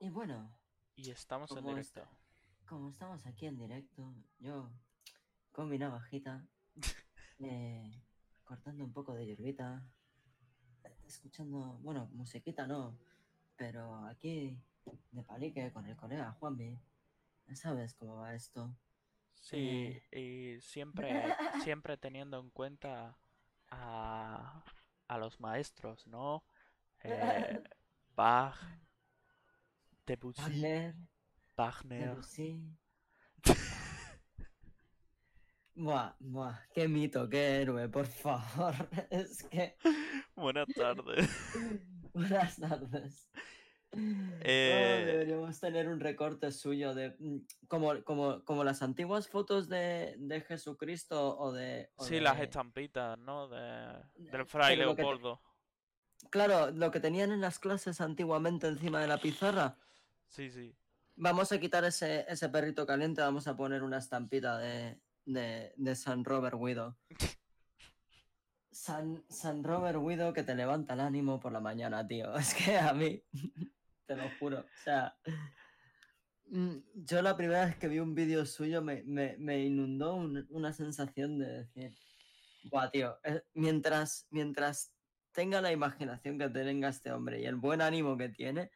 y 0.00 0.08
bueno, 0.10 0.50
Y 0.96 1.10
estamos 1.10 1.54
en 1.56 1.62
como, 1.62 1.68
directo. 1.68 2.06
como 2.66 2.90
estamos 2.90 3.24
aquí 3.26 3.46
en 3.46 3.58
directo, 3.58 4.14
yo 4.38 4.70
con 5.52 5.68
mi 5.68 5.78
navajita, 5.78 6.46
eh, 7.40 8.02
cortando 8.44 8.84
un 8.84 8.92
poco 8.92 9.14
de 9.14 9.26
hierbita, 9.26 9.82
escuchando, 11.06 11.78
bueno, 11.82 12.08
musiquita 12.12 12.66
no, 12.66 12.98
pero 13.56 13.96
aquí 14.06 14.58
de 15.12 15.22
palique 15.22 15.72
con 15.72 15.86
el 15.86 15.96
colega 15.96 16.32
Juanmi, 16.32 16.78
sabes 17.54 17.94
cómo 17.94 18.16
va 18.16 18.34
esto. 18.34 18.74
Sí, 19.34 20.00
Eh. 20.10 20.56
y 20.56 20.60
siempre, 20.60 21.22
siempre 21.70 21.96
teniendo 21.96 22.38
en 22.40 22.50
cuenta 22.50 23.16
a, 23.70 24.64
a 25.08 25.18
los 25.18 25.40
maestros, 25.40 26.06
¿no? 26.06 26.44
Eh, 27.02 27.62
Bach, 28.16 28.56
Debussy, 30.06 30.40
Wagner, 30.42 30.94
Wagner. 31.56 32.08
Debussy. 32.10 32.60
Buah, 35.74 36.14
buah, 36.18 36.58
qué 36.72 36.88
mito, 36.88 37.28
qué 37.28 37.60
héroe, 37.60 37.88
por 37.88 38.06
favor. 38.06 38.74
Es 39.10 39.42
que. 39.42 39.76
Buenas 40.34 40.68
tardes. 40.74 41.28
Buenas 42.14 42.56
tardes. 42.56 43.28
Oh, 43.92 43.98
Eh, 44.42 45.02
deberíamos 45.06 45.60
tener 45.60 45.88
un 45.88 46.00
recorte 46.00 46.50
suyo 46.50 46.94
de. 46.94 47.14
mm, 47.18 47.38
Como, 47.68 48.02
como, 48.04 48.42
como 48.44 48.64
las 48.64 48.80
antiguas 48.82 49.28
fotos 49.28 49.68
de, 49.68 50.14
de 50.18 50.40
Jesucristo 50.40 51.36
o 51.38 51.52
de. 51.52 51.90
o 51.96 52.04
Sí, 52.04 52.20
las 52.20 52.40
estampitas, 52.40 53.18
¿no? 53.18 53.48
De, 53.48 53.58
del 54.16 54.40
Eh, 54.40 54.44
Fray 54.46 54.76
te- 54.76 54.82
Leopoldo. 54.82 55.42
Claro, 56.30 56.70
lo 56.70 56.90
que 56.90 57.00
tenían 57.00 57.32
en 57.32 57.42
las 57.42 57.58
clases 57.58 58.00
antiguamente 58.00 58.66
encima 58.66 59.00
de 59.00 59.08
la 59.08 59.18
pizarra. 59.18 59.76
Sí, 60.28 60.50
sí. 60.50 60.74
Vamos 61.16 61.50
a 61.52 61.58
quitar 61.58 61.84
ese, 61.84 62.26
ese 62.28 62.48
perrito 62.48 62.86
caliente, 62.86 63.22
vamos 63.22 63.46
a 63.48 63.56
poner 63.56 63.82
una 63.82 63.98
estampita 63.98 64.58
de, 64.58 65.00
de, 65.24 65.72
de 65.76 65.96
San 65.96 66.24
Robert 66.24 66.56
Widow. 66.58 66.94
San, 68.70 69.24
San 69.30 69.64
Robert 69.64 69.98
Widow 69.98 70.32
que 70.34 70.42
te 70.42 70.54
levanta 70.54 70.92
el 70.94 71.00
ánimo 71.00 71.40
por 71.40 71.52
la 71.52 71.60
mañana, 71.60 72.06
tío. 72.06 72.34
Es 72.36 72.52
que 72.54 72.76
a 72.76 72.92
mí, 72.92 73.22
te 74.04 74.16
lo 74.16 74.24
juro. 74.38 74.58
O 74.60 74.82
sea, 74.84 75.16
mm, 76.48 76.76
yo 76.94 77.22
la 77.22 77.36
primera 77.36 77.64
vez 77.64 77.76
que 77.78 77.88
vi 77.88 77.98
un 77.98 78.14
vídeo 78.14 78.44
suyo 78.44 78.82
me, 78.82 79.02
me- 79.04 79.36
me 79.38 79.64
inundó 79.64 80.14
un- 80.16 80.46
una 80.50 80.72
sensación 80.72 81.38
de 81.38 81.64
decir, 81.64 81.96
Buah, 82.64 82.90
tío, 82.90 83.16
mientras, 83.54 84.26
mientras 84.30 84.92
tenga 85.32 85.60
la 85.60 85.70
imaginación 85.72 86.36
que 86.38 86.48
tenga 86.48 86.88
este 86.88 87.12
hombre 87.12 87.40
y 87.40 87.44
el 87.46 87.54
buen 87.56 87.80
ánimo 87.80 88.16
que 88.16 88.28
tiene, 88.28 88.70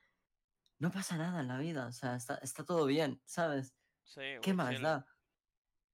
no 0.80 0.90
pasa 0.90 1.16
nada 1.16 1.40
en 1.40 1.48
la 1.48 1.58
vida. 1.58 1.86
O 1.86 1.92
sea, 1.92 2.16
está, 2.16 2.36
está 2.36 2.64
todo 2.64 2.86
bien, 2.86 3.20
¿sabes? 3.24 3.74
Sí, 4.04 4.20
¿Qué 4.42 4.52
más 4.52 4.80
da? 4.80 5.06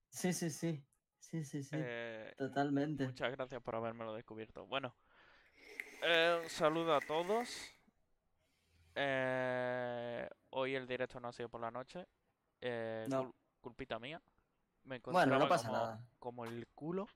Sí, 0.09 0.33
sí, 0.33 0.49
sí. 0.49 0.83
Sí, 1.19 1.43
sí, 1.43 1.61
sí. 1.63 1.77
eh, 1.77 2.33
Totalmente. 2.37 3.05
Muchas 3.05 3.31
gracias 3.31 3.61
por 3.61 3.75
habérmelo 3.75 4.13
descubierto. 4.13 4.65
Bueno, 4.65 4.95
eh, 6.01 6.39
un 6.43 6.49
saludo 6.49 6.95
a 6.95 7.01
todos. 7.01 7.73
Eh, 8.95 10.27
hoy 10.51 10.75
el 10.75 10.87
directo 10.87 11.19
no 11.19 11.27
ha 11.27 11.31
sido 11.33 11.49
por 11.49 11.61
la 11.61 11.71
noche. 11.71 12.07
eh, 12.61 13.05
No. 13.09 13.23
cul- 13.23 13.33
culpita 13.61 13.99
mía. 13.99 14.21
Me 14.85 14.99
Bueno, 15.01 15.37
no 15.37 15.47
pasa 15.47 15.67
como, 15.67 15.73
nada. 15.73 16.01
como 16.19 16.45
el 16.45 16.67
culo. 16.75 17.07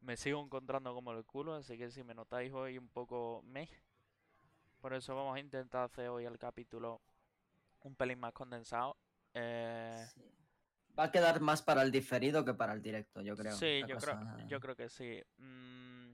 Me 0.00 0.16
sigo 0.16 0.42
encontrando 0.42 0.94
como 0.94 1.12
el 1.12 1.24
culo, 1.24 1.54
así 1.54 1.76
que 1.78 1.90
si 1.90 2.02
me 2.02 2.14
notáis 2.14 2.52
hoy 2.52 2.78
un 2.78 2.88
poco 2.88 3.42
meh. 3.44 3.68
Por 4.80 4.94
eso 4.94 5.14
vamos 5.14 5.36
a 5.36 5.40
intentar 5.40 5.84
hacer 5.84 6.08
hoy 6.08 6.24
el 6.24 6.38
capítulo 6.38 7.00
un 7.88 7.96
pelín 7.96 8.18
más 8.20 8.32
condensado. 8.32 8.96
Eh, 9.34 10.04
Sí. 10.14 10.22
Va 10.98 11.04
a 11.04 11.10
quedar 11.12 11.40
más 11.40 11.62
para 11.62 11.82
el 11.82 11.90
diferido 11.92 12.44
que 12.44 12.52
para 12.52 12.72
el 12.74 12.82
directo, 12.82 13.22
yo 13.22 13.36
creo. 13.36 13.54
Sí, 13.56 13.80
yo 13.86 13.96
creo, 13.96 14.18
yo 14.48 14.60
creo 14.60 14.76
que 14.76 14.88
sí. 14.90 15.22
Mm, 15.38 16.12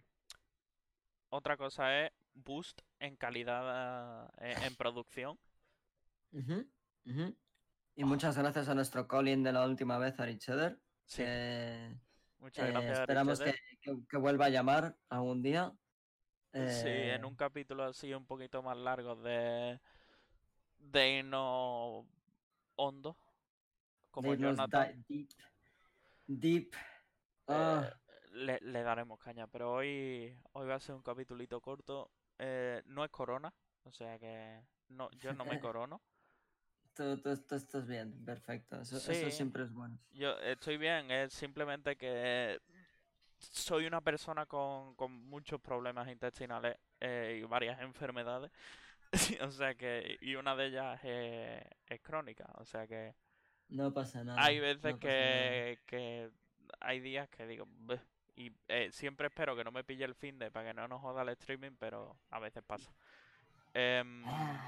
otra 1.31 1.57
cosa 1.57 2.05
es 2.05 2.13
boost 2.35 2.83
en 2.99 3.17
calidad 3.17 4.31
eh, 4.39 4.55
en, 4.63 4.77
producción. 4.79 5.39
Y 7.95 8.05
muchas 8.05 8.37
gracias 8.37 8.69
a 8.69 8.75
nuestro 8.75 9.09
Colin 9.09 9.43
de 9.43 9.53
la 9.53 9.65
última 9.67 9.99
vez, 9.99 10.21
Ari 10.21 10.39
Cheddar. 10.39 10.79
Sí, 11.07 11.23
que, 11.23 11.97
muchas 12.39 12.69
eh, 12.69 12.73
gracias. 12.73 12.99
esperamos 13.01 13.41
que, 13.41 13.55
que- 13.81 14.07
que 14.09 14.17
vuelva 14.19 14.45
a 14.47 14.51
llamar 14.51 14.97
algún 15.09 15.43
día. 15.43 15.73
Sí, 16.53 16.89
en 16.89 17.25
un 17.25 17.35
capítulo 17.37 17.85
así 17.85 18.15
un 18.15 18.27
poquito 18.27 18.63
más 18.63 18.77
largo 18.79 19.17
de 19.17 19.81
de 20.93 21.19
irnos 21.19 22.05
hondo, 22.77 23.17
como 24.11 24.31
de 24.31 24.35
irnos 24.35 24.57
Jonathan, 24.57 25.05
deep. 25.09 25.29
Deep. 26.29 26.75
eh, 27.49 27.49
Ah, 27.49 27.91
le, 28.33 28.59
le 28.61 28.83
daremos 28.83 29.19
caña. 29.21 29.47
Pero 29.47 29.73
hoy 29.73 30.37
hoy 30.53 30.67
va 30.67 30.75
a 30.77 30.81
ser 30.81 30.95
un 30.95 31.03
capitulito 31.03 31.61
corto. 31.61 32.11
eh, 32.39 32.83
no 32.87 33.05
es 33.05 33.11
corona, 33.11 33.53
o 33.85 33.93
sea 33.93 34.19
que 34.19 34.61
no, 34.89 35.11
yo 35.13 35.33
no 35.33 35.45
me 35.45 35.59
corono. 35.61 36.01
tú, 36.95 37.17
tú- 37.19 37.37
tú 37.37 37.55
estás 37.55 37.87
bien, 37.87 38.13
perfecto. 38.25 38.81
Eso, 38.81 38.97
eso 38.97 39.31
siempre 39.31 39.63
es 39.65 39.73
bueno. 39.73 39.99
Yo 40.13 40.33
estoy 40.39 40.77
bien, 40.79 41.11
es 41.11 41.33
simplemente 41.33 41.97
que 41.97 42.59
soy 43.39 43.87
una 43.87 44.01
persona 44.01 44.47
con, 44.47 44.95
con 44.95 45.13
muchos 45.13 45.61
problemas 45.61 46.09
intestinales 46.09 46.77
eh, 47.01 47.41
y 47.41 47.45
varias 47.45 47.81
enfermedades. 47.81 48.51
O 49.43 49.51
sea 49.51 49.75
que, 49.75 50.19
y 50.21 50.35
una 50.35 50.55
de 50.57 50.67
ellas 50.67 51.01
es, 51.05 51.63
es 51.87 52.01
crónica. 52.01 52.47
O 52.59 52.65
sea 52.65 52.87
que 52.87 53.15
No 53.69 53.93
pasa 53.93 54.23
nada. 54.25 54.45
hay 54.45 54.61
veces 54.61 54.93
no 54.95 54.99
que, 55.01 55.79
que 55.87 56.31
hay 56.81 57.01
días 57.01 57.29
que 57.29 57.47
digo, 57.47 57.67
"Beh", 57.69 58.01
y 58.37 58.53
eh, 58.69 58.91
siempre 58.93 59.29
espero 59.29 59.57
que 59.57 59.65
no 59.65 59.73
me 59.73 59.83
pille 59.85 60.05
el 60.05 60.15
fin 60.15 60.39
de 60.39 60.51
para 60.51 60.69
que 60.69 60.75
no 60.75 60.87
nos 60.89 61.01
joda 61.01 61.23
el 61.23 61.31
streaming, 61.31 61.73
pero 61.79 62.17
a 62.31 62.39
veces 62.39 62.63
pasa. 62.63 62.91
Em, 63.75 64.23
Ah, 64.25 64.61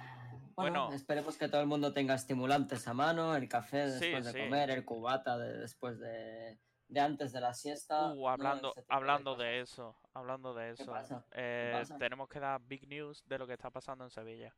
Bueno, 0.57 0.87
bueno. 0.87 0.95
esperemos 0.97 1.37
que 1.37 1.49
todo 1.49 1.61
el 1.61 1.67
mundo 1.67 1.93
tenga 1.93 2.15
estimulantes 2.15 2.87
a 2.89 2.95
mano, 2.95 3.37
el 3.37 3.49
café 3.49 3.89
Sí, 3.89 4.01
después 4.01 4.25
de 4.25 4.33
sí. 4.33 4.39
comer, 4.39 4.71
el 4.71 4.85
cubata 4.85 5.39
de 5.39 5.59
después 5.59 5.99
de, 6.01 6.59
de 6.89 7.01
antes 7.01 7.33
de 7.33 7.41
la 7.41 7.55
siesta. 7.55 8.15
Uh, 8.15 8.29
hablando, 8.29 8.75
hablando 8.89 9.37
de 9.37 9.61
eso, 9.61 9.97
hablando 10.15 10.55
de 10.55 10.73
¿Qué 10.77 10.83
eso, 10.83 11.25
eh, 11.33 11.89
tenemos 11.99 12.29
que 12.29 12.41
dar 12.41 12.61
big 12.63 12.87
news 12.89 13.23
de 13.27 13.39
lo 13.39 13.47
que 13.47 13.55
está 13.55 13.71
pasando 13.71 14.05
en 14.05 14.11
Sevilla. 14.11 14.57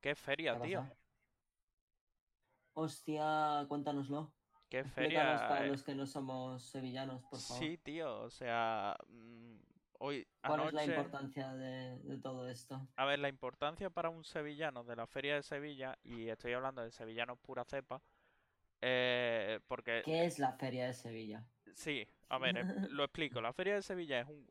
¿Qué 0.00 0.14
feria, 0.14 0.54
¿Qué 0.54 0.60
tío? 0.60 0.80
pasa? 0.80 0.96
Hostia, 2.74 3.66
cuéntanoslo. 3.68 4.34
¿Qué 4.68 4.80
Explícanos 4.80 5.42
feria? 5.42 5.46
para 5.46 5.64
eh, 5.64 5.66
los 5.66 5.82
que 5.84 5.94
no 5.94 6.06
somos 6.06 6.70
sevillanos, 6.70 7.24
por 7.24 7.42
favor. 7.42 7.66
Sí, 7.66 7.78
tío, 7.78 8.22
o 8.22 8.30
sea, 8.30 8.96
mm, 9.08 9.56
hoy 9.98 10.28
¿Cuál 10.42 10.62
es 10.62 10.72
la 10.72 10.84
importancia 10.84 11.52
de, 11.54 11.98
de 12.00 12.18
todo 12.18 12.48
esto? 12.48 12.88
a 12.96 13.04
ver, 13.06 13.18
la 13.18 13.28
importancia 13.28 13.90
para 13.90 14.10
un 14.10 14.24
sevillano 14.24 14.84
de 14.84 14.96
la 14.96 15.06
feria 15.06 15.34
de 15.36 15.42
Sevilla, 15.42 15.98
y 16.02 16.28
estoy 16.28 16.52
hablando 16.52 16.82
de 16.82 16.90
sevillanos 16.92 17.38
pura 17.40 17.64
cepa, 17.64 18.02
eh, 18.80 19.60
porque 19.66 20.02
¿Qué 20.02 20.24
es 20.26 20.38
la 20.38 20.52
Feria 20.58 20.86
de 20.86 20.94
Sevilla? 20.94 21.48
Sí, 21.74 22.06
a 22.28 22.38
ver, 22.38 22.56
em- 22.58 22.68
lo 22.88 23.04
explico. 23.04 23.40
La 23.40 23.52
Feria 23.52 23.74
de 23.74 23.82
Sevilla 23.82 24.20
es 24.20 24.28
un 24.28 24.48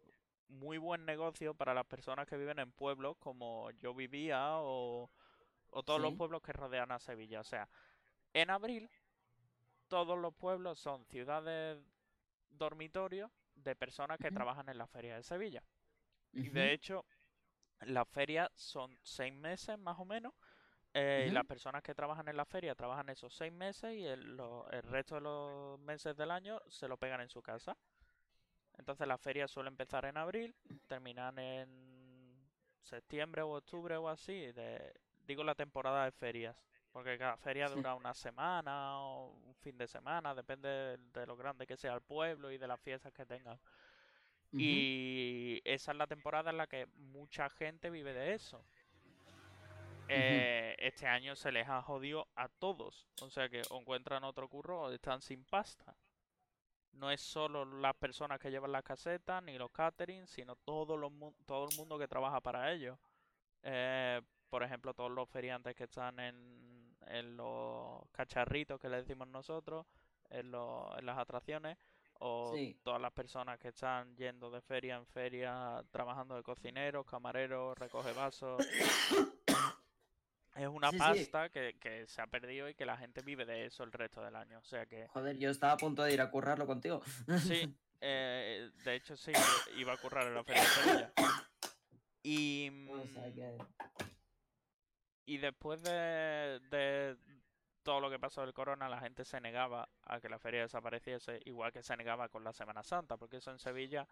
muy 0.50 0.78
buen 0.78 1.06
negocio 1.06 1.54
para 1.56 1.74
las 1.74 1.86
personas 1.86 2.28
que 2.28 2.38
viven 2.38 2.60
en 2.60 2.72
pueblos 2.72 3.18
como 3.18 3.72
yo 3.72 3.94
vivía 3.94 4.58
o, 4.60 5.10
o 5.72 5.84
todos 5.84 6.02
los 6.02 6.14
pueblos 6.16 6.42
que 6.42 6.54
rodean 6.54 6.92
a 6.92 7.00
Sevilla. 7.00 7.42
O 7.42 7.44
sea, 7.44 7.70
en 8.34 8.50
abril 8.50 8.90
todos 9.88 10.18
los 10.18 10.34
pueblos 10.36 10.80
son 10.80 11.06
ciudades 11.06 11.80
dormitorios 12.50 13.32
de 13.56 13.76
personas 13.76 14.20
que 14.20 14.32
trabajan 14.32 14.70
en 14.70 14.78
la 14.78 14.88
Feria 14.88 15.16
de 15.16 15.24
Sevilla. 15.24 15.64
Y 16.34 16.50
de 16.50 16.74
hecho, 16.74 17.06
las 17.82 18.08
ferias 18.10 18.52
son 18.56 18.98
seis 19.04 19.34
meses 19.34 19.78
más 19.80 20.00
o 20.00 20.06
menos. 20.06 20.34
Eh, 20.94 21.26
y 21.28 21.32
las 21.32 21.46
personas 21.46 21.82
que 21.84 21.96
trabajan 21.96 22.28
en 22.28 22.38
la 22.38 22.46
feria 22.46 22.76
trabajan 22.76 23.10
esos 23.10 23.34
seis 23.36 23.52
meses 23.52 23.94
y 23.96 24.06
el, 24.06 24.36
lo- 24.38 24.70
el 24.72 24.84
resto 24.84 25.16
de 25.16 25.22
los 25.22 25.80
meses 25.80 26.16
del 26.16 26.32
año 26.32 26.62
se 26.68 26.88
lo 26.88 26.98
pegan 26.98 27.22
en 27.22 27.30
su 27.30 27.42
casa. 27.42 27.76
Entonces 28.78 29.08
la 29.08 29.18
feria 29.18 29.48
suele 29.48 29.70
empezar 29.70 30.06
en 30.06 30.18
abril, 30.18 30.56
terminan 30.88 31.38
en 31.40 32.50
septiembre 32.82 33.42
o 33.42 33.52
octubre 33.58 33.96
o 33.98 34.10
así. 34.10 34.52
De, 34.52 34.94
digo 35.26 35.44
la 35.44 35.56
temporada 35.56 36.06
de 36.06 36.12
ferias, 36.12 36.56
porque 36.92 37.18
cada 37.18 37.38
feria 37.38 37.68
Sí. 37.68 37.76
dura 37.76 37.96
una 37.96 38.14
semana 38.14 39.00
o 39.00 39.32
un 39.46 39.56
fin 39.56 39.78
de 39.78 39.88
semana, 39.88 40.36
depende 40.36 40.68
de, 40.70 40.98
de 40.98 41.26
lo 41.28 41.36
grande 41.38 41.68
que 41.68 41.78
sea 41.78 41.94
el 41.94 42.02
pueblo 42.02 42.52
y 42.52 42.58
de 42.58 42.68
las 42.68 42.80
fiestas 42.82 43.14
que 43.14 43.26
tengan. 43.26 43.60
Y 44.56 45.62
esa 45.66 45.92
es 45.92 45.98
la 45.98 46.08
temporada 46.08 46.52
en 46.52 46.58
la 46.58 46.68
que 46.68 46.86
mucha 46.96 47.50
gente 47.50 47.90
vive 47.90 48.14
de 48.14 48.34
eso. 48.34 48.66
Eh, 50.08 50.76
este 50.80 51.08
año 51.08 51.36
se 51.36 51.52
les 51.52 51.68
ha 51.68 51.82
jodido 51.82 52.28
a 52.36 52.48
todos. 52.50 53.08
O 53.22 53.30
sea 53.30 53.50
que 53.50 53.62
o 53.70 53.80
encuentran 53.80 54.24
otro 54.24 54.48
curro 54.48 54.82
o 54.82 54.92
están 54.92 55.22
sin 55.22 55.44
pasta. 55.46 55.96
No 56.94 57.10
es 57.10 57.22
solo 57.22 57.66
las 57.66 57.96
personas 57.96 58.40
que 58.40 58.52
llevan 58.52 58.72
las 58.72 58.84
casetas 58.84 59.42
ni 59.44 59.58
los 59.58 59.72
caterings, 59.72 60.30
sino 60.30 60.56
todo, 60.58 60.96
los 60.96 61.12
todo 61.46 61.68
el 61.68 61.76
mundo 61.76 61.98
que 61.98 62.08
trabaja 62.08 62.40
para 62.42 62.72
ellos. 62.72 62.98
Eh, 63.64 64.22
por 64.50 64.62
ejemplo, 64.62 64.94
todos 64.94 65.12
los 65.12 65.28
feriantes 65.30 65.76
que 65.76 65.86
están 65.86 66.20
en, 66.20 66.96
en 67.08 67.36
los 67.36 68.08
cacharritos 68.12 68.80
que 68.80 68.90
le 68.90 68.98
decimos 68.98 69.28
nosotros, 69.28 69.88
en, 70.30 70.54
en 70.54 71.06
las 71.06 71.18
atracciones, 71.18 71.78
o 72.20 72.54
todas 72.84 73.02
las 73.02 73.12
personas 73.12 73.60
que 73.60 73.70
están 73.70 74.16
yendo 74.16 74.52
de 74.52 74.62
feria 74.62 74.96
en 74.96 75.06
feria, 75.08 75.84
trabajando 75.92 76.36
de 76.36 76.44
cocineros, 76.44 77.06
camareros, 77.06 77.78
recoge 77.78 78.14
vasos. 78.14 78.62
es 80.56 80.68
una 80.68 80.92
pasta 80.92 81.50
Que, 81.50 81.76
que, 81.80 82.06
se 82.08 82.22
ha 82.22 82.28
perdido 82.28 82.70
y 82.70 82.76
que 82.76 82.86
la 82.86 82.98
gente 82.98 83.22
vive 83.22 83.46
de 83.46 83.66
eso 83.66 83.84
el 83.84 83.92
resto 83.92 84.22
del 84.22 84.36
año. 84.36 84.60
O 84.60 84.64
sea 84.64 84.86
que. 84.86 85.08
Joder, 85.08 85.38
yo 85.38 85.50
estaba 85.50 85.74
a 85.74 85.78
punto 85.78 86.04
de 86.04 86.14
ir 86.14 86.22
a 86.22 86.30
currarlo 86.30 86.68
contigo. 86.68 87.02
Sí, 87.40 87.76
eh, 88.02 88.70
de 88.84 88.96
hecho 88.96 89.16
sí, 89.16 89.32
iba 89.78 89.94
a 89.94 89.98
currar 89.98 90.28
en 90.28 90.36
la 90.36 90.44
feria 90.44 90.62
de 90.62 90.68
Sevilla. 90.68 91.14
Y. 92.24 92.72
Y 95.26 95.38
después 95.38 95.82
de, 95.84 96.60
de, 96.70 97.18
todo 97.82 98.02
lo 98.02 98.10
que 98.10 98.20
pasó 98.20 98.42
del 98.42 98.54
corona, 98.54 98.90
la 98.90 99.00
gente 99.00 99.24
se 99.24 99.40
negaba 99.40 99.88
a 100.04 100.20
que 100.20 100.28
la 100.28 100.38
feria 100.38 100.62
desapareciese, 100.62 101.40
igual 101.46 101.72
que 101.72 101.82
se 101.82 101.96
negaba 101.96 102.28
con 102.28 102.44
la 102.44 102.52
Semana 102.52 102.84
Santa, 102.84 103.16
porque 103.16 103.38
eso 103.38 103.52
en 103.52 103.60
Sevilla 103.60 104.06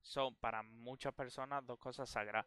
son 0.00 0.34
para 0.36 0.62
muchas 0.62 1.14
personas 1.14 1.66
dos 1.66 1.78
cosas 1.78 2.10
sagradas. 2.10 2.46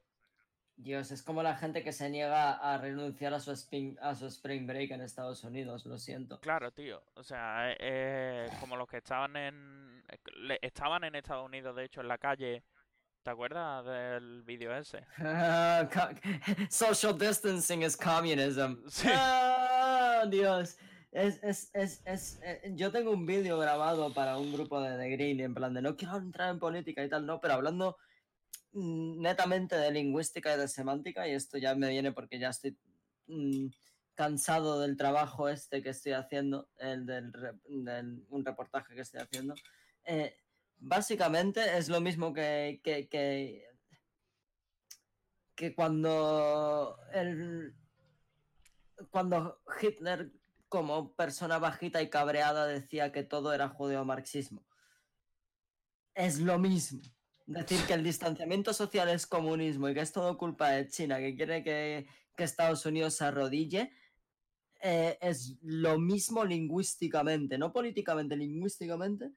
Dios, 0.78 1.12
es 1.12 1.24
como 1.24 1.42
la 1.42 1.56
gente 1.56 1.84
que 1.84 1.94
se 1.94 2.10
niega 2.10 2.54
a 2.54 2.78
renunciar 2.78 3.34
a 3.34 3.40
su 3.40 3.52
spring, 3.52 3.98
a 4.02 4.14
su 4.14 4.28
spring 4.28 4.68
break 4.68 4.92
en 4.92 5.02
Estados 5.02 5.44
Unidos, 5.44 5.86
lo 5.86 5.98
siento. 5.98 6.40
Claro, 6.42 6.72
tío. 6.72 7.02
O 7.16 7.24
sea, 7.24 7.72
eh, 7.72 7.78
eh, 7.80 8.48
como 8.60 8.76
los 8.76 8.88
que 8.88 8.98
estaban 8.98 9.36
en 9.38 10.04
estaban 10.62 11.04
en 11.04 11.16
Estados 11.16 11.46
Unidos, 11.46 11.76
de 11.76 11.86
hecho, 11.86 12.02
en 12.02 12.08
la 12.08 12.18
calle. 12.18 12.64
¿Te 13.24 13.32
acuerdas 13.32 13.84
del 13.86 14.44
vídeo 14.44 14.76
ese? 14.76 15.04
Social 16.70 17.18
distancing 17.18 17.82
is 17.82 17.98
communism. 17.98 18.76
Sí. 18.88 19.08
Ah, 19.12 20.26
Dios. 20.30 20.78
Es, 21.12 21.42
es, 21.42 21.72
es, 21.74 22.02
es, 22.06 22.40
eh, 22.44 22.74
yo 22.76 22.92
tengo 22.92 23.12
un 23.12 23.26
vídeo 23.26 23.58
grabado 23.58 24.14
para 24.14 24.38
un 24.38 24.52
grupo 24.52 24.82
de 24.82 24.98
The 24.98 25.10
Green, 25.12 25.40
en 25.40 25.54
plan 25.54 25.74
de 25.74 25.82
no 25.82 25.96
quiero 25.96 26.18
entrar 26.18 26.50
en 26.50 26.60
política 26.60 27.04
y 27.04 27.10
tal, 27.10 27.26
no, 27.26 27.40
pero 27.40 27.54
hablando 27.54 27.98
netamente 28.76 29.76
de 29.76 29.92
lingüística 29.92 30.54
y 30.54 30.60
de 30.60 30.68
semántica, 30.68 31.28
y 31.28 31.32
esto 31.32 31.58
ya 31.58 31.76
me 31.76 31.90
viene 31.90 32.12
porque 32.12 32.40
ya 32.40 32.50
estoy 32.50 32.78
mm, 33.28 33.68
cansado 34.14 34.80
del 34.82 34.98
trabajo 34.98 35.50
este 35.50 35.82
que 35.82 35.90
estoy 35.90 36.14
haciendo, 36.14 36.70
el 36.78 37.06
del, 37.06 37.32
un 38.30 38.46
reportaje 38.46 38.94
que 38.94 39.02
estoy 39.02 39.22
haciendo. 39.22 39.56
Eh, 40.04 40.36
básicamente 40.78 41.78
es 41.78 41.90
lo 41.90 42.02
mismo 42.02 42.34
que, 42.34 42.82
que, 42.84 43.08
que, 43.08 43.66
que 45.56 45.74
cuando 45.74 46.98
el 47.14 47.76
cuando 49.10 49.62
Hitler, 49.82 50.32
como 50.70 51.14
persona 51.16 51.60
bajita 51.60 52.02
y 52.02 52.10
cabreada, 52.10 52.66
decía 52.66 53.12
que 53.12 53.24
todo 53.24 53.54
era 53.54 53.70
judeo-marxismo. 53.70 54.66
Es 56.14 56.40
lo 56.40 56.58
mismo. 56.60 57.02
Decir 57.46 57.80
que 57.86 57.94
el 57.94 58.04
distanciamiento 58.04 58.74
social 58.74 59.10
es 59.10 59.28
comunismo 59.28 59.88
y 59.88 59.94
que 59.94 60.02
es 60.02 60.12
todo 60.12 60.38
culpa 60.38 60.70
de 60.70 60.88
China, 60.88 61.20
que 61.20 61.36
quiere 61.36 61.64
que, 61.64 62.08
Estados 62.38 62.86
Unidos 62.86 63.16
se 63.16 63.26
arrodille, 63.26 63.94
eh, 64.82 65.18
es 65.22 65.58
lo 65.62 65.98
mismo 65.98 66.44
lingüísticamente, 66.44 67.58
no 67.58 67.72
políticamente, 67.72 68.36
lingüísticamente, 68.36 69.32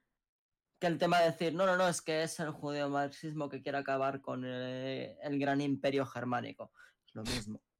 que 0.80 0.86
el 0.86 0.98
tema 0.98 1.20
de 1.20 1.30
decir, 1.30 1.54
no, 1.54 1.64
no, 1.64 1.76
no, 1.76 1.88
es 1.88 2.02
que 2.02 2.22
es 2.22 2.40
el 2.40 2.50
judeo-marxismo 2.50 3.48
que 3.48 3.62
quiere 3.62 3.78
acabar 3.78 4.20
con 4.20 4.44
el, 4.44 5.16
el 5.22 5.38
gran 5.38 5.60
imperio 5.60 6.06
germánico. 6.06 6.72
Es 7.06 7.14
lo 7.14 7.22
mismo. 7.22 7.60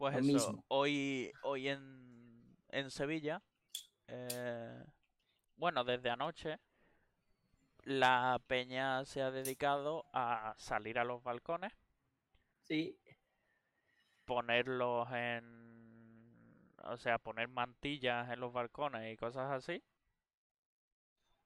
Pues 0.00 0.16
eso, 0.26 0.64
hoy, 0.68 1.30
hoy 1.42 1.68
en, 1.68 2.56
en 2.70 2.90
Sevilla, 2.90 3.42
eh, 4.08 4.82
bueno, 5.56 5.84
desde 5.84 6.08
anoche, 6.08 6.58
la 7.84 8.40
peña 8.46 9.04
se 9.04 9.22
ha 9.22 9.30
dedicado 9.30 10.06
a 10.12 10.54
salir 10.58 10.98
a 10.98 11.04
los 11.04 11.22
balcones. 11.22 11.72
Sí. 12.62 12.98
Ponerlos 14.24 15.08
en... 15.12 16.66
O 16.84 16.96
sea, 16.96 17.18
poner 17.18 17.48
mantillas 17.48 18.30
en 18.30 18.40
los 18.40 18.52
balcones 18.52 19.12
y 19.12 19.16
cosas 19.16 19.50
así. 19.50 19.82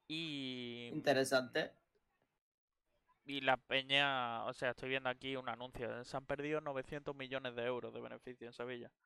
Y... 0.07 0.89
Interesante. 0.93 1.71
Y 3.25 3.41
la 3.41 3.57
peña, 3.57 4.45
o 4.45 4.53
sea, 4.53 4.71
estoy 4.71 4.89
viendo 4.89 5.09
aquí 5.09 5.35
un 5.35 5.49
anuncio. 5.49 6.03
Se 6.03 6.15
han 6.15 6.25
perdido 6.25 6.61
900 6.61 7.15
millones 7.15 7.55
de 7.55 7.65
euros 7.65 7.93
de 7.93 8.01
beneficio 8.01 8.47
en 8.47 8.53
Sevilla. 8.53 8.91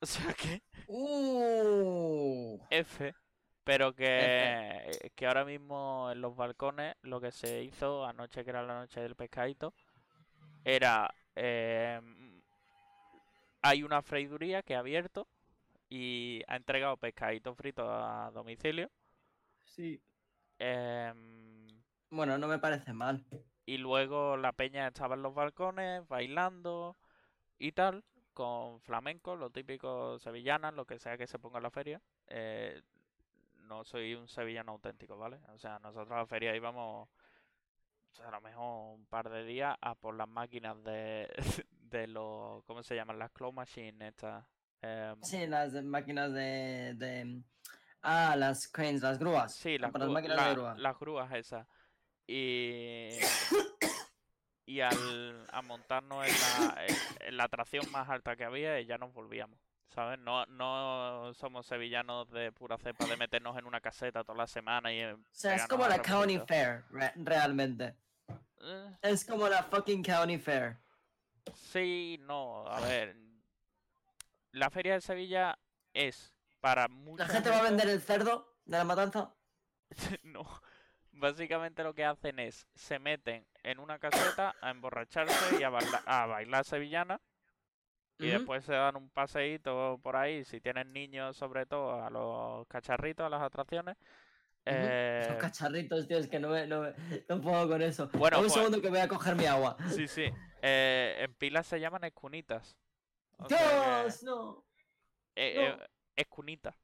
O 0.00 0.06
sea 0.06 0.34
que... 0.34 0.60
Uh. 0.86 2.58
F. 2.68 3.14
Pero 3.64 3.94
que, 3.94 5.10
que 5.14 5.26
ahora 5.26 5.44
mismo 5.44 6.10
en 6.12 6.20
los 6.20 6.36
balcones 6.36 6.96
lo 7.02 7.20
que 7.20 7.32
se 7.32 7.62
hizo 7.62 8.04
anoche, 8.04 8.44
que 8.44 8.50
era 8.50 8.62
la 8.62 8.80
noche 8.80 9.00
del 9.00 9.16
pescadito, 9.16 9.74
era... 10.64 11.12
Em, 11.34 12.42
hay 13.62 13.82
una 13.82 14.02
freiduría 14.02 14.62
que 14.62 14.76
ha 14.76 14.80
abierto 14.80 15.26
y 15.88 16.42
ha 16.48 16.56
entregado 16.56 16.98
pescadito 16.98 17.54
frito 17.54 17.90
a 17.90 18.30
domicilio. 18.32 18.90
Sí. 19.64 20.00
Eh, 20.58 21.12
bueno, 22.10 22.38
no 22.38 22.46
me 22.46 22.58
parece 22.58 22.92
mal. 22.92 23.24
Y 23.66 23.78
luego 23.78 24.36
la 24.36 24.52
peña 24.52 24.86
estaba 24.86 25.14
en 25.14 25.22
los 25.22 25.34
balcones 25.34 26.06
bailando 26.06 26.94
y 27.58 27.72
tal, 27.72 28.04
con 28.32 28.80
flamenco, 28.82 29.34
lo 29.34 29.50
típico 29.50 30.18
sevillanas, 30.18 30.74
lo 30.74 30.84
que 30.84 30.98
sea 30.98 31.16
que 31.16 31.26
se 31.26 31.38
ponga 31.38 31.58
en 31.58 31.62
la 31.62 31.70
feria. 31.70 32.02
Eh, 32.28 32.82
no 33.64 33.84
soy 33.84 34.14
un 34.14 34.28
sevillano 34.28 34.72
auténtico, 34.72 35.16
¿vale? 35.16 35.40
O 35.54 35.58
sea, 35.58 35.78
nosotros 35.78 36.12
a 36.12 36.18
la 36.18 36.26
feria 36.26 36.54
íbamos 36.54 37.08
a 38.22 38.30
lo 38.30 38.40
mejor 38.40 38.96
un 38.96 39.06
par 39.06 39.28
de 39.28 39.44
días 39.44 39.76
a 39.80 39.94
por 39.94 40.14
las 40.14 40.28
máquinas 40.28 40.82
de, 40.84 41.28
de 41.70 42.06
los, 42.06 42.62
¿cómo 42.64 42.82
se 42.82 42.94
llaman? 42.94 43.18
Las 43.18 43.30
claw 43.32 43.52
machines 43.52 44.08
estas. 44.08 44.44
Em, 44.82 45.20
sí, 45.22 45.46
las 45.46 45.72
máquinas 45.82 46.32
de, 46.32 46.94
de, 46.96 47.42
Ah, 48.02 48.36
las 48.36 48.68
cranes, 48.68 49.00
las 49.00 49.18
grúas. 49.18 49.54
Sí, 49.54 49.78
las, 49.78 49.90
máquinas 49.92 50.44
de 50.44 50.52
grúa. 50.52 50.74
las 50.76 50.98
grúas 50.98 51.32
esas. 51.32 51.66
Y, 52.26 53.08
y 54.66 54.80
al 54.80 55.46
a 55.50 55.62
montarnos 55.62 56.26
en 56.26 57.36
la, 57.36 57.44
atracción 57.44 57.90
más 57.90 58.08
alta 58.10 58.36
que 58.36 58.44
había, 58.44 58.78
ya 58.82 58.98
nos 58.98 59.12
volvíamos. 59.14 59.58
¿Sabes? 59.94 60.18
No, 60.18 60.44
no 60.46 61.32
somos 61.34 61.66
sevillanos 61.66 62.28
de 62.30 62.50
pura 62.50 62.76
cepa 62.78 63.06
de 63.06 63.16
meternos 63.16 63.56
en 63.56 63.64
una 63.64 63.80
caseta 63.80 64.24
toda 64.24 64.38
la 64.38 64.46
semana 64.48 64.92
y. 64.92 65.04
O 65.04 65.18
sea, 65.30 65.54
es 65.54 65.68
como 65.68 65.86
la 65.86 66.02
County 66.02 66.40
Fair, 66.40 66.84
realmente. 67.14 67.94
Eh. 68.60 68.96
Es 69.02 69.24
como 69.24 69.48
la 69.48 69.62
fucking 69.62 70.02
County 70.02 70.38
Fair. 70.38 70.78
Sí, 71.54 72.18
no, 72.22 72.66
a 72.66 72.80
ver. 72.80 73.16
La 74.50 74.70
feria 74.70 74.94
de 74.94 75.00
Sevilla 75.00 75.58
es 75.92 76.34
para 76.60 76.88
mucha 76.88 77.26
¿La 77.26 77.32
gente 77.32 77.50
va 77.50 77.58
a 77.58 77.62
vender 77.62 77.88
el 77.88 78.00
cerdo 78.00 78.56
de 78.64 78.78
la 78.78 78.84
matanza? 78.84 79.32
no. 80.22 80.44
Básicamente 81.12 81.84
lo 81.84 81.94
que 81.94 82.04
hacen 82.04 82.40
es, 82.40 82.66
se 82.74 82.98
meten 82.98 83.46
en 83.62 83.78
una 83.78 84.00
caseta 84.00 84.56
a 84.60 84.70
emborracharse 84.70 85.60
y 85.60 85.62
a, 85.62 85.70
bailar 86.26 86.64
sevillana. 86.64 87.20
Y 88.18 88.28
después 88.28 88.64
se 88.64 88.72
dan 88.72 88.96
un 88.96 89.10
paseíto 89.10 89.98
por 90.02 90.16
ahí, 90.16 90.44
si 90.44 90.60
tienen 90.60 90.92
niños 90.92 91.36
sobre 91.36 91.66
todo, 91.66 92.02
a 92.02 92.10
los 92.10 92.66
cacharritos, 92.68 93.26
a 93.26 93.28
las 93.28 93.42
atracciones. 93.42 93.96
Los 94.66 94.74
eh, 94.76 95.36
cacharritos, 95.38 96.08
tío, 96.08 96.18
es 96.18 96.28
que 96.28 96.38
no, 96.38 96.48
no, 96.66 96.92
puedo 97.42 97.68
con 97.68 97.82
eso. 97.82 98.08
Bueno, 98.14 98.38
un 98.38 98.44
pues 98.44 98.54
segundo 98.54 98.80
que 98.80 98.88
voy 98.88 99.00
a 99.00 99.08
coger 99.08 99.34
mi 99.34 99.46
agua. 99.46 99.76
Sí, 99.90 100.08
sí. 100.08 100.24
Eh, 100.62 101.16
en 101.18 101.34
pilas 101.34 101.66
se 101.66 101.80
llaman 101.80 102.04
escunitas. 102.04 102.76
¡Dios, 103.48 104.22
no! 104.22 104.64
Eh, 105.36 105.76
escunita. 106.16 106.74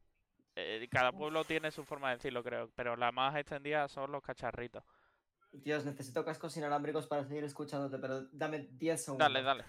Eh, 0.56 0.88
cada 0.90 1.12
pueblo 1.12 1.44
tiene 1.44 1.70
su 1.70 1.84
forma 1.84 2.10
de 2.10 2.16
decirlo, 2.16 2.42
creo, 2.42 2.70
pero 2.74 2.96
la 2.96 3.12
más 3.12 3.36
extendida 3.36 3.88
son 3.88 4.12
los 4.12 4.22
cacharritos. 4.22 4.84
Dios, 5.52 5.84
necesito 5.84 6.24
cascos 6.24 6.56
inalámbricos 6.56 7.06
para 7.06 7.24
seguir 7.24 7.44
escuchándote, 7.44 7.98
pero 7.98 8.26
dame 8.32 8.68
10 8.72 9.04
segundos. 9.04 9.26
Dale, 9.26 9.42
dale. 9.42 9.64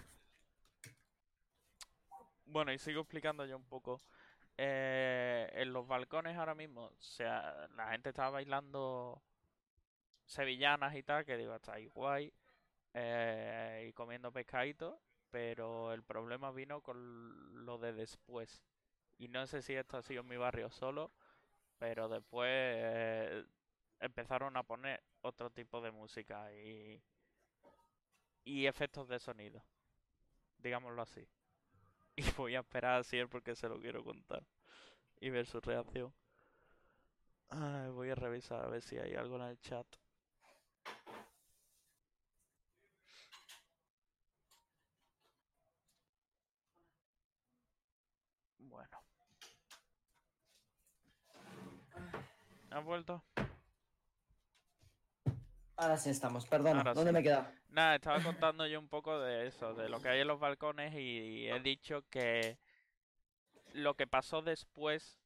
Bueno, 2.52 2.72
y 2.72 2.78
sigo 2.78 3.00
explicando 3.00 3.46
yo 3.46 3.56
un 3.56 3.64
poco. 3.64 4.00
Eh, 4.58 5.50
en 5.54 5.72
los 5.72 5.86
balcones 5.88 6.36
ahora 6.36 6.54
mismo, 6.54 6.84
o 6.86 7.00
sea, 7.02 7.68
la 7.76 7.90
gente 7.92 8.10
estaba 8.10 8.30
bailando 8.30 9.22
sevillanas 10.26 10.94
y 10.94 11.02
tal, 11.02 11.24
que 11.24 11.36
digo, 11.36 11.54
está 11.54 11.74
ahí 11.74 11.86
guay, 11.86 12.32
eh, 12.94 13.86
y 13.88 13.92
comiendo 13.92 14.32
pescadito, 14.32 15.00
pero 15.30 15.92
el 15.92 16.02
problema 16.04 16.52
vino 16.52 16.80
con 16.82 17.64
lo 17.66 17.78
de 17.78 17.92
después. 17.92 18.64
Y 19.18 19.28
no 19.28 19.46
sé 19.46 19.62
si 19.62 19.74
esto 19.74 19.98
ha 19.98 20.02
sido 20.02 20.22
en 20.22 20.28
mi 20.28 20.36
barrio 20.36 20.70
solo, 20.70 21.12
pero 21.78 22.08
después 22.08 22.48
eh, 22.50 23.44
empezaron 24.00 24.56
a 24.56 24.64
poner 24.64 25.02
otro 25.22 25.50
tipo 25.50 25.80
de 25.82 25.92
música 25.92 26.52
y, 26.54 27.02
y 28.44 28.66
efectos 28.66 29.08
de 29.08 29.18
sonido, 29.18 29.64
digámoslo 30.58 31.02
así. 31.02 31.26
Y 32.16 32.30
voy 32.32 32.54
a 32.54 32.60
esperar 32.60 33.00
a 33.00 33.04
Sier 33.04 33.28
porque 33.28 33.54
se 33.56 33.68
lo 33.68 33.80
quiero 33.80 34.04
contar. 34.04 34.42
Y 35.20 35.30
ver 35.30 35.46
su 35.46 35.60
reacción. 35.60 36.12
Voy 37.94 38.10
a 38.10 38.14
revisar 38.14 38.64
a 38.64 38.68
ver 38.68 38.82
si 38.82 38.98
hay 38.98 39.14
algo 39.14 39.36
en 39.36 39.42
el 39.42 39.60
chat. 39.60 39.86
Bueno. 48.58 48.98
¿Has 52.70 52.84
vuelto? 52.84 53.22
Ahora 55.82 55.96
sí 55.96 56.10
estamos, 56.10 56.46
perdón. 56.46 56.76
Ahora 56.78 56.94
¿Dónde 56.94 57.10
sí. 57.10 57.14
me 57.14 57.20
he 57.20 57.22
quedado? 57.24 57.46
Nada, 57.70 57.96
estaba 57.96 58.22
contando 58.22 58.66
yo 58.66 58.78
un 58.78 58.88
poco 58.88 59.18
de 59.18 59.48
eso, 59.48 59.74
de 59.74 59.88
lo 59.88 60.00
que 60.00 60.08
hay 60.10 60.20
en 60.20 60.28
los 60.28 60.38
balcones 60.38 60.94
y 60.94 61.48
he 61.48 61.58
dicho 61.60 62.04
que 62.08 62.56
lo 63.74 63.94
que 63.94 64.06
pasó 64.06 64.42
después 64.42 65.18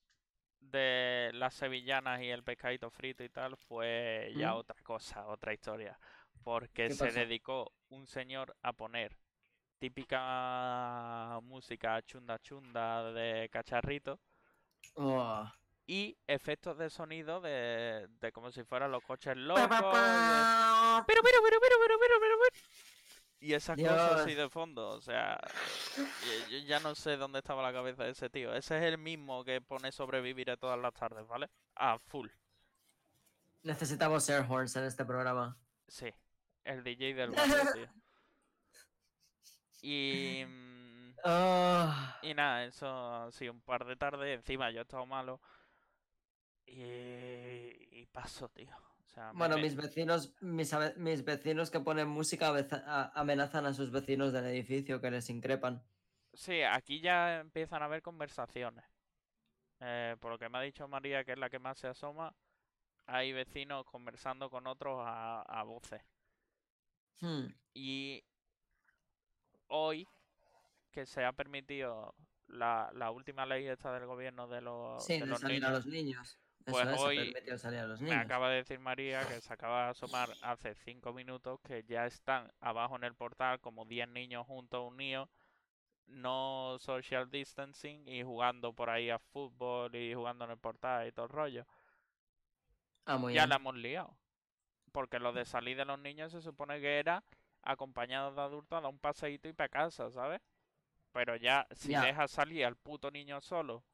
de 0.60 1.30
las 1.34 1.54
sevillanas 1.54 2.22
y 2.22 2.30
el 2.30 2.42
pescadito 2.42 2.90
frito 2.90 3.22
y 3.22 3.28
tal 3.28 3.56
fue 3.56 4.32
ya 4.36 4.52
¿Mm? 4.52 4.56
otra 4.56 4.76
cosa, 4.82 5.26
otra 5.26 5.52
historia, 5.52 5.98
porque 6.42 6.88
¿Qué 6.88 6.94
se 6.94 7.10
dedicó 7.10 7.72
un 7.90 8.06
señor 8.06 8.56
a 8.62 8.72
poner 8.72 9.16
típica 9.78 11.38
música 11.42 12.00
chunda 12.02 12.38
chunda 12.38 13.12
de 13.12 13.48
cacharrito 13.50 14.18
Oh. 14.96 15.46
Y 15.86 16.16
efectos 16.26 16.76
de 16.78 16.90
sonido 16.90 17.40
de, 17.40 18.08
de 18.20 18.32
como 18.32 18.50
si 18.50 18.64
fueran 18.64 18.90
los 18.90 19.02
coches 19.04 19.36
locos. 19.36 19.62
de- 19.62 19.68
pero, 19.68 19.82
pero, 21.06 21.22
pero, 21.22 21.40
pero, 21.42 21.58
pero, 21.60 21.78
pero, 21.80 21.98
pero, 21.98 22.18
pero. 22.20 22.62
Y 23.38 23.52
esas 23.52 23.76
cosas 23.78 24.12
así 24.22 24.34
de 24.34 24.48
fondo, 24.48 24.88
o 24.90 25.00
sea, 25.00 25.38
yo, 25.96 26.48
yo 26.48 26.58
ya 26.66 26.80
no 26.80 26.94
sé 26.94 27.16
dónde 27.18 27.38
estaba 27.40 27.62
la 27.62 27.72
cabeza 27.72 28.04
de 28.04 28.10
ese 28.10 28.30
tío. 28.30 28.52
Ese 28.54 28.78
es 28.78 28.84
el 28.84 28.98
mismo 28.98 29.44
que 29.44 29.60
pone 29.60 29.92
sobrevivir 29.92 30.50
a 30.50 30.56
todas 30.56 30.78
las 30.80 30.94
tardes, 30.94 31.26
¿vale? 31.26 31.48
A 31.76 31.98
full. 31.98 32.28
Necesitamos 33.62 34.28
air 34.30 34.44
horns 34.48 34.74
en 34.76 34.84
este 34.84 35.04
programa. 35.04 35.56
Sí, 35.86 36.08
el 36.64 36.82
DJ 36.82 37.14
del 37.14 37.30
barrio, 37.32 37.72
tío. 37.74 37.88
Y, 39.82 40.44
mm, 40.46 41.14
Ah. 41.24 42.18
y 42.22 42.34
nada, 42.34 42.64
eso 42.64 43.30
sí, 43.32 43.48
un 43.48 43.60
par 43.60 43.84
de 43.84 43.96
tardes. 43.96 44.34
Encima 44.38 44.70
yo 44.70 44.78
he 44.80 44.82
estado 44.82 45.04
malo. 45.06 45.40
Y, 46.66 48.00
y 48.00 48.06
paso, 48.12 48.48
tío. 48.48 48.74
O 49.04 49.08
sea, 49.08 49.32
me- 49.32 49.38
Bueno, 49.38 49.56
me- 49.56 49.62
mis 49.62 49.76
vecinos, 49.76 50.34
mis, 50.40 50.72
mis 50.96 51.24
vecinos 51.24 51.70
que 51.70 51.80
ponen 51.80 52.08
música 52.08 52.52
amenazan 53.14 53.66
a 53.66 53.72
sus 53.74 53.90
vecinos 53.90 54.32
del 54.32 54.46
edificio 54.46 55.00
que 55.00 55.10
les 55.10 55.30
increpan. 55.30 55.82
Sí, 56.34 56.62
aquí 56.62 57.00
ya 57.00 57.40
empiezan 57.40 57.82
a 57.82 57.86
haber 57.86 58.02
conversaciones. 58.02 58.84
Eh, 59.80 60.16
por 60.20 60.32
lo 60.32 60.38
que 60.38 60.48
me 60.48 60.58
ha 60.58 60.62
dicho 60.62 60.86
María, 60.88 61.24
que 61.24 61.32
es 61.32 61.38
la 61.38 61.48
que 61.50 61.58
más 61.58 61.78
se 61.78 61.86
asoma, 61.86 62.34
hay 63.06 63.32
vecinos 63.32 63.84
conversando 63.86 64.50
con 64.50 64.66
otros 64.66 64.98
a, 65.02 65.42
a 65.42 65.62
voces. 65.62 66.02
Hmm. 67.20 67.46
Y 67.72 68.22
hoy, 69.68 70.06
que 70.90 71.06
se 71.06 71.24
ha 71.24 71.32
permitido 71.32 72.14
la, 72.48 72.90
la 72.94 73.10
última 73.10 73.46
ley 73.46 73.66
esta 73.66 73.92
del 73.92 74.06
gobierno 74.06 74.46
de 74.48 74.60
los, 74.60 75.04
Sí, 75.04 75.18
de 75.18 75.24
a 75.24 75.70
los 75.70 75.86
niños. 75.86 76.38
Pues 76.66 76.86
es, 76.88 77.00
hoy 77.00 77.34
a 77.78 77.86
los 77.86 78.00
me 78.00 78.14
acaba 78.14 78.50
de 78.50 78.56
decir 78.56 78.78
María 78.80 79.26
que 79.26 79.40
se 79.40 79.52
acaba 79.52 79.84
de 79.84 79.90
asomar 79.90 80.28
hace 80.42 80.74
cinco 80.74 81.12
minutos 81.12 81.60
que 81.60 81.84
ya 81.84 82.06
están 82.06 82.50
abajo 82.60 82.96
en 82.96 83.04
el 83.04 83.14
portal 83.14 83.60
como 83.60 83.84
10 83.84 84.08
niños 84.08 84.46
juntos 84.46 84.82
unidos 84.86 85.28
no 86.06 86.76
social 86.80 87.30
distancing 87.30 88.06
y 88.08 88.22
jugando 88.22 88.72
por 88.72 88.90
ahí 88.90 89.10
a 89.10 89.18
fútbol 89.18 89.94
y 89.94 90.14
jugando 90.14 90.44
en 90.44 90.52
el 90.52 90.58
portal 90.58 91.06
y 91.06 91.12
todo 91.12 91.26
el 91.26 91.32
rollo. 91.32 91.66
Ah, 93.06 93.16
muy 93.18 93.32
ya 93.32 93.40
bien. 93.42 93.48
la 93.48 93.56
hemos 93.56 93.74
liado. 93.76 94.16
Porque 94.92 95.18
lo 95.18 95.32
de 95.32 95.44
salir 95.44 95.76
de 95.76 95.84
los 95.84 95.98
niños 95.98 96.32
se 96.32 96.42
supone 96.42 96.80
que 96.80 96.98
era 96.98 97.24
acompañados 97.62 98.34
de 98.36 98.42
adultos 98.42 98.78
a 98.78 98.82
dar 98.82 98.90
un 98.90 98.98
paseíto 98.98 99.48
y 99.48 99.52
para 99.52 99.68
casa, 99.68 100.10
¿sabes? 100.10 100.40
Pero 101.12 101.36
ya, 101.36 101.66
si 101.72 101.90
Ya. 101.92 102.02
dejas 102.02 102.30
salir 102.30 102.64
al 102.64 102.76
puto 102.76 103.10
niño 103.10 103.40
solo 103.40 103.84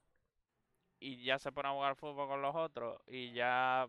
y 1.02 1.24
ya 1.24 1.38
se 1.38 1.50
pone 1.50 1.68
a 1.68 1.72
jugar 1.72 1.96
fútbol 1.96 2.28
con 2.28 2.40
los 2.40 2.54
otros 2.54 3.00
y 3.08 3.32
ya 3.32 3.88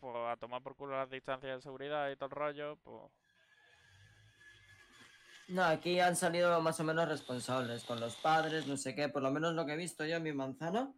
pues, 0.00 0.14
a 0.16 0.36
tomar 0.36 0.62
por 0.62 0.74
culo 0.74 0.96
las 0.96 1.10
distancias 1.10 1.56
de 1.56 1.60
seguridad 1.60 2.10
y 2.10 2.16
todo 2.16 2.26
el 2.26 2.30
rollo, 2.30 2.76
pues 2.76 3.12
No, 5.48 5.64
aquí 5.64 6.00
han 6.00 6.16
salido 6.16 6.60
más 6.62 6.80
o 6.80 6.84
menos 6.84 7.08
responsables 7.08 7.84
con 7.84 8.00
los 8.00 8.16
padres, 8.16 8.66
no 8.66 8.76
sé 8.76 8.94
qué. 8.94 9.08
Por 9.08 9.22
lo 9.22 9.30
menos 9.30 9.54
lo 9.54 9.66
que 9.66 9.74
he 9.74 9.76
visto 9.76 10.06
yo 10.06 10.16
en 10.16 10.22
mi 10.22 10.32
manzana 10.32 10.92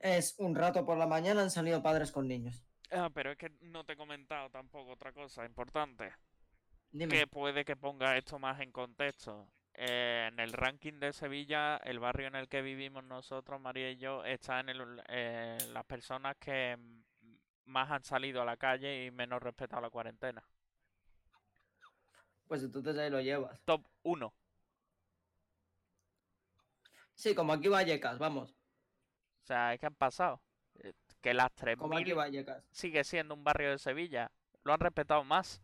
es 0.00 0.34
un 0.38 0.54
rato 0.54 0.84
por 0.84 0.96
la 0.96 1.06
mañana 1.06 1.42
han 1.42 1.50
salido 1.50 1.82
padres 1.82 2.10
con 2.10 2.26
niños. 2.26 2.64
Ah, 2.90 3.10
pero 3.12 3.32
es 3.32 3.36
que 3.36 3.50
no 3.60 3.84
te 3.84 3.92
he 3.92 3.96
comentado 3.96 4.48
tampoco 4.50 4.92
otra 4.92 5.12
cosa 5.12 5.44
importante. 5.44 6.12
Dime. 6.90 7.14
Que 7.14 7.26
puede 7.26 7.64
que 7.64 7.76
ponga 7.76 8.16
esto 8.16 8.38
más 8.38 8.60
en 8.60 8.72
contexto. 8.72 9.48
Eh, 9.76 10.28
en 10.32 10.38
el 10.38 10.52
ranking 10.52 11.00
de 11.00 11.12
Sevilla, 11.12 11.76
el 11.78 11.98
barrio 11.98 12.28
en 12.28 12.36
el 12.36 12.48
que 12.48 12.62
vivimos 12.62 13.02
nosotros, 13.04 13.60
María 13.60 13.90
y 13.90 13.96
yo, 13.96 14.24
está 14.24 14.60
en 14.60 14.68
el, 14.68 15.02
eh, 15.08 15.58
las 15.72 15.84
personas 15.84 16.36
que 16.36 16.78
más 17.66 17.90
han 17.90 18.04
salido 18.04 18.42
a 18.42 18.44
la 18.44 18.56
calle 18.56 19.04
y 19.06 19.10
menos 19.10 19.42
respetado 19.42 19.82
la 19.82 19.90
cuarentena. 19.90 20.44
Pues 22.46 22.62
entonces 22.62 22.96
ahí 22.98 23.10
lo 23.10 23.20
llevas. 23.20 23.60
Top 23.64 23.84
1. 24.02 24.32
Sí, 27.14 27.34
como 27.34 27.52
aquí 27.52 27.68
Vallecas, 27.68 28.18
vamos. 28.18 28.54
O 29.42 29.46
sea, 29.46 29.74
es 29.74 29.80
que 29.80 29.86
han 29.86 29.94
pasado. 29.94 30.40
Eh, 30.76 30.92
Que 31.20 31.34
las 31.34 31.50
Como 31.76 31.96
aquí 31.96 32.12
3.000 32.12 32.14
Vallecas. 32.14 32.64
sigue 32.70 33.04
siendo 33.04 33.34
un 33.34 33.44
barrio 33.44 33.70
de 33.70 33.78
Sevilla. 33.78 34.30
Lo 34.62 34.72
han 34.74 34.80
respetado 34.80 35.24
más. 35.24 35.62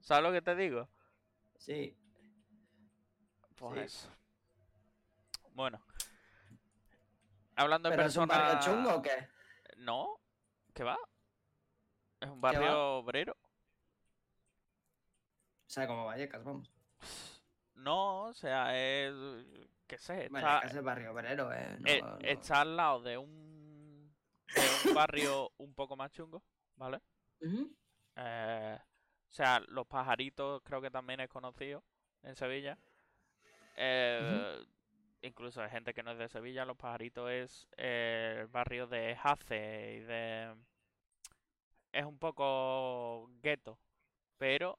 ¿Sabes 0.00 0.22
lo 0.24 0.32
que 0.32 0.42
te 0.42 0.54
digo? 0.56 0.88
Sí. 1.58 1.96
Pues 3.56 3.92
Sí. 3.92 3.98
eso. 4.06 4.08
Bueno. 5.52 5.80
Hablando 7.56 7.88
de 7.88 7.96
¿Pero 7.96 8.08
es 8.08 8.16
un 8.16 8.26
barrio 8.28 8.52
personas... 8.54 8.64
chungo 8.66 8.94
o 8.96 9.02
qué? 9.02 9.28
No, 9.78 10.20
¿qué 10.74 10.84
va? 10.84 10.98
Es 12.20 12.28
un 12.28 12.40
barrio 12.40 12.96
obrero. 12.98 13.36
O 15.66 15.68
sea, 15.68 15.86
como 15.86 16.04
Vallecas, 16.06 16.44
vamos. 16.44 16.70
No, 17.74 18.24
o 18.24 18.34
sea, 18.34 18.76
es... 18.78 19.12
qué 19.86 19.98
sé, 19.98 20.26
está, 20.26 20.40
Vallecas 20.40 20.74
es 20.74 20.82
barrio 20.82 21.12
obrero, 21.12 21.52
eh. 21.52 21.76
no- 21.80 21.88
eh, 21.88 22.00
no- 22.02 22.18
está 22.20 22.60
al 22.62 22.76
lado 22.76 23.02
de 23.02 23.18
un, 23.18 24.14
de 24.54 24.88
un 24.88 24.94
barrio 24.94 25.52
un 25.58 25.74
poco 25.74 25.96
más 25.96 26.10
chungo, 26.12 26.42
¿vale? 26.76 27.00
Eh, 28.16 28.78
o 29.28 29.32
sea, 29.32 29.60
Los 29.68 29.86
Pajaritos 29.86 30.62
creo 30.62 30.80
que 30.80 30.90
también 30.90 31.20
es 31.20 31.28
conocido 31.28 31.82
en 32.22 32.34
Sevilla. 32.36 32.78
Eh, 33.76 34.64
Incluso 35.22 35.60
hay 35.62 35.70
gente 35.70 35.92
que 35.92 36.02
no 36.02 36.12
es 36.12 36.18
de 36.18 36.28
Sevilla. 36.28 36.64
Los 36.64 36.76
Pajaritos 36.76 37.28
es 37.30 37.68
eh, 37.76 38.36
el 38.42 38.46
barrio 38.46 38.86
de 38.86 39.16
Jace 39.16 39.96
y 39.96 40.00
de... 40.00 40.54
Es 41.92 42.04
un 42.04 42.18
poco 42.18 43.28
gueto, 43.42 43.78
pero 44.38 44.78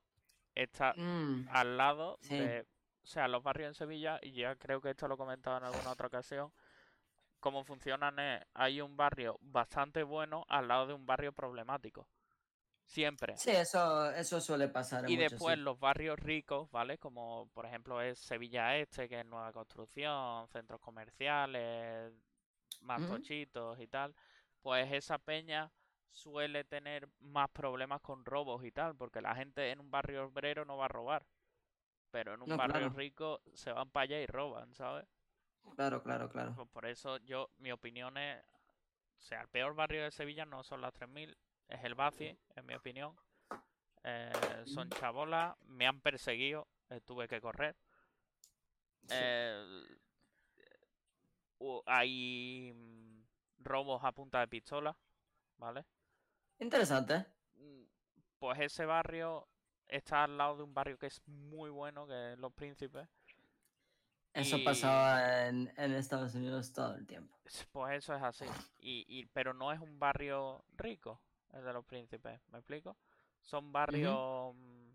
está 0.55 0.93
Mm, 0.95 1.47
al 1.49 1.77
lado 1.77 2.17
Sí. 2.21 2.35
de... 2.37 2.65
O 3.03 3.07
sea, 3.07 3.27
los 3.27 3.41
barrios 3.41 3.69
en 3.69 3.73
Sevilla, 3.73 4.19
y 4.21 4.33
ya 4.33 4.55
creo 4.55 4.81
que 4.81 4.89
esto 4.91 5.07
lo 5.07 5.15
he 5.15 5.17
comentado 5.17 5.57
en 5.57 5.63
alguna 5.63 5.91
otra 5.91 6.07
ocasión, 6.07 6.51
cómo 7.39 7.63
funcionan 7.63 8.19
es, 8.19 8.41
hay 8.53 8.81
un 8.81 8.97
barrio 8.97 9.37
bastante 9.41 10.03
bueno 10.03 10.45
al 10.49 10.67
lado 10.67 10.87
de 10.87 10.93
un 10.93 11.05
barrio 11.05 11.31
problemático. 11.33 12.07
Siempre. 12.87 13.41
Sí, 13.41 13.51
eso, 13.51 14.11
eso 14.11 14.41
suele 14.41 14.67
pasar. 14.69 15.05
en 15.05 15.11
Y 15.11 15.13
muchos 15.13 15.39
después 15.39 15.57
los 15.57 15.79
barrios 15.79 16.19
ricos, 16.19 16.69
¿vale? 16.71 16.97
Como 16.97 17.49
por 17.53 17.65
ejemplo 17.65 18.01
es 18.01 18.19
Sevilla 18.19 18.77
Este, 18.77 19.07
que 19.09 19.19
es 19.21 19.25
nueva 19.25 19.51
construcción, 19.53 20.47
centros 20.49 20.81
comerciales, 20.81 22.13
más 22.81 23.03
Ujú. 23.03 23.05
tochitos 23.05 23.79
y 23.79 23.87
tal. 23.87 24.15
Pues 24.61 24.91
esa 24.93 25.17
peña 25.19 25.71
suele 26.11 26.63
tener 26.65 27.09
más 27.19 27.49
problemas 27.51 28.01
con 28.01 28.25
robos 28.25 28.63
y 28.65 28.71
tal, 28.71 28.95
porque 28.97 29.21
la 29.21 29.35
gente 29.35 29.71
en 29.71 29.79
un 29.79 29.91
barrio 29.91 30.25
obrero 30.27 30.65
no 30.65 30.77
va 30.77 30.85
a 30.85 30.87
robar. 30.89 31.25
Pero 32.11 32.33
en 32.35 32.41
un 32.43 32.49
No, 32.49 32.57
barrio 32.57 32.89
claro. 32.89 32.95
rico 32.95 33.41
se 33.53 33.71
van 33.73 33.91
para 33.91 34.05
allá 34.05 34.21
y 34.21 34.27
roban, 34.27 34.73
¿sabes? 34.75 35.07
Claro, 35.75 36.01
claro, 36.03 36.27
claro. 36.29 36.53
Pues 36.55 36.67
por 36.69 36.85
eso 36.85 37.17
yo, 37.17 37.51
mi 37.57 37.71
opinión 37.71 38.17
es, 38.17 38.43
o 38.43 39.21
sea, 39.21 39.41
el 39.41 39.49
peor 39.49 39.75
barrio 39.75 40.03
de 40.03 40.11
Sevilla 40.11 40.45
no 40.45 40.63
son 40.63 40.81
las 40.81 40.93
3000, 40.93 41.37
es 41.67 41.83
el 41.83 41.95
Baci, 41.95 42.37
en 42.55 42.65
mi 42.65 42.73
opinión. 42.75 43.15
Eh, 44.03 44.63
son 44.65 44.89
chabolas, 44.89 45.55
me 45.65 45.85
han 45.87 45.99
perseguido, 46.01 46.67
eh, 46.89 47.01
tuve 47.01 47.27
que 47.27 47.41
correr. 47.41 47.75
Eh, 49.09 49.85
hay 51.85 52.71
mm, 52.73 53.23
robos 53.63 54.03
a 54.03 54.11
punta 54.11 54.39
de 54.39 54.47
pistola, 54.47 54.95
¿vale? 55.57 55.85
Interesante. 56.59 57.25
Mm, 57.55 57.83
Pues 58.39 58.59
ese 58.59 58.85
barrio 58.85 59.47
está 59.87 60.23
al 60.25 60.37
lado 60.37 60.57
de 60.57 60.63
un 60.63 60.73
barrio 60.73 60.97
que 60.97 61.07
es 61.07 61.21
muy 61.27 61.69
bueno, 61.69 62.05
que 62.07 62.33
es 62.33 62.39
Los 62.39 62.53
Príncipes. 62.53 63.07
Eso 64.33 64.57
Y- 64.57 64.63
pasaba 64.63 65.47
en, 65.47 65.73
en 65.77 65.93
Estados 65.93 66.35
Unidos 66.35 66.71
todo 66.71 66.93
el 66.95 67.07
tiempo. 67.07 67.35
Pues 67.71 67.95
eso 67.97 68.13
es 68.13 68.21
así. 68.21 68.45
Y, 68.79 69.05
y- 69.07 69.25
pero 69.27 69.53
no 69.53 69.71
es 69.71 69.79
un 69.79 69.97
barrio 69.97 70.63
rico, 70.75 71.21
el 71.53 71.63
de 71.63 71.73
los 71.73 71.85
príncipes, 71.85 72.39
¿me 72.49 72.59
explico? 72.59 72.97
Son 73.41 73.71
barrios 73.71 74.55
mm, 74.55 74.89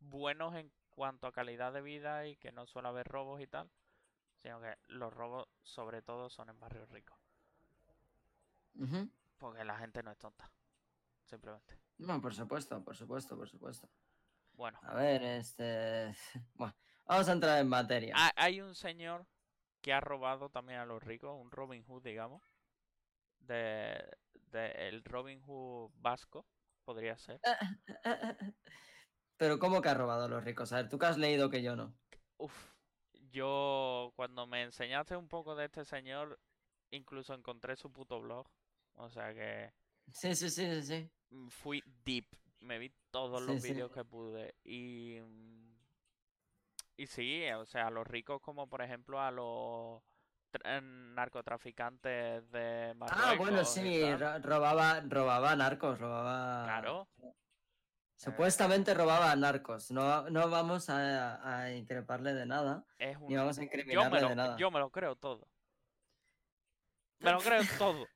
buenos 0.00 0.54
en 0.54 0.70
cuanto 0.90 1.26
a 1.26 1.32
calidad 1.32 1.72
de 1.72 1.82
vida 1.82 2.26
y 2.26 2.36
que 2.36 2.52
no 2.52 2.66
suele 2.66 2.88
haber 2.88 3.06
robos 3.08 3.40
y 3.40 3.46
tal, 3.46 3.70
sino 4.36 4.60
que 4.60 4.76
los 4.88 5.12
robos 5.12 5.48
sobre 5.62 6.02
todo 6.02 6.28
son 6.30 6.48
en 6.50 6.58
barrios 6.60 6.88
ricos, 6.90 7.18
porque 9.38 9.64
la 9.64 9.78
gente 9.78 10.02
no 10.02 10.10
es 10.10 10.18
tonta, 10.18 10.50
simplemente. 11.24 11.78
No, 11.98 12.20
por 12.20 12.34
supuesto, 12.34 12.82
por 12.84 12.96
supuesto, 12.96 13.36
por 13.36 13.48
supuesto. 13.48 13.88
Bueno, 14.56 14.78
A 14.82 14.94
ver, 14.94 15.22
este... 15.22 16.14
Bueno, 16.54 16.74
vamos 17.06 17.28
a 17.28 17.32
entrar 17.32 17.58
en 17.60 17.68
materia. 17.68 18.14
ha- 18.16 18.32
hay 18.36 18.60
un 18.60 18.74
señor 18.74 19.26
que 19.80 19.92
ha 19.92 20.00
robado 20.00 20.50
también 20.50 20.80
a 20.80 20.86
los 20.86 21.02
ricos, 21.02 21.36
un 21.40 21.50
Robin 21.50 21.84
Hood, 21.84 22.02
digamos, 22.02 22.42
de, 23.40 24.04
de 24.50 24.88
el 24.88 25.04
Robin 25.04 25.40
Hood 25.42 25.90
vasco, 25.96 26.46
podría 26.84 27.16
ser. 27.18 27.40
Pero 29.36 29.58
¿cómo 29.58 29.80
que 29.82 29.88
ha 29.88 29.94
robado 29.94 30.24
a 30.24 30.28
los 30.28 30.44
ricos? 30.44 30.72
A 30.72 30.76
ver, 30.76 30.88
tú 30.88 30.98
que 30.98 31.06
has 31.06 31.18
leído 31.18 31.50
que 31.50 31.62
yo 31.62 31.76
no. 31.76 31.94
Uf, 32.38 32.74
yo 33.30 34.12
cuando 34.16 34.46
me 34.46 34.62
enseñaste 34.62 35.16
un 35.16 35.28
poco 35.28 35.54
de 35.54 35.66
este 35.66 35.84
señor, 35.84 36.40
incluso 36.90 37.34
encontré 37.34 37.76
su 37.76 37.92
puto 37.92 38.20
blog. 38.20 38.46
O 38.94 39.08
sea 39.10 39.32
que 39.34 39.72
Sí, 40.12 40.34
sí, 40.34 40.50
sí, 40.50 40.66
sí, 40.66 40.82
sí. 40.82 41.10
fui 41.50 41.82
deep. 42.04 42.26
Me 42.60 42.78
vi 42.78 42.92
todos 43.10 43.40
los 43.42 43.60
Sí, 43.60 43.68
sí. 43.68 43.72
vídeos 43.72 43.92
que 43.92 44.04
pude. 44.04 44.54
Y, 44.64 45.20
mm, 45.20 45.78
y 46.96 47.06
sí, 47.06 47.48
o 47.52 47.64
sea, 47.66 47.86
a 47.86 47.90
los 47.90 48.06
ricos 48.06 48.40
como 48.40 48.68
por 48.68 48.82
ejemplo 48.82 49.20
a 49.20 49.30
los 49.30 50.02
narcotraficantes 51.14 52.50
de 52.50 52.94
Ah, 53.00 53.34
bueno, 53.36 53.62
Marruecos 53.62 53.76
y 53.76 53.80
sí, 53.80 54.00
tal. 54.00 54.20
ro- 54.20 54.38
robaba, 54.48 55.00
robaba 55.00 55.56
narcos, 55.56 55.98
robaba... 55.98 56.64
Claro. 56.64 57.08
Supuestamente 58.16 58.94
robaba 58.94 59.34
narcos. 59.36 59.90
No, 59.92 60.28
no 60.30 60.48
vamos 60.50 60.90
a, 60.90 61.60
a 61.62 61.72
increparle 61.72 62.34
de 62.34 62.46
nada, 62.46 62.84
Es 62.98 63.18
ni 63.20 63.34
un... 63.34 63.40
vamos 63.40 63.58
a 63.58 63.60
Yo 63.60 63.60
me, 63.60 63.64
incriminarle 63.66 64.20
lo, 64.20 64.28
de 64.28 64.34
nada. 64.36 64.56
yo 64.56 64.70
me 64.70 64.80
lo 64.80 64.90
creo 64.90 65.14
todo. 65.16 65.48
Me 67.20 67.30
lo 67.32 67.38
creo 67.38 67.62
todo. 67.78 68.02
O 68.02 68.08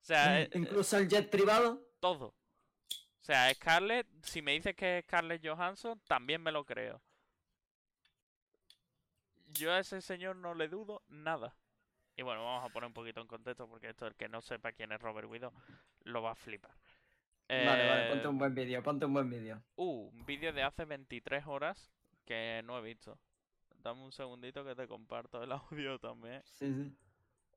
sea, 0.00 0.40
eh, 0.40 0.44
eh, 0.44 0.58
Incluso 0.58 0.96
el 0.98 1.08
jet 1.08 1.30
privado. 1.30 1.82
todo. 2.00 2.26
O 2.28 3.24
sea, 3.26 3.52
Scarlett, 3.54 4.06
si 4.24 4.40
me 4.42 4.52
dices 4.52 4.74
que 4.76 4.98
es 4.98 5.04
Scarlett 5.04 5.44
Johansson, 5.44 6.00
también 6.06 6.40
me 6.42 6.52
lo 6.52 6.64
creo. 6.64 7.02
Yo 9.58 9.72
a 9.72 9.78
ese 9.80 10.00
señor 10.00 10.36
no 10.36 10.54
le 10.54 10.68
dudo 10.68 11.02
nada. 11.08 11.54
Y 12.16 12.22
bueno, 12.22 12.44
vamos 12.44 12.64
a 12.64 12.72
poner 12.72 12.88
un 12.88 12.94
poquito 12.94 13.20
en 13.20 13.26
contexto 13.26 13.68
porque 13.68 13.90
esto, 13.90 14.06
el 14.06 14.14
que 14.14 14.28
no 14.28 14.40
sepa 14.40 14.72
quién 14.72 14.92
es 14.92 15.00
Robert 15.00 15.28
Widow, 15.28 15.52
lo 16.04 16.22
va 16.22 16.32
a 16.32 16.34
flipar. 16.34 16.72
Vale, 17.48 17.88
vale, 17.88 18.08
ponte 18.08 18.24
Eh, 18.24 18.28
un 18.28 18.38
buen 18.38 18.54
vídeo, 18.54 18.82
ponte 18.82 19.06
un 19.06 19.12
buen 19.12 19.30
vídeo. 19.30 19.62
Uh, 19.76 20.08
un 20.08 20.26
vídeo 20.26 20.52
de 20.52 20.62
hace 20.62 20.84
23 20.84 21.46
horas 21.46 21.92
que 22.24 22.62
no 22.64 22.78
he 22.78 22.82
visto. 22.82 23.18
Dame 23.76 24.02
un 24.02 24.12
segundito 24.12 24.64
que 24.64 24.74
te 24.74 24.88
comparto 24.88 25.42
el 25.42 25.52
audio 25.52 25.98
también. 25.98 26.42
Sí, 26.44 26.72
sí. 26.72 26.96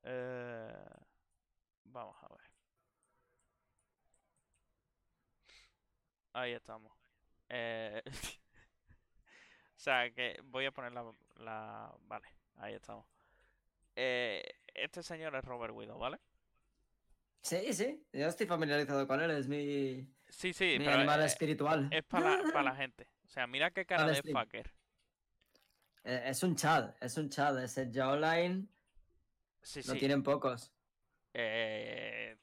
Eh, 0.04 0.84
vamos 1.84 2.16
a 2.22 2.28
ver. 2.28 2.40
Ahí 6.32 6.52
estamos. 6.52 6.92
Eh, 7.48 8.02
o 9.76 9.78
sea, 9.78 10.10
que 10.12 10.40
voy 10.44 10.66
a 10.66 10.70
poner 10.70 10.92
la, 10.92 11.02
la- 11.40 11.94
Vale, 12.02 12.28
ahí 12.56 12.74
estamos. 12.74 13.06
Eh, 13.96 14.42
este 14.74 15.02
señor 15.02 15.34
es 15.36 15.44
Robert 15.44 15.74
Widow, 15.74 15.98
¿vale? 15.98 16.18
Sí, 17.42 17.72
sí, 17.72 18.06
yo 18.12 18.26
estoy 18.26 18.46
familiarizado 18.46 19.06
con 19.06 19.20
él, 19.20 19.30
es 19.30 19.48
mi, 19.48 20.06
Sí, 20.28 20.52
sí, 20.52 20.76
mi 20.78 20.84
pero 20.84 20.98
animal 20.98 21.22
eh, 21.22 21.26
espiritual. 21.26 21.88
es 21.90 22.04
para 22.04 22.36
la, 22.42 22.52
pa' 22.52 22.62
la 22.62 22.74
gente. 22.76 23.08
O 23.24 23.28
sea, 23.28 23.46
mira 23.46 23.70
qué 23.70 23.86
cara 23.86 24.06
de 24.06 24.22
fucker. 24.22 24.70
Eh, 26.04 26.22
Es 26.26 26.42
un 26.42 26.54
chad, 26.56 26.94
es 27.00 27.16
un 27.16 27.28
chad, 27.30 27.62
ese 27.62 27.90
jawline 27.92 28.68
Sí, 29.62 29.82
lo 29.86 29.92
sí. 29.94 29.98
tienen 29.98 30.22
pocos. 30.22 30.72
Eh, 31.34 32.36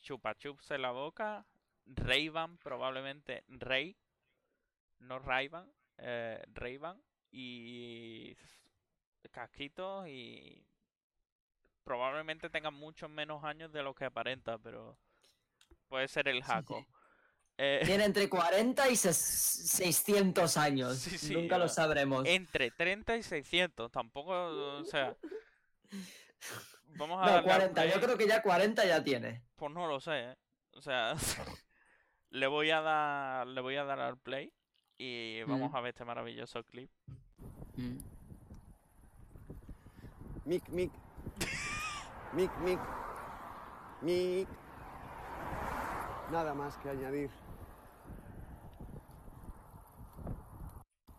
chupa 0.00 0.34
chups 0.36 0.70
en 0.72 0.82
la 0.82 0.90
boca. 0.92 1.46
Ray-Ban, 1.86 2.58
probablemente 2.58 3.44
Rey. 3.48 3.96
No 5.00 5.18
Ray-Ban. 5.18 5.72
Eh, 5.98 6.42
Ray-Ban. 6.54 7.02
Y 7.30 8.36
casquitos 9.30 10.08
y 10.08 10.66
probablemente 11.84 12.50
tenga 12.50 12.70
muchos 12.70 13.08
menos 13.10 13.44
años 13.44 13.72
de 13.72 13.82
lo 13.82 13.94
que 13.94 14.04
aparenta, 14.04 14.58
pero 14.58 14.98
puede 15.88 16.08
ser 16.08 16.28
el 16.28 16.42
jaco. 16.42 16.84
Eh, 17.58 17.82
Tiene 17.84 18.04
entre 18.04 18.28
40 18.28 18.88
y 18.88 18.92
ses- 18.94 19.12
600 19.12 20.56
años. 20.56 20.98
Sí, 20.98 21.18
sí, 21.18 21.34
Nunca 21.34 21.58
lo 21.58 21.68
sabremos. 21.68 22.26
entre 22.26 22.70
30 22.70 23.16
y 23.16 23.22
600, 23.22 23.90
tampoco, 23.90 24.32
o 24.32 24.84
sea, 24.84 25.16
vamos 26.86 27.18
a 27.22 27.26
No, 27.26 27.32
darle 27.32 27.38
al 27.38 27.44
40, 27.44 27.86
yo 27.86 28.00
creo 28.00 28.16
que 28.18 28.26
ya 28.26 28.42
40 28.42 28.84
ya 28.86 29.02
tiene. 29.04 29.42
Pues 29.56 29.72
no 29.72 29.86
lo 29.86 30.00
sé, 30.00 30.30
¿eh? 30.30 30.36
O 30.72 30.80
sea, 30.82 31.14
le 32.30 32.46
voy 32.46 32.70
a 32.70 32.80
dar, 32.80 33.46
le 33.46 33.60
voy 33.60 33.76
a 33.76 33.84
dar 33.84 34.00
al 34.00 34.18
play 34.18 34.52
y 35.02 35.42
vamos 35.44 35.72
Mm. 35.72 35.76
a 35.76 35.80
ver 35.80 35.90
este 35.94 36.04
maravilloso 36.04 36.62
clip. 36.64 36.90
Mic, 40.44 40.68
mic. 40.68 40.92
Mic, 42.34 42.50
mic. 42.58 42.78
Mic. 44.02 44.48
Nada 46.30 46.52
más 46.52 46.76
que 46.78 46.90
añadir. 46.90 47.30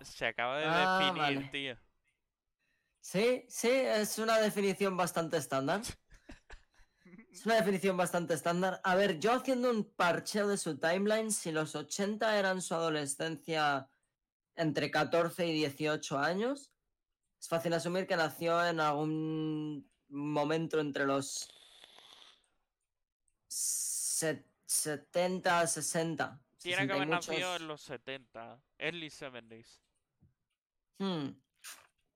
Se 0.01 0.27
acaba 0.27 0.57
de 0.59 0.65
Ah, 0.67 0.99
definir, 0.99 1.21
vale. 1.21 1.49
tío. 1.51 1.75
Sí, 2.99 3.45
sí, 3.49 3.69
es 3.71 4.19
una 4.19 4.37
definición 4.37 4.95
bastante 4.95 5.37
estándar. 5.37 5.81
Es 7.31 7.45
una 7.45 7.55
definición 7.55 7.95
bastante 7.95 8.33
estándar. 8.33 8.81
A 8.83 8.95
ver, 8.95 9.19
yo 9.19 9.31
haciendo 9.33 9.71
un 9.71 9.85
parcheo 9.85 10.47
de 10.47 10.57
su 10.57 10.77
timeline, 10.77 11.31
si 11.31 11.51
los 11.51 11.75
80 11.75 12.37
eran 12.37 12.61
su 12.61 12.73
adolescencia 12.75 13.89
entre 14.55 14.91
14 14.91 15.47
y 15.47 15.53
18 15.53 16.19
años, 16.19 16.71
es 17.39 17.47
fácil 17.47 17.73
asumir 17.73 18.05
que 18.05 18.17
nació 18.17 18.63
en 18.65 18.79
algún 18.81 19.89
momento 20.09 20.79
entre 20.79 21.05
los 21.05 21.49
se- 23.47 24.45
70, 24.65 25.67
60. 25.67 26.39
Tiene 26.59 26.87
que 26.87 26.93
60 26.93 26.93
y 26.93 26.97
haber 26.97 27.07
nacido 27.07 27.55
en 27.55 27.67
los 27.67 27.81
70, 27.81 28.61
early 28.77 29.09
70s. 29.09 29.79
Hmm, 30.99 31.29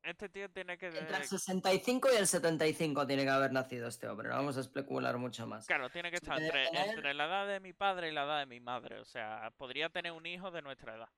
Este 0.06 0.30
tío 0.30 0.50
tiene 0.52 0.78
que... 0.78 0.88
Entre 0.88 1.02
el 1.02 1.22
de- 1.22 1.28
65 1.28 2.10
y 2.14 2.16
el 2.18 2.28
75 2.28 3.08
tiene 3.08 3.24
que 3.24 3.30
haber 3.30 3.52
nacido 3.52 3.88
este 3.88 4.08
hombre. 4.08 4.30
No 4.30 4.36
vamos 4.36 4.56
a 4.58 4.60
especular 4.62 5.18
mucho 5.18 5.48
más. 5.48 5.66
Claro, 5.66 5.90
tiene 5.90 6.12
que 6.12 6.18
estar 6.18 6.40
entre, 6.40 7.14
la 7.16 7.26
edad 7.26 7.48
de 7.48 7.60
mi 7.60 7.74
padre 7.74 8.10
y 8.10 8.12
la 8.14 8.24
edad 8.26 8.40
de 8.40 8.46
mi 8.46 8.60
madre. 8.60 9.00
O 9.00 9.06
sea, 9.06 9.52
podría 9.58 9.90
tener 9.90 10.12
un 10.12 10.26
hijo 10.28 10.52
de 10.52 10.62
nuestra 10.62 10.96
edad. 10.96 11.10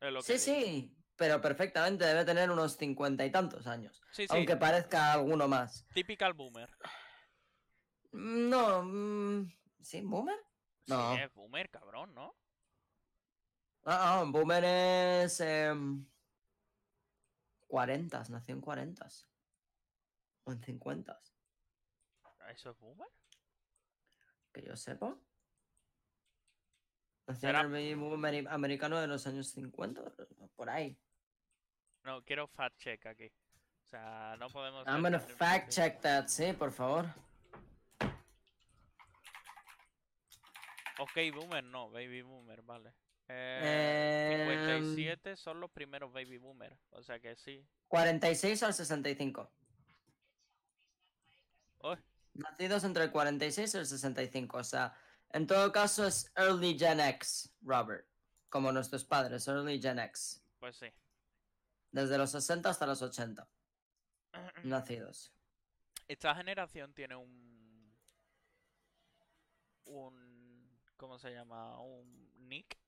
Es 0.00 0.12
lo 0.12 0.22
que 0.22 0.38
Sí, 0.38 0.52
digo. 0.52 0.66
sí, 0.66 0.96
pero 1.16 1.40
perfectamente 1.40 2.04
debe 2.04 2.24
tener 2.24 2.48
unos 2.50 2.76
cincuenta 2.76 3.24
y 3.26 3.30
tantos 3.32 3.66
años. 3.66 4.00
Sí, 4.12 4.26
sí, 4.28 4.34
Aunque 4.36 4.56
parezca 4.56 5.12
alguno 5.12 5.48
más. 5.48 5.84
typical 5.92 6.32
boomer. 6.32 6.70
No, 8.12 8.82
mm, 8.84 9.52
¿sí? 9.82 10.00
¿Boomer? 10.02 10.36
No. 10.86 11.14
Sí, 11.16 11.22
es 11.22 11.32
boomer, 11.34 11.70
cabrón, 11.70 12.14
¿no? 12.14 12.36
Ah, 13.84 14.20
ah, 14.20 14.24
Boomer 14.26 14.62
es. 15.24 15.40
em, 15.40 16.06
40, 17.76 18.22
nació 18.28 18.54
en 18.54 18.60
40. 18.60 19.08
O 20.44 20.52
en 20.52 20.60
50, 20.62 21.18
¿Eso 22.50 22.70
es 22.70 22.78
boomer? 22.78 23.08
que 24.52 24.60
yo 24.62 24.76
sepa. 24.76 25.16
Nació 27.26 27.48
Será- 27.48 27.60
en 27.60 27.66
el 27.66 27.72
baby 27.72 27.94
boom 27.94 28.20
ameri- 28.20 28.46
americano 28.50 29.00
de 29.00 29.06
los 29.06 29.26
años 29.26 29.46
50, 29.52 30.02
por 30.54 30.68
ahí. 30.68 30.98
No, 32.02 32.22
quiero 32.24 32.46
fact 32.48 32.76
check 32.78 33.06
aquí. 33.06 33.32
O 33.86 33.88
sea, 33.88 34.36
no 34.38 34.48
podemos... 34.50 34.86
I'm 34.86 35.00
gonna 35.00 35.18
fact 35.18 35.70
check 35.70 36.00
that, 36.02 36.26
sí, 36.28 36.52
por 36.52 36.72
favor. 36.72 37.06
Ok, 40.98 41.12
boomer 41.34 41.64
no, 41.64 41.90
baby 41.90 42.20
boomer, 42.20 42.60
vale. 42.62 42.92
Eh, 43.28 44.46
Em, 44.48 44.82
57 44.84 45.36
son 45.36 45.60
los 45.60 45.70
primeros 45.70 46.12
baby 46.12 46.38
boomer. 46.38 46.76
O 46.90 47.02
sea 47.02 47.18
que 47.20 47.34
sí. 47.36 47.66
46 47.88 48.62
al 48.62 48.74
65. 48.74 49.50
Uy, 51.80 51.96
Nacidos 52.34 52.84
entre 52.84 53.04
el 53.04 53.10
46 53.12 53.74
y 53.74 53.78
el 53.78 53.86
65. 53.86 54.56
O 54.58 54.64
sea, 54.64 54.94
en 55.30 55.46
todo 55.46 55.70
caso 55.72 56.06
es 56.06 56.30
Early 56.36 56.78
Gen 56.78 57.00
X, 57.00 57.54
Robert. 57.62 58.06
Como 58.48 58.70
nuestros 58.72 59.04
padres, 59.04 59.46
Early 59.48 59.80
Gen 59.80 59.98
X. 59.98 60.44
pues 60.58 60.76
sí. 60.76 60.86
Desde 61.90 62.16
los 62.18 62.30
60 62.30 62.68
hasta 62.70 62.86
los 62.86 63.02
80. 63.02 63.46
nacidos. 64.64 65.32
Esta 66.08 66.34
generación 66.34 66.92
tiene 66.94 67.16
un. 67.16 67.94
Un. 69.84 70.78
¿Cómo 70.96 71.18
se 71.18 71.30
llama? 71.32 71.80
Un 71.80 72.48
nick. 72.48 72.78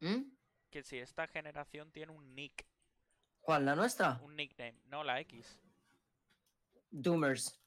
¿Mm? 0.00 0.22
Que 0.70 0.82
si 0.82 0.98
esta 0.98 1.26
generación 1.26 1.90
tiene 1.92 2.12
un 2.12 2.34
nick. 2.34 2.66
¿Cuál? 3.40 3.64
¿La 3.64 3.74
nuestra? 3.74 4.18
Un 4.22 4.36
nickname. 4.36 4.80
No, 4.86 5.04
la 5.04 5.20
X. 5.20 5.58
Doomers. 6.90 7.60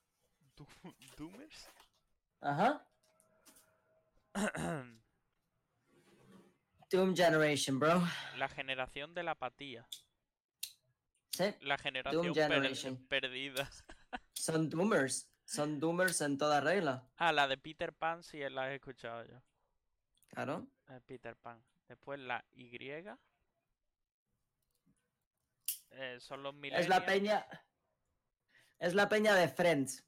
¿Doomers? 1.17 1.69
Ajá. 2.41 2.85
Doom 6.91 7.15
Generation, 7.15 7.79
bro. 7.79 8.01
la 8.37 8.49
generación 8.49 9.13
de 9.13 9.23
la 9.23 9.31
apatía. 9.31 9.87
Sí, 11.31 11.53
La 11.61 11.77
generación 11.77 12.33
Generation. 12.33 12.97
perdida. 13.07 13.69
son 14.33 14.69
Doomers. 14.69 15.29
Son 15.45 15.79
Doomers 15.79 16.21
en 16.21 16.37
toda 16.37 16.59
regla. 16.61 17.07
Ah, 17.17 17.31
la 17.31 17.47
de 17.47 17.57
Peter 17.57 17.93
Pan 17.93 18.23
sí 18.23 18.39
la 18.49 18.71
he 18.71 18.75
escuchado 18.75 19.23
yo. 19.25 19.41
Claro. 20.27 20.67
Peter 21.05 21.35
Pan. 21.37 21.63
Después 21.89 22.19
la 22.19 22.45
Y. 22.51 22.69
Eh, 25.91 26.19
son 26.19 26.43
los 26.43 26.53
millennials. 26.53 26.83
Es 26.83 26.89
la 26.89 27.05
peña. 27.05 27.47
Es 28.77 28.93
la 28.93 29.09
peña 29.09 29.33
de 29.33 29.49
Friends. 29.49 30.05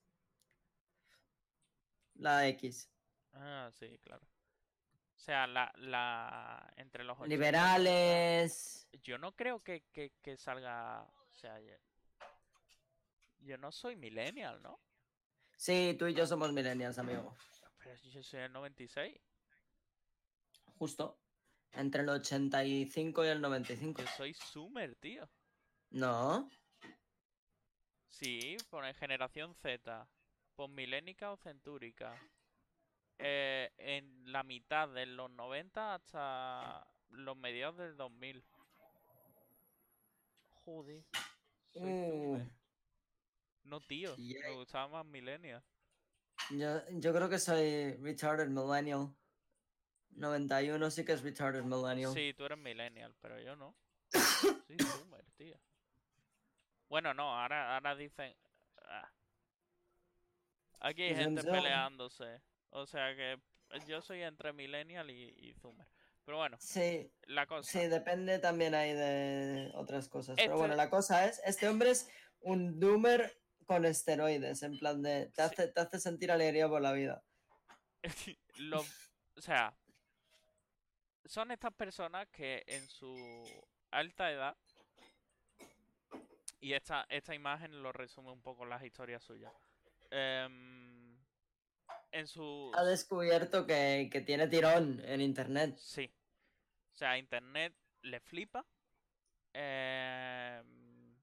La 2.13 2.47
X. 2.49 2.87
Ah, 3.33 3.71
sí, 3.73 3.97
claro. 3.97 4.23
O 5.15 5.19
sea, 5.19 5.47
la, 5.47 5.71
la 5.77 6.71
entre 6.77 7.03
los 7.03 7.17
80 7.17 7.25
y 7.25 7.29
los 7.29 7.39
Liberales. 7.39 8.87
90. 8.91 9.03
Yo 9.03 9.17
no 9.17 9.35
creo 9.35 9.59
que, 9.63 9.83
que, 9.91 10.13
que 10.21 10.37
salga. 10.37 11.01
O 11.01 11.33
sea, 11.33 11.59
yo, 11.59 11.73
yo 13.39 13.57
no 13.57 13.71
soy 13.71 13.95
millennial, 13.95 14.61
¿no? 14.61 14.79
Sí, 15.57 15.95
tú 15.97 16.05
y 16.05 16.13
yo 16.13 16.27
somos 16.27 16.53
millennials, 16.53 16.99
amigo. 16.99 17.35
Pero 17.79 17.95
yo 17.95 18.21
soy 18.21 18.41
el 18.41 18.53
96. 18.53 19.19
Justo. 20.77 21.19
Entre 21.73 22.01
el 22.01 22.09
85 22.09 23.25
y 23.25 23.27
el 23.29 23.41
95. 23.41 24.01
Yo 24.01 24.07
soy 24.17 24.33
Zoomer, 24.33 24.95
tío. 24.95 25.29
No. 25.91 26.49
Sí, 28.07 28.57
pone 28.69 28.93
generación 28.93 29.55
Z. 29.55 30.07
Postmilénica 30.55 31.31
o 31.31 31.37
centúrica. 31.37 32.13
Eh, 33.17 33.71
en 33.77 34.31
la 34.31 34.43
mitad 34.43 34.89
de 34.89 35.05
los 35.05 35.29
90 35.31 35.95
hasta 35.95 36.85
los 37.09 37.37
mediados 37.37 37.77
del 37.77 37.95
2000. 37.95 38.43
Joder. 40.65 41.03
Soy 41.69 41.81
Uh, 41.83 42.37
Zoomer. 42.39 42.51
No, 43.63 43.79
tío. 43.81 44.17
Me 44.17 44.23
Yay. 44.25 44.55
gustaba 44.55 44.87
más 44.87 45.05
Millennial. 45.05 45.63
yo, 46.49 46.81
yo 46.89 47.13
creo 47.13 47.29
que 47.29 47.39
soy 47.39 47.93
retarded 48.01 48.47
millennial. 48.49 49.15
91 50.15 50.91
sí 50.91 51.05
que 51.05 51.13
es 51.13 51.21
retarded 51.23 51.63
millennial. 51.63 52.13
Sí, 52.13 52.33
tú 52.35 52.45
eres 52.45 52.57
Millennial, 52.57 53.15
pero 53.21 53.39
yo 53.39 53.55
no. 53.55 53.75
Soy 54.11 54.77
Zoomer, 54.79 55.25
tío. 55.37 55.57
Bueno, 56.89 57.13
no, 57.13 57.39
ahora, 57.39 57.73
ahora 57.75 57.95
dicen. 57.95 58.35
ah. 58.83 59.09
Aquí 60.81 61.03
hay 61.03 61.15
gente 61.15 61.43
peleándose. 61.43 62.41
O 62.71 62.85
sea 62.85 63.15
que 63.15 63.39
yo 63.87 64.01
soy 64.01 64.21
entre 64.23 64.51
Millennial 64.53 65.09
y, 65.09 65.33
y 65.37 65.53
Zoomer. 65.53 65.87
Pero 66.25 66.37
bueno, 66.37 66.57
Sí, 66.59 67.11
la 67.23 67.47
cosa. 67.47 67.69
sí, 67.71 67.87
depende 67.87 68.37
también 68.39 68.75
ahí 68.75 68.93
de 68.93 69.71
otras 69.73 70.07
cosas. 70.07 70.35
Pero 70.35 70.57
bueno, 70.57 70.73
Este- 70.73 70.83
la 70.83 70.89
cosa 70.89 71.25
es, 71.25 71.41
este 71.45 71.67
hombre 71.67 71.91
es 71.91 72.09
un 72.41 72.79
doomer 72.79 73.39
con 73.65 73.85
esteroides, 73.85 74.61
en 74.63 74.77
plan 74.77 75.01
de, 75.01 75.27
te 75.27 75.35
Sí. 75.35 75.41
hace, 75.41 75.67
te 75.69 75.79
hace 75.81 75.99
sentir 75.99 76.31
alegría 76.31 76.67
por 76.67 76.81
la 76.81 76.91
vida. 76.93 77.23
lo- 78.57 78.81
o 79.37 79.41
sea, 79.41 79.73
son 81.25 81.51
estas 81.51 81.73
personas 81.73 82.27
que 82.29 82.63
en 82.67 82.87
su 82.87 83.45
alta 83.91 84.31
edad, 84.31 84.55
y 86.59 86.73
esta, 86.73 87.05
esta 87.09 87.33
imagen 87.33 87.81
lo 87.81 87.91
resume 87.91 88.31
un 88.31 88.41
poco 88.41 88.65
las 88.65 88.83
historias 88.83 89.23
suyas. 89.23 89.51
em, 90.11 91.17
en 92.11 92.27
su... 92.27 92.71
Ha 92.75 92.83
descubierto 92.83 93.65
que, 93.65 94.09
que 94.11 94.21
tiene 94.21 94.47
tirón 94.47 95.01
en 95.05 95.21
internet. 95.21 95.77
Sí. 95.77 96.11
O 96.93 96.95
sea, 96.95 97.17
internet 97.17 97.73
le 98.01 98.19
flipa. 98.19 98.65
em, 99.53 101.15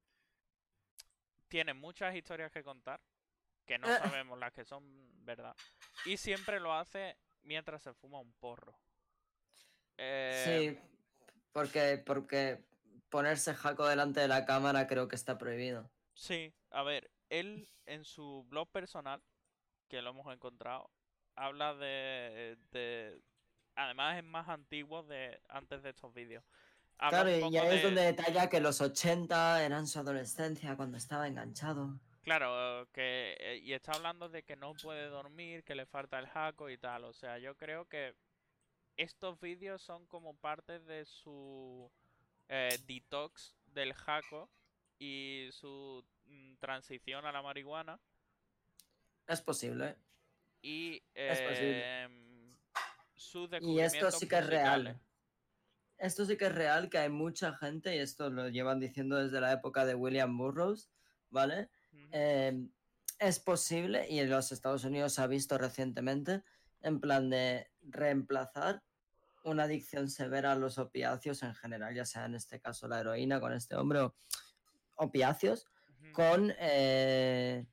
tiene 1.48 1.72
muchas 1.74 2.14
historias 2.14 2.50
que 2.52 2.62
contar, 2.62 3.00
que 3.64 3.78
no 3.78 3.86
sabemos 3.86 4.38
las 4.38 4.52
que 4.52 4.64
son 4.64 4.84
verdad. 5.24 5.54
Y 6.04 6.16
siempre 6.16 6.60
lo 6.60 6.74
hace 6.74 7.16
mientras 7.42 7.82
se 7.82 7.94
fuma 7.94 8.18
un 8.18 8.32
porro. 8.34 8.78
Em, 9.98 10.74
Sí, 10.74 10.78
porque, 11.52 12.02
porque 12.04 12.58
ponerse 13.10 13.54
jaco 13.54 13.86
delante 13.86 14.20
de 14.20 14.28
la 14.28 14.44
cámara 14.46 14.86
creo 14.86 15.08
que 15.08 15.16
está 15.16 15.38
prohibido. 15.38 15.90
Sí, 16.14 16.52
a 16.70 16.82
ver, 16.82 17.10
él 17.30 17.68
en 17.86 18.04
su 18.04 18.44
blog 18.48 18.68
personal, 18.70 19.20
que 19.88 20.02
lo 20.02 20.10
hemos 20.10 20.32
encontrado, 20.32 20.90
habla 21.36 21.74
de, 21.74 22.56
de- 22.72 23.20
además 23.74 24.18
es 24.18 24.24
más 24.24 24.48
antiguo 24.48 25.02
de 25.02 25.40
antes 25.48 25.82
de 25.82 25.90
estos 25.90 26.12
vídeos. 26.12 26.44
Habla 26.98 27.22
Claro, 27.22 27.30
y 27.30 27.56
ahí 27.56 27.66
es 27.76 27.82
de- 27.82 27.82
donde 27.82 28.02
detalla 28.02 28.48
que 28.48 28.60
los 28.60 28.80
80 28.80 29.64
eran 29.64 29.86
su 29.86 30.00
adolescencia 30.00 30.76
cuando 30.76 30.96
estaba 30.98 31.28
enganchado. 31.28 31.98
Claro, 32.24 32.88
que 32.92 33.36
eh, 33.40 33.60
y 33.62 33.72
está 33.72 33.92
hablando 33.92 34.28
de 34.28 34.42
que 34.42 34.56
no 34.56 34.74
puede 34.74 35.06
dormir, 35.08 35.64
que 35.64 35.74
le 35.74 35.86
falta 35.86 36.18
el 36.18 36.26
jaco 36.26 36.68
y 36.68 36.76
tal. 36.76 37.04
O 37.04 37.12
sea, 37.12 37.38
yo 37.38 37.56
creo 37.56 37.88
que 37.88 38.14
estos 38.98 39.40
vídeos 39.40 39.80
son 39.80 40.04
como 40.06 40.34
parte 40.34 40.80
de 40.80 41.06
su 41.06 41.90
eh, 42.48 42.78
detox 42.86 43.54
del 43.66 43.94
jaco 43.94 44.50
y 44.98 45.48
su 45.52 46.04
mm, 46.26 46.56
transición 46.56 47.24
a 47.24 47.32
la 47.32 47.40
marihuana 47.40 48.00
Es 49.26 49.40
posible. 49.40 49.96
y 50.60 51.02
Es 51.14 51.40
posible. 51.40 52.02
em, 52.02 52.56
sus 53.14 53.48
Y 53.60 53.78
esto 53.80 54.10
sí 54.10 54.28
que 54.28 54.38
es 54.38 54.46
real. 54.46 55.00
Esto 55.96 56.24
sí 56.26 56.36
que 56.36 56.46
es 56.46 56.54
real, 56.54 56.90
que 56.90 56.98
hay 56.98 57.08
mucha 57.08 57.54
gente, 57.54 57.94
y 57.94 57.98
esto 57.98 58.30
lo 58.30 58.48
llevan 58.48 58.78
diciendo 58.78 59.16
desde 59.16 59.40
la 59.40 59.52
época 59.52 59.84
de 59.84 59.94
William 59.94 60.36
Burroughs, 60.36 60.90
¿vale? 61.30 61.70
Eh, 62.12 62.68
es 63.18 63.40
posible, 63.40 64.06
y 64.08 64.20
en 64.20 64.30
los 64.30 64.52
Estados 64.52 64.84
Unidos 64.84 65.14
se 65.14 65.22
ha 65.22 65.26
visto 65.26 65.58
recientemente, 65.58 66.42
en 66.82 67.00
plan 67.00 67.30
de 67.30 67.70
reemplazar 67.82 68.84
una 69.48 69.64
adicción 69.64 70.08
severa 70.08 70.52
a 70.52 70.56
los 70.56 70.78
opiáceos 70.78 71.42
en 71.42 71.54
general, 71.54 71.94
ya 71.94 72.04
sea 72.04 72.24
en 72.26 72.34
este 72.34 72.60
caso 72.60 72.88
la 72.88 73.00
heroína 73.00 73.40
con 73.40 73.52
este 73.52 73.76
hombre 73.76 74.00
o 74.00 74.14
opiáceos, 74.96 75.66
con 76.12 76.52
eh, 76.58 77.66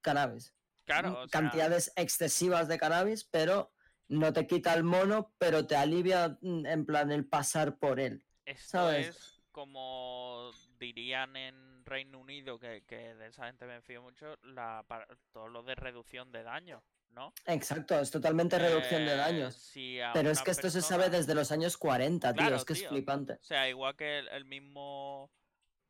cannabis. 0.00 0.54
Claro, 0.84 1.22
o 1.22 1.28
sea, 1.28 1.40
cantidades 1.40 1.92
excesivas 1.96 2.68
de 2.68 2.78
cannabis, 2.78 3.24
pero 3.24 3.72
no 4.08 4.32
te 4.32 4.46
quita 4.46 4.74
el 4.74 4.84
mono, 4.84 5.34
pero 5.38 5.66
te 5.66 5.76
alivia 5.76 6.38
mm, 6.40 6.66
en 6.66 6.86
plan 6.86 7.10
el 7.10 7.26
pasar 7.26 7.78
por 7.78 7.98
él. 7.98 8.24
Esto 8.44 8.78
¿sabes? 8.78 9.08
es 9.08 9.42
como 9.50 10.50
dirían 10.78 11.34
en 11.34 11.84
Reino 11.86 12.18
Unido, 12.18 12.58
que, 12.58 12.84
que 12.84 13.14
de 13.14 13.28
esa 13.28 13.46
gente 13.46 13.64
me 13.64 13.80
fío 13.80 14.02
mucho, 14.02 14.36
la, 14.42 14.84
para- 14.86 15.08
todo 15.32 15.48
lo 15.48 15.62
de 15.62 15.74
reducción 15.74 16.30
de 16.30 16.42
daño, 16.42 16.82
¿no? 17.10 17.32
Exacto, 17.46 17.98
es 17.98 18.10
totalmente 18.10 18.58
reducción 18.58 19.04
de 19.04 19.12
Eh, 19.12 19.16
daños. 19.16 19.54
si 19.54 19.98
Pero 20.12 20.30
es 20.30 20.42
que 20.42 20.50
esto 20.50 20.68
se 20.70 20.82
sabe 20.82 21.08
desde 21.10 21.34
los 21.34 21.50
años 21.52 21.76
40, 21.76 22.32
tío, 22.34 22.54
es 22.54 22.64
que 22.64 22.72
es 22.74 22.86
flipante. 22.86 23.34
O 23.34 23.42
sea, 23.44 23.68
igual 23.68 23.96
que 23.96 24.18
el, 24.18 24.28
el 24.28 24.44
mismo 24.44 25.30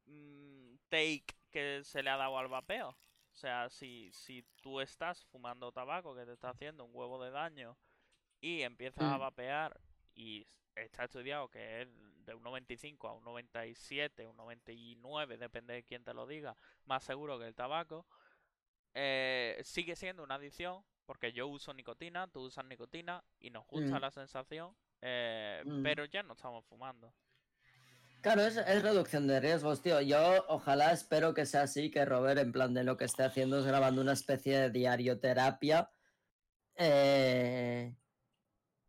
mm, 0.07 0.77
take 0.89 1.25
que 1.51 1.83
se 1.85 2.03
le 2.03 2.11
ha 2.11 2.17
dado 2.17 2.39
al 2.39 2.49
vapeo. 2.49 2.91
O 2.91 3.39
sea, 3.39 3.69
si, 3.69 4.11
si 4.13 4.45
tú 4.63 4.81
estás 4.81 5.25
fumando 5.27 5.73
tabaco 5.73 6.15
que 6.15 6.25
te 6.25 6.33
está 6.33 6.51
haciendo 6.51 6.85
un 6.85 6.91
huevo 6.95 7.23
de 7.23 7.31
daño 7.31 7.77
y 8.41 8.63
empiezas 8.63 9.05
a 9.05 9.17
Mm. 9.17 9.21
vapear 9.21 9.81
y 10.15 10.47
está 10.75 11.05
estudiado 11.05 11.49
que 11.49 11.83
es 11.83 11.89
de 12.25 12.35
un 12.35 12.43
95 12.43 13.09
a 13.09 13.13
un 13.15 13.25
97, 13.25 14.27
un 14.27 14.37
99, 14.37 15.37
depende 15.37 15.75
de 15.75 15.83
quién 15.85 16.03
te 16.05 16.15
lo 16.15 16.27
diga, 16.27 16.57
más 16.85 17.05
seguro 17.05 17.39
que 17.39 17.47
el 17.47 17.55
tabaco, 17.55 18.07
eh, 18.95 19.61
sigue 19.65 19.95
siendo 19.97 20.23
una 20.23 20.37
adicción 20.37 20.85
porque 21.07 21.33
yo 21.33 21.47
uso 21.47 21.73
nicotina, 21.73 22.27
tú 22.29 22.41
usas 22.43 22.65
nicotina 22.67 23.25
y 23.39 23.51
nos 23.51 23.67
gusta 23.67 23.99
Mm. 23.99 24.01
la 24.03 24.11
sensación, 24.11 24.77
eh, 25.01 25.63
Mm. 25.65 25.83
pero 25.83 26.05
ya 26.05 26.23
no 26.23 26.35
estamos 26.35 26.65
fumando. 26.67 27.15
Claro, 28.23 28.43
es, 28.43 28.57
es 28.57 28.83
reducción 28.83 29.29
de 29.29 29.39
riesgos, 29.39 29.83
tío. 29.83 30.01
Yo 30.01 30.19
ojalá 30.49 30.91
espero 30.91 31.33
que 31.33 31.47
sea 31.47 31.63
así, 31.63 31.91
que 31.93 32.05
Robert 32.05 32.41
en 32.41 32.51
plan 32.51 32.75
de 32.75 32.83
lo 32.83 32.97
que 32.97 33.05
esté 33.05 33.23
haciendo 33.23 33.61
es 33.61 33.67
grabando 33.67 34.01
una 34.03 34.15
especie 34.15 34.59
de 34.59 34.71
diarioterapia 34.71 35.89
eh, 36.75 37.95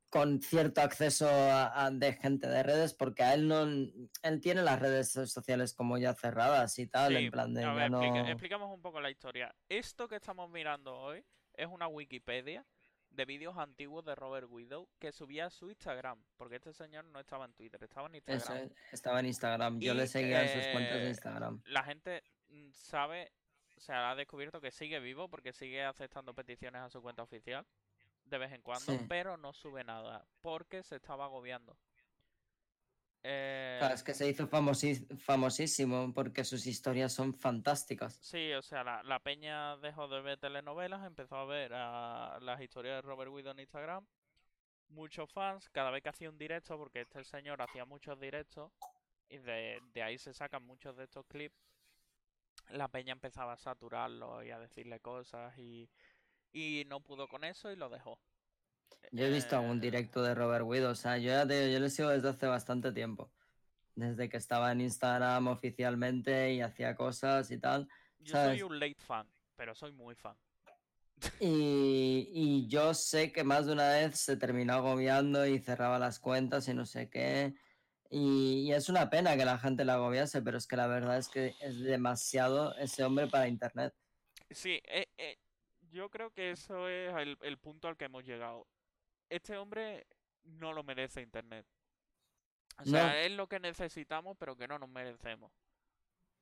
con 0.09 0.41
cierto 0.41 0.81
acceso 0.81 1.27
a, 1.29 1.85
a- 1.85 1.91
de 1.91 2.13
gente 2.13 2.47
de 2.47 2.63
redes, 2.63 2.93
porque 2.93 3.23
a 3.23 3.33
él 3.33 3.47
no, 3.47 3.61
él 3.63 4.41
tiene 4.41 4.63
las 4.63 4.79
redes 4.79 5.11
sociales 5.11 5.73
como 5.73 5.97
ya 5.97 6.13
cerradas 6.13 6.79
y 6.79 6.87
tal, 6.87 7.15
Sí, 7.15 7.25
en 7.25 7.31
plan 7.31 7.53
de 7.53 7.63
a 7.63 7.73
ver, 7.73 7.91
no... 7.91 8.01
explica- 8.01 8.29
explicamos 8.31 8.73
un 8.73 8.81
poco 8.81 8.99
la 9.01 9.09
historia. 9.11 9.53
Esto 9.69 10.07
que 10.07 10.15
estamos 10.15 10.49
mirando 10.49 10.97
hoy 10.97 11.23
es 11.57 11.67
una 11.67 11.87
Wikipedia 11.87 12.65
de 13.09 13.25
vídeos 13.25 13.57
antiguos 13.57 14.05
de 14.05 14.15
Robert 14.15 14.47
Widow 14.49 14.87
que 14.99 15.11
subía 15.11 15.47
a 15.47 15.49
su 15.49 15.69
Instagram, 15.69 16.23
porque 16.37 16.57
este 16.57 16.73
señor 16.73 17.05
no 17.05 17.19
estaba 17.19 17.45
en 17.45 17.53
Twitter, 17.53 17.83
estaba 17.83 18.07
en 18.07 18.15
Instagram. 18.15 18.57
es, 18.57 18.71
estaba 18.93 19.19
en 19.19 19.25
Instagram. 19.25 19.79
Yo 19.79 19.93
Y, 19.93 19.97
le 19.97 20.07
seguía 20.07 20.43
en 20.43 20.49
sus 20.49 20.71
cuentas 20.71 20.97
de 20.97 21.05
eh, 21.05 21.09
Instagram. 21.09 21.61
La 21.65 21.83
gente 21.83 22.23
mm, 22.49 22.71
sabe, 22.71 23.31
o 23.75 23.79
sea, 23.79 24.11
ha 24.11 24.15
descubierto 24.15 24.61
que 24.61 24.71
sigue 24.71 24.99
vivo 24.99 25.29
porque 25.29 25.51
sigue 25.51 25.83
aceptando 25.83 26.33
peticiones 26.33 26.81
a 26.81 26.89
su 26.89 27.01
cuenta 27.01 27.23
oficial 27.23 27.65
de 28.25 28.37
vez 28.37 28.51
en 28.51 28.61
cuando, 28.61 28.91
Sí. 28.91 29.05
pero 29.07 29.37
no 29.37 29.53
sube 29.53 29.83
nada 29.83 30.25
porque 30.41 30.83
se 30.83 30.97
estaba 30.97 31.25
agobiando. 31.25 31.77
Claro, 33.77 33.93
Eh, 33.93 33.93
es 33.93 34.03
que 34.03 34.13
se 34.13 34.27
hizo 34.29 34.47
famosísimo 34.47 36.13
porque 36.13 36.43
sus 36.43 36.65
historias 36.65 37.13
son 37.13 37.33
fantásticas. 37.33 38.21
Sí, 38.21 38.51
o 38.53 38.61
sea, 38.61 38.83
la, 38.83 39.03
la 39.03 39.19
peña 39.19 39.77
dejó 39.77 40.07
de 40.07 40.21
ver 40.21 40.39
telenovelas, 40.39 41.05
empezó 41.05 41.35
a 41.37 41.45
ver 41.45 41.73
a 41.73 42.39
las 42.41 42.61
historias 42.61 42.97
de 42.97 43.01
Robert 43.01 43.31
Widow 43.31 43.51
en 43.51 43.59
Instagram. 43.59 44.05
Muchos 44.89 45.31
fans, 45.31 45.69
cada 45.69 45.91
vez 45.91 46.01
que 46.01 46.09
hacía 46.09 46.29
un 46.29 46.37
directo, 46.37 46.77
porque 46.77 47.01
este 47.01 47.23
señor 47.23 47.61
hacía 47.61 47.85
muchos 47.85 48.19
directos, 48.19 48.71
y 49.29 49.37
de, 49.37 49.79
de 49.93 50.03
ahí 50.03 50.17
se 50.17 50.33
sacan 50.33 50.63
muchos 50.63 50.95
de 50.95 51.03
estos 51.05 51.25
clips, 51.27 51.55
la 52.69 52.87
peña 52.87 53.13
empezaba 53.13 53.53
a 53.53 53.57
saturarlo 53.57 54.43
y 54.43 54.51
a 54.51 54.59
decirle 54.59 54.99
cosas 54.99 55.57
y, 55.57 55.89
y 56.51 56.83
no 56.87 57.01
pudo 57.01 57.27
con 57.27 57.43
eso 57.43 57.71
y 57.71 57.75
lo 57.75 57.89
dejó. 57.89 58.19
Yo 59.11 59.25
he 59.25 59.31
visto 59.31 59.55
algún 59.57 59.77
Eh, 59.77 59.81
directo 59.81 60.21
de 60.21 60.35
Robert 60.35 60.65
Widow, 60.65 60.91
o 60.91 60.95
sea, 60.95 61.17
yo 61.17 61.29
ya 61.29 61.47
te 61.47 61.59
digo, 61.59 61.73
yo 61.73 61.79
le 61.79 61.89
sigo 61.89 62.09
desde 62.09 62.29
hace 62.29 62.45
bastante 62.47 62.91
tiempo. 62.91 63.31
Desde 63.95 64.29
que 64.29 64.37
estaba 64.37 64.71
en 64.71 64.81
Instagram 64.81 65.47
oficialmente 65.47 66.53
y 66.53 66.61
hacía 66.61 66.95
cosas 66.95 67.49
y 67.51 67.57
tal. 67.57 67.87
Yo 68.19 68.33
soy 68.35 68.61
un 68.61 68.79
late 68.79 68.99
fan, 68.99 69.27
pero 69.55 69.73
soy 69.73 69.91
muy 69.91 70.15
fan. 70.15 70.35
Y, 71.41 72.29
y 72.31 72.67
yo 72.67 72.93
sé 72.93 73.31
que 73.31 73.43
más 73.43 73.65
de 73.65 73.73
una 73.73 73.89
vez 73.89 74.19
se 74.19 74.37
terminó 74.37 74.73
agobiando 74.73 75.47
y 75.47 75.57
cerraba 75.59 75.97
las 75.97 76.19
cuentas 76.19 76.67
y 76.67 76.75
no 76.75 76.85
sé 76.85 77.09
qué. 77.09 77.55
Y, 78.09 78.67
y 78.67 78.73
es 78.73 78.87
una 78.87 79.09
pena 79.09 79.35
que 79.35 79.43
la 79.45 79.57
gente 79.57 79.83
la 79.83 79.95
agobiase, 79.95 80.41
pero 80.43 80.57
es 80.57 80.67
que 80.67 80.75
la 80.77 80.87
verdad 80.87 81.17
es 81.17 81.27
que 81.29 81.55
es 81.59 81.79
demasiado 81.79 82.75
ese 82.77 83.03
hombre 83.03 83.27
para 83.27 83.47
internet. 83.47 83.93
Sí, 84.51 84.79
eh, 84.85 85.07
eh, 85.17 85.37
yo 85.89 86.09
creo 86.09 86.31
que 86.31 86.51
eso 86.51 86.87
es 86.87 87.13
el, 87.15 87.37
el 87.41 87.57
punto 87.57 87.87
al 87.87 87.97
que 87.97 88.05
hemos 88.05 88.23
llegado. 88.23 88.67
Este 89.29 89.57
hombre 89.57 90.07
no 90.43 90.73
lo 90.73 90.83
merece 90.83 91.21
Internet. 91.21 91.65
O 92.79 92.83
No. 92.85 92.91
sea, 92.91 93.21
es 93.21 93.31
lo 93.31 93.47
que 93.47 93.59
necesitamos, 93.59 94.37
pero 94.39 94.55
que 94.55 94.67
no 94.67 94.77
nos 94.79 94.89
merecemos. 94.89 95.51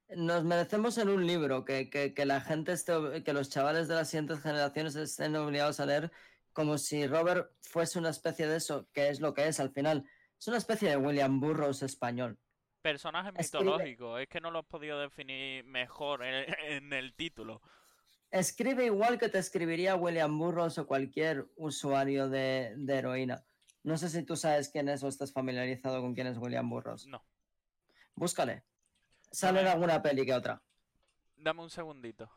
Nos 0.10 0.43
merecemos 0.43 0.98
en 1.00 1.10
un 1.10 1.26
libro 1.26 1.65
que, 1.65 1.89
que, 1.89 2.13
que 2.13 2.26
la 2.26 2.39
gente 2.41 2.74
esté, 2.74 3.24
que 3.24 3.34
los 3.34 3.50
chavales 3.50 3.88
de 3.88 3.95
las 3.95 4.10
siguientes 4.10 4.41
generaciones 4.41 4.95
estén 4.95 5.36
obligados 5.36 5.80
a 5.80 5.86
leer 5.88 6.12
como 6.54 6.78
si 6.78 7.08
Robert 7.08 7.52
fuese 7.63 7.98
una 8.00 8.10
especie 8.12 8.48
de 8.48 8.58
eso, 8.58 8.88
que 8.93 9.10
es 9.10 9.19
lo 9.19 9.34
que 9.34 9.48
es 9.48 9.60
al 9.60 9.71
final. 9.71 10.08
Es 10.39 10.48
una 10.48 10.58
especie 10.58 10.89
de 10.89 10.98
William 10.98 11.39
Burroughs 11.39 11.82
español. 11.82 12.38
Personaje 12.82 13.30
Escribe- 13.30 13.63
mitológico, 13.63 14.17
es 14.19 14.28
que 14.28 14.39
no 14.39 14.52
lo 14.52 14.60
has 14.60 14.65
podido 14.65 15.00
definir 15.00 15.63
mejor 15.65 16.24
en, 16.24 16.54
en 16.65 16.93
el 16.93 17.15
título. 17.15 17.62
Escribe 18.32 18.86
igual 18.86 19.18
que 19.18 19.30
te 19.30 19.38
escribiría 19.40 19.96
William 19.96 20.38
Burroughs 20.38 20.78
o 20.78 20.88
cualquier 20.88 21.48
usuario 21.56 22.28
de, 22.30 22.74
de 22.78 22.96
heroína. 22.98 23.46
No 23.84 23.98
sé 23.98 24.10
si 24.10 24.24
tú 24.24 24.36
sabes 24.36 24.70
quién 24.70 24.90
es 24.90 25.04
o 25.04 25.08
estás 25.08 25.32
familiarizado 25.32 26.02
con 26.02 26.14
quién 26.16 26.28
es 26.28 26.38
William 26.38 26.70
Burroughs. 26.70 27.06
No, 27.08 27.24
Búscale. 28.16 28.64
Sale 29.32 29.62
en 29.62 29.68
alguna 29.68 30.02
peli 30.02 30.26
que 30.26 30.34
otra. 30.34 30.62
dame 31.36 31.62
un 31.62 31.70
segundito. 31.70 32.30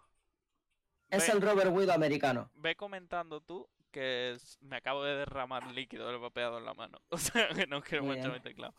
Es 1.11 1.27
Ve- 1.27 1.33
el 1.33 1.41
Robert 1.43 1.71
Widow 1.73 1.95
americano. 1.95 2.51
Ve 2.55 2.77
comentando 2.77 3.41
tú 3.41 3.69
que 3.91 4.33
es- 4.35 4.59
me 4.61 4.77
acabo 4.77 5.03
de 5.05 5.15
derramar 5.17 5.67
líquido 5.73 6.07
del 6.09 6.19
vapeado 6.19 6.59
en 6.59 6.65
la 6.65 6.75
mano. 6.75 7.01
O 7.11 7.17
sea, 7.19 7.49
que 7.49 7.67
no 7.67 7.81
quiero 7.83 8.05
bien. 8.05 8.31
mi 8.33 8.41
teclado. 8.41 8.75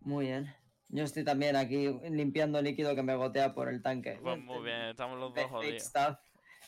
Muy 0.00 0.26
bien. 0.26 0.54
Yo 0.88 1.04
estoy 1.04 1.24
también 1.24 1.56
aquí 1.56 1.88
limpiando 2.10 2.60
líquido 2.62 2.94
que 2.94 3.02
me 3.02 3.16
gotea 3.16 3.52
por 3.54 3.68
el 3.68 3.82
tanque. 3.82 4.18
Pues 4.22 4.38
muy 4.38 4.62
bien, 4.64 4.82
estamos 4.82 5.18
los 5.18 5.34
dos 5.34 5.44
Babe 5.44 5.48
jodidos. 5.48 5.82
stuff. 5.82 6.18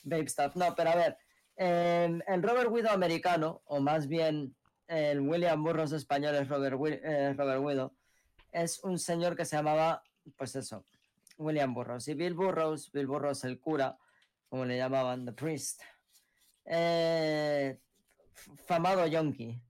Babe 0.05 0.29
stuff. 0.29 0.57
No, 0.57 0.75
pero 0.75 0.91
a 0.91 0.97
ver. 0.97 1.17
el 1.57 2.43
Robert 2.43 2.71
Widow 2.71 2.93
americano, 2.93 3.63
o 3.67 3.81
más 3.81 4.09
bien 4.09 4.55
el 4.89 5.21
William 5.21 5.63
Burroughs 5.63 5.93
español 5.93 6.35
es 6.37 6.49
Robert, 6.49 6.77
eh, 7.03 7.35
Robert 7.37 7.63
Widow, 7.63 7.93
es 8.53 8.83
un 8.85 8.99
señor 8.99 9.37
que 9.37 9.45
se 9.45 9.57
llamaba, 9.57 10.03
pues 10.37 10.55
eso, 10.57 10.87
William 11.39 11.75
Burroughs. 11.75 12.09
Y 12.09 12.15
Bill 12.15 12.35
Burroughs, 12.35 12.91
Bill 12.93 13.07
Burroughs 13.07 13.45
el 13.45 13.61
cura, 13.61 13.99
como 14.49 14.65
le 14.65 14.77
llamaban, 14.77 15.25
The 15.25 15.33
Priest, 15.33 15.83
eh, 16.65 17.79
famado 18.67 19.07
yonki. 19.07 19.61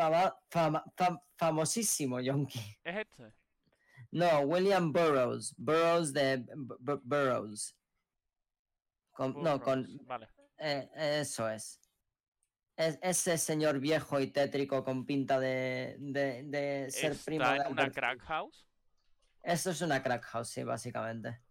Fa- 0.00 0.08
fama- 0.10 0.34
fama- 0.50 0.84
fam- 0.96 1.20
famosísimo 1.36 2.20
yonki. 2.20 2.58
¿Es 2.84 2.96
este? 2.96 3.34
No, 4.12 4.40
William 4.40 4.90
Burroughs. 4.92 5.54
Burroughs 5.58 6.12
de 6.14 6.38
Bu- 6.56 6.78
Bu- 6.80 7.00
Burroughs. 7.04 7.76
Con- 9.12 9.42
no, 9.42 9.60
con. 9.60 9.86
Vale. 10.06 10.26
eh, 10.56 10.88
eso 11.20 11.48
es. 11.50 11.78
es. 12.76 12.98
Ese 13.02 13.36
señor 13.36 13.78
viejo 13.78 14.18
y 14.20 14.28
tétrico 14.28 14.82
con 14.84 15.04
pinta 15.04 15.38
de, 15.38 15.96
de, 15.98 16.44
de 16.44 16.90
ser 16.90 17.14
primo 17.22 17.44
¿Está 17.44 17.54
de 17.54 17.60
en 17.66 17.72
una 17.72 17.90
crack 17.90 18.20
house? 18.22 18.66
Esto 19.42 19.70
es 19.70 19.82
una 19.82 20.02
crack 20.02 20.24
house, 20.24 20.48
sí, 20.48 20.62
básicamente. 20.64 21.42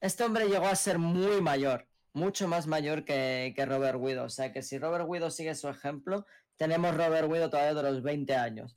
Este 0.00 0.24
hombre 0.24 0.46
llegó 0.48 0.66
a 0.66 0.76
ser 0.76 0.98
muy 0.98 1.40
mayor, 1.40 1.88
mucho 2.12 2.48
más 2.48 2.66
mayor 2.66 3.04
que, 3.04 3.54
que 3.56 3.64
Robert 3.66 3.98
Widow. 3.98 4.26
O 4.26 4.30
sea 4.30 4.52
que 4.52 4.60
si 4.62 4.78
Robert 4.78 5.06
Widow 5.08 5.30
sigue 5.30 5.54
su 5.54 5.68
ejemplo, 5.68 6.26
tenemos 6.56 6.96
Robert 6.96 7.28
Widow 7.28 7.50
todavía 7.50 7.74
de 7.74 7.82
los 7.90 8.02
20 8.02 8.34
años. 8.34 8.76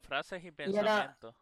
Frases 0.00 0.42
y 0.44 0.48
era- 0.48 0.54
pensamientos. 0.56 1.36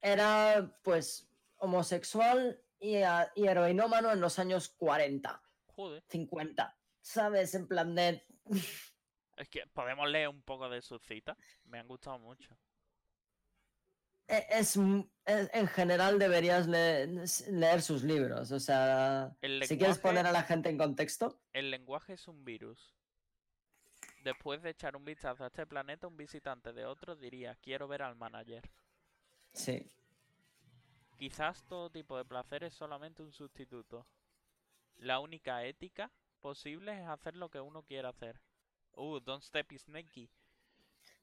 Era, 0.00 0.78
pues, 0.82 1.28
homosexual 1.56 2.60
y, 2.78 2.96
a- 3.02 3.30
y 3.34 3.46
heroinómano 3.46 4.12
en 4.12 4.20
los 4.20 4.38
años 4.38 4.68
40, 4.70 5.42
Joder. 5.66 6.02
50. 6.08 6.76
¿Sabes? 7.00 7.54
En 7.54 7.66
plan 7.66 7.94
de. 7.94 8.24
Es 9.36 9.48
que 9.48 9.66
podemos 9.68 10.08
leer 10.08 10.28
un 10.28 10.42
poco 10.42 10.68
de 10.68 10.82
sus 10.82 11.00
citas. 11.02 11.36
Me 11.64 11.78
han 11.78 11.86
gustado 11.88 12.18
mucho. 12.18 12.56
E- 14.28 14.46
Es, 14.50 14.76
es- 15.24 15.50
en 15.52 15.66
general 15.68 16.18
deberías 16.18 16.66
le- 16.66 17.06
leer 17.50 17.82
sus 17.82 18.02
libros. 18.04 18.52
O 18.52 18.60
sea, 18.60 19.36
si 19.66 19.76
quieres 19.78 19.98
poner 19.98 20.26
a 20.26 20.32
la 20.32 20.42
gente 20.42 20.68
en 20.68 20.78
contexto, 20.78 21.40
El 21.52 21.70
lenguaje 21.70 22.12
es 22.14 22.28
un 22.28 22.44
virus. 22.44 22.94
Después 24.24 24.62
de 24.62 24.70
echar 24.70 24.96
un 24.96 25.04
vistazo 25.04 25.44
a 25.44 25.46
este 25.46 25.66
planeta, 25.66 26.06
un 26.06 26.16
visitante 26.16 26.72
de 26.72 26.84
otro 26.86 27.16
diría, 27.16 27.56
quiero 27.56 27.88
ver 27.88 28.02
al 28.02 28.16
manager. 28.16 28.68
sí. 29.52 29.86
Quizás 31.16 31.64
todo 31.64 31.90
tipo 31.90 32.16
de 32.16 32.24
placer 32.24 32.62
es 32.62 32.74
solamente 32.74 33.22
un 33.24 33.32
sustituto. 33.32 34.06
La 34.98 35.18
única 35.18 35.64
ética 35.64 36.12
posible 36.40 36.92
es 36.96 37.08
hacer 37.08 37.34
lo 37.34 37.50
que 37.50 37.58
uno 37.58 37.82
quiera 37.82 38.10
hacer. 38.10 38.40
Uh, 38.92 39.18
don't 39.18 39.42
step 39.42 39.66
snakey. 39.76 40.30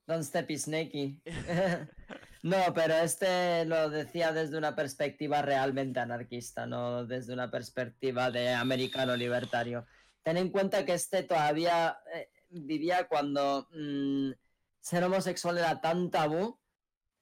Don't 0.08 0.24
step 0.24 0.52
is 0.52 0.64
snakey. 0.64 1.20
no, 2.44 2.58
pero 2.74 2.96
este 2.96 3.66
lo 3.66 3.90
decía 3.90 4.32
desde 4.32 4.58
una 4.58 4.76
perspectiva 4.76 5.42
realmente 5.42 6.00
anarquista, 6.00 6.66
no 6.66 7.06
desde 7.06 7.34
una 7.34 7.50
perspectiva 7.50 8.30
de 8.32 8.54
americano 8.54 9.16
libertario. 9.16 9.86
Ten 10.24 10.38
en 10.38 10.50
cuenta 10.50 10.86
que 10.86 10.94
este 10.94 11.24
todavía 11.24 11.98
eh, 12.14 12.30
vivía 12.50 13.08
cuando 13.08 13.68
mm, 13.72 14.32
ser 14.80 15.04
homosexual 15.04 15.58
era 15.58 15.82
tan 15.82 16.10
tabú 16.10 16.60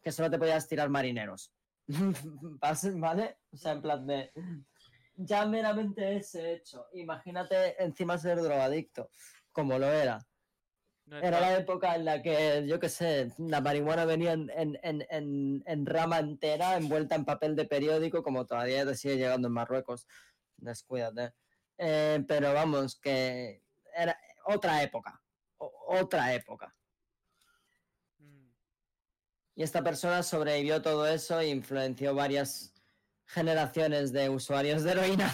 que 0.01 0.11
solo 0.11 0.29
te 0.29 0.37
podías 0.37 0.67
tirar 0.67 0.89
marineros. 0.89 1.53
¿Vale? 2.95 3.37
O 3.51 3.57
sea, 3.57 3.73
en 3.73 3.81
plan 3.81 4.05
de... 4.05 4.31
Ya 5.15 5.45
meramente 5.45 6.17
ese 6.17 6.53
hecho. 6.53 6.87
Imagínate 6.93 7.81
encima 7.81 8.17
ser 8.17 8.41
drogadicto, 8.41 9.09
como 9.51 9.77
lo 9.77 9.85
era. 9.85 10.25
Era 11.21 11.39
la 11.41 11.57
época 11.57 11.95
en 11.95 12.05
la 12.05 12.21
que, 12.21 12.65
yo 12.67 12.79
qué 12.79 12.89
sé, 12.89 13.31
la 13.37 13.61
marihuana 13.61 14.05
venía 14.05 14.31
en, 14.33 14.49
en- 14.55 14.79
en- 14.83 15.05
en- 15.09 15.63
en 15.65 15.85
rama 15.85 16.19
entera, 16.19 16.75
envuelta 16.77 17.15
en 17.15 17.25
papel 17.25 17.55
de 17.55 17.65
periódico, 17.65 18.23
como 18.23 18.45
todavía 18.45 18.85
te 18.85 18.95
sigue 18.95 19.17
llegando 19.17 19.47
en 19.47 19.53
Marruecos. 19.53 20.07
Descuídate. 20.57 21.33
Eh, 21.77 22.23
pero 22.27 22.53
vamos, 22.53 22.95
que 22.99 23.63
era 23.95 24.17
otra 24.45 24.81
época. 24.83 25.21
o- 25.57 25.97
otra 25.99 26.33
época. 26.33 26.75
Mm, 28.17 28.49
Y 29.55 29.63
esta 29.63 29.83
persona 29.83 30.23
sobrevivió 30.23 30.81
todo 30.81 31.07
eso 31.07 31.39
e 31.39 31.47
influenció 31.49 32.13
varias 32.15 32.73
generaciones 33.25 34.11
de 34.11 34.29
usuarios 34.29 34.83
de 34.83 34.91
heroína. 34.91 35.33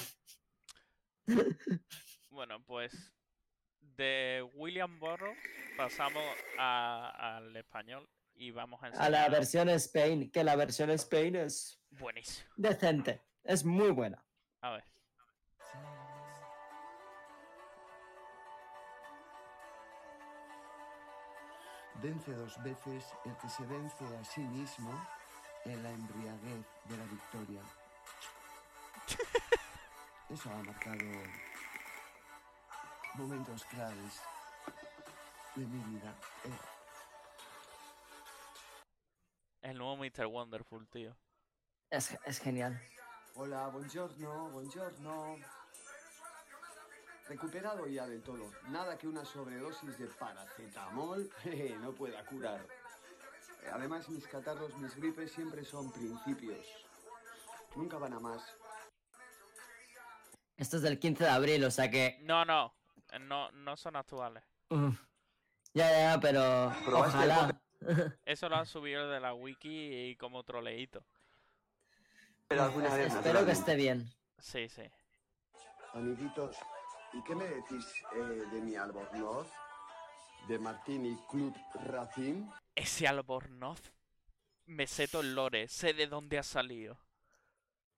Bueno, 2.29 2.63
pues 2.65 3.11
de 3.99 4.49
William 4.55 4.97
Burroughs 4.99 5.38
pasamos 5.77 6.23
a- 6.57 7.35
al 7.38 7.55
español 7.55 8.09
y 8.33 8.51
vamos 8.51 8.81
a 8.81 8.85
A 8.85 8.89
enseñar. 8.89 9.12
la 9.12 9.29
versión 9.29 9.69
Spain, 9.69 10.31
que 10.31 10.43
la 10.43 10.55
versión 10.55 10.89
Spain 10.91 11.35
es 11.35 11.79
Buenísimo. 11.91 12.49
decente. 12.55 13.21
Es 13.43 13.63
muy 13.65 13.91
buena. 13.91 14.23
A 14.62 14.71
ver. 14.71 14.83
Vence 22.01 22.31
dos 22.33 22.62
veces 22.63 23.05
el 23.25 23.35
que 23.38 23.49
se 23.49 23.63
vence 23.65 24.05
a 24.17 24.23
sí 24.23 24.41
mismo 24.41 24.91
en 25.65 25.83
la 25.83 25.89
embriaguez 25.91 26.65
de 26.85 26.97
la 26.97 27.03
victoria. 27.05 27.62
Eso 30.29 30.49
ha 30.51 30.63
marcado 30.63 31.05
momentos 33.19 33.65
claves 33.65 34.21
de 35.55 35.65
mi 35.65 35.84
vida. 35.93 36.15
Eh, 36.45 36.60
El 39.62 39.77
nuevo 39.77 39.97
Mr. 39.97 40.25
Wonderful, 40.25 40.88
tío. 40.88 41.17
Es, 41.89 42.17
es 42.25 42.39
genial. 42.39 42.82
Hola, 43.36 43.67
buongiorno, 43.67 44.49
buongiorno. 44.49 45.36
Recuperado 47.27 47.88
ya 47.88 48.08
del 48.08 48.23
todo. 48.23 48.49
Nada 48.69 48.97
que 48.97 49.08
una 49.08 49.25
sobredosis 49.25 49.97
de 49.99 50.08
paracetamol 50.08 51.29
no 51.82 51.93
pueda 51.93 52.25
curar. 52.25 52.65
Además, 53.71 54.08
mis 54.10 54.25
catarros, 54.27 54.75
mis 54.77 54.95
gripes 54.95 55.34
siempre 55.34 55.65
son 55.65 55.91
principios. 55.91 56.65
Nunca 57.75 57.97
van 57.97 58.13
a 58.13 58.19
más. 58.19 58.41
Esto 60.55 60.77
es 60.77 60.84
del 60.84 60.99
15 60.99 61.25
de 61.25 61.29
abril, 61.29 61.63
o 61.65 61.71
sea 61.71 61.91
que. 61.91 62.19
No, 62.23 62.45
no. 62.45 62.78
Eh, 63.11 63.19
No, 63.19 63.51
no 63.51 63.75
son 63.77 63.95
actuales. 63.95 64.43
Ya, 64.69 65.91
ya, 65.91 66.13
ya, 66.13 66.19
pero. 66.19 66.73
¿Probaste 66.85 67.23
el 67.23 67.31
Ojalá. 67.31 67.61
Eso 68.25 68.49
lo 68.49 68.57
han 68.57 68.65
subido 68.65 69.09
de 69.09 69.19
la 69.19 69.33
wiki 69.33 70.09
y 70.09 70.15
como 70.15 70.43
troleíto. 70.43 71.03
Pero 72.47 72.63
alguna 72.63 72.93
vez, 72.95 73.13
Espero 73.13 73.45
que 73.45 73.51
esté 73.51 73.75
bien. 73.75 74.11
Sí, 74.39 74.67
sí. 74.69 74.83
Amiguitos, 75.93 76.55
¿y 77.13 77.23
qué 77.23 77.35
me 77.35 77.45
decís 77.45 77.85
eh, 78.15 78.43
de 78.51 78.61
mi 78.61 78.75
albornoz? 78.75 79.47
De 80.47 80.57
Martini 80.57 81.17
Club 81.29 81.55
Racing. 81.85 82.49
Ese 82.75 83.07
Albornoz. 83.07 83.93
Me 84.65 84.87
sé 84.87 85.07
todo 85.07 85.21
el 85.21 85.35
lore. 85.35 85.67
Sé 85.67 85.93
de 85.93 86.07
dónde 86.07 86.39
ha 86.39 86.43
salido. 86.43 86.97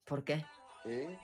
¿Por 0.06 0.24
qué? 0.24 0.46
¿Eh? 0.86 1.18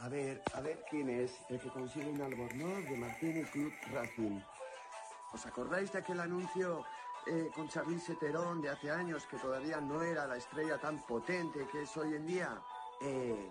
A 0.00 0.08
ver, 0.08 0.42
a 0.54 0.60
ver 0.60 0.84
quién 0.88 1.10
es 1.10 1.32
el 1.48 1.58
que 1.60 1.68
consigue 1.70 2.08
un 2.08 2.22
albornoz 2.22 2.84
de 2.88 2.96
Martini 2.96 3.42
Club 3.44 3.72
Racing. 3.92 4.40
¿Os 5.32 5.44
acordáis 5.44 5.92
de 5.92 5.98
aquel 5.98 6.20
anuncio 6.20 6.84
eh, 7.26 7.50
con 7.54 7.68
Charlize 7.68 8.14
Theron 8.14 8.62
de 8.62 8.70
hace 8.70 8.90
años 8.90 9.26
que 9.26 9.36
todavía 9.38 9.80
no 9.80 10.02
era 10.02 10.26
la 10.26 10.36
estrella 10.36 10.78
tan 10.78 11.04
potente 11.04 11.66
que 11.72 11.82
es 11.82 11.96
hoy 11.96 12.14
en 12.14 12.26
día? 12.26 12.62
Eh, 13.00 13.50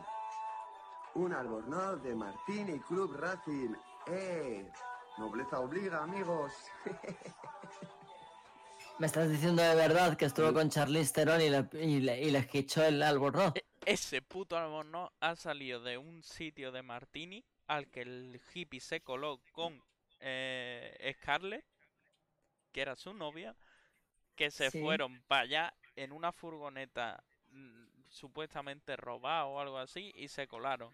un 1.16 1.34
albornoz 1.34 2.02
de 2.02 2.16
Martini 2.16 2.80
Club 2.80 3.14
Racing. 3.18 3.76
¡Eh! 4.08 4.72
Nobleza 5.18 5.60
obliga, 5.60 6.04
amigos. 6.04 6.54
¿Me 9.00 9.06
estás 9.06 9.30
diciendo 9.30 9.62
de 9.62 9.76
verdad 9.76 10.18
que 10.18 10.26
estuvo 10.26 10.48
Sí. 10.48 10.54
con 10.54 10.70
Charlize 10.70 11.14
Theron 11.14 11.42
y 11.42 11.50
le, 11.50 11.70
y 11.74 12.00
le, 12.00 12.22
y 12.22 12.32
le 12.32 12.50
el 12.88 13.04
albornoz? 13.04 13.54
Ese 13.88 14.22
puto 14.22 14.58
Albornoz 14.58 15.12
ha 15.22 15.38
salido 15.38 15.80
de 15.82 15.98
un 15.98 16.22
sitio 16.22 16.74
de 16.74 16.82
Martini 16.82 17.46
al 17.68 17.88
que 17.90 18.02
el 18.02 18.42
hippie 18.54 18.82
se 18.82 19.00
coló 19.00 19.40
con 19.54 19.82
eh, 20.20 21.14
Scarlett, 21.22 21.64
que 22.74 22.82
era 22.82 22.98
su 22.98 23.14
novia, 23.14 23.56
que 24.36 24.52
se 24.52 24.72
Sí. 24.72 24.82
fueron 24.82 25.22
para 25.28 25.44
allá 25.44 25.74
en 25.96 26.12
una 26.12 26.34
furgoneta 26.34 27.24
mm, 27.52 27.86
supuestamente 28.10 28.98
robada 28.98 29.46
o 29.46 29.62
algo 29.62 29.78
así 29.78 30.12
y 30.16 30.28
se 30.28 30.50
colaron. 30.50 30.94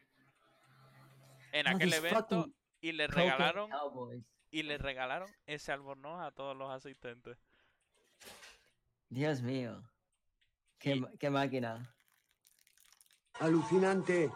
En 1.51 1.67
aquel 1.67 1.93
evento 1.93 2.47
y 2.79 2.91
le 2.91 3.08
regalaron 3.08 3.71
y 4.51 4.62
le 4.62 4.77
regalaron 4.77 5.32
ese 5.47 5.71
albornoz 5.71 6.21
a 6.21 6.29
todos 6.29 6.56
los 6.56 6.69
asistentes. 6.69 7.39
Dios 9.10 9.41
mío. 9.41 9.82
Qué, 10.77 10.97
Y- 10.97 11.17
qué 11.17 11.32
máquina. 11.32 11.91
Alucinante. 13.39 14.32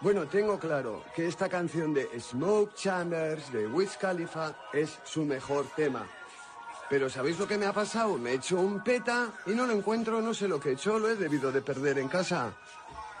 Bueno, 0.00 0.26
tengo 0.26 0.58
claro 0.58 1.04
que 1.14 1.26
esta 1.26 1.48
canción 1.48 1.92
de 1.94 2.08
Smoke 2.20 2.74
Chambers 2.74 3.52
de 3.52 3.66
Wiz 3.66 3.96
Khalifa 3.98 4.54
es 4.72 4.98
su 5.04 5.24
mejor 5.24 5.66
tema. 5.76 6.06
Pero 6.88 7.08
¿sabéis 7.08 7.38
lo 7.38 7.46
que 7.46 7.56
me 7.58 7.66
ha 7.66 7.72
pasado? 7.72 8.18
Me 8.18 8.30
he 8.30 8.34
hecho 8.34 8.58
un 8.60 8.82
peta 8.82 9.32
y 9.46 9.50
no 9.50 9.66
lo 9.66 9.72
encuentro, 9.74 10.20
no 10.20 10.34
sé 10.34 10.48
lo 10.48 10.58
que 10.58 10.70
he 10.70 10.72
hecho, 10.72 10.98
lo 10.98 11.08
he 11.08 11.14
debido 11.16 11.52
de 11.52 11.62
perder 11.62 11.98
en 11.98 12.08
casa. 12.08 12.52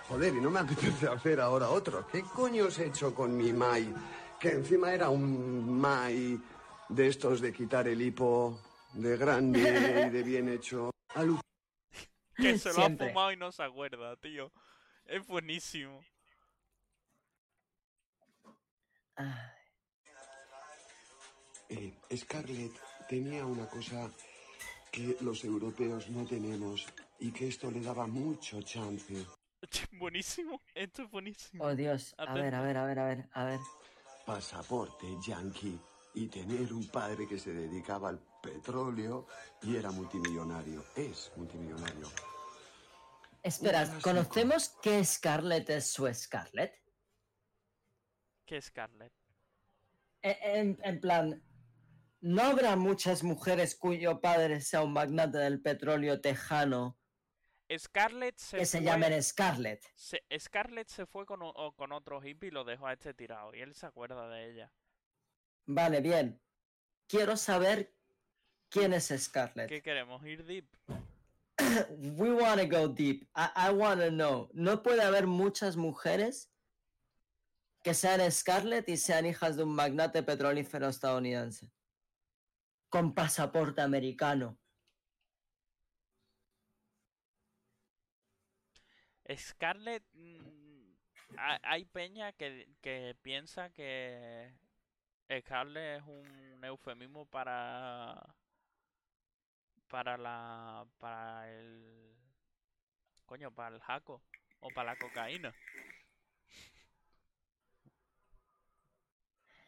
Joder, 0.08 0.34
y 0.34 0.40
no 0.40 0.50
me 0.50 0.60
apetece 0.60 1.06
hacer 1.12 1.40
ahora 1.40 1.68
otro. 1.68 2.06
¿Qué 2.10 2.22
coño 2.22 2.66
os 2.66 2.78
he 2.78 2.86
hecho 2.86 3.14
con 3.14 3.36
mi 3.36 3.52
Mai? 3.52 3.94
Que 4.40 4.50
encima 4.52 4.92
era 4.92 5.08
un 5.10 5.78
Mai 5.80 6.40
de 6.88 7.06
estos 7.06 7.40
de 7.40 7.52
quitar 7.52 7.86
el 7.86 8.02
hipo, 8.02 8.58
de 8.94 9.16
grande 9.16 9.60
y 10.06 10.10
de 10.10 10.22
bien 10.24 10.48
hecho. 10.48 10.90
Alu- 11.14 11.38
Que 12.34 12.58
se 12.58 12.70
lo 12.72 12.80
ha 12.80 12.86
Siempre. 12.86 13.08
fumado 13.08 13.32
y 13.32 13.36
no 13.36 13.52
se 13.52 13.62
acuerda, 13.62 14.16
tío. 14.16 14.50
Es 15.10 15.26
buenísimo. 15.26 16.04
Ah, 19.16 19.52
Eh, 21.68 21.92
Scarlett 22.16 22.72
tenía 23.08 23.44
una 23.44 23.68
cosa 23.68 24.10
que 24.90 25.16
los 25.20 25.44
europeos 25.44 26.08
no 26.10 26.24
tenemos 26.26 26.86
y 27.20 27.30
que 27.32 27.48
esto 27.48 27.70
le 27.70 27.80
daba 27.80 28.06
mucho 28.06 28.60
chance. 28.62 29.26
Buenísimo. 29.92 30.60
Esto 30.74 31.02
es 31.02 31.10
buenísimo. 31.10 31.64
Oh 31.64 31.74
Dios. 31.74 32.14
A 32.18 32.34
ver, 32.34 32.54
a 32.54 32.62
ver, 32.62 32.76
a 32.76 32.84
ver, 32.86 32.98
a 32.98 33.04
ver, 33.04 33.28
a 33.32 33.44
ver. 33.44 33.60
Pasaporte 34.26 35.06
yankee 35.24 35.78
y 36.14 36.28
tener 36.28 36.72
un 36.72 36.88
padre 36.88 37.26
que 37.28 37.38
se 37.38 37.52
dedicaba 37.52 38.08
al 38.10 38.20
petróleo 38.42 39.26
y 39.62 39.76
era 39.76 39.90
multimillonario. 39.90 40.84
Es 40.96 41.32
multimillonario. 41.36 42.08
Espera. 43.42 43.88
¿conocemos 44.02 44.76
que 44.82 45.04
Scarlett 45.04 45.70
es 45.70 45.92
su 45.92 46.12
Scarlett? 46.12 46.74
¿Qué 48.44 48.60
Scarlett? 48.60 49.12
E- 50.22 50.38
En, 50.42 50.78
en 50.82 51.00
plan, 51.00 51.42
¿no 52.20 52.42
habrá 52.42 52.76
muchas 52.76 53.22
mujeres 53.22 53.74
cuyo 53.76 54.20
padre 54.20 54.60
sea 54.60 54.82
un 54.82 54.92
magnate 54.92 55.38
del 55.38 55.62
petróleo 55.62 56.20
tejano 56.20 56.98
Scarlett 57.78 58.36
se 58.36 58.58
que 58.58 58.66
se 58.66 58.78
fue- 58.78 58.86
llamen 58.86 59.22
Scarlett? 59.22 59.82
se- 59.94 60.24
Scarlett 60.38 60.88
se 60.88 61.06
fue 61.06 61.24
con, 61.24 61.38
o 61.42 61.72
con 61.76 61.92
otro 61.92 62.22
hippie 62.22 62.48
y 62.48 62.50
lo 62.50 62.64
dejó 62.64 62.88
a 62.88 62.92
este 62.94 63.14
tirado. 63.14 63.54
Y 63.54 63.60
él 63.60 63.74
se 63.74 63.86
acuerda 63.86 64.28
de 64.28 64.50
ella. 64.50 64.72
Vale, 65.66 66.00
bien. 66.00 66.42
Quiero 67.06 67.36
saber 67.36 67.94
quién 68.68 68.92
es 68.92 69.14
Scarlett. 69.16 69.68
¿Qué 69.68 69.82
queremos? 69.82 70.24
¿Ir 70.26 70.44
deep? 70.44 70.66
We 72.18 72.32
wanna 72.32 72.66
go 72.66 72.88
deep. 72.88 73.28
I, 73.34 73.50
I 73.68 73.70
wanna 73.72 74.10
know. 74.10 74.50
No 74.52 74.82
puede 74.82 75.02
haber 75.02 75.26
muchas 75.26 75.76
mujeres 75.76 76.50
que 77.82 77.94
sean 77.94 78.20
Scarlett 78.30 78.88
y 78.88 78.96
sean 78.96 79.26
hijas 79.26 79.56
de 79.56 79.62
un 79.64 79.74
magnate 79.74 80.22
petrolífero 80.22 80.88
estadounidense. 80.88 81.70
Con 82.90 83.14
pasaporte 83.14 83.80
americano. 83.80 84.58
Scarlett. 89.36 90.02
mm, 90.12 90.92
ha- 91.38 91.60
hay 91.62 91.84
peña 91.84 92.32
que, 92.32 92.74
que 92.82 93.14
piensa 93.22 93.70
que 93.70 94.52
Scarlett 95.40 96.00
es 96.00 96.06
un 96.08 96.64
eufemismo 96.64 97.26
para. 97.26 98.34
Para 99.90 100.16
la. 100.16 100.86
Para 100.98 101.50
el. 101.50 102.14
Coño, 103.26 103.52
para 103.52 103.74
el 103.74 103.82
jaco. 103.82 104.22
O 104.60 104.68
para 104.70 104.92
la 104.92 104.98
cocaína. 104.98 105.54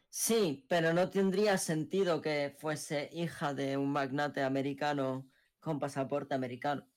Sí, 0.09 0.65
pero 0.69 0.93
no 0.93 1.09
tendría 1.09 1.57
sentido 1.57 2.21
que 2.21 2.55
fuese 2.59 3.09
hija 3.11 3.53
de 3.55 3.77
un 3.77 3.91
magnate 3.91 4.43
americano 4.43 5.27
con 5.59 5.79
pasaporte 5.79 6.35
americano. 6.35 6.87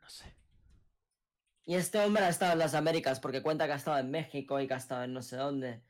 No 0.00 0.08
sé. 0.08 0.34
Y 1.66 1.74
este 1.74 1.98
hombre 1.98 2.24
ha 2.24 2.30
estado 2.30 2.54
en 2.54 2.58
las 2.58 2.74
Américas 2.74 3.20
porque 3.20 3.42
cuenta 3.42 3.66
que 3.66 3.72
ha 3.74 3.76
estado 3.76 3.98
en 3.98 4.10
México 4.10 4.58
y 4.58 4.66
que 4.66 4.74
ha 4.74 4.78
estado 4.78 5.04
en 5.04 5.12
no 5.12 5.22
sé 5.22 5.36
dónde. 5.36 5.82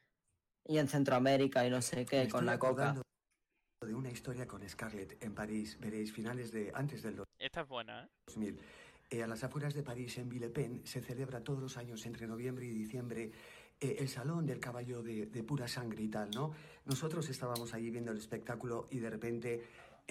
Y 0.64 0.78
en 0.78 0.88
Centroamérica 0.88 1.64
y 1.64 1.70
no 1.70 1.80
sé 1.80 2.04
qué, 2.04 2.28
con 2.28 2.44
la 2.44 2.58
coca. 2.58 3.00
De 3.86 3.94
una 3.94 4.10
historia 4.10 4.46
con 4.46 4.68
Scarlett 4.68 5.16
en 5.24 5.34
París, 5.34 5.78
veréis, 5.80 6.12
finales 6.12 6.52
de 6.52 6.70
antes 6.74 7.02
del 7.02 7.24
Esta 7.38 7.62
es 7.62 7.68
buena, 7.68 8.04
¿eh? 8.04 8.08
2000. 8.26 8.60
Eh, 9.08 9.22
a 9.22 9.26
las 9.26 9.42
afueras 9.42 9.72
de 9.72 9.82
París, 9.82 10.18
en 10.18 10.28
Villepin, 10.28 10.82
se 10.84 11.00
celebra 11.00 11.42
todos 11.42 11.60
los 11.60 11.78
años 11.78 12.04
entre 12.04 12.26
noviembre 12.26 12.66
y 12.66 12.70
diciembre 12.70 13.30
eh, 13.80 13.96
el 13.98 14.08
salón 14.10 14.44
del 14.44 14.60
caballo 14.60 15.02
de, 15.02 15.24
de 15.26 15.42
pura 15.42 15.66
sangre 15.66 16.02
y 16.02 16.08
tal, 16.08 16.30
¿no? 16.30 16.52
Nosotros 16.84 17.30
estábamos 17.30 17.72
allí 17.72 17.90
viendo 17.90 18.12
el 18.12 18.18
espectáculo 18.18 18.86
y 18.90 18.98
de 18.98 19.08
repente 19.08 19.62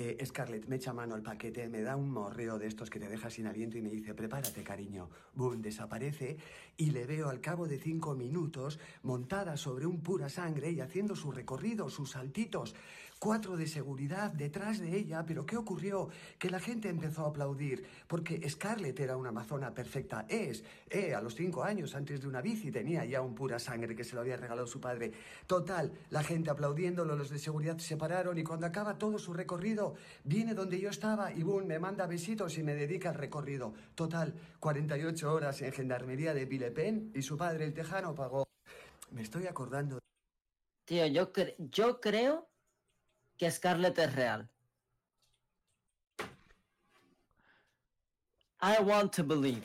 eh, 0.01 0.25
Scarlett 0.25 0.65
me 0.67 0.77
echa 0.77 0.93
mano 0.93 1.13
al 1.13 1.21
paquete, 1.21 1.67
me 1.67 1.81
da 1.81 1.97
un 1.97 2.09
morreo 2.09 2.57
de 2.57 2.67
estos 2.67 2.89
que 2.89 3.01
te 3.01 3.09
deja 3.09 3.29
sin 3.29 3.47
aliento 3.47 3.77
y 3.77 3.81
me 3.81 3.89
dice, 3.89 4.13
prepárate 4.13 4.63
cariño. 4.63 5.09
Boom, 5.33 5.61
desaparece 5.61 6.37
y 6.77 6.91
le 6.91 7.05
veo 7.05 7.27
al 7.27 7.41
cabo 7.41 7.67
de 7.67 7.77
cinco 7.77 8.15
minutos 8.15 8.79
montada 9.03 9.57
sobre 9.57 9.85
un 9.85 10.01
pura 10.01 10.29
sangre 10.29 10.71
y 10.71 10.79
haciendo 10.79 11.17
su 11.17 11.33
recorrido, 11.33 11.89
sus 11.89 12.11
saltitos 12.11 12.75
cuatro 13.19 13.57
de 13.57 13.67
seguridad 13.67 14.31
detrás 14.31 14.79
de 14.79 14.97
ella, 14.97 15.23
pero 15.27 15.45
¿qué 15.45 15.57
ocurrió? 15.57 16.09
Que 16.39 16.49
la 16.49 16.59
gente 16.59 16.87
empezó 16.87 17.25
a 17.25 17.29
aplaudir, 17.29 17.85
porque 18.07 18.49
Scarlett 18.49 18.99
era 18.99 19.17
una 19.17 19.29
amazona 19.29 19.73
perfecta. 19.73 20.25
Es, 20.27 20.63
eh, 20.89 21.13
a 21.13 21.21
los 21.21 21.35
cinco 21.35 21.63
años, 21.63 21.93
antes 21.95 22.21
de 22.21 22.27
una 22.27 22.41
bici, 22.41 22.71
tenía 22.71 23.03
ya 23.03 23.21
un 23.21 23.35
pura 23.35 23.59
sangre 23.59 23.95
que 23.95 24.05
se 24.05 24.15
lo 24.15 24.21
había 24.21 24.37
regalado 24.37 24.65
su 24.65 24.79
padre. 24.79 25.11
Total, 25.45 25.91
la 26.09 26.23
gente 26.23 26.49
aplaudiéndolo, 26.49 27.15
los 27.15 27.29
de 27.29 27.39
seguridad 27.39 27.77
se 27.77 27.97
pararon 27.97 28.37
y 28.37 28.43
cuando 28.43 28.65
acaba 28.65 28.97
todo 28.97 29.19
su 29.19 29.33
recorrido, 29.33 29.95
viene 30.23 30.53
donde 30.53 30.79
yo 30.79 30.89
estaba 30.89 31.33
y 31.33 31.43
boom, 31.43 31.67
me 31.67 31.77
manda 31.77 32.07
besitos 32.07 32.57
y 32.57 32.63
me 32.63 32.73
dedica 32.73 33.09
al 33.09 33.15
recorrido. 33.15 33.73
Total, 33.95 34.33
48 34.59 35.33
horas 35.33 35.61
en 35.61 35.73
gendarmería 35.73 36.33
de 36.33 36.45
Vilepen 36.45 37.11
y 37.13 37.21
su 37.21 37.35
padre, 37.35 37.65
el 37.65 37.73
tejano, 37.73 38.15
pagó. 38.15 38.47
Me 39.11 39.21
estoy 39.21 39.47
acordando. 39.47 39.99
Tío, 40.85 41.05
yo 41.05 41.99
creo 41.99 42.48
que 43.39 43.49
Scarlett 43.49 43.97
es 43.97 44.13
real. 44.15 44.49
I 48.61 48.81
want 48.83 49.13
to 49.15 49.23
believe. 49.23 49.63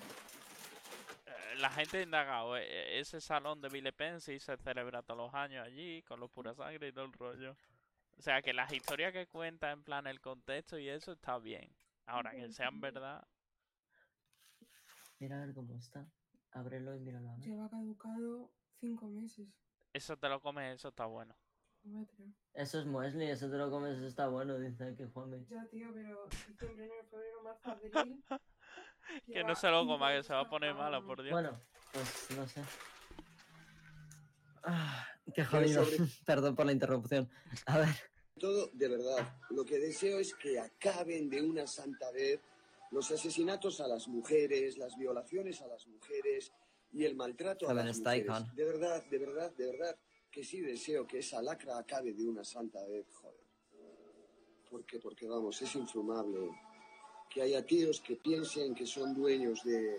Eh, 1.26 1.56
La 1.58 1.68
gente 1.70 1.98
ha 1.98 2.02
indagado, 2.02 2.56
eh, 2.56 2.62
eh, 2.64 3.00
ese 3.00 3.20
salón 3.20 3.60
de 3.60 3.68
Villepin 3.68 4.20
sí 4.20 4.38
se 4.38 4.56
celebra 4.56 5.02
todos 5.02 5.18
los 5.18 5.34
años 5.34 5.66
allí, 5.66 6.02
con 6.02 6.20
los 6.20 6.30
pura 6.30 6.54
sangre 6.54 6.88
y 6.88 6.92
todo 6.92 7.04
el 7.04 7.12
rollo. 7.12 7.56
O 8.16 8.22
sea 8.22 8.40
que 8.42 8.52
las 8.54 8.72
historias 8.72 9.12
que 9.12 9.26
cuenta 9.26 9.72
en 9.72 9.82
plan 9.82 10.06
el 10.06 10.20
contexto 10.20 10.78
y 10.78 10.88
eso 10.88 11.12
está 11.12 11.38
bien. 11.38 11.68
Ahora 12.06 12.30
que 12.30 12.52
sean 12.52 12.80
verdad, 12.80 13.26
Mira 15.18 15.36
a 15.42 15.46
ver 15.46 15.54
cómo 15.54 15.76
está. 15.76 16.06
Ábrelo 16.52 16.94
y 16.94 17.00
míralo. 17.00 17.34
Lleva 17.38 17.68
caducado 17.68 18.52
cinco 18.78 19.08
meses. 19.08 19.48
eso 19.92 20.16
te 20.16 20.28
lo 20.28 20.40
comes, 20.40 20.76
eso 20.76 20.88
está 20.88 21.06
bueno. 21.06 21.34
Eso 22.54 22.78
es 22.78 22.86
muesli, 22.86 23.26
eso 23.26 23.50
te 23.50 23.56
lo 23.56 23.70
comes, 23.70 23.96
eso 23.98 24.06
está 24.06 24.28
bueno, 24.28 24.56
dice 24.58 24.84
aquí 24.84 25.04
Juanmi. 25.12 25.44
Ya, 25.50 25.66
tío, 25.66 25.90
pero 25.92 26.26
diciembre, 26.48 26.84
enero, 26.86 27.04
febrero, 27.10 27.42
marzo, 27.42 27.70
abril. 27.70 28.24
Que 29.26 29.44
no 29.44 29.54
se 29.54 29.68
lo 29.68 29.86
coma, 29.86 30.12
que 30.12 30.22
se 30.22 30.32
va 30.32 30.40
a 30.40 30.48
poner 30.48 30.74
malo, 30.74 31.04
por 31.04 31.22
Dios. 31.22 31.32
Bueno, 31.32 31.60
pues 31.92 32.28
no 32.38 32.48
sé. 32.48 32.62
Ah, 34.62 35.06
qué 35.34 35.44
jodido. 35.44 35.84
sobre- 35.84 35.98
Perdón 36.26 36.56
por 36.56 36.64
la 36.66 36.72
interrupción. 36.72 37.28
A 37.66 37.78
ver. 37.78 37.88
Todo, 38.40 38.70
de 38.72 38.88
verdad, 38.88 39.36
lo 39.50 39.64
que 39.64 39.78
deseo 39.78 40.18
es 40.18 40.34
que 40.34 40.58
acaben 40.58 41.28
de 41.28 41.42
una 41.42 41.66
santa 41.66 42.10
vez 42.12 42.40
los 42.90 43.10
asesinatos 43.10 43.80
a 43.80 43.86
las 43.88 44.08
mujeres, 44.08 44.78
las 44.78 44.96
violaciones 44.96 45.60
a 45.60 45.66
las 45.66 45.86
mujeres 45.86 46.50
y 46.92 47.04
el 47.04 47.14
maltrato 47.14 47.66
a 47.66 47.68
Heaven 47.68 47.86
las 47.86 47.98
mujeres. 47.98 48.24
Icon. 48.24 48.54
De 48.56 48.64
verdad, 48.64 49.04
de 49.04 49.18
verdad, 49.18 49.52
de 49.52 49.66
verdad, 49.66 49.96
que 50.34 50.42
sí 50.42 50.60
deseo 50.60 51.06
que 51.06 51.18
esa 51.18 51.40
lacra 51.40 51.78
acabe 51.78 52.12
de 52.12 52.24
una 52.24 52.42
santa 52.42 52.84
vez, 52.86 53.06
joder. 53.14 53.46
¿Por 54.68 54.84
qué? 54.84 54.98
Porque, 54.98 55.28
vamos, 55.28 55.62
es 55.62 55.72
infumable 55.76 56.50
que 57.30 57.42
haya 57.42 57.64
tíos 57.64 58.00
que 58.00 58.16
piensen 58.16 58.74
que 58.74 58.84
son 58.84 59.14
dueños 59.14 59.62
de, 59.62 59.96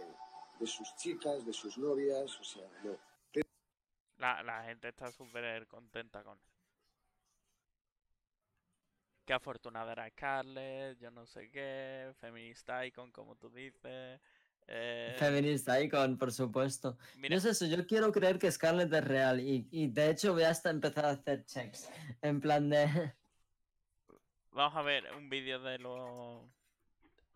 de 0.60 0.68
sus 0.68 0.94
chicas, 0.98 1.46
de 1.46 1.54
sus 1.54 1.78
novias, 1.78 2.38
o 2.38 2.44
sea, 2.44 2.68
no. 2.84 2.98
La, 4.18 4.44
la 4.44 4.66
gente 4.66 4.90
está 4.90 5.10
súper 5.10 5.68
contenta 5.68 6.22
con 6.22 6.38
él. 6.38 6.44
Qué 9.26 9.34
afortunada 9.34 9.94
era 9.94 10.10
Scarlett, 10.10 11.00
yo 11.00 11.12
no 11.12 11.26
sé 11.26 11.50
qué, 11.50 12.14
feminista 12.20 12.86
icon, 12.86 13.10
como 13.14 13.38
tú 13.38 13.50
dices. 13.50 14.20
Eh, 14.68 15.16
Feminista 15.18 15.80
Icon, 15.80 16.18
por 16.18 16.32
supuesto. 16.32 16.98
mira, 17.18 17.34
Yo 17.34 17.38
es 17.38 17.46
eso, 17.46 17.66
yo 17.66 17.86
quiero 17.86 18.12
creer 18.12 18.40
que 18.40 18.52
Scarlett 18.52 18.92
es 18.92 19.04
real 19.04 19.40
y, 19.40 19.68
y 19.72 19.88
de 19.88 20.10
hecho 20.10 20.34
voy 20.34 20.44
hasta 20.44 20.70
empezar 20.70 21.06
a 21.06 21.12
hacer 21.12 21.46
checks. 21.46 21.90
En 22.22 22.42
plan 22.42 22.70
de... 22.70 22.88
vamos 24.52 24.76
a 24.76 24.82
ver 24.82 25.06
un 25.16 25.30
vídeo 25.30 25.60
de 25.60 25.78
lo... 25.80 26.50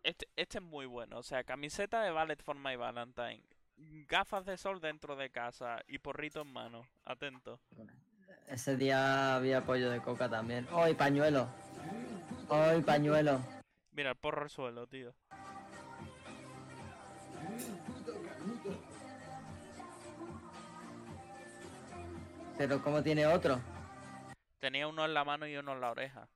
Este, 0.02 0.28
este 0.36 0.60
es 0.60 0.64
muy 0.64 0.86
bueno, 0.86 1.18
o 1.18 1.24
sea, 1.24 1.44
camiseta 1.44 2.02
de 2.02 2.12
Ballet 2.12 2.42
for 2.42 2.58
My 2.58 2.78
Valentine, 2.78 3.44
gafas 4.08 4.46
de 4.46 4.58
sol 4.58 4.80
dentro 4.80 5.16
de 5.18 5.30
casa 5.30 5.82
y 5.88 6.00
porrito 6.00 6.42
en 6.42 6.54
mano, 6.54 6.88
atento. 7.04 7.60
Ese 8.48 8.78
día 8.78 9.36
había 9.36 9.62
pollo 9.62 9.92
de 9.92 10.02
coca 10.02 10.30
también. 10.30 10.68
¡Hoy 10.72 10.94
pañuelo! 10.96 11.50
¡Hoy 12.48 12.82
pañuelo! 12.82 13.40
Mira 13.92 14.12
el 14.12 14.16
porro 14.16 14.44
al 14.44 14.50
suelo, 14.50 14.88
tío. 14.88 15.14
Pero 22.58 22.84
¿cómo 22.84 23.02
tiene 23.02 23.26
otro? 23.26 23.60
Tenía 24.60 24.88
uno 24.88 25.06
en 25.06 25.14
la 25.14 25.24
mano 25.24 25.48
y 25.48 25.56
uno 25.56 25.72
en 25.72 25.82
la 25.82 25.92
oreja. 25.92 26.28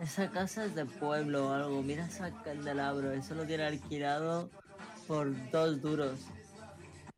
Esa 0.00 0.30
casa 0.30 0.64
es 0.64 0.74
de 0.74 0.86
pueblo 0.86 1.48
o 1.48 1.52
algo. 1.52 1.82
Mira 1.82 2.06
ese 2.06 2.32
candelabro. 2.44 3.12
Eso 3.12 3.34
lo 3.34 3.46
tiene 3.46 3.64
alquilado 3.64 4.50
por 5.06 5.28
dos 5.50 5.80
duros. 5.80 6.20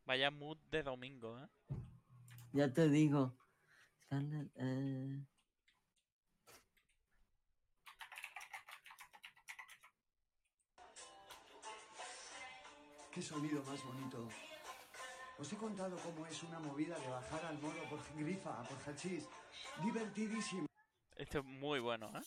Vaya 0.07 0.31
mood 0.31 0.57
de 0.71 0.83
domingo, 0.83 1.37
¿eh? 1.37 1.49
Ya 2.53 2.71
te 2.71 2.87
digo. 2.87 3.37
Scarlett, 4.05 4.49
eh... 4.55 5.21
Qué 13.11 13.21
sonido 13.21 13.61
más 13.63 13.83
bonito. 13.83 14.29
Os 15.39 15.51
he 15.51 15.57
contado 15.57 15.97
cómo 15.97 16.25
es 16.25 16.41
una 16.41 16.59
movida 16.59 16.97
de 16.97 17.07
bajar 17.09 17.43
al 17.43 17.59
mono 17.59 17.83
por 17.89 17.99
grifa, 18.15 18.63
por 18.63 18.77
hachís. 18.87 19.27
Divertidísimo. 19.83 20.67
Esto 21.17 21.39
es 21.39 21.45
muy 21.45 21.81
bueno, 21.81 22.17
¿eh? 22.17 22.23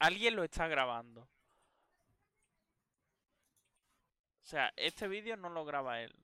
Alguien 0.00 0.34
lo 0.34 0.42
está 0.42 0.66
grabando. 0.66 1.20
O 4.40 4.44
sea, 4.44 4.72
este 4.74 5.06
vídeo 5.06 5.36
no 5.36 5.48
lo 5.48 5.64
graba 5.64 6.00
él. 6.00 6.21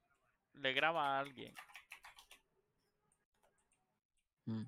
Le 0.61 0.72
graba 0.72 1.16
a 1.16 1.20
alguien. 1.20 1.54
mm, 4.46 4.64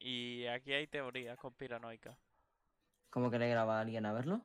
Y 0.00 0.46
aquí 0.46 0.72
hay 0.72 0.86
teorías 0.86 1.38
conspiranoicas. 1.38 2.16
¿Cómo 3.10 3.30
que 3.30 3.38
le 3.38 3.48
graba 3.48 3.78
a 3.78 3.80
alguien 3.80 4.06
a 4.06 4.12
verlo? 4.12 4.40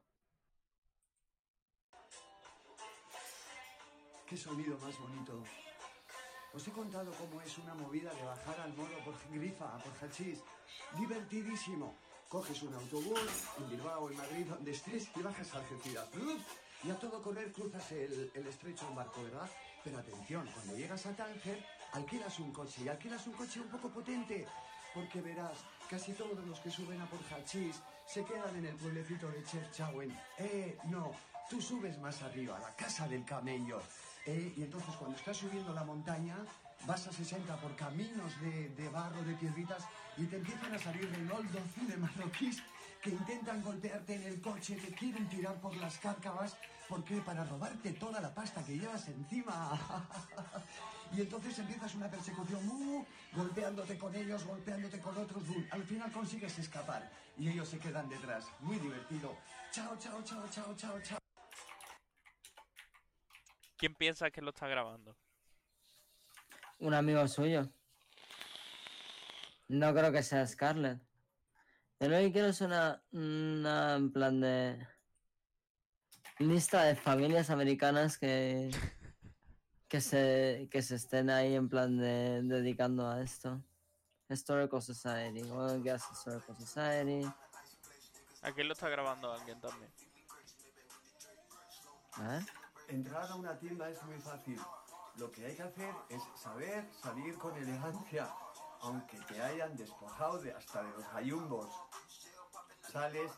Qué 4.27 4.37
sonido 4.37 4.77
más 4.77 4.97
bonito. 4.99 5.43
Os 6.53 6.67
he 6.67 6.71
contado 6.71 7.11
cómo 7.13 7.41
es 7.41 7.57
una 7.57 7.73
movida 7.73 8.13
de 8.13 8.23
bajar 8.23 8.59
al 8.61 8.73
mono 8.73 8.97
por 9.03 9.15
grifa, 9.31 9.77
por 9.79 9.93
hachís. 10.01 10.39
Divertidísimo. 10.97 11.95
Coges 12.29 12.61
un 12.63 12.73
autobús 12.73 13.47
en 13.57 13.69
Bilbao, 13.69 14.09
en 14.09 14.17
Madrid, 14.17 14.45
donde 14.47 14.71
estés 14.71 15.09
y 15.15 15.21
bajas 15.21 15.53
a 15.53 15.59
Algeciras. 15.59 16.07
Y 16.83 16.89
a 16.89 16.95
todo 16.99 17.21
correr 17.21 17.51
cruzas 17.51 17.91
el, 17.91 18.31
el 18.33 18.47
estrecho 18.47 18.87
en 18.87 18.95
barco, 18.95 19.21
¿verdad? 19.23 19.49
Pero 19.83 19.97
atención, 19.97 20.47
cuando 20.53 20.75
llegas 20.75 21.05
a 21.05 21.15
Tánger, 21.15 21.65
alquilas 21.93 22.39
un 22.39 22.51
coche 22.51 22.83
y 22.83 22.87
alquilas 22.87 23.25
un 23.27 23.33
coche 23.33 23.59
un 23.59 23.69
poco 23.69 23.89
potente. 23.89 24.47
Porque 24.93 25.21
verás, 25.21 25.57
casi 25.89 26.13
todos 26.13 26.45
los 26.45 26.59
que 26.59 26.69
suben 26.69 27.01
a 27.01 27.05
por 27.05 27.19
hachís 27.33 27.81
se 28.05 28.23
quedan 28.23 28.55
en 28.57 28.65
el 28.65 28.75
pueblecito 28.75 29.29
de 29.29 29.43
Cherchawen. 29.43 30.15
Eh, 30.37 30.77
no, 30.85 31.11
tú 31.49 31.61
subes 31.61 31.97
más 31.99 32.21
arriba, 32.21 32.57
a 32.57 32.59
la 32.59 32.75
casa 32.75 33.07
del 33.07 33.23
camello. 33.25 33.81
Eh, 34.25 34.53
y 34.55 34.63
entonces 34.63 34.93
cuando 34.95 35.17
estás 35.17 35.37
subiendo 35.37 35.73
la 35.73 35.83
montaña, 35.83 36.37
vas 36.85 37.07
a 37.07 37.11
60 37.11 37.55
por 37.57 37.75
caminos 37.75 38.39
de, 38.41 38.69
de 38.69 38.89
barro, 38.89 39.23
de 39.23 39.33
piedritas, 39.35 39.83
y 40.17 40.25
te 40.25 40.37
empiezan 40.37 40.73
a 40.73 40.79
salir 40.79 41.09
Renoldo 41.09 41.59
de 41.87 41.97
marroquíes 41.97 42.61
que 43.01 43.09
intentan 43.09 43.63
golpearte 43.63 44.15
en 44.15 44.23
el 44.23 44.41
coche, 44.41 44.75
te 44.75 44.93
quieren 44.93 45.27
tirar 45.27 45.59
por 45.59 45.75
las 45.77 45.97
cárcavas, 45.97 46.55
¿por 46.91 47.05
qué? 47.05 47.21
Para 47.21 47.45
robarte 47.45 47.93
toda 47.93 48.19
la 48.19 48.33
pasta 48.35 48.61
que 48.65 48.77
llevas 48.77 49.07
encima. 49.07 49.79
y 51.15 51.21
entonces 51.21 51.57
empiezas 51.57 51.95
una 51.95 52.11
persecución, 52.11 52.67
¡uh! 52.67 53.05
golpeándote 53.33 53.97
con 53.97 54.13
ellos, 54.13 54.45
golpeándote 54.45 54.99
con 54.99 55.17
otros, 55.17 55.41
¡uh! 55.47 55.65
al 55.71 55.83
final 55.83 56.11
consigues 56.11 56.59
escapar 56.59 57.09
y 57.37 57.47
ellos 57.47 57.69
se 57.69 57.79
quedan 57.79 58.09
detrás. 58.09 58.45
Muy 58.59 58.77
divertido. 58.77 59.37
Chao, 59.71 59.97
chao, 59.97 60.21
chao, 60.23 60.45
chao, 60.49 60.75
chao, 60.75 61.01
chao. 61.01 61.17
¿Quién 63.77 63.95
piensa 63.95 64.29
que 64.29 64.41
lo 64.41 64.49
está 64.49 64.67
grabando? 64.67 65.15
Un 66.79 66.93
amigo 66.93 67.25
suyo. 67.29 67.71
No 69.69 69.93
creo 69.93 70.11
que 70.11 70.23
sea 70.23 70.45
Scarlett. 70.45 70.99
Lo 71.99 72.09
que 72.17 72.33
quiero 72.33 72.49
es 72.49 72.59
una, 72.59 73.01
una 73.13 73.95
en 73.95 74.11
plan 74.11 74.41
de 74.41 74.85
lista 76.41 76.83
de 76.83 76.95
familias 76.95 77.49
americanas 77.49 78.17
que 78.17 78.71
que 79.87 80.01
se 80.01 80.67
que 80.71 80.81
se 80.81 80.95
estén 80.95 81.29
ahí 81.29 81.55
en 81.55 81.67
plan 81.67 81.97
de 81.97 82.41
dedicando 82.43 83.07
a 83.07 83.21
esto. 83.21 83.61
Historical 84.29 84.81
Society, 84.81 85.41
Oil 85.51 85.83
Gas 85.83 86.07
Historical 86.11 86.55
Society. 86.57 87.29
Aquí 88.41 88.63
lo 88.63 88.73
está 88.73 88.87
grabando 88.89 89.31
alguien 89.31 89.59
también. 89.59 89.91
Ver. 92.17 92.43
Entrar 92.87 93.29
a 93.29 93.35
una 93.35 93.57
tienda 93.59 93.89
es 93.89 94.01
muy 94.03 94.17
fácil. 94.19 94.59
Lo 95.17 95.29
que 95.31 95.45
hay 95.45 95.55
que 95.55 95.63
hacer 95.63 95.93
es 96.09 96.21
saber 96.35 96.89
salir 96.93 97.37
con 97.37 97.55
elegancia, 97.57 98.29
aunque 98.81 99.17
te 99.27 99.41
hayan 99.41 99.75
despojado 99.75 100.39
de 100.39 100.53
hasta 100.53 100.83
de 100.83 100.91
los 100.91 101.13
gallumbos. 101.13 101.69
Sales 102.91 103.31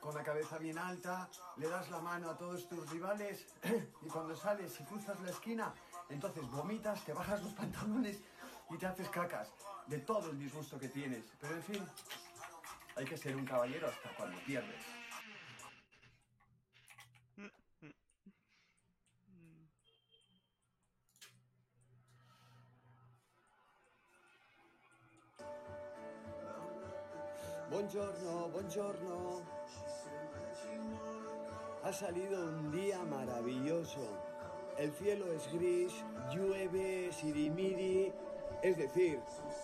con 0.00 0.14
la 0.14 0.22
cabeza 0.22 0.58
bien 0.58 0.78
alta, 0.78 1.28
le 1.56 1.68
das 1.68 1.90
la 1.90 2.00
mano 2.00 2.30
a 2.30 2.36
todos 2.36 2.68
tus 2.68 2.88
rivales 2.90 3.46
y 4.02 4.08
cuando 4.08 4.36
sales 4.36 4.78
y 4.80 4.84
cruzas 4.84 5.20
la 5.20 5.30
esquina, 5.30 5.74
entonces 6.08 6.48
vomitas, 6.50 7.04
te 7.04 7.12
bajas 7.12 7.42
los 7.42 7.52
pantalones 7.52 8.18
y 8.70 8.76
te 8.76 8.86
haces 8.86 9.08
cacas 9.08 9.48
de 9.86 9.98
todo 9.98 10.30
el 10.30 10.38
disgusto 10.38 10.78
que 10.78 10.88
tienes. 10.88 11.24
Pero 11.40 11.54
en 11.54 11.62
fin, 11.62 11.86
hay 12.96 13.04
que 13.04 13.16
ser 13.16 13.36
un 13.36 13.44
caballero 13.44 13.88
hasta 13.88 14.14
cuando 14.16 14.38
pierdes. 14.44 15.05
Buongiorno, 27.76 28.48
buongiorno. 28.48 29.42
Ha 31.82 31.92
salido 31.92 32.42
un 32.42 32.72
día 32.72 33.04
maravilloso. 33.04 34.00
El 34.78 34.92
cielo 34.94 35.30
es 35.30 35.52
gris, 35.52 35.92
llueve, 36.32 37.12
sirimiri. 37.12 38.14
Es 38.62 38.78
decir, 38.78 39.20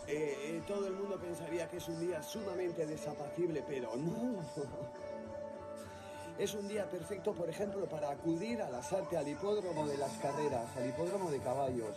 eh, 0.06 0.36
eh, 0.44 0.62
todo 0.66 0.88
el 0.88 0.92
mundo 0.92 1.18
pensaría 1.18 1.66
que 1.70 1.78
es 1.78 1.88
un 1.88 2.00
día 2.00 2.22
sumamente 2.22 2.84
desapacible, 2.84 3.64
pero 3.66 3.96
no. 3.96 4.44
Es 6.38 6.54
un 6.54 6.68
día 6.68 6.90
perfecto, 6.90 7.32
por 7.32 7.48
ejemplo, 7.48 7.88
para 7.88 8.10
acudir 8.10 8.60
a 8.60 8.68
la 8.68 8.82
Sarte 8.82 9.16
al 9.16 9.28
hipódromo 9.28 9.86
de 9.86 9.96
las 9.96 10.12
carreras, 10.18 10.76
al 10.76 10.86
hipódromo 10.86 11.30
de 11.30 11.38
caballos, 11.38 11.96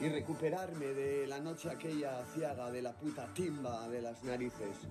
y 0.00 0.08
recuperarme 0.08 0.86
de 0.86 1.26
la 1.28 1.38
noche 1.38 1.70
aquella 1.70 2.24
ciaga 2.34 2.72
de 2.72 2.82
la 2.82 2.92
puta 2.92 3.28
timba 3.32 3.86
de 3.88 4.02
las 4.02 4.24
narices. 4.24 4.88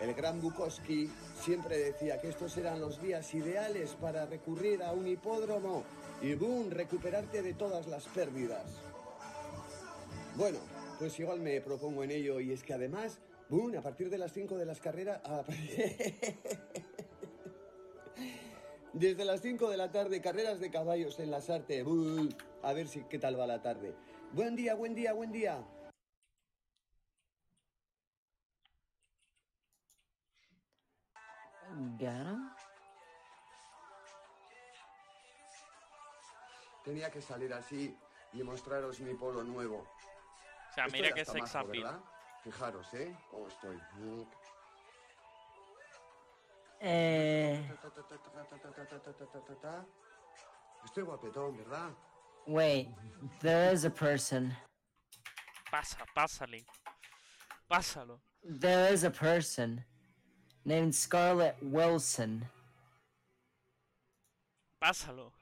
El 0.00 0.14
gran 0.14 0.40
Bukowski 0.40 1.10
siempre 1.40 1.78
decía 1.78 2.20
que 2.20 2.28
estos 2.28 2.56
eran 2.58 2.80
los 2.80 3.00
días 3.00 3.32
ideales 3.34 3.96
para 4.00 4.26
recurrir 4.26 4.82
a 4.82 4.92
un 4.92 5.06
hipódromo 5.06 5.84
y 6.22 6.34
boom, 6.34 6.70
recuperarte 6.70 7.42
de 7.42 7.54
todas 7.54 7.86
las 7.86 8.04
pérdidas. 8.08 8.64
Bueno, 10.36 10.58
pues 10.98 11.18
igual 11.18 11.40
me 11.40 11.60
propongo 11.62 12.04
en 12.04 12.10
ello 12.10 12.40
y 12.40 12.52
es 12.52 12.62
que 12.62 12.74
además, 12.74 13.18
boom, 13.48 13.76
a 13.76 13.80
partir 13.82 14.10
de 14.10 14.18
las 14.18 14.32
5 14.32 14.56
de 14.58 14.66
las 14.66 14.80
carreras... 14.80 15.20
a- 15.24 15.44
Desde 18.92 19.24
las 19.26 19.42
5 19.42 19.68
de 19.70 19.76
la 19.76 19.90
tarde, 19.92 20.22
carreras 20.22 20.58
de 20.58 20.70
caballos 20.70 21.18
en 21.20 21.30
las 21.30 21.50
artes. 21.50 21.84
A 22.62 22.72
ver 22.72 22.88
si 22.88 23.02
qué 23.04 23.18
tal 23.18 23.38
va 23.38 23.46
la 23.46 23.60
tarde. 23.60 23.94
Buen 24.32 24.56
día, 24.56 24.74
buen 24.74 24.94
día, 24.94 25.12
buen 25.12 25.32
día. 25.32 25.62
Tenía 36.84 37.10
que 37.10 37.20
salir 37.20 37.52
así 37.52 37.96
y 38.32 38.42
mostraros 38.42 39.00
mi 39.00 39.14
polo 39.14 39.42
nuevo. 39.42 39.78
O 40.70 40.74
sea, 40.74 40.86
mira 40.88 41.12
que 41.12 41.24
sex 41.24 41.54
majo, 41.54 41.66
appeal. 41.66 42.02
Fijaros, 42.44 42.94
¿eh? 42.94 43.16
¿Cómo 43.30 43.48
estoy? 43.48 43.80
Eh... 46.80 47.68
Estoy 50.84 51.02
guapetón, 51.02 51.56
¿verdad? 51.56 51.90
Wait, 52.46 52.88
there 53.40 53.72
is 53.72 53.84
a 53.84 53.90
person. 53.90 54.56
Pasa, 55.70 56.04
pásale. 56.14 56.64
Pásalo. 57.68 58.20
There 58.42 58.92
is 58.92 59.02
a 59.02 59.10
person 59.10 59.84
named 60.66 60.92
Scarlett 60.94 61.56
Wilson. 61.62 62.42
Pásalo. 64.82 65.32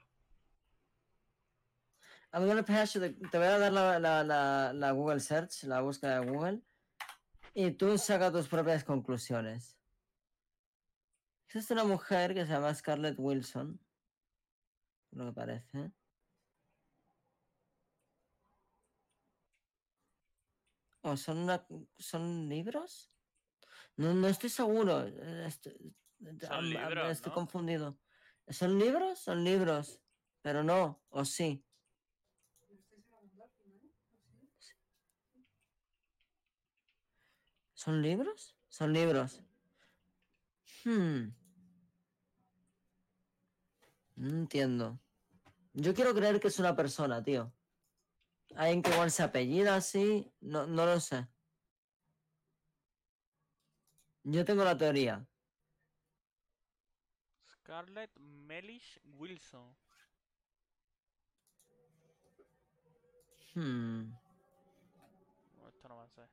I'm 2.32 2.46
gonna 2.46 2.62
pass 2.62 2.94
you 2.94 3.00
the- 3.00 3.14
te 3.30 3.38
voy 3.38 3.46
a 3.46 3.58
dar 3.58 3.72
la, 3.72 3.98
la, 3.98 4.22
la, 4.22 4.72
la 4.72 4.90
Google 4.92 5.20
Search, 5.20 5.64
la 5.64 5.80
búsqueda 5.80 6.20
de 6.20 6.26
Google, 6.30 6.62
y 7.54 7.70
tú 7.70 7.96
saca 7.96 8.30
tus 8.30 8.48
propias 8.48 8.84
conclusiones. 8.84 9.76
Existe 11.46 11.72
una 11.74 11.84
mujer 11.84 12.34
que 12.34 12.44
se 12.44 12.52
llama 12.52 12.74
Scarlett 12.74 13.14
Wilson, 13.18 13.80
lo 15.12 15.26
que 15.26 15.32
parece. 15.32 15.92
¿O 21.02 21.16
son, 21.16 21.38
una- 21.38 21.64
son 21.98 22.48
libros? 22.48 23.13
No, 23.96 24.12
no 24.14 24.28
estoy 24.28 24.50
seguro. 24.50 25.06
eh, 25.06 25.44
Estoy, 25.46 25.94
am- 26.48 26.58
am- 26.58 26.64
libros, 26.64 27.10
estoy 27.12 27.30
¿no? 27.30 27.34
confundido. 27.34 27.98
¿Son 28.48 28.78
libros? 28.78 29.18
Son 29.20 29.44
libros. 29.44 30.00
Pero 30.42 30.62
no. 30.62 31.02
¿O 31.10 31.24
sí? 31.24 31.64
¿Son 37.74 38.02
libros? 38.02 38.56
Son 38.68 38.92
libros. 38.92 39.42
Hmm. 40.84 41.28
No 44.16 44.28
entiendo. 44.28 45.00
Yo 45.72 45.92
quiero 45.94 46.14
creer 46.14 46.40
que 46.40 46.48
es 46.48 46.58
una 46.58 46.76
persona, 46.76 47.22
tío. 47.22 47.52
Alguien 48.54 48.82
que 48.82 48.90
igual 48.90 49.10
se 49.10 49.22
apellida 49.22 49.74
así. 49.76 50.32
No, 50.40 50.66
no 50.66 50.86
lo 50.86 51.00
sé. 51.00 51.26
Yo 54.24 54.42
tengo 54.42 54.64
la 54.64 54.76
teoría. 54.76 55.26
Scarlett 57.46 58.10
Mellish 58.18 58.98
Wilson. 59.18 59.76
Hmm. 63.54 64.10
No, 65.58 65.68
esto 65.68 65.88
no 65.88 65.96
va 65.96 66.04
a 66.04 66.08
ser. 66.08 66.28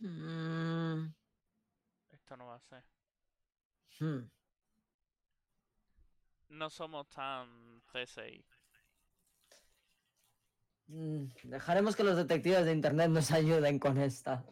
Hmm. 0.00 1.12
Esto 2.10 2.36
no 2.36 2.46
va 2.46 2.56
a 2.56 2.60
ser. 2.60 2.84
Hmm. 3.98 4.30
No 6.50 6.70
somos 6.70 7.08
tan 7.08 7.80
CSI. 7.90 8.44
Mm, 10.88 11.26
Dejaremos 11.44 11.94
que 11.96 12.02
los 12.04 12.16
detectives 12.16 12.64
de 12.64 12.72
internet 12.72 13.08
nos 13.10 13.30
ayuden 13.30 13.78
con 13.78 13.98
esta. 13.98 14.44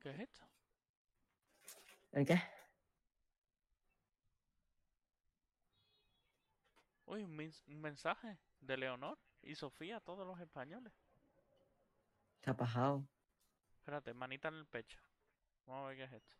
¿Qué 0.00 0.08
es 0.10 0.20
esto? 0.20 0.40
¿El 2.12 2.24
qué? 2.26 2.40
Uy, 7.04 7.22
un, 7.24 7.36
mens- 7.36 7.62
un 7.68 7.80
mensaje 7.80 8.38
de 8.60 8.76
Leonor 8.78 9.18
y 9.42 9.54
Sofía 9.54 9.98
a 9.98 10.00
todos 10.00 10.26
los 10.26 10.40
españoles. 10.40 10.92
¿Qué 12.40 12.50
ha 12.50 12.56
pasado? 12.56 13.06
Espérate, 13.76 14.14
manita 14.14 14.48
en 14.48 14.54
el 14.54 14.66
pecho. 14.66 14.98
Vamos 15.66 15.84
a 15.84 15.88
ver 15.88 15.96
qué 15.98 16.04
es 16.04 16.12
esto. 16.12 16.34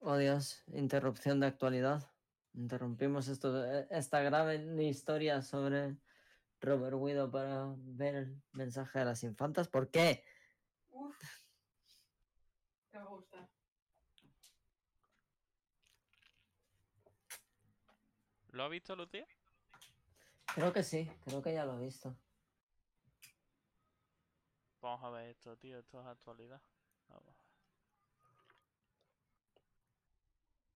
Oh 0.00 0.16
Dios, 0.18 0.62
interrupción 0.66 1.40
de 1.40 1.46
actualidad. 1.46 2.12
Interrumpimos 2.54 3.28
esto, 3.28 3.64
eh, 3.64 3.86
esta 3.90 4.20
grave 4.20 4.56
historia 4.84 5.40
sobre 5.40 5.96
Robert 6.62 6.96
Guido 6.96 7.30
para 7.30 7.74
ver 7.76 8.14
el 8.14 8.42
mensaje 8.52 9.00
de 9.00 9.04
las 9.04 9.22
infantas. 9.24 9.68
¿Por 9.68 9.90
qué? 9.90 10.24
Uf. 10.90 11.18
Te 12.90 12.98
va 12.98 13.04
a 13.04 13.08
gustar. 13.08 13.48
¿Lo 18.50 18.62
ha 18.62 18.68
visto 18.68 18.94
Lucía? 18.94 19.26
Creo 20.54 20.72
que 20.72 20.82
sí, 20.82 21.10
creo 21.24 21.42
que 21.42 21.52
ya 21.52 21.64
lo 21.64 21.78
he 21.78 21.84
visto. 21.84 22.16
Vamos 24.80 25.02
a 25.04 25.10
ver 25.10 25.30
esto, 25.30 25.56
tío. 25.56 25.78
Esto 25.78 26.00
es 26.00 26.06
actualidad. 26.06 26.60
Vamos. 27.08 27.34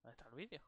¿Dónde 0.01 0.11
está 0.11 0.27
el 0.29 0.35
vídeo? 0.35 0.61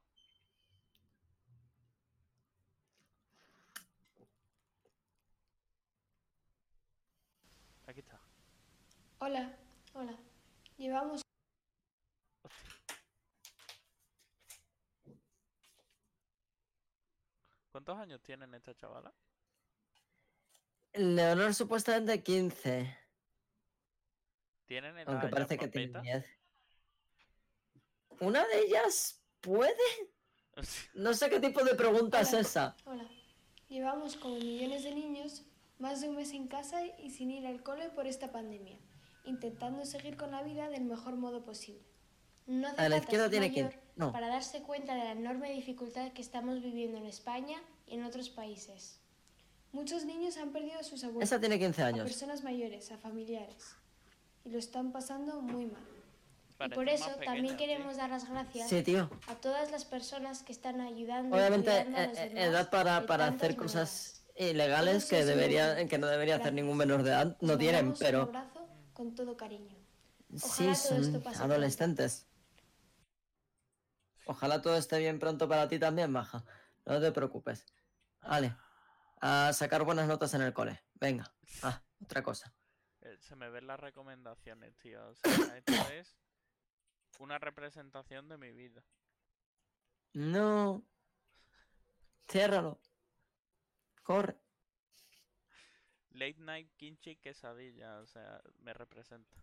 Hola, 9.17 9.57
hola. 9.93 10.15
Llevamos 10.77 11.21
¿Cuántos 17.71 17.97
años 17.97 18.21
tienen 18.21 18.53
esta 18.53 18.75
chavala? 18.75 19.11
Leonor 20.93 21.53
supuestamente 21.55 22.21
15, 22.21 22.97
¿Tienen 24.65 24.97
edad 24.99 25.09
aunque 25.09 25.27
parece 25.29 25.57
que 25.57 25.67
tiene 25.67 25.93
papeta? 25.93 26.01
10. 26.01 26.25
¿Una 28.21 28.45
de 28.45 28.59
ellas 28.65 29.23
puede? 29.41 29.73
No 30.93 31.13
sé 31.13 31.29
qué 31.29 31.39
tipo 31.39 31.63
de 31.63 31.73
pregunta 31.73 32.19
es 32.19 32.33
esa. 32.33 32.75
Hola. 32.83 33.09
Llevamos 33.69 34.17
como 34.17 34.35
millones 34.35 34.83
de 34.83 34.93
niños 34.93 35.48
más 35.79 36.01
de 36.01 36.09
un 36.09 36.15
mes 36.17 36.33
en 36.33 36.47
casa 36.47 36.85
y 36.85 37.09
sin 37.09 37.31
ir 37.31 37.47
al 37.47 37.63
cole 37.63 37.89
por 37.89 38.05
esta 38.07 38.31
pandemia, 38.31 38.77
intentando 39.25 39.85
seguir 39.85 40.17
con 40.17 40.31
la 40.31 40.43
vida 40.43 40.69
del 40.69 40.83
mejor 40.83 41.15
modo 41.15 41.43
posible. 41.43 41.81
No 42.47 42.67
hace 42.67 42.81
A 42.81 42.89
la 42.89 42.95
falta 42.97 43.03
izquierda 43.05 43.29
tiene 43.29 43.51
que- 43.51 43.63
mayor 43.63 43.79
no. 43.95 44.11
para 44.11 44.27
darse 44.27 44.61
cuenta 44.61 44.93
de 44.95 45.03
la 45.05 45.11
enorme 45.11 45.51
dificultad 45.51 46.11
que 46.11 46.21
estamos 46.21 46.61
viviendo 46.61 46.97
en 46.97 47.05
España 47.05 47.57
y 47.87 47.95
en 47.95 48.03
otros 48.03 48.29
países. 48.29 48.99
Muchos 49.71 50.03
niños 50.05 50.37
han 50.37 50.51
perdido 50.51 50.79
a 50.79 50.83
sus 50.83 51.03
abuelos, 51.03 51.23
Esa 51.23 51.39
tiene 51.39 51.59
15 51.59 51.83
a 51.83 51.87
años. 51.87 52.03
personas 52.05 52.43
mayores, 52.43 52.91
a 52.91 52.97
familiares, 52.97 53.75
y 54.43 54.49
lo 54.49 54.57
están 54.57 54.91
pasando 54.91 55.41
muy 55.41 55.65
mal. 55.67 55.83
Y 56.65 56.69
por 56.69 56.89
eso 56.89 57.05
también 57.05 57.25
pequeñas, 57.25 57.57
tío. 57.57 57.57
queremos 57.57 57.97
dar 57.97 58.09
las 58.09 58.27
gracias 58.29 58.67
Sí, 58.67 58.81
tío. 58.83 59.09
a 59.27 59.35
todas 59.35 59.71
las 59.71 59.85
personas 59.85 60.43
que 60.43 60.51
están 60.51 60.81
ayudando. 60.81 61.33
Obviamente, 61.37 61.69
a 61.69 61.81
eh, 61.81 61.85
los 62.09 62.17
eh, 62.17 62.29
demás 62.29 62.43
edad 62.45 62.69
para, 62.69 63.05
para 63.05 63.27
hacer 63.27 63.55
cosas. 63.55 64.18
Ilegales 64.39 65.05
que 65.05 65.25
debería, 65.25 65.85
que 65.87 65.97
no 65.97 66.07
debería 66.07 66.37
hacer 66.37 66.53
ningún 66.53 66.77
menor 66.77 67.03
de 67.03 67.11
edad, 67.11 67.37
no 67.41 67.57
tienen, 67.57 67.93
pero 67.99 68.23
Un 68.23 68.35
abrazo 68.35 68.67
con 68.93 69.13
todo 69.15 69.35
cariño. 69.35 69.75
sí 70.35 70.65
todo 70.87 70.97
esto 70.99 71.21
pase 71.21 71.43
adolescentes. 71.43 72.25
Ojalá 74.25 74.61
todo 74.61 74.75
esté 74.77 74.99
bien 74.99 75.19
pronto 75.19 75.49
para 75.49 75.67
ti 75.67 75.79
también, 75.79 76.11
Maja. 76.11 76.43
No 76.85 76.99
te 77.01 77.11
preocupes. 77.11 77.65
Vale. 78.21 78.55
A 79.21 79.51
sacar 79.53 79.83
buenas 79.83 80.07
notas 80.07 80.33
en 80.35 80.41
el 80.41 80.53
cole. 80.53 80.79
Venga. 80.95 81.31
Ah, 81.63 81.81
otra 82.01 82.21
cosa. 82.23 82.53
Eh, 83.01 83.17
Se 83.19 83.35
me 83.35 83.49
ven 83.49 83.67
las 83.67 83.79
recomendaciones, 83.79 84.77
tío. 84.77 85.05
O 85.09 85.15
sea, 85.15 85.31
esto 85.57 85.73
es 85.91 86.15
una 87.19 87.37
representación 87.39 88.29
de 88.29 88.37
mi 88.37 88.51
vida. 88.51 88.83
No. 90.13 90.83
Ciérralo. 92.29 92.79
Corre. 94.09 94.35
Late 96.13 96.39
night 96.39 96.71
kimchi 96.77 97.17
quesadilla, 97.17 97.99
o 97.99 98.07
sea, 98.07 98.41
me 98.57 98.73
representa. 98.73 99.37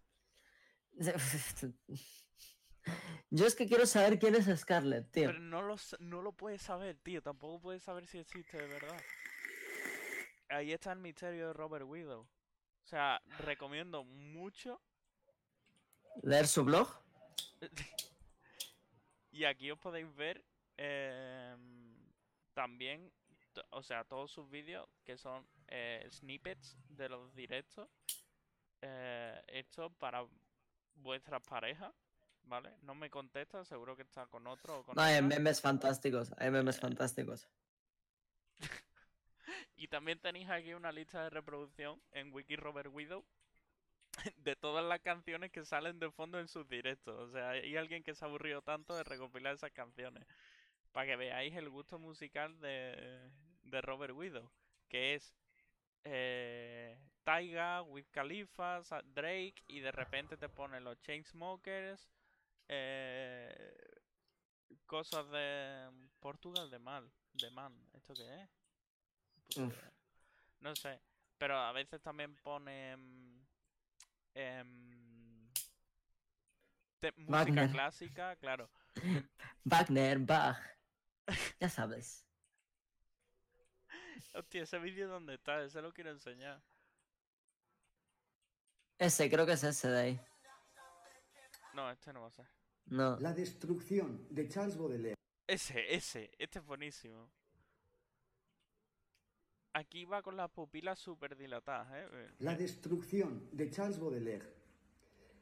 Yo 3.31 3.47
es 3.47 3.55
que 3.55 3.69
quiero 3.69 3.87
saber 3.87 4.19
quién 4.19 4.35
es 4.35 4.47
Scarlett, 4.59 5.09
tío. 5.13 5.29
Pero 5.29 5.39
no 5.39 5.63
lo, 5.63 5.77
no 6.01 6.21
lo 6.21 6.33
puedes 6.33 6.63
saber, 6.63 6.99
tío. 6.99 7.23
Tampoco 7.23 7.61
puedes 7.61 7.85
saber 7.85 8.09
si 8.09 8.19
existe 8.19 8.59
de 8.59 8.67
verdad. 8.67 9.01
Ahí 10.49 10.73
está 10.73 10.91
el 10.91 10.99
misterio 10.99 11.47
de 11.47 11.53
Robert 11.53 11.87
Widow. 11.87 12.23
O 12.23 12.87
sea, 12.89 13.23
recomiendo 13.39 14.03
mucho. 14.03 14.83
Leer 16.25 16.49
su 16.49 16.65
blog. 16.65 16.89
Y 19.31 19.45
aquí 19.45 19.71
os 19.71 19.79
podéis 19.79 20.13
ver 20.17 20.43
em, 20.79 21.95
también, 22.55 23.13
o 23.71 23.83
sea, 23.83 24.05
todos 24.05 24.31
sus 24.31 24.49
vídeos 24.51 24.89
que 25.05 25.17
son 25.17 25.47
eh, 25.69 26.07
snippets 26.11 26.77
de 26.89 27.09
los 27.09 27.35
directos. 27.35 27.89
Eh, 28.83 29.43
esto 29.49 29.91
para 29.91 30.25
vuestras 30.95 31.43
parejas, 31.43 31.95
¿vale? 32.43 32.77
No 32.83 32.95
me 32.95 33.11
contesta, 33.11 33.65
seguro 33.65 33.97
que 33.97 34.03
está 34.03 34.27
con 34.27 34.47
otro 34.47 34.81
o 34.81 34.85
con 34.85 34.95
No, 34.97 35.03
hay 35.03 35.21
memes 35.23 35.61
fantásticos. 35.61 36.33
Hay 36.39 36.51
memes 36.51 36.81
fantásticos. 36.81 37.49
Y 39.79 39.89
también 39.89 40.19
tenéis 40.19 40.49
aquí 40.49 40.73
una 40.73 40.91
lista 40.91 41.23
de 41.23 41.29
reproducción 41.29 42.01
en 42.13 42.33
Wiki 42.33 42.57
Robert 42.57 42.89
Widow 42.91 43.27
de 44.39 44.57
todas 44.57 44.85
las 44.85 45.01
canciones 45.01 45.51
que 45.51 45.67
salen 45.67 45.99
de 45.99 46.11
fondo 46.11 46.41
en 46.41 46.49
sus 46.49 46.67
directos. 46.69 47.19
O 47.19 47.31
sea, 47.31 47.51
hay 47.51 47.77
alguien 47.77 48.03
que 48.03 48.15
se 48.15 48.25
ha 48.25 48.29
aburrido 48.29 48.63
tanto 48.63 48.97
de 48.97 49.05
recopilar 49.05 49.55
esas 49.55 49.73
canciones. 49.73 50.27
Para 50.93 51.09
que 51.09 51.17
veáis 51.17 51.55
el 51.55 51.69
gusto 51.69 51.99
musical 51.99 52.59
de, 52.61 53.31
de 53.67 53.81
Robert 53.81 54.15
Widow. 54.15 54.51
Que 54.89 55.15
es 55.15 55.35
eh, 56.05 56.99
Taiga, 57.25 57.83
Wiz 57.83 58.09
Khalifa, 58.11 58.81
Drake. 59.05 59.63
Y 59.67 59.81
de 59.81 59.93
repente 59.93 60.37
te 60.37 60.49
pone 60.49 60.81
los 60.81 61.01
Chainsmokers. 61.03 62.11
Eh, 62.69 64.01
cosas 64.87 65.29
de 65.31 65.91
Portugal 66.21 66.71
de 66.71 66.79
mal. 66.79 67.11
De 67.33 67.51
man. 67.51 67.75
¿Esto 67.95 68.15
qué 68.15 68.43
es? 68.43 68.51
Puta 69.45 69.61
idea. 69.67 69.93
No 70.61 70.75
sé. 70.75 71.01
Pero 71.39 71.57
a 71.59 71.71
veces 71.73 72.01
también 72.03 72.35
pone 72.37 72.93
em, 74.35 75.49
te- 76.99 77.13
música 77.13 77.31
Wagner. 77.33 77.71
clásica, 77.71 78.37
claro. 78.37 78.71
Wagner, 79.65 80.19
Bach. 80.21 80.59
Ya 81.61 81.69
sabes. 81.69 82.26
Hostia, 84.35 84.63
ese 84.63 84.79
vídeo 84.79 85.09
dónde 85.09 85.35
está, 85.35 85.63
ese 85.63 85.83
lo 85.83 85.93
quiero 85.93 86.11
enseñar. 86.11 86.63
Ese, 88.99 89.29
creo 89.29 89.45
que 89.45 89.53
es 89.53 89.65
ese 89.65 89.89
de 89.89 89.99
ahí. 89.99 90.21
No, 91.75 91.91
este 91.91 92.13
no 92.13 92.23
va 92.23 92.29
a 92.29 92.31
ser. 92.31 92.47
No. 92.87 93.19
La 93.21 93.35
destrucción 93.35 94.27
de 94.31 94.49
Charles 94.49 94.79
Baudelaire. 94.79 95.17
Ese, 95.47 95.95
ese, 95.95 96.31
este 96.39 96.61
es 96.61 96.65
buenísimo. 96.65 97.31
Aquí 99.75 100.07
va 100.07 100.23
con 100.23 100.37
las 100.37 100.51
pupilas 100.51 100.99
súper 100.99 101.37
dilatadas, 101.37 101.89
¿eh? 101.93 102.09
Eh, 102.11 102.31
La 102.39 102.55
destrucción 102.55 103.51
de 103.53 103.71
Charles 103.71 103.99
Baudelaire. 104.01 104.55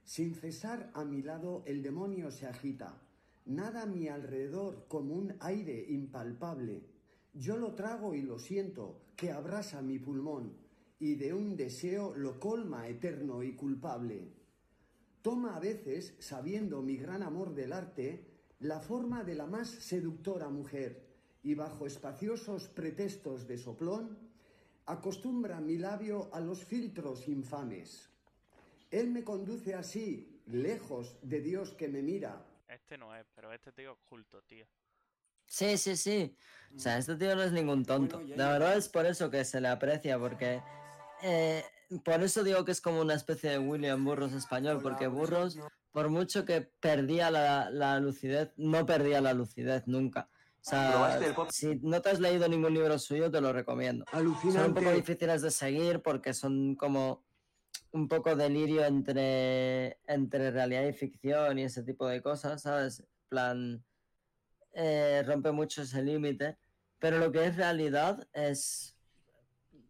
Sin 0.03 0.35
cesar 0.35 0.91
a 0.95 1.05
mi 1.05 1.23
lado 1.23 1.63
el 1.67 1.83
demonio 1.83 2.33
se 2.33 2.49
agita. 2.49 3.01
Nada 3.45 3.83
a 3.83 3.87
mi 3.87 4.09
alrededor 4.09 4.89
como 4.89 5.15
un 5.15 5.37
aire 5.41 5.87
impalpable. 5.89 6.94
Yo 7.35 7.57
lo 7.57 7.75
trago 7.75 8.15
y 8.15 8.23
lo 8.23 8.39
siento, 8.39 9.01
que 9.17 9.33
abrasa 9.33 9.83
mi 9.83 9.99
pulmón, 9.99 10.57
y 11.01 11.17
de 11.17 11.35
un 11.35 11.57
deseo 11.57 12.15
lo 12.15 12.39
colma 12.39 12.87
eterno 12.87 13.43
y 13.43 13.55
culpable. 13.55 14.33
Toma 15.21 15.57
a 15.57 15.61
veces, 15.61 16.15
sabiendo 16.21 16.81
mi 16.81 16.97
gran 16.97 17.25
amor 17.25 17.53
del 17.53 17.73
arte, 17.73 18.25
la 18.61 18.79
forma 18.79 19.25
de 19.25 19.35
la 19.35 19.47
más 19.47 19.69
seductora 19.69 20.49
mujer, 20.49 21.03
y 21.43 21.55
bajo 21.55 21.87
espaciosos 21.87 22.69
pretextos 22.69 23.49
de 23.49 23.59
soplón, 23.59 24.17
acostumbra 24.87 25.61
mi 25.61 25.77
labio 25.77 26.33
a 26.33 26.39
los 26.39 26.65
filtros 26.65 27.27
infames. 27.27 28.11
Él 28.93 29.11
me 29.11 29.25
conduce 29.25 29.75
así, 29.75 30.41
lejos 30.47 31.17
de 31.23 31.41
Dios 31.41 31.73
que 31.73 31.89
me 31.89 32.01
mira, 32.01 32.47
Este 32.69 32.97
no 32.97 33.15
es, 33.15 33.27
pero 33.35 33.53
este 33.53 33.73
tío 33.73 33.93
es 33.93 33.99
culto, 34.09 34.41
tío. 34.43 34.67
Sí, 35.47 35.77
sí, 35.77 35.97
sí. 35.97 36.37
O 36.75 36.79
sea, 36.79 36.99
este 36.99 37.17
tío 37.17 37.35
no 37.37 37.43
es 37.43 37.53
ningún 37.53 37.85
tonto. 37.85 38.19
Bueno, 38.19 38.35
La 38.37 38.51
verdad 38.51 38.77
es 38.77 38.89
por 38.89 39.07
eso 39.07 39.31
que 39.31 39.45
se 39.45 39.61
le 39.61 39.69
aprecia, 39.69 40.19
porque... 40.19 40.61
eh, 41.23 41.65
por 42.05 42.21
eso 42.23 42.43
digo 42.43 42.65
que 42.65 42.73
es 42.73 42.81
como 42.81 43.01
una 43.01 43.15
especie 43.15 43.51
de 43.51 43.59
William 43.59 44.05
Burroughs 44.05 44.33
español, 44.33 44.81
porque 44.83 45.07
Burroughs, 45.07 45.59
por 45.93 46.09
mucho 46.09 46.45
que 46.45 46.63
perdía 46.63 47.31
la, 47.31 47.71
la 47.71 48.01
lucidez, 48.01 48.51
no 48.57 48.85
perdía 48.85 49.21
la 49.21 49.33
lucidez 49.35 49.87
nunca. 49.87 50.29
O 50.61 50.65
sea, 50.65 51.21
si 51.51 51.77
no 51.83 52.01
te 52.01 52.09
has 52.09 52.19
leído 52.21 52.49
ningún 52.49 52.73
libro 52.73 52.99
suyo, 52.99 53.31
te 53.31 53.41
lo 53.41 53.53
recomiendo. 53.53 54.05
Son 54.11 54.27
un 54.27 54.35
poco 54.35 54.49
Alucinante. 54.49 54.93
difíciles 54.95 55.43
de 55.43 55.51
seguir 55.51 56.01
porque 56.01 56.33
son 56.33 56.75
como 56.75 57.23
un 57.93 58.09
poco 58.09 58.35
delirio 58.35 58.85
entre, 58.85 59.99
entre 60.07 60.51
realidad 60.51 60.85
y 60.89 60.93
ficción 60.95 61.59
y 61.59 61.65
ese 61.65 61.83
tipo 61.83 62.09
de 62.09 62.23
cosas, 62.23 62.63
¿sabes? 62.63 63.05
Plan, 63.29 63.85
eh, 64.75 65.23
rompe 65.27 65.53
mucho 65.53 65.83
ese 65.83 66.03
límite, 66.03 66.59
pero 66.99 67.19
lo 67.19 67.31
que 67.33 67.47
es 67.47 67.57
realidad 67.57 68.29
es 68.33 68.97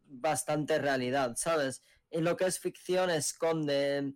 bastante 0.07 0.78
realidad, 0.78 1.35
¿sabes? 1.37 1.82
Y 2.11 2.20
lo 2.20 2.37
que 2.37 2.47
es 2.47 2.61
ficción 2.61 3.11
esconde 3.11 4.14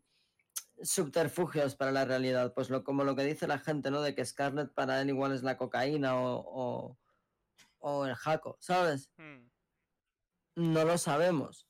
subterfugios 0.83 1.75
para 1.75 1.91
la 1.91 2.05
realidad, 2.05 2.55
pues 2.55 2.71
lo, 2.71 2.85
como 2.85 3.03
lo 3.05 3.17
que 3.17 3.25
dice 3.25 3.47
la 3.47 3.59
gente, 3.59 3.91
¿no? 3.91 4.01
De 4.01 4.15
que 4.15 4.25
Scarlett 4.25 4.73
para 4.73 5.01
él 5.01 5.09
igual 5.09 5.33
es 5.33 5.43
la 5.43 5.57
cocaína 5.57 6.21
o, 6.21 6.45
o, 6.47 6.99
o 7.79 8.07
el 8.07 8.15
jaco, 8.15 8.57
¿sabes? 8.61 9.11
Hmm, 9.17 9.49
No 10.55 10.85
lo 10.85 10.99
sabemos. 10.99 11.67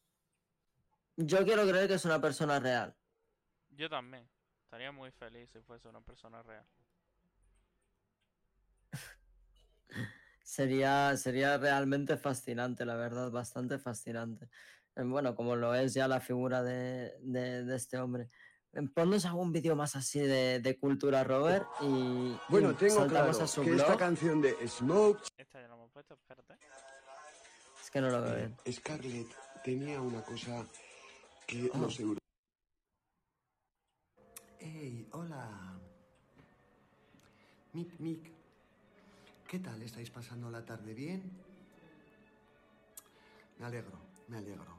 Yo 1.17 1.45
quiero 1.45 1.67
creer 1.67 1.89
que 1.89 1.95
es 1.95 2.05
una 2.05 2.21
persona 2.21 2.61
real. 2.61 2.97
Yo 3.71 3.89
también. 3.89 4.29
Estaría 4.65 4.93
muy 4.93 5.11
feliz 5.11 5.51
si 5.51 5.61
fuese 5.61 5.89
una 5.89 6.03
persona 6.03 6.43
real. 6.43 6.67
Sería, 10.49 11.15
sería 11.19 11.59
realmente 11.59 12.17
fascinante, 12.17 12.87
la 12.87 12.97
verdad, 12.97 13.31
bastante 13.31 13.79
fascinante. 13.79 14.49
Eh, 14.97 15.03
Bueno, 15.03 15.35
como 15.35 15.55
lo 15.57 15.75
es 15.75 15.93
ya 15.93 16.09
la 16.09 16.21
figura 16.21 16.63
de, 16.63 17.13
de- 17.21 17.65
de 17.65 17.77
este 17.77 17.99
hombre. 17.99 18.31
Ponnos 18.95 19.27
algún 19.27 19.53
vídeo 19.53 19.77
más 19.77 19.95
así 19.95 20.21
de, 20.21 20.61
de 20.61 20.79
cultura, 20.79 21.23
Robert, 21.23 21.67
y, 21.83 22.35
Bueno, 22.49 22.71
y 22.71 22.75
tengo 22.77 23.07
claro 23.07 23.31
a 23.31 23.47
su 23.47 23.61
que 23.61 23.73
blog. 23.73 23.83
esta 23.83 23.99
canción 23.99 24.41
de 24.41 24.57
Smoke 24.67 25.21
Esta 25.37 25.61
ya 25.61 25.69
la 25.69 25.75
hemos 25.75 25.91
puesto, 25.91 26.15
espérate. 26.15 26.55
Es 27.85 27.91
que 27.91 28.01
no 28.01 28.09
lo 28.09 28.23
veo 28.23 28.35
bien. 28.37 28.57
Eh, 28.65 28.73
Scarlett 28.73 29.29
tenía 29.63 30.01
una 30.01 30.23
cosa 30.23 30.65
que 31.47 31.71
Ah. 31.75 31.79
los 31.79 32.01
europeos... 32.01 32.23
Hey, 34.61 35.07
hola. 35.13 35.79
Mic, 37.75 37.93
mic. 38.01 38.38
¿Qué 39.49 39.61
tal? 39.61 39.81
¿Estáis 39.81 40.11
pasando 40.11 40.51
la 40.51 40.63
tarde 40.63 40.93
bien? 40.93 41.23
Me 43.59 43.65
alegro, 43.65 43.99
me 44.29 44.37
alegro. 44.37 44.77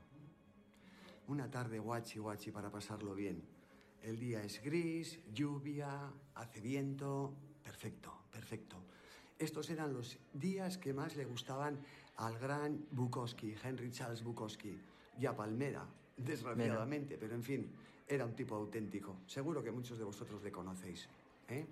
Una 1.27 1.49
tarde 1.49 1.79
guachi 1.79 2.19
guachi 2.19 2.51
para 2.51 2.69
pasarlo 2.69 3.15
bien. 3.15 3.41
El 4.03 4.19
día 4.19 4.43
es 4.43 4.61
gris, 4.61 5.21
lluvia, 5.33 6.13
hace 6.35 6.61
viento. 6.61 7.33
Perfecto, 7.63 8.25
perfecto. 8.31 8.77
Estos 9.39 9.71
eran 9.71 9.91
los 9.91 10.19
días 10.33 10.77
que 10.77 10.93
más 10.93 11.15
le 11.15 11.25
gustaban 11.25 11.79
al 12.17 12.37
gran 12.37 12.85
Bukowski, 12.91 13.55
Henry 13.63 13.89
Charles 13.89 14.21
Bukowski, 14.21 14.79
y 15.17 15.25
a 15.25 15.35
Palmera, 15.35 15.83
desgraciadamente, 16.15 17.17
pero 17.17 17.33
en 17.33 17.41
fin, 17.43 17.71
era 18.07 18.23
un 18.23 18.35
tipo 18.35 18.53
auténtico. 18.53 19.15
Seguro 19.25 19.63
que 19.63 19.71
muchos 19.71 19.97
de 19.97 20.03
vosotros 20.03 20.43
le 20.43 20.51
conocéis. 20.51 21.09
¿eh? 21.47 21.65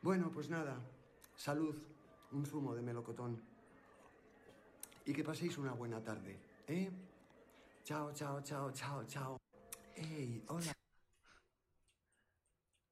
Bueno, 0.00 0.30
pues 0.30 0.48
nada, 0.48 0.80
salud, 1.36 1.76
un 2.32 2.44
zumo 2.46 2.74
de 2.74 2.82
melocotón. 2.82 3.40
Y 5.04 5.12
que 5.12 5.22
paséis 5.22 5.56
una 5.58 5.72
buena 5.72 6.02
tarde, 6.02 6.36
¿eh? 6.66 6.90
Chao, 7.84 8.12
chao, 8.12 8.40
chao, 8.42 8.72
chao, 8.72 9.04
chao. 9.04 9.36
Hey, 9.94 10.42
hola. 10.48 10.72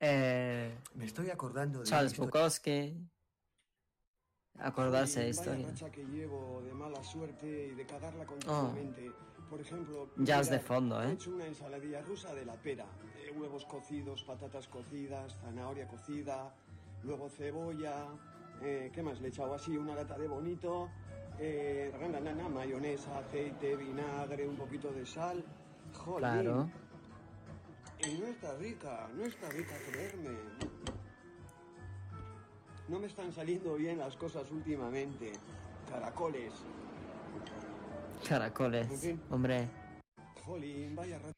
Eh, 0.00 0.78
Me 0.94 1.06
estoy 1.06 1.30
acordando 1.30 1.80
de 1.80 1.86
Charles 1.86 2.16
Bukowski. 2.16 2.94
Acordarse 4.60 5.20
de 5.20 5.28
historia. 5.30 5.66
que 5.90 6.04
llevo 6.04 6.62
de 6.64 6.72
mala 6.72 7.02
suerte 7.02 7.68
y 7.72 7.74
de 7.74 7.84
cagarla 7.86 8.22
Oh. 8.22 8.26
continuamente. 8.26 9.10
Por 9.50 9.60
ejemplo, 9.60 10.08
Jazz 10.16 10.48
de 10.48 10.56
mirad, 10.56 10.66
fondo, 10.66 11.02
he 11.02 11.08
¿eh? 11.08 11.12
hecho 11.12 11.30
una 11.34 11.46
ensaladilla 11.46 12.00
rusa 12.02 12.32
de 12.34 12.44
la 12.44 12.54
pera. 12.54 12.86
Eh, 13.24 13.30
huevos 13.36 13.64
cocidos, 13.66 14.22
patatas 14.24 14.68
cocidas, 14.68 15.34
zanahoria 15.40 15.86
cocida, 15.88 16.54
luego 17.02 17.28
cebolla. 17.28 18.06
Eh, 18.62 18.90
¿Qué 18.92 19.02
más? 19.02 19.20
Le 19.20 19.28
he 19.28 19.30
echado 19.30 19.54
así 19.54 19.76
una 19.76 19.94
lata 19.94 20.16
de 20.18 20.28
bonito. 20.28 20.88
Eh, 21.38 21.92
na, 22.00 22.20
na, 22.20 22.32
na, 22.32 22.48
mayonesa, 22.48 23.18
aceite, 23.18 23.76
vinagre, 23.76 24.46
un 24.46 24.56
poquito 24.56 24.92
de 24.92 25.04
sal. 25.04 25.44
Jolín. 25.92 26.18
Claro. 26.18 26.70
Y 28.06 28.18
no 28.18 28.26
está 28.26 28.54
rica, 28.56 29.08
no 29.16 29.24
está 29.24 29.48
rica 29.50 29.74
creerme. 29.90 30.38
No 32.88 32.98
me 33.00 33.06
están 33.06 33.32
saliendo 33.32 33.74
bien 33.74 33.98
las 33.98 34.16
cosas 34.16 34.50
últimamente. 34.50 35.32
Caracoles. 35.90 36.52
En 38.20 38.28
Caracoles. 38.28 39.00
fin. 39.00 39.20
Hombre. 39.30 39.68
Jolín, 40.44 40.94
vaya 40.94 41.18
rato. 41.18 41.32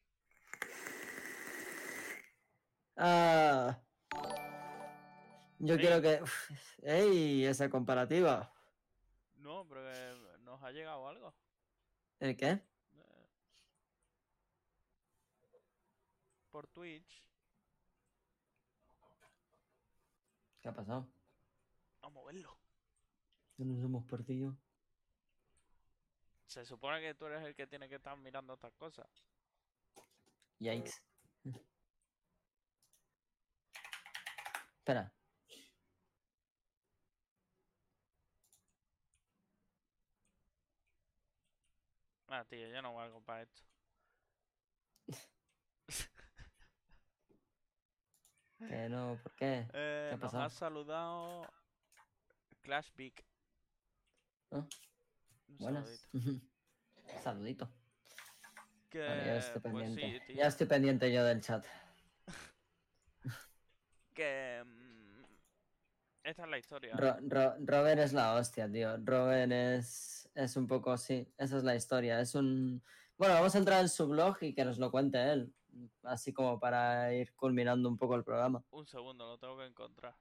Ah. 2.97 3.77
Yo 5.59 5.75
Sí. 5.75 5.81
quiero 5.81 6.01
que. 6.01 6.21
uf, 6.21 6.51
¡Ey! 6.83 7.45
Esa 7.45 7.69
comparativa. 7.69 8.51
No, 9.37 9.65
pero 9.67 9.81
que 9.81 10.37
nos 10.41 10.61
ha 10.63 10.71
llegado 10.71 11.07
algo. 11.07 11.33
¿El 12.19 12.35
qué? 12.37 12.49
Eh, 12.51 13.29
Por 16.51 16.67
Twitch. 16.67 17.23
¿Qué 20.61 20.69
ha 20.69 20.73
pasado? 20.73 21.07
Vamos 22.01 22.23
a 22.23 22.27
verlo. 22.27 22.57
No 23.57 23.65
nos 23.65 23.83
hemos 23.83 24.03
perdido. 24.05 24.55
Se 26.45 26.65
supone 26.65 27.01
que 27.01 27.13
tú 27.13 27.25
eres 27.25 27.43
el 27.43 27.55
que 27.55 27.67
tiene 27.67 27.89
que 27.89 27.95
estar 27.95 28.15
mirando 28.17 28.53
estas 28.53 28.73
cosas. 28.73 29.07
Yikes. 30.59 30.93
Espera. 34.79 35.11
Ah, 42.29 42.43
tío, 42.45 42.67
yo 42.69 42.81
no 42.81 42.93
valgo 42.93 43.21
para 43.21 43.41
esto. 43.43 43.63
Que 48.67 48.89
no, 48.89 49.17
¿por 49.23 49.33
qué? 49.35 49.65
Eh, 49.73 50.11
ha 50.13 50.17
nos 50.17 50.33
ha 50.33 50.49
saludado 50.49 51.53
Clash 52.61 52.91
Big. 52.95 53.23
Ah, 54.51 54.65
Un 55.49 55.57
Buenas. 55.59 56.07
saludito. 56.09 56.09
Saludito. 57.23 57.69
Que, 58.89 58.99
Vale, 58.99 59.25
ya 59.25 59.37
estoy 59.37 59.61
pues 59.61 59.73
pendiente. 59.73 60.21
sí, 60.27 60.33
ya 60.35 60.47
estoy 60.47 60.67
pendiente 60.67 61.11
yo 61.11 61.23
del 61.23 61.41
chat. 61.41 61.65
Que... 64.13 64.63
Esta 66.27 66.43
es 66.43 66.49
la 66.49 66.57
historia. 66.57 66.93
Ro- 66.95 67.17
Ro- 67.21 67.55
Robert 67.59 67.99
es 68.01 68.11
la 68.11 68.35
hostia, 68.35 68.69
tío. 68.69 68.97
Robert 68.97 69.49
es, 69.51 70.29
es 70.35 70.57
un 70.57 70.67
poco 70.67 70.91
así. 70.91 71.25
Esa 71.37 71.57
es 71.57 71.63
la 71.63 71.73
historia. 71.75 72.19
Es 72.19 72.35
un. 72.35 72.83
Bueno, 73.17 73.33
vamos 73.35 73.55
a 73.55 73.57
entrar 73.59 73.79
en 73.81 73.87
su 73.87 74.07
blog 74.09 74.35
y 74.41 74.53
que 74.53 74.65
nos 74.65 74.77
lo 74.77 74.91
cuente 74.91 75.31
él. 75.31 75.53
Así 76.03 76.33
como 76.33 76.59
para 76.59 77.13
ir 77.13 77.33
culminando 77.33 77.87
un 77.87 77.97
poco 77.97 78.15
el 78.15 78.25
programa. 78.25 78.61
Un 78.71 78.85
segundo, 78.85 79.25
lo 79.25 79.37
tengo 79.37 79.57
que 79.57 79.67
encontrar. 79.67 80.15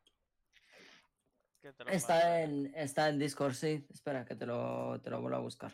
Que 1.60 1.72
te 1.72 1.82
lo 1.84 1.90
Está 1.90 2.42
en, 2.42 2.72
está 2.76 3.08
en 3.08 3.18
Discord, 3.18 3.54
sí. 3.54 3.84
Espera, 3.92 4.24
que 4.24 4.36
te 4.36 4.46
lo, 4.46 5.00
te 5.00 5.10
lo 5.10 5.20
vuelvo 5.20 5.38
a 5.38 5.40
buscar. 5.40 5.72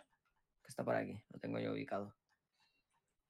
Que 0.63 0.69
está 0.69 0.83
por 0.83 0.95
aquí. 0.95 1.23
Lo 1.29 1.39
tengo 1.41 1.59
yo 1.59 1.73
ubicado. 1.73 2.15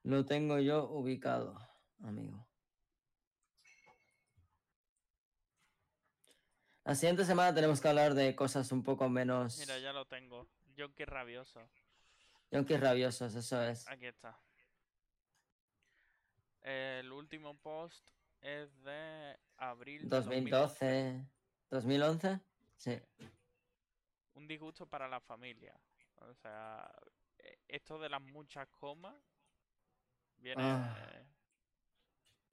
Lo 0.05 0.25
tengo 0.25 0.61
yo 0.61 0.89
ubicado, 0.89 1.59
amigo. 2.05 2.47
La 6.85 6.95
siguiente 6.97 7.25
semana 7.25 7.55
tenemos 7.55 7.81
que 7.81 7.89
hablar 7.89 8.15
de 8.15 8.35
cosas 8.35 8.73
un 8.73 8.83
poco 8.83 9.09
menos. 9.09 9.59
Mira, 9.59 9.79
ya 9.79 9.93
lo 9.93 10.05
tengo. 10.07 10.49
Yonki 10.75 11.05
rabioso. 11.05 11.61
Yonkis 12.51 12.81
rabiosos, 12.81 13.35
eso 13.35 13.63
es. 13.63 13.89
Aquí 13.89 14.07
está. 14.07 14.39
El 16.61 17.11
último 17.11 17.57
post 17.59 18.11
es 18.41 18.83
de 18.83 19.39
abril 19.57 20.03
de 20.03 20.09
2011. 20.09 21.27
2012. 21.71 22.39
¿2011? 22.39 22.41
Sí. 22.77 23.01
Un 24.35 24.47
disgusto 24.47 24.87
para 24.87 25.09
la 25.09 25.21
familia. 25.21 25.75
O 26.17 26.35
sea, 26.35 26.93
eh, 27.39 27.59
esto 27.69 27.99
de 27.99 28.09
las 28.09 28.21
muchas 28.21 28.69
comas 28.69 29.17
viene. 30.37 30.63
Ah. 30.63 30.95
eh, 31.13 31.27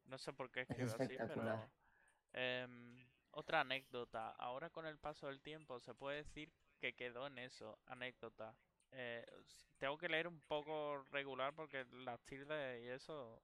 no 0.05 0.17
sé 0.17 0.33
por 0.33 0.49
qué 0.49 0.61
Es 0.61 0.69
escribo 0.69 0.91
así, 0.91 0.97
pero. 0.97 1.11
espectacular. 1.11 1.69
Otra 3.31 3.61
anécdota. 3.61 4.31
Ahora 4.31 4.69
con 4.69 4.85
el 4.85 4.97
paso 4.97 5.27
del 5.27 5.41
tiempo 5.41 5.79
se 5.79 5.93
puede 5.93 6.17
decir 6.23 6.51
que 6.79 6.95
quedó 6.95 7.27
en 7.27 7.39
eso. 7.39 7.79
Anécdota. 7.85 8.55
Eh, 8.91 9.25
tengo 9.77 9.97
que 9.97 10.09
leer 10.09 10.27
un 10.27 10.41
poco 10.41 11.03
regular 11.11 11.53
porque 11.55 11.85
las 11.91 12.19
tildes 12.25 12.83
y 12.83 12.87
eso. 12.87 13.41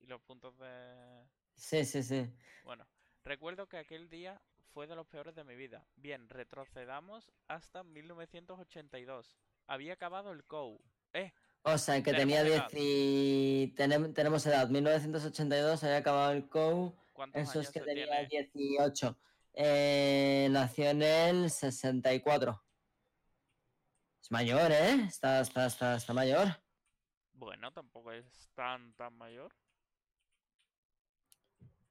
Y 0.00 0.06
los 0.06 0.20
puntos 0.22 0.56
de. 0.58 1.24
Sí, 1.54 1.84
sí, 1.84 2.02
sí. 2.02 2.28
Bueno, 2.64 2.86
recuerdo 3.24 3.68
que 3.68 3.78
aquel 3.78 4.08
día 4.08 4.40
fue 4.72 4.86
de 4.86 4.96
los 4.96 5.06
peores 5.06 5.34
de 5.34 5.44
mi 5.44 5.54
vida. 5.54 5.86
Bien, 5.96 6.28
retrocedamos 6.28 7.30
hasta 7.48 7.82
1982. 7.84 9.36
Había 9.66 9.94
acabado 9.94 10.32
el 10.32 10.44
COU. 10.44 10.80
Eh, 11.12 11.32
O 11.62 11.78
sea, 11.78 12.02
que 12.02 12.12
tenía 12.12 12.40
edad. 12.42 12.68
10 12.70 12.82
y... 12.82 13.74
tenem- 13.76 14.12
tenemos 14.12 14.44
edad. 14.46 14.68
1982, 14.68 15.82
había 15.84 15.98
acabado 15.98 16.32
el 16.32 16.48
COU. 16.48 16.94
¿Cuántos 17.14 17.40
Eso 17.40 17.52
años 17.52 17.68
es 17.68 17.72
que 17.72 17.80
tenía 17.80 18.28
tiene? 18.28 18.50
18. 18.50 19.18
Eh, 19.54 20.48
nació 20.50 20.90
en 20.90 21.02
el 21.02 21.50
64. 21.50 22.62
Es 24.20 24.30
mayor, 24.30 24.72
¿eh? 24.72 25.04
Está, 25.06 25.40
está, 25.40 25.66
está, 25.66 25.96
está 25.96 26.12
mayor. 26.12 26.48
Bueno, 27.32 27.72
tampoco 27.72 28.12
es 28.12 28.50
tan, 28.54 28.92
tan 28.94 29.16
mayor. 29.16 29.54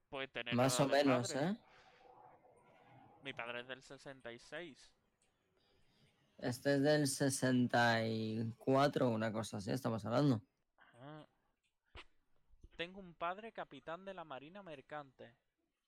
Puede 0.10 0.28
tener 0.28 0.54
Más 0.54 0.80
o 0.80 0.88
menos, 0.88 1.34
padre. 1.34 1.50
¿eh? 1.50 1.58
Mi 3.24 3.34
padre 3.34 3.62
es 3.62 3.68
del 3.68 3.82
66. 3.82 4.94
Este 6.40 6.76
es 6.76 6.82
del 6.82 7.08
64, 7.08 9.10
una 9.10 9.32
cosa 9.32 9.58
así, 9.58 9.72
estamos 9.72 10.04
hablando. 10.06 10.42
Tengo 12.76 13.00
un 13.00 13.14
padre 13.14 13.52
capitán 13.52 14.06
de 14.06 14.14
la 14.14 14.24
Marina 14.24 14.64
Mercante. 14.64 15.36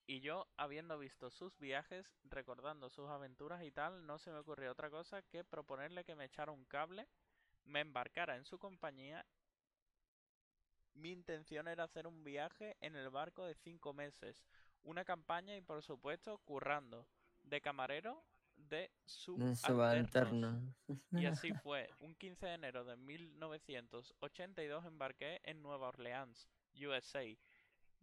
Y 0.08 0.20
yo, 0.20 0.48
habiendo 0.56 1.00
visto 1.00 1.32
sus 1.32 1.58
viajes, 1.58 2.06
recordando 2.24 2.90
sus 2.90 3.10
aventuras 3.10 3.64
y 3.64 3.72
tal, 3.72 4.06
no 4.06 4.20
se 4.20 4.32
me 4.32 4.38
ocurrió 4.38 4.72
otra 4.72 4.92
cosa 4.92 5.24
que 5.24 5.44
proponerle 5.44 6.04
que 6.04 6.16
me 6.16 6.26
echara 6.26 6.52
un 6.52 6.66
cable, 6.66 7.08
me 7.64 7.80
embarcara 7.80 8.36
en 8.36 8.46
su 8.46 8.60
compañía 8.60 9.26
mi 10.96 11.12
intención 11.12 11.68
era 11.68 11.84
hacer 11.84 12.08
un 12.08 12.24
viaje 12.24 12.78
en 12.80 12.96
el 12.96 13.10
barco 13.10 13.46
de 13.46 13.54
cinco 13.56 13.94
meses, 13.94 14.42
una 14.84 15.04
campaña 15.04 15.56
y 15.56 15.62
por 15.62 15.84
supuesto 15.84 16.38
currando, 16.40 17.08
de 17.44 17.62
camarero 17.62 18.24
de 18.56 18.90
subalterno. 19.06 20.74
Y 21.12 21.26
así 21.50 21.52
fue. 21.54 21.90
Un 22.00 22.16
15 22.16 22.46
de 22.46 22.54
enero 22.54 22.86
de 22.86 22.96
1982 22.96 24.86
embarqué 24.86 25.42
en 25.44 25.62
Nueva 25.62 25.90
Orleans, 25.90 26.48
USA. 26.78 27.24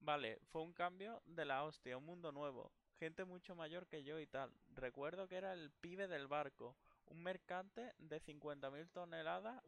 Vale, 0.00 0.40
fue 0.50 0.62
un 0.62 0.72
cambio 0.72 1.22
de 1.26 1.44
la 1.44 1.64
hostia, 1.64 1.96
un 1.96 2.04
mundo 2.04 2.32
nuevo. 2.32 2.72
Gente 2.98 3.24
mucho 3.24 3.54
mayor 3.54 3.86
que 3.86 4.02
yo 4.02 4.18
y 4.18 4.26
tal. 4.26 4.52
Recuerdo 4.74 5.28
que 5.28 5.36
era 5.36 5.52
el 5.52 5.70
pibe 5.70 6.08
del 6.08 6.26
barco. 6.26 6.76
Un 7.06 7.22
mercante 7.22 7.92
de 7.98 8.20
50.000 8.20 8.90
toneladas 8.90 9.62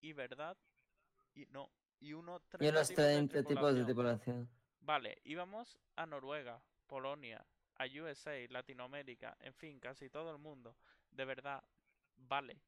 y 0.00 0.12
verdad. 0.12 0.56
Y 1.34 1.46
no. 1.46 1.70
Y 2.00 2.12
unos 2.12 2.42
Y 2.54 2.58
30 2.58 2.70
unos 2.70 2.88
tipos 2.88 3.04
de 3.04 3.12
30 3.12 3.42
tipos 3.44 3.74
de 3.74 3.84
tripulación. 3.84 4.48
Vale, 4.80 5.18
íbamos 5.24 5.78
a 5.96 6.06
Noruega, 6.06 6.62
Polonia, 6.86 7.44
a 7.78 7.86
USA, 7.86 8.36
Latinoamérica, 8.50 9.36
en 9.40 9.54
fin, 9.54 9.80
casi 9.80 10.08
todo 10.08 10.30
el 10.30 10.38
mundo. 10.38 10.76
De 11.10 11.24
verdad, 11.24 11.62
vale. 12.16 12.60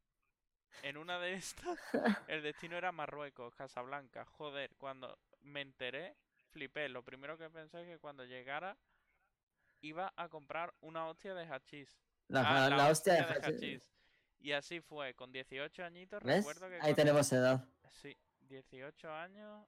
En 0.82 0.96
una 0.96 1.18
de 1.18 1.34
estas, 1.34 1.78
el 2.28 2.42
destino 2.42 2.76
era 2.76 2.92
Marruecos, 2.92 3.54
Casablanca. 3.54 4.24
Joder, 4.24 4.74
cuando 4.76 5.18
me 5.48 5.62
enteré, 5.62 6.16
flipé. 6.52 6.88
Lo 6.88 7.02
primero 7.02 7.36
que 7.38 7.50
pensé 7.50 7.82
es 7.82 7.88
que 7.88 7.98
cuando 7.98 8.24
llegara 8.24 8.76
iba 9.80 10.12
a 10.16 10.28
comprar 10.28 10.74
una 10.80 11.06
hostia 11.08 11.34
de 11.34 11.44
hachís. 11.46 11.88
La, 12.28 12.66
Ah, 12.66 12.68
la 12.70 12.88
hostia 12.90 13.14
de 13.14 13.40
de 13.40 13.46
hachís. 13.46 13.90
Y 14.40 14.52
así 14.52 14.80
fue, 14.80 15.14
con 15.14 15.32
18 15.32 15.84
añitos, 15.84 16.22
¿Ves? 16.22 16.38
recuerdo 16.38 16.68
que 16.68 16.74
Ahí 16.76 16.80
cuando- 16.80 16.96
tenemos 16.96 17.32
edad. 17.32 17.64
Sí, 17.90 18.16
18 18.42 19.12
años. 19.12 19.66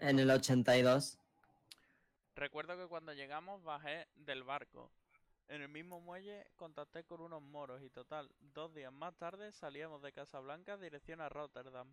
En 0.00 0.18
el 0.18 0.30
82. 0.30 1.18
Recuerdo 2.34 2.76
que 2.78 2.86
cuando 2.88 3.12
llegamos 3.12 3.62
bajé 3.62 4.06
del 4.14 4.42
barco. 4.42 4.90
En 5.48 5.60
el 5.60 5.68
mismo 5.68 6.00
muelle 6.00 6.46
contacté 6.56 7.04
con 7.04 7.20
unos 7.20 7.42
moros 7.42 7.82
y 7.82 7.90
total, 7.90 8.30
dos 8.40 8.72
días 8.72 8.92
más 8.92 9.14
tarde 9.18 9.52
salíamos 9.52 10.00
de 10.00 10.12
Casablanca 10.12 10.78
dirección 10.78 11.20
a 11.20 11.28
Rotterdam. 11.28 11.92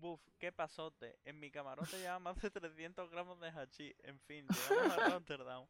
Buf, 0.00 0.20
qué 0.38 0.52
pasote. 0.52 1.18
En 1.24 1.40
mi 1.40 1.50
camarote 1.50 1.98
llevaba 1.98 2.18
más 2.18 2.40
de 2.40 2.50
300 2.50 3.10
gramos 3.10 3.40
de 3.40 3.48
hachís. 3.48 3.94
En 4.02 4.18
fin, 4.20 4.46
llegamos 4.46 4.98
a 4.98 5.08
Rotterdam. 5.08 5.66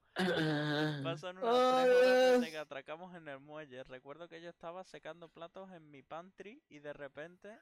Pasan 1.05 1.39
unas 1.39 1.85
tres 1.85 2.05
horas 2.05 2.41
desde 2.41 2.51
que 2.51 2.59
atracamos 2.59 3.15
en 3.15 3.29
el 3.29 3.39
muelle. 3.39 3.85
Recuerdo 3.85 4.29
que 4.29 4.41
yo 4.41 4.51
estaba 4.51 4.83
secando 4.85 5.29
platos 5.29 5.71
en 5.73 5.91
mi 5.91 6.03
pantry 6.03 6.61
y 6.69 6.81
de 6.81 6.93
repente 6.93 7.57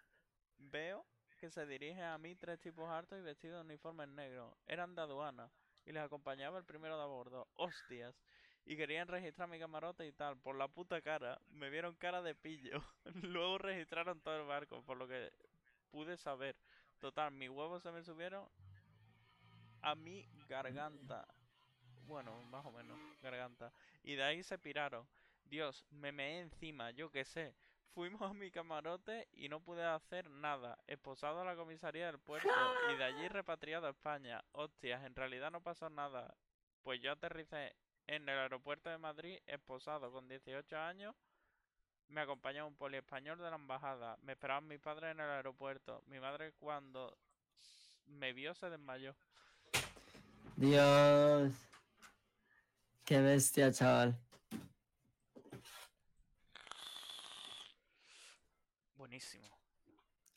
veo 0.57 1.07
que 1.37 1.51
se 1.51 1.67
dirigen 1.67 2.05
a 2.05 2.19
mí 2.19 2.35
tres 2.35 2.59
tipos 2.61 2.89
hartos 2.89 3.19
y 3.19 3.23
vestidos 3.23 3.57
de 3.57 3.73
uniformes 3.73 4.09
negros. 4.09 4.55
Eran 4.67 4.95
de 4.95 5.03
aduana 5.03 5.51
y 5.85 5.93
les 5.93 6.03
acompañaba 6.03 6.59
el 6.59 6.65
primero 6.65 6.97
de 6.97 7.03
a 7.03 7.07
bordo. 7.07 7.47
¡Hostias! 7.57 8.15
Y 8.67 8.77
querían 8.77 9.09
registrar 9.09 9.49
mi 9.49 9.59
camarote 9.59 10.07
y 10.07 10.13
tal. 10.13 10.39
Por 10.39 10.57
la 10.57 10.69
puta 10.69 11.03
cara. 11.03 11.39
Me 11.51 11.69
vieron 11.69 11.95
cara 11.97 12.23
de 12.23 12.35
pillo. 12.35 12.83
Luego 13.23 13.59
registraron 13.59 14.21
todo 14.21 14.41
el 14.41 14.47
barco, 14.47 14.83
por 14.85 14.97
lo 14.97 15.07
que 15.07 15.31
pude 15.95 16.17
saber. 16.17 16.57
Total, 16.99 17.31
mis 17.31 17.49
huevos 17.49 17.81
se 17.81 17.93
me 17.93 18.03
subieron 18.03 18.49
a 19.81 19.95
mi 19.95 20.27
garganta. 20.49 21.25
Bueno, 22.07 22.43
más 22.51 22.67
o 22.67 22.73
menos, 22.73 22.99
garganta. 23.23 23.73
Y 24.03 24.17
de 24.17 24.25
ahí 24.25 24.43
se 24.43 24.59
piraron. 24.59 25.07
Dios, 25.45 25.85
me 25.91 26.11
meé 26.11 26.41
encima, 26.41 26.91
yo 26.91 27.13
qué 27.13 27.25
sé. 27.25 27.55
Fuimos 27.95 28.23
a 28.23 28.35
mi 28.35 28.51
camarote 28.51 29.29
y 29.35 29.49
no 29.49 29.61
pude 29.61 29.85
hacer 29.85 30.29
nada. 30.29 30.77
Esposado 30.89 31.43
a 31.43 31.45
la 31.45 31.55
comisaría 31.55 32.07
del 32.07 32.19
puerto 32.19 32.49
y 32.93 32.97
de 32.97 33.05
allí 33.05 33.29
repatriado 33.29 33.87
a 33.87 33.91
España. 33.91 34.45
Hostias, 34.51 35.05
en 35.05 35.15
realidad 35.15 35.53
no 35.53 35.61
pasó 35.61 35.89
nada. 35.89 36.35
Pues 36.83 37.01
yo 37.01 37.13
aterricé 37.13 37.77
en 38.09 38.29
el 38.29 38.37
aeropuerto 38.37 38.91
de 38.91 38.99
Madrid, 38.99 39.39
esposado 39.47 40.11
con 40.11 40.27
18 40.27 40.77
años. 40.77 41.15
Me 42.09 42.21
acompañaba 42.21 42.69
un 42.69 42.77
poli 42.77 42.97
español 42.97 43.39
de 43.39 43.51
la 43.51 43.57
embajada. 43.57 44.17
Me 44.23 44.33
esperaban 44.33 44.69
mis 44.69 44.79
padres 44.79 45.13
en 45.13 45.21
el 45.21 45.31
aeropuerto. 45.31 46.03
Mi 46.07 46.21
madre 46.21 46.53
cuando 46.53 47.17
me 48.07 48.33
vio 48.33 48.55
se 48.55 48.71
desmayó. 48.71 49.15
Dios. 50.57 51.53
Qué 53.05 53.21
bestia, 53.21 53.73
chaval. 53.73 54.19
Buenísimo. 58.97 59.45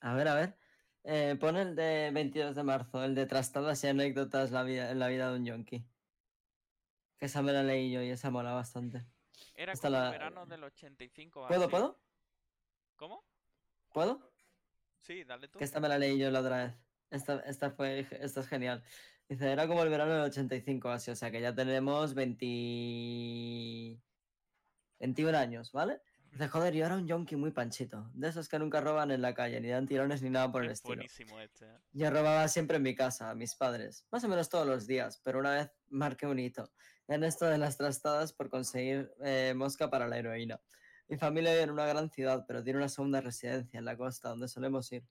A 0.01 0.13
ver, 0.13 0.27
a 0.27 0.35
ver. 0.35 0.57
Eh, 1.03 1.37
pon 1.39 1.55
el 1.55 1.75
de 1.75 2.11
22 2.13 2.53
de 2.53 2.63
marzo, 2.63 3.03
el 3.03 3.15
de 3.15 3.25
trastadas 3.25 3.81
y 3.83 3.87
anécdotas 3.87 4.51
la 4.51 4.63
vida, 4.63 4.91
en 4.91 4.99
la 4.99 5.07
vida 5.07 5.31
de 5.31 5.37
un 5.37 5.45
yonki. 5.45 5.85
Que 7.17 7.25
esa 7.27 7.41
me 7.41 7.53
la 7.53 7.63
leí 7.63 7.91
yo 7.91 8.01
y 8.01 8.09
esa 8.09 8.29
mola 8.29 8.51
bastante. 8.51 9.05
Era 9.55 9.73
como 9.73 9.89
la- 9.91 10.05
el 10.07 10.11
verano 10.11 10.45
del 10.45 10.63
85 10.63 11.41
o 11.43 11.47
¿Puedo, 11.47 11.61
así. 11.63 11.71
puedo? 11.71 11.99
¿Cómo? 12.95 13.23
¿Puedo? 13.93 14.31
Sí, 14.99 15.23
dale 15.23 15.47
tú. 15.47 15.59
Que 15.59 15.65
esta 15.65 15.79
me 15.79 15.87
la 15.87 15.97
leí 15.97 16.17
yo 16.17 16.29
la 16.31 16.39
otra 16.41 16.65
vez. 16.65 16.73
Esta, 17.09 17.39
esta, 17.41 17.71
fue, 17.71 18.07
esta 18.11 18.39
es 18.41 18.47
genial. 18.47 18.83
Dice, 19.29 19.51
era 19.51 19.67
como 19.67 19.83
el 19.83 19.89
verano 19.89 20.13
del 20.13 20.23
85, 20.23 20.89
así, 20.89 21.11
o 21.11 21.15
sea 21.15 21.31
que 21.31 21.41
ya 21.41 21.53
tenemos 21.53 22.13
20... 22.13 24.01
21 24.99 25.37
años, 25.37 25.71
¿vale? 25.71 26.01
Dice, 26.31 26.47
joder, 26.49 26.73
yo 26.73 26.85
era 26.85 26.95
un 26.95 27.07
yonki 27.07 27.35
muy 27.35 27.51
panchito, 27.51 28.09
de 28.13 28.27
esos 28.29 28.49
que 28.49 28.59
nunca 28.59 28.81
roban 28.81 29.11
en 29.11 29.21
la 29.21 29.33
calle, 29.33 29.59
ni 29.61 29.69
dan 29.69 29.85
tirones 29.87 30.21
ni 30.21 30.29
nada 30.29 30.51
por 30.51 30.63
el 30.63 30.69
Es 30.71 30.79
estilo. 30.79 30.95
buenísimo 30.95 31.39
este. 31.39 31.65
¿eh? 31.65 31.77
Yo 31.93 32.09
robaba 32.09 32.47
siempre 32.47 32.77
en 32.77 32.83
mi 32.83 32.95
casa, 32.95 33.29
a 33.29 33.35
mis 33.35 33.55
padres, 33.55 34.05
más 34.11 34.23
o 34.23 34.27
menos 34.27 34.49
todos 34.49 34.67
los 34.67 34.87
días, 34.87 35.21
pero 35.23 35.39
una 35.39 35.51
vez 35.51 35.71
marqué 35.89 36.25
un 36.27 36.39
hito 36.39 36.71
en 37.07 37.23
esto 37.23 37.45
de 37.45 37.57
las 37.57 37.77
trastadas 37.77 38.33
por 38.33 38.49
conseguir 38.49 39.11
eh, 39.23 39.53
mosca 39.55 39.89
para 39.89 40.07
la 40.07 40.17
heroína. 40.17 40.59
Mi 41.07 41.17
familia 41.17 41.51
vive 41.51 41.63
en 41.63 41.71
una 41.71 41.85
gran 41.85 42.09
ciudad, 42.09 42.45
pero 42.47 42.63
tiene 42.63 42.79
una 42.79 42.89
segunda 42.89 43.21
residencia 43.21 43.77
en 43.77 43.85
la 43.85 43.95
costa 43.95 44.29
donde 44.29 44.47
solemos 44.47 44.91
ir, 44.91 45.05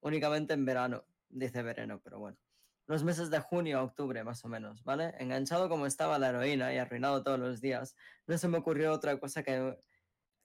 únicamente 0.00 0.52
en 0.52 0.64
verano, 0.64 1.04
dice 1.28 1.62
verano, 1.62 2.00
pero 2.04 2.18
bueno. 2.18 2.36
Los 2.86 3.04
meses 3.04 3.30
de 3.30 3.38
junio 3.38 3.78
a 3.78 3.84
octubre, 3.84 4.22
más 4.24 4.44
o 4.44 4.48
menos, 4.48 4.82
¿vale? 4.84 5.14
Enganchado 5.18 5.68
como 5.68 5.86
estaba 5.86 6.18
la 6.18 6.30
heroína 6.30 6.74
y 6.74 6.78
arruinado 6.78 7.22
todos 7.22 7.38
los 7.38 7.60
días, 7.60 7.96
no 8.26 8.36
se 8.36 8.48
me 8.48 8.58
ocurrió 8.58 8.92
otra 8.92 9.18
cosa 9.18 9.42
que 9.42 9.78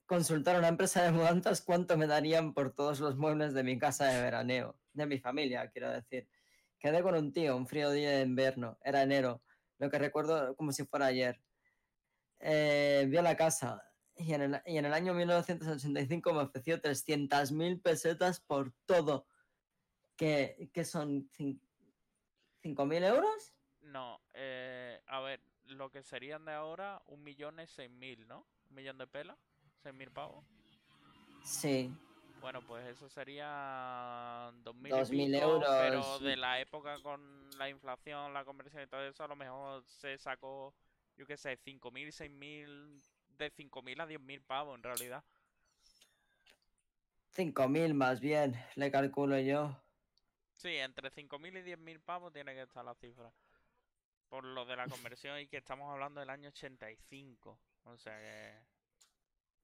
consultar 0.06 0.56
a 0.56 0.60
una 0.60 0.68
empresa 0.68 1.02
de 1.02 1.12
mudanzas 1.12 1.62
cuánto 1.62 1.98
me 1.98 2.08
darían 2.08 2.54
por 2.54 2.72
todos 2.72 3.00
los 3.00 3.18
muebles 3.18 3.54
de 3.54 3.64
mi 3.64 3.80
casa 3.80 4.06
de 4.06 4.22
veraneo, 4.22 4.78
de 4.94 5.08
mi 5.08 5.20
familia, 5.20 5.70
quiero 5.72 5.90
decir. 5.90 6.30
Quedé 6.80 7.02
con 7.02 7.16
un 7.16 7.34
tío, 7.34 7.58
un 7.58 7.66
frío 7.66 7.90
día 7.90 8.12
de 8.12 8.22
invierno, 8.22 8.78
era 8.84 9.02
enero, 9.02 9.42
lo 9.78 9.90
que 9.90 10.00
recuerdo 10.00 10.56
como 10.56 10.72
si 10.72 10.86
fuera 10.86 11.08
ayer. 11.08 11.42
Eh, 12.40 13.06
vio 13.10 13.22
la 13.22 13.36
casa 13.36 13.82
y 14.18 14.34
en, 14.34 14.42
el, 14.42 14.62
y 14.66 14.78
en 14.78 14.86
el 14.86 14.94
año 14.94 15.14
1985 15.14 16.34
me 16.34 16.42
ofreció 16.42 16.80
300.000 16.82 17.82
pesetas 17.82 18.40
por 18.40 18.74
todo. 18.86 19.28
¿Qué, 20.18 20.70
qué 20.74 20.86
son? 20.86 21.30
cin- 21.32 21.60
¿5.000 22.64 23.04
euros? 23.04 23.54
No, 23.82 24.20
eh, 24.34 25.02
a 25.08 25.20
ver, 25.22 25.42
lo 25.66 25.92
que 25.92 26.04
serían 26.04 26.46
de 26.46 26.54
ahora, 26.54 27.02
un 27.08 27.24
millón 27.24 27.60
es 27.60 27.70
seis 27.72 27.92
mil, 27.92 28.28
¿no? 28.28 28.48
Un 28.70 28.76
millón 28.76 28.98
de 28.98 29.06
pelas, 29.08 29.38
seis 29.84 29.94
mil 29.94 30.12
pavos. 30.12 30.46
Sí. 31.44 31.94
Bueno, 32.46 32.62
pues 32.62 32.86
eso 32.86 33.10
sería 33.10 34.52
dos 34.58 34.76
mil 34.76 34.92
Dos 34.92 35.12
y 35.12 35.16
mil 35.16 35.32
pico, 35.32 35.60
pero 35.80 35.96
euros. 35.96 36.22
de 36.22 36.38
la 36.38 36.60
época 36.60 37.02
con 37.02 37.50
la 37.58 37.70
inflación, 37.70 38.36
la 38.36 38.46
conversión 38.46 38.84
y 38.84 38.88
todo 38.88 39.04
eso, 39.04 39.24
a 39.24 39.28
lo 39.28 39.36
mejor 39.36 39.84
se 39.88 40.16
sacó, 40.20 40.76
yo 41.18 41.26
qué 41.26 41.38
sé, 41.38 41.58
cinco 41.58 41.90
mil, 41.90 42.14
seis 42.14 42.30
mil, 42.30 43.02
de 43.30 43.50
cinco 43.50 43.82
mil 43.82 44.00
a 44.00 44.06
diez 44.06 44.22
mil 44.22 44.44
pavos 44.44 44.78
en 44.78 44.84
realidad. 44.84 45.24
5.000 47.36 47.96
más 47.96 48.20
bien, 48.20 48.56
le 48.76 48.92
calculo 48.92 49.40
yo. 49.40 49.76
Sí, 50.54 50.78
entre 50.78 51.10
5.000 51.12 51.58
y 51.58 51.64
10.000 51.64 52.00
pavos 52.00 52.32
tiene 52.32 52.54
que 52.54 52.62
estar 52.62 52.86
la 52.86 52.94
cifra. 52.94 53.34
Por 54.30 54.44
lo 54.44 54.66
de 54.66 54.76
la 54.76 54.88
conversión 54.88 55.40
y 55.40 55.48
que 55.48 55.58
estamos 55.58 55.92
hablando 55.92 56.20
del 56.20 56.30
año 56.30 56.50
85. 56.50 57.58
O 57.86 57.98
sea 57.98 58.20
que... 58.20 58.54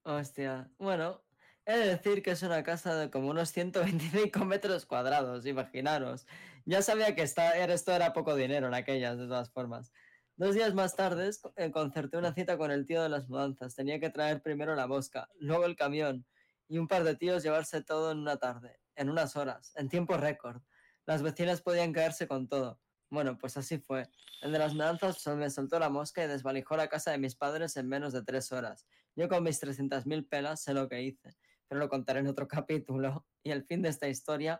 Hostia. 0.03 0.67
Bueno, 0.79 1.21
he 1.65 1.77
de 1.77 1.87
decir 1.87 2.23
que 2.23 2.31
es 2.31 2.43
una 2.43 2.63
casa 2.63 2.95
de 2.95 3.09
como 3.09 3.29
unos 3.29 3.51
125 3.51 4.45
metros 4.45 4.85
cuadrados, 4.85 5.45
imaginaros. 5.45 6.25
Ya 6.65 6.81
sabía 6.81 7.15
que 7.15 7.23
esta, 7.23 7.57
esto 7.57 7.91
era 7.91 8.13
poco 8.13 8.35
dinero 8.35 8.67
en 8.67 8.73
aquellas, 8.73 9.17
de 9.17 9.27
todas 9.27 9.51
formas. 9.51 9.91
Dos 10.35 10.55
días 10.55 10.73
más 10.73 10.95
tarde 10.95 11.29
eh, 11.57 11.71
concerté 11.71 12.17
una 12.17 12.33
cita 12.33 12.57
con 12.57 12.71
el 12.71 12.85
tío 12.85 13.03
de 13.03 13.09
las 13.09 13.29
mudanzas. 13.29 13.75
Tenía 13.75 13.99
que 13.99 14.09
traer 14.09 14.41
primero 14.41 14.75
la 14.75 14.87
mosca, 14.87 15.29
luego 15.39 15.65
el 15.65 15.75
camión 15.75 16.25
y 16.67 16.77
un 16.77 16.87
par 16.87 17.03
de 17.03 17.15
tíos 17.15 17.43
llevarse 17.43 17.83
todo 17.83 18.11
en 18.11 18.19
una 18.19 18.37
tarde, 18.37 18.79
en 18.95 19.09
unas 19.09 19.35
horas, 19.35 19.73
en 19.75 19.89
tiempo 19.89 20.17
récord. 20.17 20.61
Las 21.05 21.21
vecinas 21.21 21.61
podían 21.61 21.91
caerse 21.93 22.27
con 22.27 22.47
todo. 22.47 22.79
Bueno, 23.09 23.37
pues 23.37 23.57
así 23.57 23.77
fue. 23.77 24.09
El 24.41 24.53
de 24.53 24.59
las 24.59 24.73
mudanzas 24.73 25.27
me 25.35 25.49
soltó 25.49 25.79
la 25.79 25.89
mosca 25.89 26.23
y 26.23 26.27
desvalijó 26.27 26.77
la 26.77 26.87
casa 26.87 27.11
de 27.11 27.17
mis 27.17 27.35
padres 27.35 27.75
en 27.75 27.89
menos 27.89 28.13
de 28.13 28.23
tres 28.23 28.51
horas. 28.51 28.87
Yo 29.15 29.27
con 29.27 29.43
mis 29.43 29.61
300.000 29.61 30.29
pelas 30.29 30.63
sé 30.63 30.73
lo 30.73 30.87
que 30.87 31.01
hice, 31.01 31.35
pero 31.71 31.79
lo 31.79 31.87
contaré 31.87 32.19
en 32.19 32.27
otro 32.27 32.49
capítulo. 32.49 33.25
Y 33.43 33.51
el 33.51 33.63
fin 33.63 33.81
de 33.81 33.87
esta 33.87 34.09
historia 34.09 34.59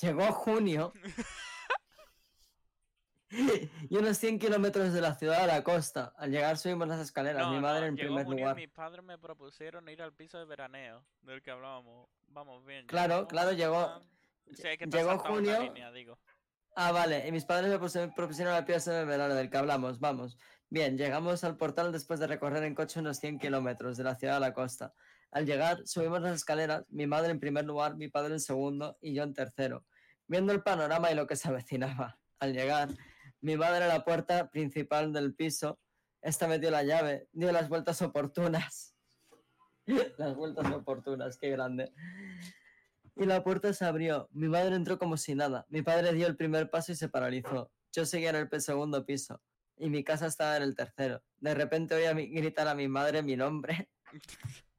llegó 0.00 0.24
junio 0.32 0.90
y 3.90 3.94
unos 3.96 4.16
100 4.16 4.38
kilómetros 4.38 4.94
de 4.94 5.02
la 5.02 5.14
ciudad 5.16 5.42
a 5.44 5.46
la 5.46 5.62
costa. 5.62 6.14
Al 6.16 6.30
llegar 6.30 6.56
subimos 6.56 6.88
las 6.88 6.98
escaleras, 6.98 7.42
No, 7.46 7.52
mi 7.52 7.60
madre 7.60 7.82
no, 7.82 7.86
en 7.88 7.96
llegó 7.96 8.06
primer 8.08 8.24
junio 8.24 8.38
y 8.38 8.40
lugar. 8.40 8.56
mis 8.56 8.70
padres 8.70 9.04
me 9.04 9.18
propusieron 9.18 9.86
ir 9.90 10.00
al 10.00 10.14
piso 10.14 10.38
de 10.38 10.46
veraneo, 10.46 11.04
del 11.20 11.42
que 11.42 11.50
hablábamos. 11.50 12.08
Vamos 12.28 12.64
bien. 12.64 12.86
Claro, 12.86 13.28
claro, 13.28 13.52
llegó- 13.52 13.84
tal. 13.84 14.02
Sí, 14.54 14.62
es 14.66 14.78
que 14.78 14.86
llegó 14.86 15.18
junio, 15.18 15.60
línea, 15.62 15.92
digo. 15.92 16.18
Ah, 16.74 16.90
vale. 16.90 17.28
Y 17.28 17.32
mis 17.32 17.44
padres 17.44 17.70
me 17.70 17.78
propusieron 17.78 18.54
al 18.54 18.64
piso 18.64 18.90
de 18.90 19.04
verano 19.04 19.34
del 19.34 19.50
que 19.50 19.58
hablamos. 19.58 20.00
Vamos. 20.00 20.38
Bien, 20.70 20.96
llegamos 20.96 21.44
al 21.44 21.58
portal 21.58 21.92
después 21.92 22.18
de 22.18 22.26
recorrer 22.28 22.62
en 22.64 22.74
coche 22.74 22.98
unos 22.98 23.18
100 23.18 23.38
kilómetros 23.38 23.98
de 23.98 24.04
la 24.04 24.14
ciudad 24.14 24.36
a 24.38 24.40
la 24.40 24.54
costa. 24.54 24.94
Al 25.32 25.46
llegar, 25.46 25.86
subimos 25.86 26.20
las 26.22 26.34
escaleras, 26.34 26.84
mi 26.88 27.06
madre 27.06 27.30
en 27.30 27.38
primer 27.38 27.64
lugar, 27.64 27.96
mi 27.96 28.08
padre 28.08 28.34
en 28.34 28.40
segundo 28.40 28.98
y 29.00 29.14
yo 29.14 29.22
en 29.22 29.32
tercero. 29.32 29.86
Viendo 30.26 30.52
el 30.52 30.62
panorama 30.62 31.10
y 31.10 31.14
lo 31.14 31.26
que 31.26 31.36
se 31.36 31.48
avecinaba. 31.48 32.18
Al 32.40 32.52
llegar, 32.52 32.88
mi 33.40 33.56
madre 33.56 33.84
a 33.84 33.88
la 33.88 34.04
puerta 34.04 34.50
principal 34.50 35.12
del 35.12 35.34
piso. 35.34 35.78
Esta 36.20 36.48
metió 36.48 36.70
la 36.70 36.82
llave, 36.82 37.28
dio 37.32 37.52
las 37.52 37.68
vueltas 37.68 38.02
oportunas. 38.02 38.94
las 40.18 40.34
vueltas 40.34 40.70
oportunas, 40.72 41.38
qué 41.38 41.50
grande. 41.50 41.92
Y 43.16 43.24
la 43.24 43.44
puerta 43.44 43.72
se 43.72 43.84
abrió. 43.84 44.28
Mi 44.32 44.48
madre 44.48 44.74
entró 44.74 44.98
como 44.98 45.16
si 45.16 45.34
nada. 45.34 45.66
Mi 45.68 45.82
padre 45.82 46.12
dio 46.12 46.26
el 46.26 46.36
primer 46.36 46.70
paso 46.70 46.92
y 46.92 46.96
se 46.96 47.08
paralizó. 47.08 47.70
Yo 47.92 48.04
seguía 48.04 48.30
en 48.30 48.48
el 48.50 48.60
segundo 48.60 49.04
piso. 49.06 49.40
Y 49.76 49.90
mi 49.90 50.02
casa 50.04 50.26
estaba 50.26 50.56
en 50.56 50.62
el 50.62 50.74
tercero. 50.74 51.22
De 51.38 51.54
repente 51.54 51.94
oí 51.94 52.04
a 52.04 52.12
gritar 52.12 52.68
a 52.68 52.74
mi 52.74 52.88
madre 52.88 53.22
mi 53.22 53.36
nombre. 53.36 53.90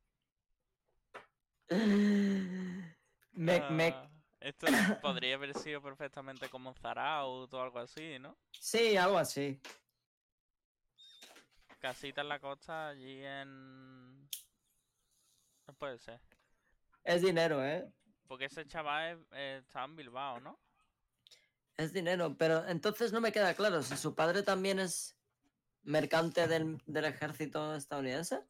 Mec. 3.34 3.64
Ah, 3.96 4.10
Esto 4.40 4.68
podría 5.02 5.36
haber 5.36 5.54
sido 5.58 5.82
perfectamente 5.82 6.50
como 6.50 6.74
Zaraut 6.74 7.54
o 7.54 7.62
algo 7.62 7.80
así, 7.80 8.20
¿no? 8.20 8.38
Sí, 8.60 8.98
algo 8.98 9.18
así. 9.18 9.62
Casita 11.80 12.22
en 12.22 12.30
la 12.30 12.40
costa, 12.40 12.90
allí 12.90 13.24
en... 13.24 14.22
No 15.68 15.74
puede 15.78 15.98
ser. 15.98 16.20
Es 17.04 17.22
dinero, 17.22 17.66
¿eh? 17.66 17.92
Porque 18.28 18.46
ese 18.46 18.68
chaval 18.68 19.26
eh, 19.32 19.62
estaba 19.66 19.86
en 19.86 19.96
Bilbao, 19.96 20.40
¿no? 20.40 20.60
Es 21.78 21.92
dinero. 21.94 22.36
Pero 22.38 22.68
entonces 22.68 23.12
no 23.12 23.22
me 23.22 23.32
queda 23.32 23.54
claro 23.56 23.82
si 23.82 23.98
su 23.98 24.14
padre 24.14 24.44
también 24.44 24.80
es 24.80 25.18
mercante 25.84 26.48
del, 26.48 26.78
del 26.86 27.06
ejército 27.06 27.76
estadounidense. 27.76 28.42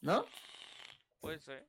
¿No? 0.00 0.26
Puede 1.20 1.38
ser. 1.40 1.68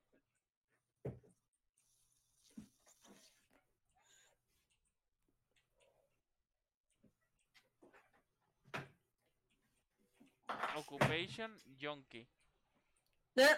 Occupation 10.76 11.58
Yonki. 11.78 12.28
Eh, 13.36 13.58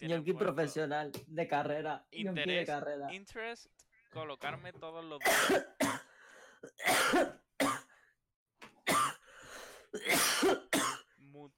Yonki 0.00 0.32
puesto 0.32 0.44
profesional 0.54 1.10
de 1.26 1.46
carrera. 1.48 2.06
Yonki 2.10 2.24
de 2.24 2.28
Interés, 2.42 2.66
carrera. 2.66 3.12
interest, 3.12 3.66
colocarme 4.10 4.72
todos 4.72 5.04
los 5.04 5.18
días. 5.48 5.66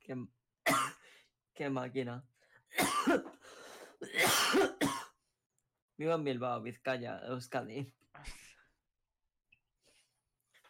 Qué, 0.00 0.14
qué 1.54 1.70
máquina. 1.70 2.24
Vivo 5.98 6.12
en 6.12 6.24
Bilbao, 6.24 6.60
Vizcaya, 6.60 7.20
Euskadi. 7.26 7.92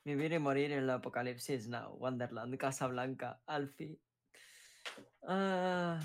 Vivir 0.04 0.32
y 0.32 0.38
morir 0.38 0.70
en 0.72 0.78
el 0.84 0.90
apocalipsis 0.90 1.66
now. 1.68 1.96
Wonderland, 1.96 2.56
Casablanca, 2.56 3.40
Alfie. 3.46 3.98
Ah, 5.26 5.98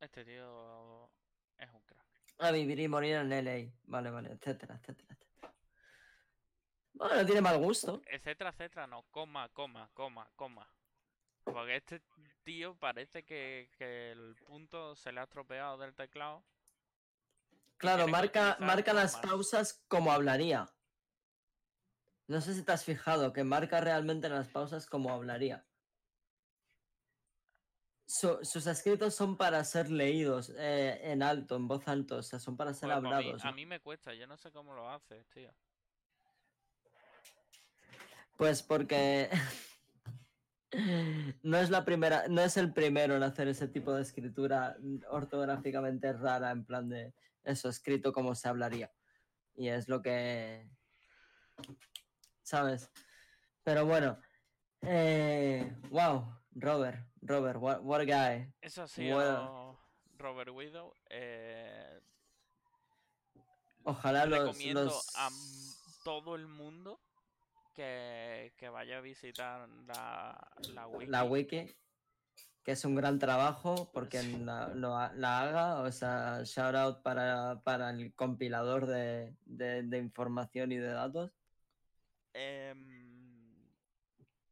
Este 0.00 0.24
tío 0.24 1.08
es 1.56 1.70
un 1.72 1.82
crack. 1.84 2.06
a 2.38 2.50
vivir 2.50 2.80
y 2.80 2.88
morir 2.88 3.14
en 3.16 3.30
LA. 3.30 3.70
Vale, 3.84 4.10
vale, 4.10 4.32
etcétera, 4.32 4.74
etcétera, 4.74 5.14
etcétera. 5.14 5.54
Bueno, 6.94 7.14
no 7.14 7.24
tiene 7.26 7.40
mal 7.40 7.58
gusto. 7.58 8.02
Etcétera, 8.06 8.50
etcétera, 8.50 8.88
no, 8.88 9.04
coma, 9.12 9.48
coma, 9.50 9.88
coma, 9.94 10.28
coma. 10.34 10.68
Porque 11.44 11.76
este 11.76 12.02
tío 12.40 12.74
parece 12.76 13.24
que, 13.24 13.70
que 13.76 14.12
el 14.12 14.36
punto 14.46 14.94
se 14.96 15.12
le 15.12 15.20
ha 15.20 15.24
estropeado 15.24 15.78
del 15.78 15.94
teclado. 15.94 16.42
Claro, 17.76 18.08
marca, 18.08 18.56
marca 18.60 18.92
las 18.92 19.16
pausas 19.16 19.84
como 19.88 20.12
hablaría. 20.12 20.68
No 22.26 22.40
sé 22.40 22.54
si 22.54 22.62
te 22.62 22.72
has 22.72 22.84
fijado 22.84 23.32
que 23.32 23.42
marca 23.42 23.80
realmente 23.80 24.28
las 24.28 24.48
pausas 24.48 24.86
como 24.86 25.10
hablaría. 25.12 25.66
Su- 28.06 28.40
sus 28.42 28.66
escritos 28.66 29.14
son 29.14 29.36
para 29.36 29.62
ser 29.64 29.88
leídos 29.90 30.52
eh, 30.56 31.00
en 31.10 31.22
alto, 31.22 31.56
en 31.56 31.68
voz 31.68 31.86
alta, 31.88 32.16
o 32.16 32.22
sea, 32.22 32.38
son 32.38 32.56
para 32.56 32.74
ser 32.74 32.88
Pues, 32.90 33.00
pues, 33.00 33.12
a, 33.12 33.18
mí, 33.18 33.24
hablados. 33.24 33.44
a 33.44 33.52
mí 33.52 33.66
me 33.66 33.80
cuesta, 33.80 34.14
yo 34.14 34.26
no 34.26 34.36
sé 34.36 34.50
cómo 34.52 34.74
lo 34.74 34.90
haces, 34.90 35.26
tío. 35.30 35.54
Pues 38.36 38.62
porque 38.62 39.30
no 41.42 41.58
es 41.58 41.70
la 41.70 41.84
primera, 41.84 42.28
no 42.28 42.40
es 42.42 42.56
el 42.56 42.72
primero 42.72 43.16
en 43.16 43.22
hacer 43.22 43.48
ese 43.48 43.68
tipo 43.68 43.92
de 43.92 44.02
escritura 44.02 44.76
ortográficamente 45.08 46.12
rara, 46.12 46.50
en 46.50 46.64
plan 46.64 46.88
de 46.88 47.12
eso 47.44 47.68
escrito 47.68 48.12
como 48.12 48.34
se 48.34 48.48
hablaría. 48.48 48.92
Y 49.56 49.68
es 49.68 49.88
lo 49.88 50.00
que, 50.00 50.68
¿sabes? 52.42 52.90
Pero 53.62 53.84
bueno, 53.86 54.18
eh, 54.82 55.76
wow, 55.90 56.38
Robert, 56.52 57.06
Robert, 57.20 57.58
what, 57.60 58.04
guy. 58.06 58.52
Eso 58.60 58.86
Bueno. 58.96 59.78
Robert 60.18 60.50
Widow. 60.50 60.94
Eh, 61.08 62.00
Ojalá 63.84 64.26
los, 64.26 64.38
recomiendo 64.40 64.84
los- 64.84 65.16
a 65.16 65.30
todo 66.04 66.36
el 66.36 66.46
mundo 66.46 67.00
que, 67.74 68.52
que 68.56 68.68
vaya 68.68 68.98
a 68.98 69.00
visitar 69.00 69.68
la, 69.86 70.50
la 70.74 70.86
wiki. 70.88 71.10
la 71.10 71.24
wiki, 71.24 71.66
que 72.64 72.72
es 72.72 72.84
un 72.84 72.94
gran 72.94 73.18
trabajo 73.18 73.90
porque 73.92 74.22
la, 74.22 74.68
lo 74.74 74.96
ha- 74.96 75.12
la 75.14 75.40
haga, 75.40 75.80
o 75.80 75.90
sea, 75.92 76.42
shout 76.44 76.74
out 76.74 77.02
para, 77.02 77.60
para 77.64 77.90
el 77.90 78.12
compilador 78.14 78.86
de, 78.86 79.34
de- 79.46 79.82
de 79.82 79.98
información 79.98 80.72
y 80.72 80.76
de 80.76 80.88
datos. 80.88 81.30
Em, 82.34 83.68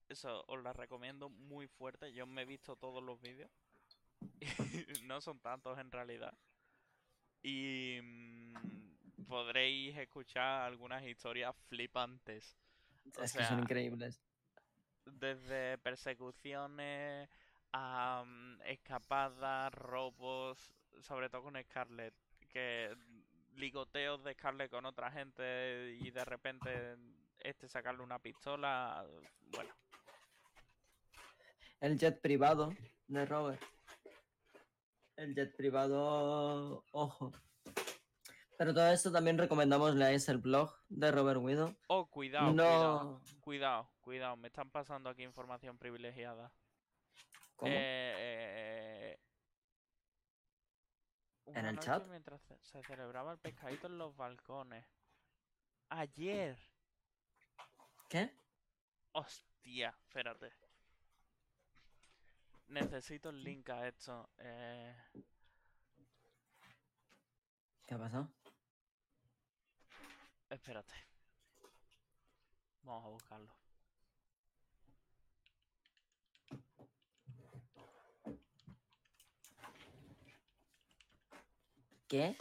eso, 0.08 0.44
os 0.48 0.62
la 0.62 0.72
recomiendo 0.72 1.28
muy 1.28 1.68
fuerte. 1.68 2.12
Yo 2.12 2.26
me 2.26 2.42
he 2.42 2.46
visto 2.46 2.76
todos 2.76 3.02
los 3.02 3.20
vídeos. 3.20 3.50
no 5.04 5.20
son 5.20 5.38
tantos 5.40 5.78
en 5.78 5.90
realidad. 5.90 6.34
Y 7.42 7.98
mm, 8.02 9.24
podréis 9.26 9.96
escuchar 9.96 10.62
algunas 10.62 11.04
historias 11.04 11.54
flipantes. 11.68 12.56
O 13.16 13.22
es 13.22 13.32
que 13.32 13.44
son 13.44 13.60
increíbles. 13.60 14.20
desde 15.04 15.78
persecuciones 15.78 17.28
a 17.72 18.24
mm, 18.26 18.62
escapadas, 18.66 19.72
robos, 19.72 20.72
sobre 21.00 21.28
todo 21.28 21.44
con 21.44 21.62
Scarlett, 21.62 22.14
que 22.48 22.94
ligoteos 23.54 24.22
de 24.24 24.34
Scarlett 24.34 24.70
con 24.70 24.86
otra 24.86 25.10
gente 25.10 25.96
y 26.00 26.10
de 26.10 26.24
repente 26.24 26.96
este 27.40 27.68
sacarle 27.68 28.02
una 28.02 28.18
pistola, 28.18 29.06
bueno, 29.52 29.74
El 31.80 31.98
jet 31.98 32.20
privado 32.20 32.72
de 33.06 33.26
Robert. 33.26 33.62
El 35.16 35.34
jet 35.34 35.56
privado, 35.56 36.84
ojo. 36.92 37.32
Pero 38.58 38.74
todo 38.74 38.88
esto 38.88 39.12
también 39.12 39.38
recomendamos 39.38 39.94
leáis 39.94 40.28
el 40.28 40.38
blog 40.38 40.74
de 40.88 41.12
Robert 41.12 41.40
Widow. 41.40 41.76
oh, 41.86 42.10
cuidado, 42.10 42.52
No. 42.52 43.22
cuidado, 43.40 43.88
cuidado, 44.00 44.36
me 44.36 44.48
están 44.48 44.68
pasando 44.70 45.08
aquí 45.08 45.22
información 45.22 45.78
privilegiada. 45.78 46.52
¿Cómo? 47.54 47.70
Eh, 47.72 49.16
¿En 51.46 51.52
una 51.58 51.70
el 51.70 51.76
noche 51.76 51.86
chat? 51.86 52.06
Mientras 52.08 52.42
se 52.62 52.82
celebraba 52.82 53.30
el 53.32 53.38
pescadito 53.38 53.86
en 53.86 53.96
los 53.96 54.16
balcones. 54.16 54.84
Ayer. 55.90 56.58
¿Qué? 58.08 58.34
Hostia, 59.12 59.90
espérate. 60.02 60.52
Necesito 62.66 63.30
el 63.30 63.42
link 63.44 63.70
a 63.70 63.86
esto. 63.86 64.28
Eh, 64.38 64.96
¿Qué 67.86 67.94
ha 67.94 67.98
pasado? 67.98 68.28
Espérate. 70.50 70.94
Vamos 72.82 73.04
a 73.04 73.08
buscarlo. 73.08 73.54
¿Qué? 82.08 82.36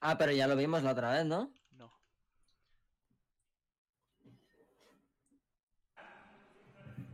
Ah, 0.00 0.16
pero 0.16 0.32
ya 0.32 0.46
lo 0.46 0.56
vimos 0.56 0.82
la 0.82 0.92
otra 0.92 1.12
vez, 1.12 1.26
¿no? 1.26 1.52
No. 1.72 1.92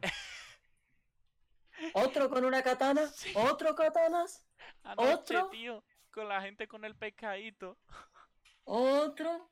¿Otro 1.95 2.31
con 2.31 2.45
una 2.45 2.63
katana? 2.63 3.11
¿Otro 3.35 3.75
katanas? 3.75 4.47
Ah, 4.85 4.95
¿Otro? 4.97 5.49
tío, 5.49 5.83
con 6.13 6.29
la 6.29 6.41
gente 6.41 6.69
con 6.69 6.85
el 6.85 6.95
pescadito. 6.95 7.77
¿Otro? 8.71 9.51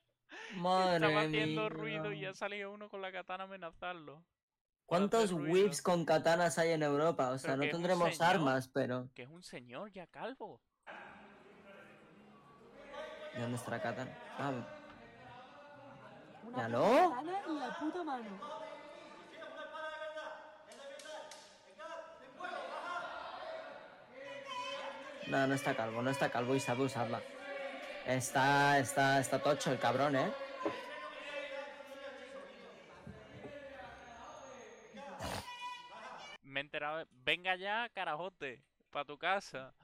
Madre 0.56 1.06
Estaba 1.06 1.22
haciendo 1.22 1.68
ruido 1.70 2.12
y 2.12 2.18
mía. 2.18 2.30
ha 2.30 2.34
salido 2.34 2.70
uno 2.70 2.90
con 2.90 3.00
la 3.00 3.10
katana 3.10 3.44
a 3.44 3.46
amenazarlo. 3.46 4.22
¿Cuántos 4.84 5.32
whips 5.32 5.80
con 5.80 6.04
katanas 6.04 6.58
hay 6.58 6.72
en 6.72 6.82
Europa? 6.82 7.30
O 7.30 7.38
sea, 7.38 7.52
Pero 7.54 7.64
no 7.64 7.70
tendremos 7.70 8.14
señor. 8.14 8.30
armas, 8.34 8.68
pero... 8.68 9.08
Que 9.14 9.22
es 9.22 9.30
un 9.30 9.42
señor 9.42 9.90
ya 9.90 10.06
calvo. 10.06 10.60
¿De 13.34 13.40
dónde 13.40 13.56
está 13.56 13.70
la 13.70 13.82
katana? 13.82 14.18
Ah, 14.38 14.52
¿Ya 14.52 16.40
puta 16.42 16.68
no? 16.68 17.10
katana 17.10 17.42
en 17.46 17.58
la 17.58 17.78
puta 17.78 18.04
mano. 18.04 18.40
no, 25.28 25.46
no 25.46 25.54
está 25.54 25.74
calvo, 25.74 26.02
no 26.02 26.10
está 26.10 26.30
calvo 26.30 26.54
y 26.54 26.60
sabe 26.60 26.84
usarla. 26.84 27.20
Está, 28.06 28.78
está, 28.78 29.18
está 29.18 29.42
tocho 29.42 29.72
el 29.72 29.78
cabrón, 29.78 30.16
¿eh? 30.16 30.32
Me 36.42 36.60
he 36.60 36.62
enterado. 36.62 36.98
de- 36.98 37.06
Venga 37.10 37.56
ya, 37.56 37.88
carajote, 37.92 38.62
para 38.90 39.04
tu 39.04 39.18
casa. 39.18 39.74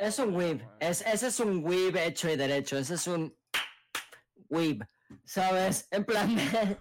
Es 0.00 0.18
un 0.18 0.34
whip. 0.34 0.62
Es, 0.80 1.00
ese 1.02 1.28
es 1.28 1.40
un 1.40 1.64
whip 1.64 1.96
hecho 1.96 2.28
y 2.30 2.36
derecho. 2.36 2.78
Ese 2.78 2.94
es 2.94 3.06
un 3.06 3.36
whip. 4.48 4.82
¿Sabes? 5.24 5.88
En 5.90 6.04
plan 6.04 6.34
de... 6.36 6.78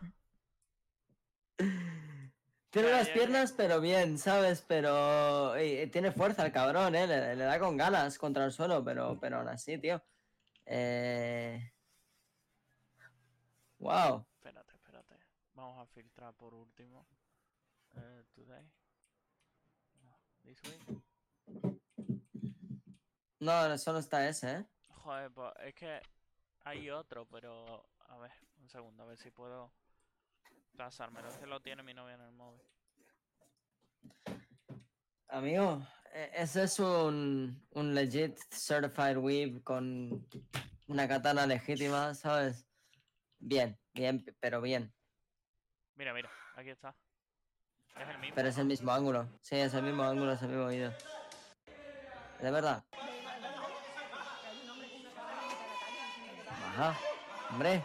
Tiene 2.70 2.92
las 2.92 3.10
piernas, 3.10 3.54
pero 3.54 3.80
bien, 3.82 4.18
¿sabes? 4.18 4.62
Pero 4.62 5.56
eh, 5.56 5.88
tiene 5.88 6.12
fuerza 6.12 6.46
el 6.46 6.52
cabrón, 6.52 6.96
¿eh? 6.96 7.08
Le, 7.08 7.36
le 7.36 7.44
da 7.44 7.60
con 7.60 7.78
ganas 7.78 8.18
contra 8.18 8.46
el 8.46 8.52
suelo, 8.52 8.84
pero, 8.84 9.20
pero 9.20 9.38
aún 9.38 9.48
así, 9.48 9.78
tío. 9.78 10.04
Eh... 10.66 11.72
Wow. 13.80 14.28
Espérate, 14.36 14.74
espérate. 14.76 15.16
Vamos 15.54 15.80
a 15.80 15.86
filtrar 15.88 16.34
por 16.34 16.54
último. 16.54 17.08
Eh, 17.96 18.24
today. 18.36 18.70
This 20.44 20.62
week. 20.64 21.02
No, 23.40 23.78
solo 23.78 24.00
está 24.00 24.28
ese, 24.28 24.52
¿eh? 24.52 24.66
Joder, 24.90 25.32
pues 25.32 25.54
es 25.64 25.74
que 25.76 26.02
hay 26.64 26.90
otro, 26.90 27.26
pero 27.28 27.88
a 28.08 28.18
ver, 28.18 28.32
un 28.60 28.70
segundo, 28.70 29.04
a 29.04 29.06
ver 29.06 29.18
si 29.18 29.32
puedo 29.32 29.72
pasármelo. 30.76 31.28
Es 31.30 31.38
que 31.38 31.48
lo 31.48 31.62
tiene 31.62 31.84
mi 31.84 31.94
novia 31.94 32.16
en 32.16 32.22
el 32.22 32.32
móvil. 32.32 32.62
Amigo, 35.30 35.86
e- 36.14 36.32
ese 36.36 36.64
es 36.64 36.80
un, 36.80 37.68
un 37.72 37.96
legit 37.96 38.38
certified 38.52 39.18
weave 39.18 39.62
con 39.64 40.26
una 40.88 41.08
katana 41.08 41.46
legítima, 41.46 42.14
¿sabes? 42.14 42.66
Bien, 43.40 43.78
bien, 43.94 44.26
pero 44.40 44.62
bien. 44.62 44.94
Mira, 45.96 46.14
mira, 46.14 46.30
aquí 46.56 46.70
está. 46.70 46.96
Es 48.00 48.08
el 48.08 48.20
mismo. 48.20 48.36
Pero 48.36 48.50
es 48.50 48.58
el 48.58 48.66
mismo 48.68 48.92
ángulo. 48.92 49.28
Sí, 49.42 49.56
es 49.56 49.74
el 49.74 49.84
mismo 49.84 50.04
ángulo, 50.04 50.34
es 50.34 50.42
el 50.42 50.50
mismo 50.50 50.68
vídeo. 50.68 50.94
De 52.40 52.52
verdad. 52.52 52.86
Ajá. 56.50 56.96
Hombre, 57.50 57.84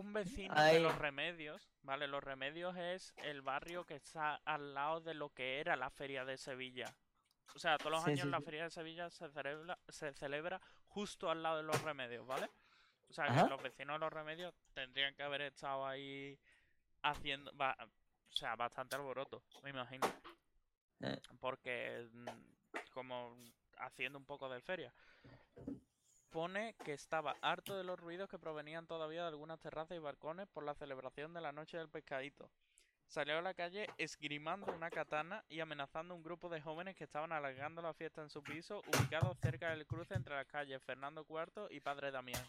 Un 0.00 0.12
vecino 0.14 0.54
de 0.64 0.80
los 0.80 0.96
remedios, 0.96 1.70
¿vale? 1.82 2.06
Los 2.08 2.24
remedios 2.24 2.74
es 2.76 3.12
el 3.18 3.42
barrio 3.42 3.84
que 3.84 3.96
está 3.96 4.36
al 4.46 4.72
lado 4.72 5.00
de 5.00 5.12
lo 5.12 5.28
que 5.34 5.60
era 5.60 5.76
la 5.76 5.90
feria 5.90 6.24
de 6.24 6.38
Sevilla. 6.38 6.86
O 7.54 7.58
sea, 7.58 7.76
todos 7.76 7.92
los 7.92 8.04
Sí, 8.04 8.10
años 8.12 8.22
sí, 8.22 8.28
la 8.30 8.40
feria 8.40 8.64
de 8.64 8.70
Sevilla 8.70 9.10
se 9.10 9.28
celebra, 9.30 9.78
se 9.88 10.12
celebra 10.14 10.60
justo 10.88 11.30
al 11.30 11.42
lado 11.42 11.58
de 11.58 11.64
los 11.64 11.82
remedios, 11.82 12.26
¿vale? 12.26 12.48
O 13.08 13.12
sea, 13.12 13.24
Ajá. 13.26 13.44
que 13.44 13.50
los 13.50 13.62
vecinos 13.62 13.96
de 13.96 13.98
los 13.98 14.12
remedios 14.12 14.54
tendrían 14.72 15.14
que 15.14 15.22
haber 15.22 15.42
estado 15.42 15.86
ahí 15.86 16.38
haciendo, 17.02 17.50
o 17.52 18.32
sea, 18.32 18.56
bastante 18.56 18.96
alboroto, 18.96 19.42
me 19.62 19.70
imagino. 19.70 20.06
Eh. 21.00 21.20
Porque 21.40 22.08
mm, 22.12 22.26
como 22.92 23.36
haciendo 23.78 24.18
un 24.18 24.24
poco 24.24 24.48
de 24.48 24.60
feria. 24.62 24.94
Pone 26.30 26.74
que 26.84 26.92
estaba 26.92 27.36
harto 27.42 27.76
de 27.76 27.84
los 27.84 27.98
ruidos 27.98 28.28
que 28.28 28.38
provenían 28.38 28.86
todavía 28.86 29.22
de 29.22 29.28
algunas 29.28 29.58
terrazas 29.58 29.96
y 29.96 30.00
balcones 30.00 30.48
por 30.48 30.64
la 30.64 30.74
celebración 30.74 31.34
de 31.34 31.40
la 31.40 31.52
noche 31.52 31.76
del 31.76 31.88
pescadito. 31.88 32.48
Salió 33.08 33.38
a 33.38 33.42
la 33.42 33.54
calle 33.54 33.88
esgrimando 33.98 34.72
una 34.72 34.90
katana 34.90 35.44
y 35.48 35.58
amenazando 35.58 36.14
a 36.14 36.16
un 36.16 36.22
grupo 36.22 36.48
de 36.48 36.60
jóvenes 36.60 36.94
que 36.94 37.02
estaban 37.04 37.32
alargando 37.32 37.82
la 37.82 37.94
fiesta 37.94 38.22
en 38.22 38.30
su 38.30 38.42
piso, 38.44 38.82
ubicado 38.86 39.34
cerca 39.42 39.70
del 39.70 39.86
cruce 39.86 40.14
entre 40.14 40.36
las 40.36 40.46
calles 40.46 40.80
Fernando 40.84 41.26
IV 41.28 41.66
y 41.70 41.80
Padre 41.80 42.12
Damián. 42.12 42.42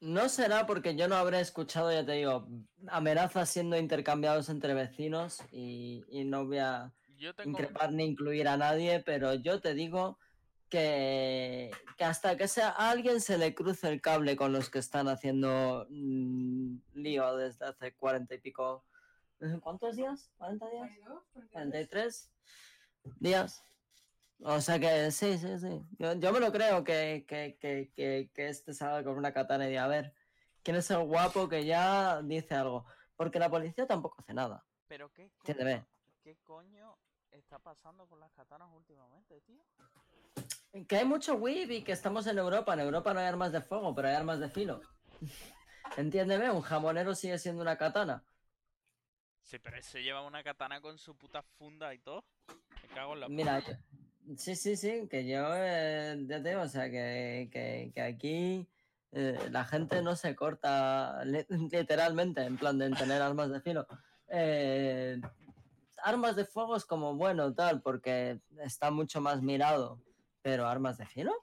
no 0.00 0.28
será 0.28 0.66
porque 0.66 0.94
yo 0.96 1.08
no 1.08 1.16
habré 1.16 1.40
escuchado, 1.40 1.92
ya 1.92 2.04
te 2.04 2.12
digo, 2.12 2.48
amenazas 2.88 3.48
siendo 3.48 3.76
intercambiados 3.76 4.48
entre 4.48 4.74
vecinos 4.74 5.40
y, 5.50 6.04
y 6.08 6.24
no 6.24 6.46
voy 6.46 6.58
a 6.58 6.92
Yo 7.16 7.34
tengo... 7.34 7.50
increpar 7.50 7.92
ni 7.92 8.04
incluir 8.04 8.48
a 8.48 8.56
nadie, 8.56 9.00
pero 9.00 9.34
yo 9.34 9.60
te 9.60 9.74
digo 9.74 10.18
que, 10.68 11.70
que 11.96 12.04
hasta 12.04 12.36
que 12.36 12.48
sea 12.48 12.70
a 12.70 12.90
alguien 12.90 13.20
se 13.20 13.38
le 13.38 13.54
cruce 13.54 13.88
el 13.88 14.00
cable 14.00 14.36
con 14.36 14.52
los 14.52 14.70
que 14.70 14.78
están 14.78 15.08
haciendo 15.08 15.86
mm, 15.90 16.76
lío 16.94 17.36
desde 17.36 17.66
hace 17.66 17.94
cuarenta 17.94 18.34
y 18.34 18.38
pico. 18.38 18.84
¿Cuántos 19.60 19.96
días? 19.96 20.30
¿40 20.38 20.70
días? 20.70 20.88
42, 21.04 21.22
43. 21.32 21.50
43 21.52 22.30
días. 23.20 23.64
O 24.40 24.60
sea 24.60 24.78
que 24.78 25.10
sí, 25.10 25.38
sí, 25.38 25.58
sí. 25.58 25.86
Yo, 25.98 26.14
yo 26.14 26.32
me 26.32 26.40
lo 26.40 26.52
creo 26.52 26.84
que, 26.84 27.24
que, 27.26 27.56
que, 27.58 27.90
que, 27.94 28.30
que 28.34 28.48
este 28.48 28.74
salga 28.74 29.04
con 29.04 29.16
una 29.16 29.32
katana 29.32 29.66
y 29.66 29.70
diga, 29.70 29.84
a 29.84 29.88
ver, 29.88 30.14
¿quién 30.62 30.76
es 30.76 30.90
el 30.90 31.04
guapo 31.04 31.48
que 31.48 31.64
ya 31.64 32.20
dice 32.22 32.54
algo? 32.54 32.84
Porque 33.16 33.38
la 33.38 33.50
policía 33.50 33.86
tampoco 33.86 34.16
hace 34.20 34.34
nada. 34.34 34.64
Pero 34.88 35.12
qué 35.12 35.30
coño, 35.38 35.86
qué 36.22 36.36
coño 36.44 36.96
está 37.30 37.58
pasando 37.58 38.06
con 38.06 38.20
las 38.20 38.32
katanas 38.32 38.68
últimamente, 38.72 39.40
tío. 39.42 39.62
Que 40.84 40.96
hay 40.96 41.04
mucho 41.04 41.34
whip 41.36 41.70
y 41.70 41.82
que 41.82 41.92
estamos 41.92 42.26
en 42.26 42.38
Europa. 42.38 42.74
En 42.74 42.80
Europa 42.80 43.14
no 43.14 43.20
hay 43.20 43.26
armas 43.26 43.52
de 43.52 43.60
fuego, 43.60 43.94
pero 43.94 44.08
hay 44.08 44.14
armas 44.14 44.40
de 44.40 44.48
filo. 44.48 44.80
Entiéndeme, 45.96 46.50
un 46.50 46.60
jamonero 46.62 47.14
sigue 47.14 47.38
siendo 47.38 47.62
una 47.62 47.76
katana. 47.78 48.22
Sí, 49.42 49.58
pero 49.60 49.76
ese 49.76 50.02
lleva 50.02 50.22
una 50.22 50.42
katana 50.42 50.80
con 50.80 50.98
su 50.98 51.16
puta 51.16 51.42
funda 51.42 51.94
y 51.94 51.98
todo. 51.98 52.24
Me 52.82 52.88
cago 52.94 53.14
en 53.14 53.20
la 53.20 53.28
Mira, 53.28 53.60
puta. 53.60 53.78
sí, 54.36 54.56
sí, 54.56 54.76
sí, 54.76 55.06
que 55.08 55.26
yo 55.26 55.46
eh, 55.54 56.16
ya 56.26 56.42
te 56.42 56.48
digo, 56.50 56.62
o 56.62 56.68
sea, 56.68 56.90
que, 56.90 57.48
que, 57.52 57.92
que 57.94 58.02
aquí 58.02 58.68
eh, 59.12 59.38
la 59.50 59.64
gente 59.64 60.02
no 60.02 60.16
se 60.16 60.34
corta 60.34 61.24
li- 61.24 61.46
literalmente, 61.70 62.42
en 62.42 62.58
plan 62.58 62.76
de 62.76 62.90
tener 62.90 63.22
armas 63.22 63.50
de 63.50 63.60
filo. 63.60 63.86
Eh, 64.28 65.20
armas 66.02 66.34
de 66.36 66.44
fuego 66.44 66.76
es 66.76 66.84
como 66.84 67.14
bueno, 67.14 67.54
tal, 67.54 67.80
porque 67.82 68.40
está 68.58 68.90
mucho 68.90 69.20
más 69.20 69.42
mirado, 69.42 70.00
pero 70.46 70.68
armas 70.68 70.96
de 70.96 71.06
filo 71.06 71.34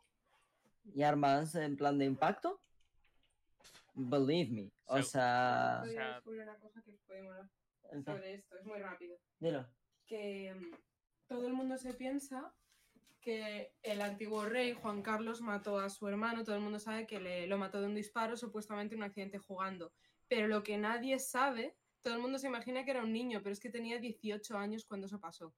y 0.95 1.03
armas 1.03 1.55
en 1.55 1.75
plan 1.75 1.97
de 1.99 2.05
impacto, 2.05 2.57
believe 3.93 4.49
me, 4.49 4.71
o 4.85 5.01
sea, 5.03 5.81
día 5.83 5.91
sea- 5.91 6.13
descubrí 6.13 6.39
una 6.39 6.57
cosa 6.57 6.81
que 6.81 6.93
puede 7.05 7.21
molar 7.23 7.49
sobre 8.05 8.35
esto, 8.35 8.57
es 8.57 8.65
muy 8.65 8.79
rápido. 8.79 9.17
dilo. 9.39 9.67
Que 10.05 10.53
mm, 10.55 10.75
todo 11.27 11.47
el 11.47 11.53
mundo 11.53 11.77
se 11.77 11.93
piensa 11.93 12.53
que 13.19 13.73
el 13.83 14.01
antiguo 14.01 14.45
rey 14.45 14.71
Juan 14.71 15.01
Carlos 15.01 15.41
mató 15.41 15.79
a 15.79 15.89
su 15.89 16.07
hermano, 16.07 16.45
todo 16.45 16.55
el 16.55 16.61
mundo 16.61 16.79
sabe 16.79 17.05
que 17.05 17.19
le, 17.19 17.45
lo 17.47 17.57
mató 17.57 17.81
de 17.81 17.87
un 17.87 17.95
disparo, 17.95 18.37
supuestamente 18.37 18.95
en 18.95 19.01
un 19.01 19.07
accidente 19.07 19.37
jugando. 19.37 19.91
Pero 20.29 20.47
lo 20.47 20.63
que 20.63 20.77
nadie 20.77 21.19
sabe, 21.19 21.75
todo 22.01 22.13
el 22.13 22.21
mundo 22.21 22.39
se 22.39 22.47
imagina 22.47 22.85
que 22.85 22.91
era 22.91 23.03
un 23.03 23.11
niño, 23.11 23.41
pero 23.43 23.51
es 23.51 23.59
que 23.59 23.69
tenía 23.69 23.99
18 23.99 24.57
años 24.57 24.85
cuando 24.85 25.07
eso 25.07 25.19
pasó. 25.19 25.53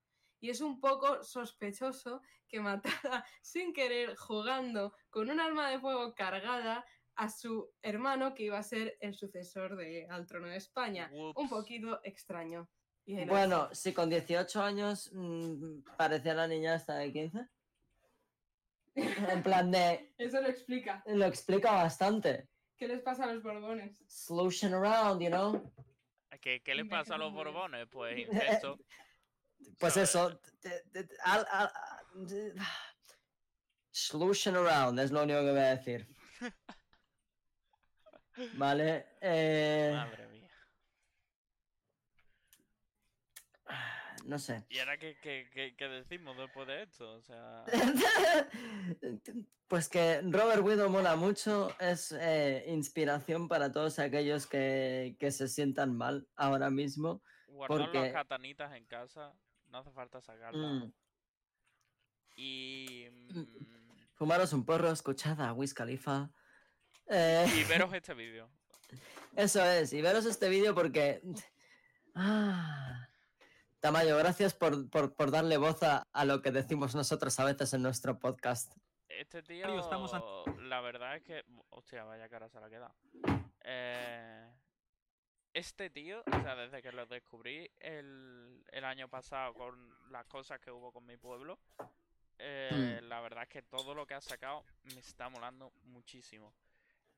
Y 0.45 0.51
es 0.51 0.61
un 0.61 0.79
poco 0.79 1.23
sospechoso 1.23 2.21
que 2.47 2.59
matara 2.59 3.25
sin 3.41 3.73
querer 3.73 4.15
jugando 4.15 4.93
con 5.09 5.31
un 5.31 5.39
arma 5.39 5.71
de 5.71 5.79
fuego 5.79 6.13
cargada 6.13 6.85
a 7.15 7.29
su 7.29 7.73
hermano 7.81 8.35
que 8.35 8.43
iba 8.43 8.59
a 8.59 8.61
ser 8.61 8.95
el 8.99 9.15
sucesor 9.15 9.75
de, 9.75 10.05
al 10.07 10.27
trono 10.27 10.47
de 10.47 10.57
España. 10.57 11.09
Un 11.35 11.49
poquito 11.49 11.99
extraño. 12.03 12.69
Y 13.05 13.25
Bueno, 13.25 13.69
si 13.73 13.91
con 13.91 14.07
18 14.07 14.61
años 14.61 15.09
mm, 15.13 15.79
parecía 15.97 16.35
la 16.35 16.47
niña 16.47 16.75
hasta 16.75 16.97
de 16.97 17.11
15. 17.11 17.47
En 18.93 19.41
plan 19.41 19.71
de, 19.71 20.13
Eso 20.19 20.41
lo 20.41 20.47
explica. 20.49 21.01
lo 21.07 21.25
explica 21.25 21.71
bastante. 21.71 22.49
¿Qué 22.77 22.87
les 22.87 23.01
pasa 23.01 23.23
a 23.23 23.33
los 23.33 23.41
borbones? 23.41 24.03
Solution 24.07 24.75
around, 24.75 25.23
you 25.23 25.29
know. 25.29 25.73
¿Qué, 26.39 26.61
qué 26.61 26.75
le 26.75 26.83
Venga, 26.83 26.99
pasa 26.99 27.15
a 27.15 27.17
los 27.17 27.33
borbones? 27.33 27.87
Pues 27.89 28.15
incesto. 28.29 28.77
Pues 29.79 29.97
eso, 29.97 30.39
al- 31.23 31.47
al- 31.51 31.71
Solution 33.91 34.55
around, 34.55 34.99
es 34.99 35.11
lo 35.11 35.23
único 35.23 35.39
que 35.39 35.51
voy 35.51 35.59
a 35.59 35.75
decir. 35.75 36.07
Vale. 38.57 39.05
Eh, 39.21 39.91
Madre 39.93 40.27
mía. 40.27 40.49
no 44.25 44.39
sé. 44.39 44.65
¿Y 44.69 44.79
ahora 44.79 44.97
qué, 44.97 45.17
qué- 45.21 45.49
qué- 45.53 45.75
qué 45.77 45.87
decimos 45.87 46.35
después 46.37 46.67
de 46.67 46.83
esto? 46.83 47.13
O 47.13 47.21
sea, 47.21 47.63
Pues 49.67 49.89
que 49.89 50.21
Robert 50.23 50.61
Widow 50.61 50.89
mola 50.89 51.15
mucho, 51.15 51.75
es 51.79 52.11
eh, 52.11 52.65
inspiración 52.67 53.47
para 53.47 53.71
todos 53.71 53.97
aquellos 53.97 54.45
que, 54.45 55.15
que 55.19 55.31
se 55.31 55.47
sientan 55.47 55.95
mal 55.97 56.27
ahora 56.35 56.69
mismo. 56.69 57.23
Guardar 57.47 57.77
Porque- 57.79 57.99
las 57.99 58.11
katanitas 58.13 58.73
en 58.75 58.85
casa, 58.85 59.33
no 59.67 59.79
hace 59.79 59.91
falta 59.91 60.21
sacarlas. 60.21 60.83
Mm, 60.85 60.91
Y, 62.37 63.07
mm, 63.33 63.43
Fumaros 64.15 64.53
un 64.53 64.65
porro, 64.65 64.89
escuchad 64.91 65.39
a 65.41 65.53
Wiz 65.53 65.73
Khalifa. 65.73 66.29
Eh, 67.07 67.45
y 67.57 67.63
veros 67.65 67.93
este 67.93 68.13
vídeo. 68.13 68.49
Eso 69.35 69.63
es, 69.63 69.91
y 69.93 70.01
veros 70.01 70.25
este 70.25 70.47
vídeo 70.49 70.73
porque... 70.73 71.21
Ah. 72.13 73.07
Tamayo, 73.81 74.17
gracias 74.17 74.53
por, 74.53 74.89
por- 74.89 75.13
por 75.15 75.31
darle 75.31 75.57
voz 75.57 75.83
a, 75.83 76.07
a 76.13 76.25
lo 76.25 76.41
que 76.41 76.51
decimos 76.51 76.95
nosotros 76.95 77.37
a 77.39 77.45
veces 77.45 77.73
en 77.73 77.81
nuestro 77.83 78.17
podcast. 78.19 78.73
Este 79.09 79.43
tío, 79.43 79.79
estamos 79.79 80.13
a- 80.13 80.21
la 80.61 80.81
verdad 80.81 81.17
es 81.17 81.23
que, 81.23 81.43
hostia, 81.69 82.03
vaya 82.05 82.27
cara 82.29 82.49
se 82.49 82.59
la 82.59 82.69
queda. 82.69 82.95
Eh, 83.63 84.49
este 85.55 85.89
tío, 85.89 86.21
o 86.27 86.41
sea, 86.41 86.53
desde 86.55 86.81
que 86.81 86.91
lo 86.91 87.05
descubrí 87.05 87.71
el, 87.79 88.61
el 88.73 88.83
año 88.83 89.07
pasado 89.07 89.53
con 89.53 89.95
las 90.11 90.25
cosas 90.25 90.59
que 90.59 90.69
hubo 90.69 90.91
con 90.91 91.05
mi 91.05 91.15
pueblo, 91.15 91.57
eh, 92.37 92.99
la 93.03 93.21
verdad 93.21 93.43
es 93.43 93.49
que 93.49 93.61
todo 93.61 93.95
lo 93.95 94.05
que 94.05 94.15
ha 94.15 94.21
sacado 94.21 94.65
me 94.83 94.99
está 94.99 95.29
molando 95.29 95.71
muchísimo. 95.85 96.53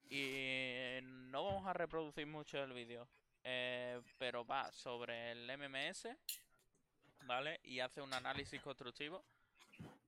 Y 0.09 0.99
no 1.01 1.45
vamos 1.45 1.65
a 1.65 1.73
reproducir 1.73 2.27
mucho 2.27 2.63
el 2.63 2.73
vídeo, 2.73 3.09
eh, 3.43 3.99
pero 4.19 4.45
va 4.45 4.71
sobre 4.71 5.31
el 5.31 5.57
MMS, 5.57 6.07
¿vale? 7.23 7.59
Y 7.63 7.79
hace 7.79 8.01
un 8.01 8.13
análisis 8.13 8.61
constructivo. 8.61 9.25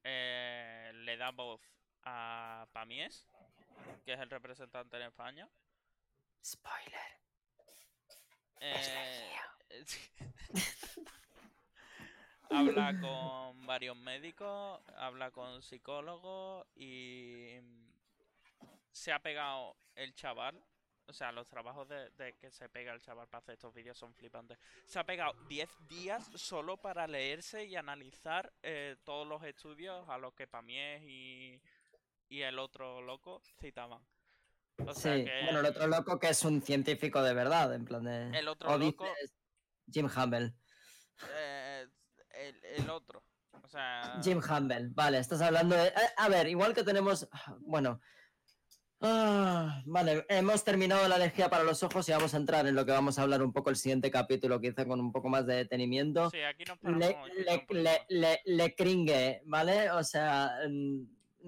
Eh, 0.03 0.91
le 0.93 1.17
da 1.17 1.31
voz 1.31 1.61
a 2.03 2.67
Pamies, 2.73 3.25
que 4.05 4.13
es 4.13 4.19
el 4.19 4.29
representante 4.29 4.97
en 4.97 5.03
España. 5.03 5.49
Spoiler. 6.43 7.28
Eh, 8.59 9.35
habla 12.49 12.99
con 12.99 13.65
varios 13.65 13.95
médicos, 13.97 14.81
habla 14.97 15.31
con 15.31 15.61
psicólogos 15.61 16.65
y 16.75 17.55
se 18.91 19.11
ha 19.11 19.19
pegado 19.19 19.75
el 19.95 20.13
chaval. 20.15 20.61
O 21.07 21.13
sea, 21.13 21.31
los 21.31 21.47
trabajos 21.47 21.87
de, 21.89 22.11
de 22.11 22.33
que 22.33 22.51
se 22.51 22.69
pega 22.69 22.93
el 22.93 23.01
chaval 23.01 23.27
para 23.27 23.39
hacer 23.39 23.53
estos 23.53 23.73
vídeos 23.73 23.97
son 23.97 24.13
flipantes. 24.13 24.59
Se 24.85 24.99
ha 24.99 25.03
pegado 25.03 25.33
10 25.47 25.87
días 25.87 26.29
solo 26.35 26.77
para 26.77 27.07
leerse 27.07 27.65
y 27.65 27.75
analizar 27.75 28.53
eh, 28.61 28.95
todos 29.03 29.27
los 29.27 29.43
estudios 29.43 30.07
a 30.07 30.19
los 30.19 30.35
que 30.35 30.45
Pamies 30.45 31.01
y, 31.03 31.59
y 32.29 32.41
el 32.41 32.59
otro 32.59 33.01
loco 33.01 33.41
citaban. 33.59 34.05
O 34.87 34.93
sea 34.93 35.15
Sí, 35.15 35.25
que 35.25 35.31
bueno, 35.45 35.59
el 35.59 35.65
otro 35.65 35.87
loco 35.87 36.19
que 36.19 36.29
es 36.29 36.43
un 36.45 36.61
científico 36.61 37.21
de 37.21 37.33
verdad, 37.33 37.73
en 37.73 37.85
plan 37.85 38.03
de... 38.03 38.37
el 38.37 38.47
otro 38.47 38.69
o 38.69 38.77
loco 38.77 39.05
Jim 39.91 40.07
Humble. 40.15 40.53
Eh, 41.37 41.85
el, 42.31 42.63
el 42.83 42.89
otro. 42.89 43.23
O 43.63 43.67
sea. 43.67 44.19
Jim 44.23 44.39
Humble, 44.47 44.89
vale, 44.91 45.19
estás 45.19 45.41
hablando 45.41 45.75
de... 45.75 45.87
eh, 45.87 45.93
A 46.17 46.29
ver, 46.29 46.47
igual 46.47 46.73
que 46.73 46.83
tenemos... 46.83 47.27
Bueno... 47.61 47.99
Ah, 49.01 49.81
vale, 49.85 50.25
hemos 50.27 50.61
terminado 50.65 51.07
la 51.07 51.15
energía 51.15 51.49
para 51.49 51.63
los 51.63 51.81
ojos 51.83 52.09
y 52.09 52.11
vamos 52.11 52.33
a 52.33 52.37
entrar 52.37 52.67
en 52.67 52.75
lo 52.75 52.85
que 52.85 52.91
vamos 52.91 53.17
a 53.17 53.21
hablar 53.21 53.41
un 53.41 53.53
poco 53.53 53.69
el 53.69 53.77
siguiente 53.77 54.11
capítulo, 54.11 54.59
quizá 54.59 54.85
con 54.85 54.99
un 54.99 55.13
poco 55.13 55.29
más 55.29 55.45
de 55.45 55.55
detenimiento. 55.55 56.29
Sí, 56.31 56.41
aquí 56.41 56.65
nos 56.65 56.77
Le, 56.83 57.11
paramos. 57.13 57.29
le, 57.29 57.43
le, 57.45 57.83
más. 57.93 58.05
le- 58.09 58.41
le 58.43 58.75
cringue, 58.75 59.41
¿vale? 59.45 59.89
O 59.91 60.03
sea, 60.03 60.51
mm, 60.69 61.03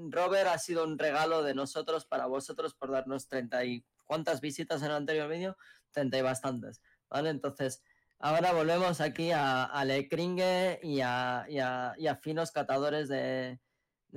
Robert 0.09 0.47
ha 0.47 0.57
sido 0.57 0.83
un 0.83 0.97
regalo 0.97 1.43
de 1.43 1.53
nosotros 1.53 2.05
para 2.05 2.25
vosotros 2.25 2.73
por 2.73 2.91
darnos 2.91 3.27
30 3.27 3.63
y... 3.65 3.85
¿Cuántas 4.05 4.41
visitas 4.41 4.81
en 4.81 4.87
el 4.87 4.97
anterior 4.97 5.29
vídeo? 5.29 5.55
30 5.91 6.17
y 6.17 6.21
bastantes, 6.21 6.81
¿vale? 7.09 7.29
Entonces, 7.29 7.81
ahora 8.19 8.51
volvemos 8.51 8.99
aquí 8.99 9.31
a, 9.31 9.63
a 9.63 9.85
Le 9.85 10.09
Cringue 10.09 10.81
y 10.83 10.99
a, 10.99 11.43
a- 11.43 11.93
a 12.09 12.15
finos 12.17 12.51
catadores 12.51 13.07
de, 13.07 13.61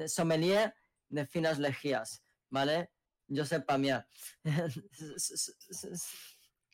sommelier 0.08 0.74
de 1.08 1.26
finas 1.26 1.60
legías, 1.60 2.24
¿vale? 2.50 2.90
Josep 3.28 3.64
Pamiá. 3.66 4.08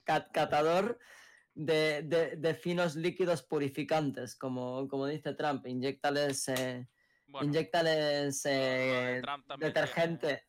Cat- 0.04 0.30
catador 0.32 0.98
de, 1.54 2.02
de- 2.02 2.36
de 2.36 2.54
finos 2.54 2.96
líquidos 2.96 3.42
purificantes, 3.42 4.34
como, 4.34 4.88
como 4.88 5.06
dice 5.06 5.34
Trump, 5.34 5.66
inyectales, 5.66 6.48
eh, 6.48 6.88
Bueno, 7.30 7.46
inyectales 7.46 8.42
de 8.42 9.18
eh, 9.18 9.22
detergente. 9.58 10.44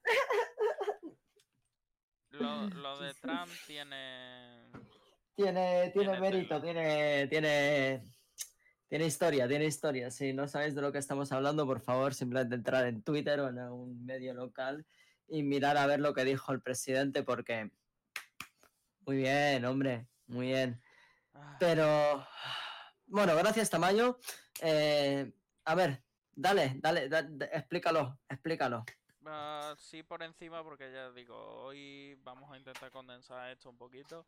tiene- 2.30 2.44
Lo, 2.44 2.70
lo 2.70 3.00
de 3.00 3.14
Trump 3.22 3.52
tiene. 3.68 4.72
Tiene, 5.36 5.90
tiene 5.92 5.92
Tiene 5.94 6.20
mérito, 6.20 6.62
tiene, 6.62 7.28
tiene, 7.28 8.10
tiene 8.88 9.06
historia, 9.06 9.48
tiene 9.48 9.66
historia. 9.66 10.12
Si 10.12 10.34
no 10.34 10.48
sabéis 10.48 10.76
de 10.76 10.82
lo 10.82 10.92
que 10.92 10.98
estamos 10.98 11.32
hablando, 11.32 11.66
por 11.66 11.82
favor, 11.82 12.14
simplemente 12.14 12.56
entrar 12.56 12.86
en 12.86 13.02
Twitter 13.04 13.40
o 13.40 13.50
en 13.50 13.58
un 13.60 14.06
medio 14.06 14.34
local 14.34 14.86
y 15.28 15.44
mirar 15.44 15.78
a 15.78 15.88
ver 15.88 16.00
lo 16.00 16.14
que 16.14 16.26
dijo 16.26 16.52
el 16.52 16.62
presidente, 16.62 17.24
porque 17.24 17.72
muy 19.06 19.18
bien, 19.18 19.64
hombre, 19.66 20.08
muy 20.28 20.48
bien. 20.48 20.82
Ah, 21.34 21.58
Pero 21.60 22.28
bueno, 23.08 23.36
gracias, 23.36 23.70
Tamayo. 23.70 24.20
Eh, 24.62 25.32
a 25.66 25.76
ver, 25.76 26.04
dale, 26.34 26.74
dale, 26.76 27.10
da- 27.10 27.24
da- 27.24 27.46
explícalo, 27.46 28.20
explícalo. 28.28 28.86
ah, 29.26 29.76
sí, 29.78 30.04
por 30.04 30.24
encima, 30.24 30.64
porque 30.64 30.92
ya 30.92 31.12
digo, 31.12 31.36
hoy 31.64 32.16
vamos 32.24 32.52
a 32.52 32.58
intentar 32.58 32.92
condensar 32.92 33.52
esto 33.52 33.70
un 33.70 33.78
poquito. 33.78 34.26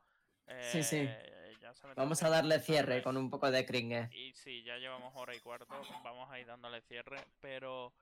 Sí, 0.60 0.84
sí. 0.84 0.98
Eh, 0.98 1.58
Vamos 1.96 2.22
a 2.24 2.30
darle 2.30 2.60
cierre 2.60 3.02
con 3.02 3.16
un 3.18 3.30
poco 3.30 3.50
de 3.50 3.66
cringe. 3.66 4.10
Y 4.14 4.34
sí, 4.34 4.64
ya 4.64 4.78
llevamos 4.78 5.14
hora 5.16 5.36
y 5.36 5.40
cuarto, 5.40 5.74
vamos 6.04 6.30
a 6.30 6.40
ir 6.40 6.48
dándole 6.48 6.82
cierre, 6.82 7.24
pero 7.40 7.94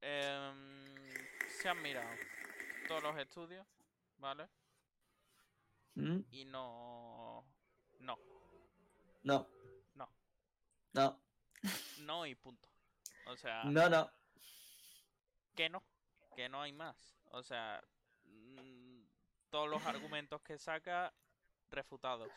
em, 0.00 0.94
se 1.60 1.68
han 1.68 1.82
mirado 1.82 2.08
todos 2.86 3.02
los 3.02 3.18
estudios, 3.18 3.66
¿vale? 4.18 4.48
¿Mm? 5.94 6.20
Y 6.30 6.44
no, 6.44 7.44
no, 8.00 8.18
No. 9.22 9.48
No. 9.94 10.08
No, 10.94 11.22
no 12.00 12.26
y 12.26 12.34
punto. 12.34 12.68
O 13.26 13.36
sea, 13.36 13.64
no, 13.64 13.88
no. 13.88 14.10
que 15.54 15.68
no, 15.68 15.82
que 16.34 16.48
no 16.48 16.62
hay 16.62 16.72
más. 16.72 17.16
O 17.30 17.42
sea, 17.42 17.82
mm, 18.24 19.04
todos 19.50 19.68
los 19.68 19.84
argumentos 19.86 20.40
que 20.42 20.58
saca 20.58 21.12
refutados. 21.70 22.30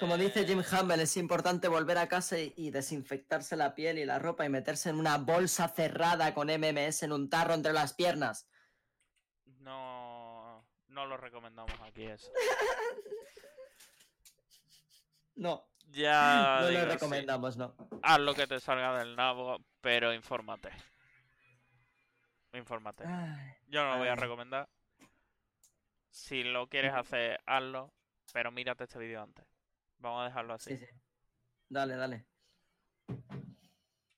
Como 0.00 0.16
dice 0.16 0.44
Jim 0.44 0.60
Eh, 0.60 0.64
Humble, 0.72 1.02
es 1.04 1.16
importante 1.16 1.68
volver 1.68 1.98
a 1.98 2.08
casa 2.08 2.38
y, 2.38 2.52
y 2.56 2.70
desinfectarse 2.70 3.56
la 3.56 3.74
piel 3.74 3.98
y 3.98 4.04
la 4.04 4.18
ropa 4.18 4.44
y 4.44 4.48
meterse 4.48 4.90
en 4.90 4.98
una 4.98 5.18
bolsa 5.18 5.68
cerrada 5.68 6.34
con 6.34 6.48
MMS 6.48 7.04
en 7.04 7.12
un 7.12 7.30
tarro 7.30 7.54
entre 7.54 7.72
las 7.72 7.94
piernas. 7.94 8.48
No, 9.44 10.66
no 10.88 11.06
lo 11.06 11.16
recomendamos 11.16 11.80
aquí 11.80 12.04
eso. 12.04 12.30
No, 15.36 15.68
Ya 15.90 16.58
no 16.60 16.68
digo, 16.68 16.80
lo 16.80 16.86
sí, 16.86 16.92
recomendamos, 16.92 17.56
no. 17.56 17.74
haz 18.02 18.18
lo 18.20 18.34
que 18.34 18.46
te 18.46 18.58
salga 18.60 18.98
del 18.98 19.14
nabo, 19.14 19.58
pero 19.80 20.12
infórmate. 20.12 20.70
Infórmate. 22.52 23.04
Yo 23.68 23.82
no 23.84 23.92
lo 23.92 23.98
voy 23.98 24.08
a 24.08 24.14
recomendar. 24.16 24.68
Si 26.10 26.44
lo 26.44 26.68
quieres 26.68 26.94
hacer, 26.94 27.40
hazlo, 27.46 27.92
pero 28.32 28.50
mírate 28.52 28.84
este 28.84 28.98
vídeo 28.98 29.22
antes. 29.22 29.44
Vamos 29.98 30.22
a 30.22 30.24
dejarlo 30.26 30.54
así. 30.54 30.76
sí, 30.76 30.84
sí. 30.86 30.86
Dale, 31.68 31.96
dale. 31.96 32.24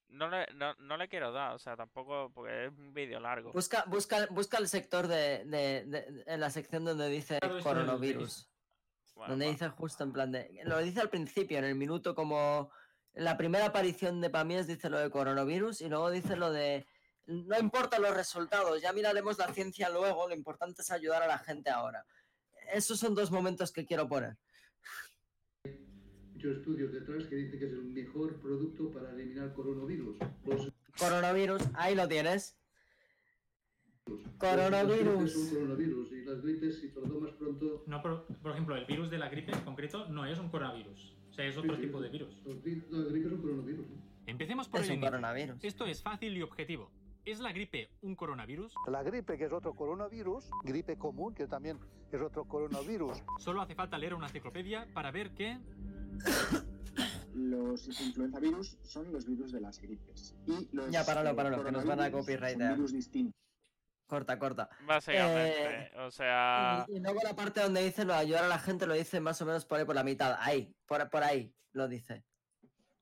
No, 0.09 0.29
le, 0.29 0.47
no, 0.55 0.75
no 0.79 0.97
le 0.97 1.09
quiero 1.09 1.31
dar, 1.33 1.53
o 1.55 1.59
sea, 1.59 1.77
tampoco, 1.77 2.31
porque 2.35 2.67
es 2.67 2.73
un 2.73 2.93
vídeo 2.95 3.21
largo. 3.21 3.53
Busca, 3.53 3.85
busca, 3.87 4.27
busca 4.31 4.59
el 4.59 4.69
sector 4.69 5.07
de, 5.09 5.45
de- 5.45 5.85
de- 5.85 6.25
en 6.27 6.41
la 6.41 6.49
sección 6.51 6.85
donde 6.85 7.09
dice 7.09 7.39
coronavirus. 7.63 8.49
Bueno, 9.17 9.31
donde 9.33 9.47
va. 9.47 9.53
dice 9.53 9.69
justo 9.71 10.05
en 10.05 10.13
plan 10.13 10.31
de. 10.31 10.61
Lo 10.65 10.79
dice 10.79 11.01
al 11.01 11.11
principio, 11.11 11.59
en 11.59 11.65
el 11.65 11.75
minuto 11.75 12.15
como. 12.15 12.71
La 13.15 13.39
primera 13.39 13.67
aparición 13.67 14.21
de 14.21 14.29
Pamies 14.29 14.67
dice 14.67 14.91
lo 14.91 14.99
de 14.99 15.11
coronavirus 15.11 15.81
y 15.81 15.89
luego 15.89 16.11
dice 16.11 16.37
lo 16.37 16.53
de. 16.53 16.87
No 17.27 17.59
importan 17.59 18.03
los 18.03 18.15
resultados, 18.15 18.81
ya 18.81 18.93
miraremos 18.93 19.39
la 19.39 19.53
ciencia 19.53 19.89
luego, 19.89 20.29
lo 20.29 20.35
importante 20.35 20.83
es 20.83 20.91
ayudar 20.91 21.23
a 21.23 21.27
la 21.27 21.39
gente 21.39 21.71
ahora. 21.71 22.07
Esos 22.73 23.01
son 23.01 23.15
dos 23.15 23.33
momentos 23.33 23.73
que 23.73 23.87
quiero 23.87 24.07
poner. 24.07 24.37
muchos 26.35 26.59
estudios 26.59 26.93
detrás 26.93 27.25
que 27.25 27.37
dicen 27.37 27.59
que 27.59 27.67
es 27.67 27.73
el 27.73 27.85
mejor 27.85 28.41
producto 28.41 28.93
para 28.93 29.11
eliminar 29.11 29.53
coronavirus. 29.55 30.19
Los 30.45 30.73
Coronavirus, 30.99 31.63
ahí 31.75 31.95
lo 31.95 32.07
tienes. 32.07 32.57
Coronavirus. 34.39 35.17
gripes 35.17 35.33
son 35.33 35.49
coronavirus 35.51 36.13
y 36.13 36.25
las 36.25 36.43
gripes, 36.43 36.79
si 36.81 36.89
tomas 36.89 37.33
pronto, 37.33 37.85
No, 37.87 38.03
por, 38.03 38.25
por 38.43 38.53
ejemplo, 38.53 38.77
el 38.77 38.85
virus 38.85 39.11
de 39.11 39.19
la 39.19 39.29
gripe 39.29 39.53
en 39.53 39.61
concreto 39.61 40.07
no 40.09 40.27
es 40.27 40.39
un 40.39 40.49
coronavirus. 40.51 41.17
O 41.31 41.33
sea, 41.33 41.47
es 41.47 41.57
otro 41.57 41.75
Sí, 41.77 41.81
sí, 41.83 41.87
tipo 41.87 41.99
sí. 41.99 42.05
de 42.05 42.11
virus. 42.11 42.43
los 42.45 42.63
vi- 42.63 42.83
las 42.91 43.09
gripes 43.09 43.31
son 43.31 43.41
coronavirus. 43.43 43.87
Empecemos 44.27 44.69
por 44.69 44.81
Es 44.81 44.89
el 44.89 44.97
un 44.97 45.01
coronavirus. 45.03 45.65
Esto 45.65 45.87
es 45.87 46.03
fácil 46.03 46.37
y 46.37 46.43
objetivo. 46.43 46.91
¿Es 47.25 47.41
la 47.41 47.53
gripe 47.53 47.89
un 48.03 48.15
coronavirus? 48.15 48.73
La 48.89 49.03
gripe, 49.03 49.37
que 49.37 49.45
es 49.45 49.53
otro 49.53 49.75
coronavirus, 49.75 50.49
gripe 50.65 50.97
común, 50.97 51.35
que 51.35 51.47
también 51.47 51.79
es 52.13 52.21
otro 52.21 52.45
coronavirus. 52.45 53.23
Solo 53.39 53.61
hace 53.63 53.75
falta 53.75 53.99
leer 53.99 54.15
una 54.15 54.27
enciclopedia 54.27 54.87
para 54.95 55.11
ver 55.11 55.31
que 55.33 55.59
Los 57.35 57.87
influenzavirus 57.89 58.79
son 58.83 59.13
los 59.13 59.27
virus 59.27 59.53
de 59.53 59.61
las 59.61 59.81
gripes. 59.81 60.35
Y 60.47 60.69
los 60.75 60.91
Ya, 60.91 61.05
páralo, 61.05 61.35
páralo, 61.37 61.65
que 61.65 61.73
nos 61.73 61.85
van 61.85 62.01
a 62.01 62.11
coronavirus 62.11 62.21
copyrightear. 62.21 62.69
Son 62.71 62.77
virus 62.77 62.93
distintos. 62.93 63.46
Corta, 64.07 64.39
corta. 64.39 64.69
Básicamente. 64.87 65.91
O 65.99 66.11
sea. 66.11 66.87
Y, 66.89 66.97
y 66.97 67.01
luego 67.01 67.21
la 67.25 67.35
parte 67.35 67.61
donde 67.61 67.83
dice 67.83 68.05
lo 68.05 68.13
de 68.13 68.21
ayudar 68.21 68.45
a 68.45 68.49
la 68.49 68.59
gente 68.59 68.87
lo 68.87 68.95
dice 68.95 69.21
más 69.21 69.41
o 69.43 69.47
menos 69.47 69.65
por 69.65 69.79
ahí 69.79 69.85
por 69.85 69.97
la 69.97 70.05
mitad. 70.05 70.37
Ahí, 70.39 70.73
por, 70.87 71.09
por 71.11 71.25
ahí 71.25 71.53
lo 71.73 71.89
dice. 71.89 72.25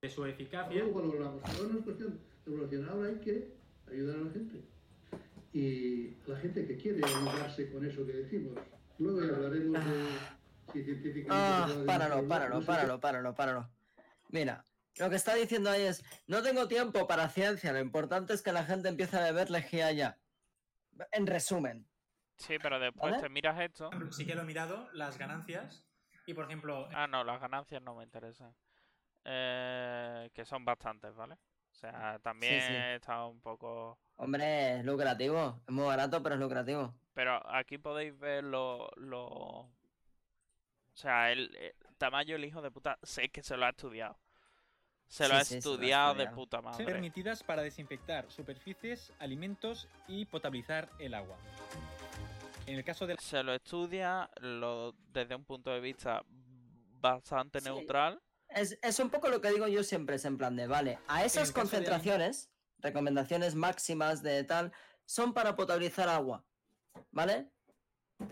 de 0.00 0.08
su 0.08 0.24
eficacia 0.24 0.82
Luego 0.82 1.02
valoramos. 1.02 1.42
Ahora 1.44 1.72
no 1.72 1.78
es 1.78 1.84
cuestión 1.84 2.20
de 2.46 3.08
hay 3.08 3.14
que 3.20 3.54
ayudar 3.90 4.16
a 4.16 4.20
la 4.20 4.30
gente. 4.32 4.64
Y 5.52 6.16
la 6.26 6.36
gente 6.38 6.66
que 6.66 6.76
quiere 6.76 7.00
ayudarse 7.04 7.70
con 7.70 7.86
eso 7.86 8.04
que 8.06 8.12
decimos. 8.12 8.58
Luego 8.98 9.20
hablaremos 9.20 9.84
de 9.84 10.06
si 10.72 10.84
científicamente... 10.84 11.30
Ah, 11.30 11.66
puede 11.66 11.86
páralo, 11.86 12.28
páralo, 12.28 12.60
no 12.60 12.66
páralo, 12.66 13.00
páralo, 13.00 13.34
páralo. 13.34 13.70
Mira, 14.30 14.64
lo 14.98 15.10
que 15.10 15.16
está 15.16 15.34
diciendo 15.34 15.70
ahí 15.70 15.82
es, 15.82 16.04
no 16.26 16.42
tengo 16.42 16.66
tiempo 16.66 17.06
para 17.06 17.28
ciencia, 17.28 17.72
lo 17.72 17.80
importante 17.80 18.34
es 18.34 18.42
que 18.42 18.52
la 18.52 18.64
gente 18.64 18.88
empiece 18.88 19.16
a 19.16 19.22
beber 19.22 19.50
lejía 19.50 19.92
ya. 19.92 20.18
En 21.12 21.26
resumen. 21.26 21.86
Sí, 22.36 22.56
pero 22.60 22.78
después 22.80 23.12
¿Vale? 23.12 23.22
te 23.22 23.28
miras 23.28 23.60
esto. 23.60 23.90
sí 24.10 24.26
que 24.26 24.34
lo 24.34 24.42
he 24.42 24.44
mirado, 24.44 24.88
las 24.92 25.18
ganancias. 25.18 25.86
Y 26.26 26.34
por 26.34 26.46
ejemplo, 26.46 26.88
Ah, 26.92 27.06
no, 27.06 27.22
las 27.22 27.40
ganancias 27.40 27.80
no 27.82 27.94
me 27.94 28.04
interesan. 28.04 28.54
Eh, 29.24 30.30
que 30.34 30.44
son 30.44 30.64
bastantes, 30.64 31.14
¿vale? 31.14 31.34
O 31.34 31.74
sea, 31.76 32.18
también 32.20 32.60
sí. 32.60 32.74
está 32.74 33.24
un 33.26 33.40
poco... 33.40 33.98
Hombre, 34.16 34.78
es 34.78 34.84
lucrativo. 34.84 35.60
Es 35.66 35.72
muy 35.74 35.84
barato, 35.86 36.22
pero 36.22 36.34
es 36.36 36.40
lucrativo. 36.40 36.94
Pero 37.14 37.40
aquí 37.50 37.78
podéis 37.78 38.16
ver 38.18 38.44
lo... 38.44 38.90
lo... 38.96 39.26
O 39.26 39.70
sea, 40.96 41.32
el, 41.32 41.54
el 41.56 41.74
Tamayo, 41.98 42.36
el 42.36 42.44
hijo 42.44 42.62
de 42.62 42.70
puta, 42.70 42.98
sé 43.02 43.28
que 43.30 43.42
se 43.42 43.56
lo 43.56 43.66
ha 43.66 43.70
estudiado. 43.70 44.16
Se 45.14 45.28
lo 45.28 45.34
Sí, 45.34 45.40
ha 45.40 45.44
sí, 45.44 45.46
se 45.46 45.54
lo 45.54 45.56
ha 45.56 45.74
estudiado 45.76 46.14
de 46.14 46.26
puta 46.26 46.60
madre. 46.60 46.84
permitidas 46.84 47.44
para 47.44 47.62
desinfectar 47.62 48.28
superficies, 48.32 49.12
alimentos 49.20 49.86
y 50.08 50.24
potabilizar 50.24 50.90
el 50.98 51.14
agua. 51.14 51.36
En 52.66 52.74
el 52.74 52.82
caso 52.84 53.06
de 53.06 53.16
Se 53.20 53.40
lo 53.44 53.54
estudia 53.54 54.28
lo, 54.40 54.92
desde 55.12 55.36
un 55.36 55.44
punto 55.44 55.70
de 55.70 55.78
vista 55.78 56.24
bastante 57.00 57.60
Sí. 57.60 57.66
neutral. 57.66 58.20
Es, 58.48 58.76
es 58.82 58.98
un 58.98 59.08
poco 59.08 59.28
lo 59.28 59.40
que 59.40 59.50
digo 59.50 59.68
yo 59.68 59.84
siempre, 59.84 60.16
es 60.16 60.24
en 60.24 60.36
plan 60.36 60.56
de, 60.56 60.66
vale, 60.66 60.98
a 61.06 61.24
esas 61.24 61.46
de- 61.48 61.54
concentraciones, 61.54 62.50
recomendaciones 62.78 63.54
máximas 63.54 64.20
de 64.20 64.42
tal, 64.42 64.72
son 65.04 65.32
para 65.32 65.54
potabilizar 65.54 66.08
agua, 66.08 66.44
¿vale? 67.12 67.52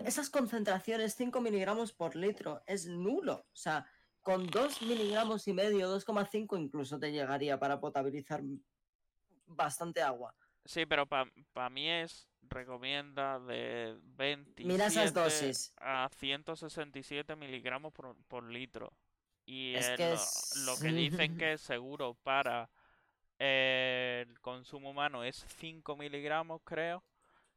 Esas 0.04 0.30
concentraciones, 0.30 1.14
5 1.14 1.40
miligramos 1.40 1.92
por 1.92 2.16
litro, 2.16 2.60
es 2.66 2.86
nulo. 2.88 3.46
O 3.52 3.56
sea, 3.56 3.86
con 4.22 4.46
2 4.46 4.82
miligramos 4.82 5.46
y 5.48 5.52
medio, 5.52 5.94
2,5 5.98 6.58
incluso 6.60 6.98
te 6.98 7.10
llegaría 7.12 7.58
para 7.58 7.80
potabilizar 7.80 8.40
bastante 9.46 10.00
agua. 10.02 10.34
Sí, 10.64 10.86
pero 10.86 11.06
para 11.06 11.70
mí 11.70 11.90
es, 11.90 12.28
recomienda 12.42 13.40
de 13.40 13.98
27 14.02 14.64
Mira 14.64 14.86
esas 14.86 15.12
dosis. 15.12 15.72
a 15.78 16.08
167 16.16 17.34
miligramos 17.36 17.92
por, 17.92 18.16
por 18.28 18.44
litro. 18.44 18.92
Y 19.44 19.74
Es 19.74 19.90
que 19.90 20.08
lo, 20.10 20.14
es- 20.14 20.52
lo 20.66 20.76
que 20.78 20.92
dicen 20.92 21.36
que 21.36 21.54
es 21.54 21.60
seguro 21.60 22.14
para 22.22 22.70
el 23.38 24.38
consumo 24.40 24.90
humano 24.90 25.24
es 25.24 25.44
5 25.58 25.96
miligramos, 25.96 26.60
creo. 26.64 27.02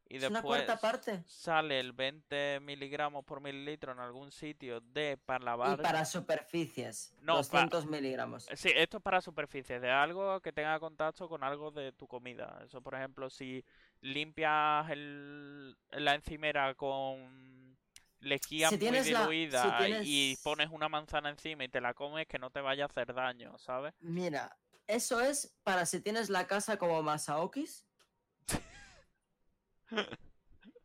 Y 0.08 0.18
Es 0.18 0.22
una 0.28 0.38
después 0.40 0.62
cuarta 0.64 0.80
parte. 0.80 1.22
sale 1.26 1.80
el 1.80 1.92
20 1.92 2.60
miligramos 2.60 3.24
por 3.24 3.40
mililitro 3.40 3.90
en 3.92 3.98
algún 3.98 4.30
sitio 4.30 4.80
de 4.80 5.16
para 5.16 5.42
Y 5.42 5.44
lavar. 5.46 5.82
para 5.82 6.04
superficies, 6.04 7.12
No, 7.22 7.34
pa- 7.34 7.38
200 7.38 7.86
miligramos. 7.86 8.46
Sí, 8.54 8.70
esto 8.74 8.98
es 8.98 9.02
para 9.02 9.20
superficies, 9.20 9.82
de 9.82 9.90
algo 9.90 10.40
que 10.40 10.52
tenga 10.52 10.78
contacto 10.78 11.28
con 11.28 11.42
algo 11.42 11.72
de 11.72 11.90
tu 11.92 12.06
comida. 12.06 12.60
Eso, 12.64 12.80
por 12.80 12.94
ejemplo, 12.94 13.28
si 13.30 13.64
limpias 14.00 14.88
el- 14.90 15.76
la 15.90 16.14
encimera 16.14 16.74
con 16.74 17.76
lejía 18.20 18.68
Si 18.68 18.74
muy 18.76 18.80
tienes 18.80 19.10
la- 19.10 19.18
si 19.18 19.24
diluida 19.24 19.88
y 20.02 20.36
pones 20.42 20.70
una 20.70 20.88
manzana 20.88 21.30
encima 21.30 21.64
y 21.64 21.68
te 21.68 21.80
la 21.80 21.94
comes, 21.94 22.26
que 22.26 22.38
no 22.38 22.50
te 22.50 22.60
vaya 22.60 22.84
a 22.84 22.86
hacer 22.86 23.12
daño, 23.12 23.58
¿sabes? 23.58 23.92
Mira, 24.00 24.56
eso 24.86 25.20
es 25.20 25.54
para 25.64 25.84
si 25.84 26.00
tienes 26.00 26.30
la 26.30 26.46
casa 26.46 26.76
como 26.78 27.02
Masaokis. 27.02 27.85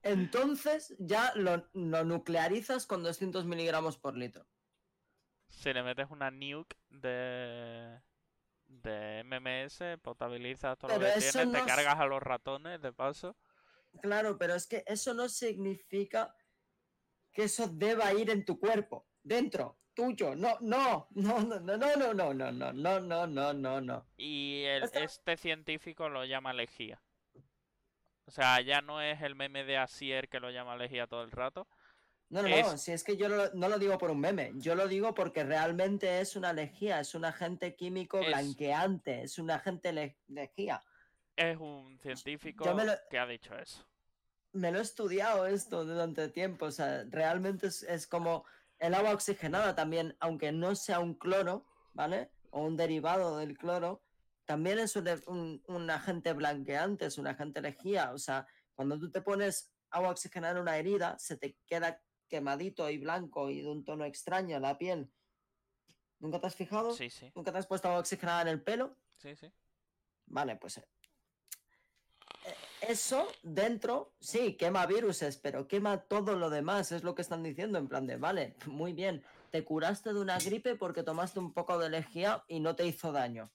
Entonces 0.03 0.95
ya 0.99 1.31
lo, 1.35 1.67
lo 1.73 2.03
nuclearizas 2.03 2.87
con 2.87 3.03
200 3.03 3.45
miligramos 3.45 3.97
por 3.97 4.17
litro. 4.17 4.45
Si 5.49 5.71
le 5.73 5.83
metes 5.83 6.07
una 6.09 6.31
nuke 6.31 6.75
de, 6.89 8.01
de 8.65 9.19
MMS, 9.23 9.97
potabilizas 10.01 10.77
todo 10.77 10.89
Pero 10.89 11.01
lo 11.01 11.07
que 11.13 11.19
tienes, 11.19 11.33
te 11.33 11.45
no 11.45 11.65
cargas 11.65 11.99
a 11.99 12.05
los 12.05 12.21
ratones 12.23 12.81
de 12.81 12.93
paso. 12.93 13.37
Claro, 14.01 14.37
pero 14.37 14.55
es 14.55 14.65
que 14.67 14.83
eso 14.87 15.13
no 15.13 15.27
significa 15.29 16.33
que 17.33 17.43
eso 17.43 17.67
deba 17.67 18.13
ir 18.13 18.29
en 18.29 18.45
tu 18.45 18.59
cuerpo, 18.59 19.07
dentro, 19.21 19.77
tuyo. 19.93 20.33
No, 20.35 20.57
no, 20.61 21.07
no, 21.11 21.39
no, 21.41 21.59
no, 21.59 21.77
no, 21.77 22.33
no, 22.33 22.33
no, 22.33 22.71
no, 22.73 22.99
no, 22.99 23.27
no, 23.27 23.53
no, 23.53 23.81
no. 23.81 24.07
Y 24.17 24.63
el- 24.63 24.89
este 24.93 25.37
científico 25.37 26.09
lo 26.09 26.25
llama 26.25 26.53
lejía. 26.53 27.01
O 28.25 28.31
sea, 28.31 28.61
ya 28.61 28.81
no 28.81 29.01
es 29.01 29.21
el 29.21 29.35
meme 29.35 29.63
de 29.63 29.77
Asier 29.77 30.29
que 30.29 30.39
lo 30.39 30.49
llama 30.51 30.75
lejía 30.77 31.07
todo 31.07 31.23
el 31.23 31.31
rato. 31.31 31.67
No, 32.29 32.41
no, 32.41 32.47
Es- 32.47 32.65
no, 32.65 32.77
si 32.77 32.91
es 32.93 33.03
que 33.03 33.17
yo 33.17 33.27
lo- 33.27 33.51
no 33.53 33.67
lo 33.67 33.77
digo 33.77 33.97
por 33.97 34.09
un 34.09 34.19
meme, 34.21 34.51
yo 34.55 34.73
lo 34.75 34.87
digo 34.87 35.13
porque 35.13 35.43
realmente 35.43 36.21
es 36.21 36.37
una 36.37 36.53
lejía, 36.53 37.01
es 37.01 37.13
un 37.13 37.25
agente 37.25 37.75
químico 37.75 38.19
Es- 38.21 38.27
blanqueante, 38.27 39.23
es 39.23 39.37
un 39.37 39.51
agente 39.51 39.91
le- 39.91 40.17
lejía. 40.27 40.81
Es 41.35 41.57
un 41.57 41.99
científico 42.01 42.63
lo- 42.73 42.93
que 43.09 43.19
ha 43.19 43.25
dicho 43.25 43.53
eso. 43.57 43.85
me 44.53 44.71
lo 44.71 44.79
he 44.79 44.81
estudiado 44.81 45.45
esto 45.47 45.85
durante 45.85 46.27
tiempo, 46.29 46.65
o 46.67 46.71
sea, 46.71 47.03
realmente 47.09 47.67
es, 47.67 47.83
es 47.83 48.05
como 48.07 48.45
el 48.79 48.93
agua 48.93 49.13
oxigenada 49.13 49.75
también, 49.75 50.15
aunque 50.19 50.51
no 50.51 50.75
sea 50.75 50.99
un 50.99 51.13
cloro, 51.15 51.65
¿vale? 51.93 52.29
O 52.49 52.61
un 52.61 52.75
derivado 52.77 53.37
del 53.37 53.57
cloro, 53.57 54.01
también 54.51 54.79
es 54.79 54.97
un, 54.97 55.07
un- 55.27 55.63
un 55.67 55.89
agente 55.89 56.33
blanqueante, 56.33 57.05
es 57.05 57.17
un 57.17 57.25
agente 57.25 57.61
lejía, 57.61 58.11
o 58.11 58.17
sea, 58.17 58.45
cuando 58.75 58.99
tú 58.99 59.09
te 59.09 59.21
pones 59.21 59.73
agua 59.89 60.09
oxigenada 60.09 60.55
en 60.55 60.61
una 60.61 60.75
herida, 60.77 61.17
se 61.19 61.37
te 61.37 61.57
queda 61.65 62.03
quemadito 62.27 62.89
y 62.89 62.97
blanco 62.97 63.49
y 63.49 63.61
de 63.61 63.69
un 63.69 63.85
tono 63.85 64.03
extraño 64.03 64.59
la 64.59 64.77
piel. 64.77 65.09
¿Nunca 66.19 66.41
te 66.41 66.47
has 66.47 66.55
fijado? 66.55 66.91
Sí, 66.91 67.09
sí, 67.09 67.31
¿Nunca 67.33 67.53
te 67.53 67.59
has 67.59 67.67
puesto 67.67 67.87
agua 67.87 68.01
oxigenada 68.01 68.41
en 68.41 68.49
el 68.49 68.61
pelo? 68.61 68.97
sí, 69.19 69.37
sí. 69.37 69.49
Vale, 70.25 70.57
pues 70.57 70.79
eh, 70.79 70.85
eh, 72.45 72.55
eso 72.89 73.25
dentro, 73.43 74.13
sí, 74.19 74.57
quema 74.57 74.85
viruses, 74.85 75.37
pero 75.37 75.65
quema 75.65 76.01
todo 76.09 76.35
lo 76.35 76.49
demás, 76.49 76.91
es 76.91 77.03
lo 77.05 77.15
que 77.15 77.21
están 77.21 77.41
diciendo, 77.41 77.77
en 77.79 77.87
plan 77.87 78.05
de, 78.05 78.17
vale, 78.17 78.57
muy 78.65 78.91
bien, 78.91 79.23
te 79.49 79.63
curaste 79.63 80.13
de 80.13 80.19
una 80.19 80.39
gripe 80.39 80.75
porque 80.75 81.03
tomaste 81.03 81.39
un 81.39 81.53
poco 81.53 81.79
de 81.79 81.89
lejía 81.89 82.43
y 82.49 82.59
no 82.59 82.75
te 82.75 82.85
hizo 82.85 83.13
daño. 83.13 83.49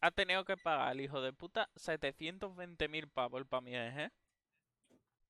Ha 0.00 0.10
tenido 0.10 0.44
que 0.44 0.56
pagar 0.56 0.92
el 0.92 1.00
hijo 1.00 1.20
de 1.20 1.32
puta 1.32 1.68
720.000 1.74 3.08
pavos 3.08 3.40
el 3.40 3.46
pamiés, 3.46 3.94
¿eh? 3.96 4.10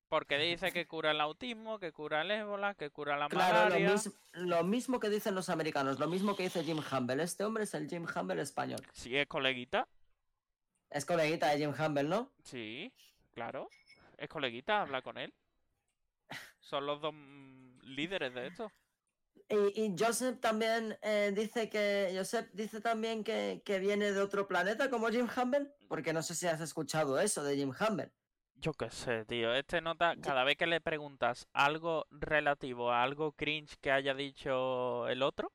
Porque 0.07 0.37
dice 0.37 0.71
que 0.73 0.87
cura 0.87 1.11
el 1.11 1.21
autismo, 1.21 1.79
que 1.79 1.93
cura 1.93 2.21
el 2.21 2.31
ébola, 2.31 2.73
que 2.75 2.89
cura 2.89 3.17
la 3.17 3.29
Claro, 3.29 3.57
lo, 3.57 3.63
malaria. 3.65 3.91
mis- 3.93 4.11
lo 4.33 4.63
mismo 4.65 4.99
que 4.99 5.09
dicen 5.09 5.35
los 5.35 5.49
americanos, 5.49 5.99
lo 5.99 6.07
mismo 6.07 6.35
que 6.35 6.43
dice 6.43 6.63
Jim 6.65 6.79
Humble, 6.91 7.23
este 7.23 7.45
hombre 7.45 7.63
es 7.63 7.73
el 7.73 7.89
Jim 7.89 8.05
Humble 8.13 8.41
español. 8.41 8.81
Sí, 8.91 9.15
es 9.15 9.27
coleguita. 9.27 9.87
Es 10.89 11.05
coleguita 11.05 11.47
de 11.49 11.59
Jim 11.59 11.73
Humble, 11.77 12.03
¿no? 12.03 12.29
Sí, 12.43 12.91
claro. 13.33 13.69
Es 14.17 14.27
coleguita, 14.27 14.81
habla 14.81 15.01
con 15.01 15.17
él. 15.17 15.33
Son 16.59 16.85
los 16.85 16.99
dos 17.01 17.13
mm, 17.13 17.79
líderes 17.83 18.33
de 18.33 18.47
esto. 18.47 18.71
Y, 19.49 19.83
y 19.83 19.95
Joseph 19.97 20.39
también 20.39 20.97
eh, 21.01 21.31
dice 21.35 21.69
que 21.69 22.13
Joseph 22.15 22.49
dice 22.53 22.79
también 22.79 23.23
que, 23.23 23.61
que 23.65 23.79
viene 23.79 24.11
de 24.13 24.21
otro 24.21 24.47
planeta 24.47 24.89
como 24.89 25.09
Jim 25.09 25.27
Humble, 25.35 25.73
porque 25.89 26.13
no 26.13 26.21
sé 26.23 26.35
si 26.35 26.47
has 26.47 26.61
escuchado 26.61 27.19
eso 27.19 27.43
de 27.43 27.55
Jim 27.57 27.73
Humble. 27.77 28.11
Yo 28.55 28.73
qué 28.73 28.89
sé, 28.91 29.25
tío. 29.25 29.53
Este 29.53 29.81
nota, 29.81 30.15
cada 30.21 30.43
vez 30.43 30.55
que 30.55 30.67
le 30.67 30.79
preguntas 30.81 31.47
algo 31.51 32.05
relativo 32.11 32.91
a 32.91 33.01
algo 33.03 33.31
cringe 33.33 33.75
que 33.81 33.91
haya 33.91 34.13
dicho 34.13 35.07
el 35.07 35.23
otro, 35.23 35.51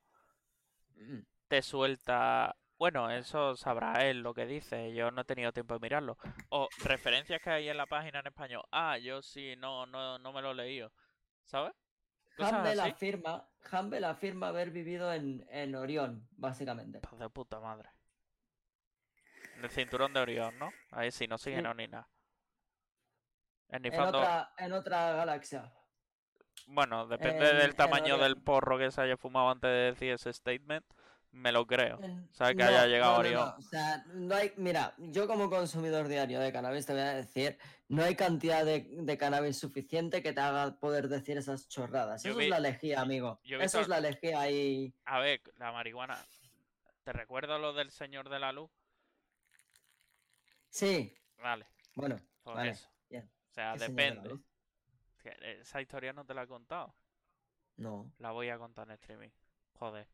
Mm. 0.97 1.21
te 1.49 1.63
suelta. 1.63 2.57
Bueno, 2.79 3.11
eso 3.11 3.57
sabrá 3.57 4.07
él 4.09 4.21
lo 4.21 4.35
que 4.35 4.47
dice. 4.47 4.93
Yo 4.95 5.11
no 5.11 5.23
he 5.23 5.25
tenido 5.25 5.53
tiempo 5.53 5.75
de 5.75 5.81
mirarlo. 5.81 6.19
O 6.51 6.69
referencias 6.85 7.41
que 7.41 7.51
hay 7.51 7.69
en 7.69 7.77
la 7.77 7.87
página 7.87 8.21
en 8.21 8.27
español. 8.27 8.63
Ah, 8.71 8.99
yo 8.99 9.23
sí, 9.23 9.55
no, 9.57 9.87
no, 9.87 10.19
no 10.19 10.33
me 10.33 10.43
lo 10.43 10.51
he 10.51 10.55
leído. 10.55 10.93
¿Sabes? 11.45 11.73
Humble 12.39 12.83
afirma, 12.83 13.49
Humble 13.73 14.07
afirma 14.07 14.49
haber 14.49 14.71
vivido 14.71 15.13
en, 15.13 15.47
en 15.51 15.75
Orión, 15.75 16.29
básicamente. 16.33 17.01
De 17.19 17.31
puta 17.31 17.61
madre. 17.61 17.91
En 19.57 19.65
el 19.65 19.71
cinturón 19.71 20.13
de 20.13 20.21
Orión, 20.21 20.59
¿no? 20.59 20.71
Ahí 20.93 21.11
sí, 21.11 21.27
no 21.27 21.39
sigue 21.39 21.57
Sí. 21.63 21.69
ni 21.77 21.89
nada. 21.89 22.09
En 23.69 24.01
otra, 24.01 24.53
en 24.59 24.73
otra 24.73 25.13
galaxia. 25.13 25.73
Bueno, 26.69 27.07
depende 27.07 27.51
en- 27.51 27.59
del 27.59 27.75
tamaño 27.75 28.17
del 28.19 28.37
porro 28.41 28.79
que 28.79 28.91
se 28.91 29.01
haya 29.01 29.17
fumado 29.17 29.51
antes 29.51 29.69
de 29.71 29.77
decir 29.93 30.13
ese 30.13 30.33
statement. 30.33 30.85
Me 31.37 31.53
lo 31.53 31.67
creo. 31.67 32.01
En- 32.03 32.29
¿Sabes 32.33 32.57
que 32.57 32.63
no, 32.63 32.69
haya 32.71 32.87
llegado 32.87 33.13
no, 33.13 33.19
a 33.21 33.23
no, 33.23 33.29
Orión? 33.29 33.49
no, 33.49 33.57
O 33.59 33.63
sea, 33.63 34.05
no 34.15 34.35
hay. 34.35 34.53
Mira, 34.57 34.95
yo 34.99 35.27
como 35.27 35.51
consumidor 35.51 36.09
diario 36.09 36.41
de 36.41 36.51
cannabis 36.53 36.87
te 36.87 36.93
voy 36.95 37.03
a 37.03 37.15
decir, 37.15 37.59
no 37.89 38.03
hay 38.03 38.17
cantidad 38.17 38.65
de, 38.65 38.81
de 38.91 39.19
cannabis 39.19 39.59
suficiente 39.59 40.23
que 40.23 40.33
te 40.33 40.41
haga 40.41 40.79
poder 40.81 41.09
decir 41.09 41.37
esas 41.37 41.69
chorradas. 41.69 42.23
Yo 42.23 42.31
Eso 42.31 42.39
vi- 42.39 42.45
es 42.47 42.51
la 42.51 42.59
lejía, 42.61 43.01
amigo. 43.03 43.39
Eso 43.45 43.59
visto- 43.59 43.81
es 43.81 43.89
la 43.89 44.01
lejía 44.01 44.41
ahí. 44.41 44.95
A 45.05 45.19
ver, 45.21 45.43
la 45.59 45.73
marihuana. 45.73 46.17
¿Te 47.05 47.13
recuerdo 47.13 47.59
lo 47.59 47.73
del 47.75 47.91
señor 47.91 48.29
de 48.31 48.39
la 48.41 48.53
luz? 48.53 48.71
Sí, 50.71 51.15
Vale, 51.39 51.67
bueno, 51.95 52.17
vale. 52.45 52.71
eso. 52.71 52.89
O 52.89 53.55
sea, 53.57 53.73
¿Qué 53.75 53.79
señor 53.79 53.97
de 53.97 54.11
la 54.15 54.23
depende. 54.23 54.45
Esa 55.61 55.81
historia 55.81 56.13
no 56.13 56.25
te 56.25 56.35
la 56.35 56.43
he 56.43 56.47
contado. 56.47 56.95
No. 57.77 58.11
La 58.19 58.31
voy 58.33 58.49
a 58.49 58.59
contar 58.59 58.87
en 58.89 58.93
streaming. 58.95 59.31
Joder. 59.79 60.07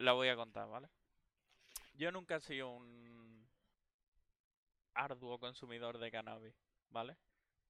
La 0.00 0.12
voy 0.12 0.28
a 0.28 0.34
contar, 0.36 0.68
¿vale? 0.68 0.88
Yo 1.94 2.10
nunca 2.10 2.36
he 2.36 2.40
sido 2.40 2.70
un 2.70 3.46
arduo 4.94 5.38
consumidor 5.38 5.98
de 5.98 6.10
cannabis, 6.10 6.54
¿vale? 6.88 7.16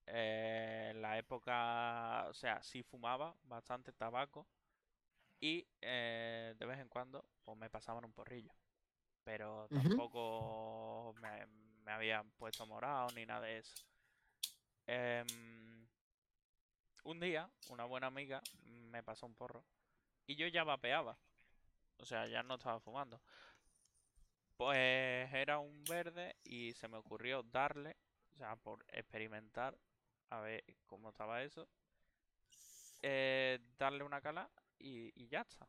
Eh, 0.06 0.90
en 0.92 1.02
la 1.02 1.18
época, 1.18 2.26
o 2.28 2.32
sea, 2.34 2.62
sí 2.62 2.82
fumaba 2.84 3.34
bastante 3.44 3.92
tabaco 3.92 4.46
y 5.40 5.66
eh, 5.80 6.54
de 6.58 6.66
vez 6.66 6.78
en 6.78 6.88
cuando 6.88 7.24
pues 7.44 7.58
me 7.58 7.68
pasaban 7.68 8.04
un 8.04 8.12
porrillo. 8.12 8.52
Pero 9.24 9.68
tampoco 9.72 11.14
me, 11.20 11.46
me 11.84 11.92
habían 11.92 12.30
puesto 12.32 12.64
morado 12.66 13.08
ni 13.14 13.26
nada 13.26 13.42
de 13.42 13.58
eso. 13.58 13.74
Em, 14.86 15.88
un 17.04 17.20
día, 17.20 17.50
una 17.70 17.84
buena 17.86 18.06
amiga 18.06 18.40
me 18.64 19.02
pasó 19.02 19.26
un 19.26 19.34
porro 19.34 19.64
y 20.26 20.36
yo 20.36 20.46
ya 20.46 20.64
vapeaba. 20.64 21.18
O 22.00 22.04
sea, 22.04 22.26
ya 22.26 22.42
no 22.42 22.54
estaba 22.54 22.80
fumando. 22.80 23.20
Pues 24.56 25.32
era 25.32 25.58
un 25.58 25.84
verde 25.84 26.36
y 26.44 26.72
se 26.74 26.88
me 26.88 26.96
ocurrió 26.96 27.42
darle, 27.42 27.96
o 28.34 28.36
sea, 28.36 28.56
por 28.56 28.84
experimentar, 28.88 29.78
a 30.30 30.40
ver 30.40 30.64
cómo 30.86 31.10
estaba 31.10 31.42
eso, 31.42 31.68
eh, 33.02 33.58
darle 33.78 34.04
una 34.04 34.20
cala 34.20 34.50
y, 34.78 35.12
y 35.14 35.28
ya 35.28 35.40
está. 35.42 35.66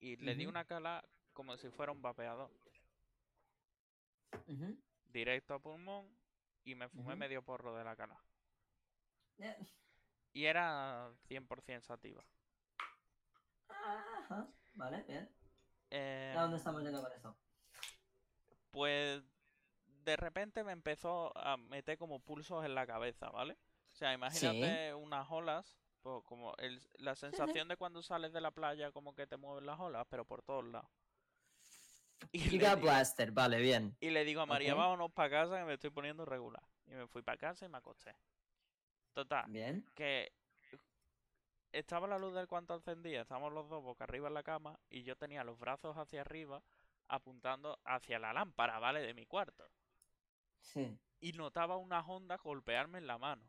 Y 0.00 0.16
le 0.16 0.34
di 0.34 0.46
una 0.46 0.64
cala 0.64 1.04
como 1.32 1.56
si 1.56 1.68
fuera 1.70 1.92
un 1.92 2.02
vapeador, 2.02 2.50
directo 5.12 5.54
a 5.54 5.58
pulmón 5.58 6.08
y 6.64 6.74
me 6.74 6.88
fumé 6.88 7.16
medio 7.16 7.42
porro 7.42 7.74
de 7.76 7.84
la 7.84 7.96
cala. 7.96 8.16
Y 10.32 10.44
era 10.44 11.10
100% 11.28 11.82
sativa. 11.82 12.24
Ajá, 13.68 14.48
vale, 14.74 15.02
bien. 15.08 15.28
Em, 15.90 16.36
¿A 16.36 16.42
dónde 16.42 16.56
estamos 16.58 16.82
yendo 16.82 17.02
con 17.02 17.12
esto? 17.12 17.36
pues 18.70 19.22
de 20.04 20.16
repente 20.16 20.64
me 20.64 20.72
empezó 20.72 21.36
a 21.36 21.56
meter 21.56 21.96
como 21.96 22.20
pulsos 22.20 22.64
en 22.64 22.74
la 22.74 22.86
cabeza, 22.86 23.30
¿vale? 23.30 23.56
O 23.92 23.96
sea, 23.96 24.12
imagínate 24.12 24.92
unas 24.94 25.30
olas, 25.30 25.78
pues 26.02 26.22
como 26.24 26.54
el- 26.58 26.82
la 26.98 27.14
sensación 27.14 27.68
de 27.68 27.76
cuando 27.76 28.02
sales 28.02 28.32
de 28.32 28.40
la 28.40 28.50
playa 28.50 28.90
como 28.92 29.14
que 29.14 29.26
te 29.26 29.36
mueven 29.36 29.66
las 29.66 29.78
olas, 29.78 30.06
pero 30.10 30.24
por 30.24 30.42
todos 30.42 30.64
lados. 30.64 30.90
Y 32.32 32.38
digo, 32.48 32.66
Blaster, 32.76 33.30
vale, 33.32 33.58
bien. 33.60 33.96
y 34.00 34.10
le 34.10 34.24
digo 34.24 34.40
a 34.40 34.46
María, 34.46 34.74
vámonos 34.74 35.12
para 35.12 35.30
casa 35.30 35.58
que 35.58 35.64
me 35.64 35.74
estoy 35.74 35.90
poniendo 35.90 36.24
regular. 36.24 36.62
Y 36.86 36.90
me 36.92 37.06
fui 37.06 37.22
para 37.22 37.38
casa 37.38 37.64
y 37.64 37.68
me 37.68 37.78
acosté. 37.78 38.14
Total, 39.12 39.44
Bien. 39.48 39.84
que 39.94 40.32
estaba 41.78 42.06
la 42.06 42.18
luz 42.18 42.34
del 42.34 42.46
cuanto 42.48 42.74
encendía, 42.74 43.22
estábamos 43.22 43.52
los 43.52 43.68
dos 43.68 43.82
boca 43.82 44.04
arriba 44.04 44.28
en 44.28 44.34
la 44.34 44.42
cama 44.42 44.78
y 44.90 45.02
yo 45.02 45.16
tenía 45.16 45.44
los 45.44 45.58
brazos 45.58 45.96
hacia 45.96 46.20
arriba 46.22 46.62
apuntando 47.08 47.78
hacia 47.84 48.18
la 48.18 48.32
lámpara, 48.32 48.78
¿vale? 48.78 49.00
De 49.02 49.14
mi 49.14 49.26
cuarto. 49.26 49.64
Sí. 50.60 50.96
Y 51.20 51.32
notaba 51.32 51.76
unas 51.76 52.04
ondas 52.08 52.40
golpearme 52.42 52.98
en 52.98 53.06
la 53.06 53.18
mano, 53.18 53.42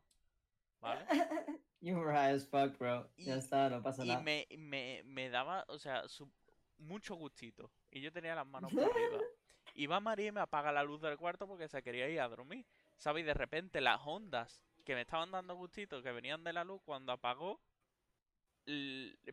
¿vale? 0.80 1.06
You 1.80 1.98
were 1.98 2.12
high 2.12 2.34
as 2.34 2.46
fuck, 2.48 2.76
bro. 2.78 3.08
Ya 3.16 3.34
Y- 3.34 3.38
está, 3.38 3.68
no 3.68 3.82
pasa 3.82 4.04
Y 4.04 4.08
nada. 4.08 4.20
me, 4.22 4.46
me, 4.56 5.02
me 5.04 5.28
daba, 5.28 5.64
o 5.68 5.78
sea, 5.78 6.08
su- 6.08 6.30
mucho 6.78 7.14
gustito. 7.14 7.70
Y 7.90 8.00
yo 8.00 8.10
tenía 8.12 8.34
las 8.34 8.46
manos 8.46 8.72
por 8.72 8.84
arriba. 8.84 9.20
Y 9.74 9.86
va 9.88 10.00
María 10.00 10.28
y 10.28 10.32
me 10.32 10.40
apaga 10.40 10.72
la 10.72 10.82
luz 10.82 11.02
del 11.02 11.18
cuarto 11.18 11.46
porque 11.46 11.68
se 11.68 11.82
quería 11.82 12.08
ir 12.08 12.18
a 12.20 12.28
dormir. 12.28 12.64
¿Sabes? 12.96 13.22
Y 13.22 13.26
de 13.26 13.34
repente 13.34 13.82
las 13.82 14.00
ondas 14.06 14.62
que 14.86 14.94
me 14.94 15.02
estaban 15.02 15.30
dando 15.30 15.54
gustito, 15.54 16.02
que 16.02 16.12
venían 16.12 16.42
de 16.44 16.54
la 16.54 16.64
luz, 16.64 16.80
cuando 16.82 17.12
apagó, 17.12 17.60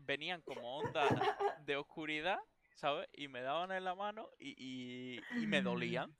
venían 0.01 0.41
como 0.41 0.77
ondas 0.79 1.11
de 1.65 1.75
oscuridad, 1.75 2.39
¿sabes? 2.75 3.07
Y 3.13 3.27
me 3.27 3.41
daban 3.41 3.71
en 3.71 3.83
la 3.83 3.95
mano 3.95 4.29
y, 4.39 4.55
y, 4.57 5.21
y 5.41 5.47
me 5.47 5.61
dolían. 5.61 6.15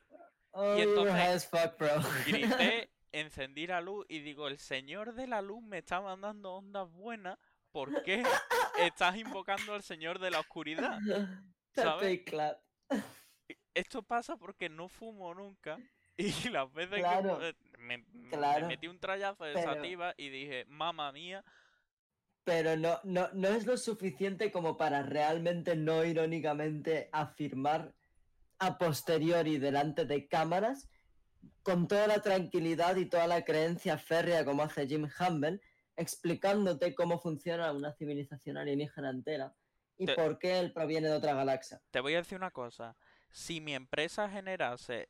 Oh, 0.51 0.77
y 0.77 0.81
entonces- 0.81 1.47
fuck, 1.47 1.77
bro. 1.77 2.01
Grité, 2.25 2.89
encendí 3.11 3.67
la 3.67 3.81
luz 3.81 4.05
y 4.09 4.19
digo, 4.19 4.47
el 4.47 4.57
señor 4.59 5.13
de 5.13 5.27
la 5.27 5.41
luz 5.41 5.63
me 5.63 5.79
está 5.79 6.01
mandando 6.01 6.53
ondas 6.55 6.89
buenas. 6.91 7.37
¿Por 7.71 8.03
qué 8.03 8.23
estás 8.79 9.17
invocando 9.17 9.73
al 9.73 9.81
señor 9.81 10.19
de 10.19 10.29
la 10.29 10.39
oscuridad? 10.41 10.99
¿sabes? 11.75 12.21
Clap. 12.23 12.59
Esto 13.73 14.03
pasa 14.03 14.37
porque 14.37 14.69
no 14.69 14.87
fumo 14.89 15.33
nunca. 15.33 15.77
Y 16.15 16.49
las 16.49 16.71
veces 16.71 16.99
Claro, 16.99 17.39
que 17.39 17.55
me, 17.79 17.97
me 18.13 18.29
claro, 18.29 18.67
metí 18.67 18.87
un 18.87 18.99
trayazo 18.99 19.45
de 19.45 19.53
pero- 19.55 19.73
sativa 19.73 20.13
y 20.15 20.29
dije, 20.29 20.63
mamá 20.67 21.11
mía, 21.11 21.43
Pero 22.43 22.75
no, 22.75 22.99
no, 23.03 23.29
no 23.33 23.47
es 23.49 23.65
lo 23.65 23.77
suficiente 23.77 24.51
como 24.51 24.75
para 24.77 25.03
realmente 25.03 25.75
no 25.75 26.03
irónicamente 26.03 27.09
afirmar 27.13 27.93
a 28.59 28.77
posteriori 28.77 29.57
delante 29.57 30.05
de 30.05 30.27
cámaras 30.27 30.89
con 31.61 31.87
toda 31.87 32.07
la 32.07 32.21
tranquilidad 32.21 32.95
y 32.97 33.05
toda 33.05 33.27
la 33.27 33.43
creencia 33.45 33.97
férrea 33.97 34.43
como 34.45 34.63
hace 34.63 34.87
Jim 34.87 35.07
Humble, 35.19 35.61
explicándote 35.95 36.93
cómo 36.95 37.19
funciona 37.19 37.71
una 37.71 37.93
civilización 37.93 38.57
alienígena 38.57 39.09
entera 39.09 39.53
y 39.97 40.05
Te- 40.05 40.15
por 40.15 40.37
qué 40.39 40.59
él 40.59 40.73
proviene 40.73 41.07
de 41.07 41.13
otra 41.15 41.33
galaxia. 41.33 41.81
te 41.91 41.99
voy 42.01 42.13
a 42.15 42.17
decir 42.17 42.37
una 42.37 42.51
cosa. 42.51 42.95
Si 43.31 43.61
mi 43.61 43.73
empresa 43.73 44.29
generase 44.29 45.09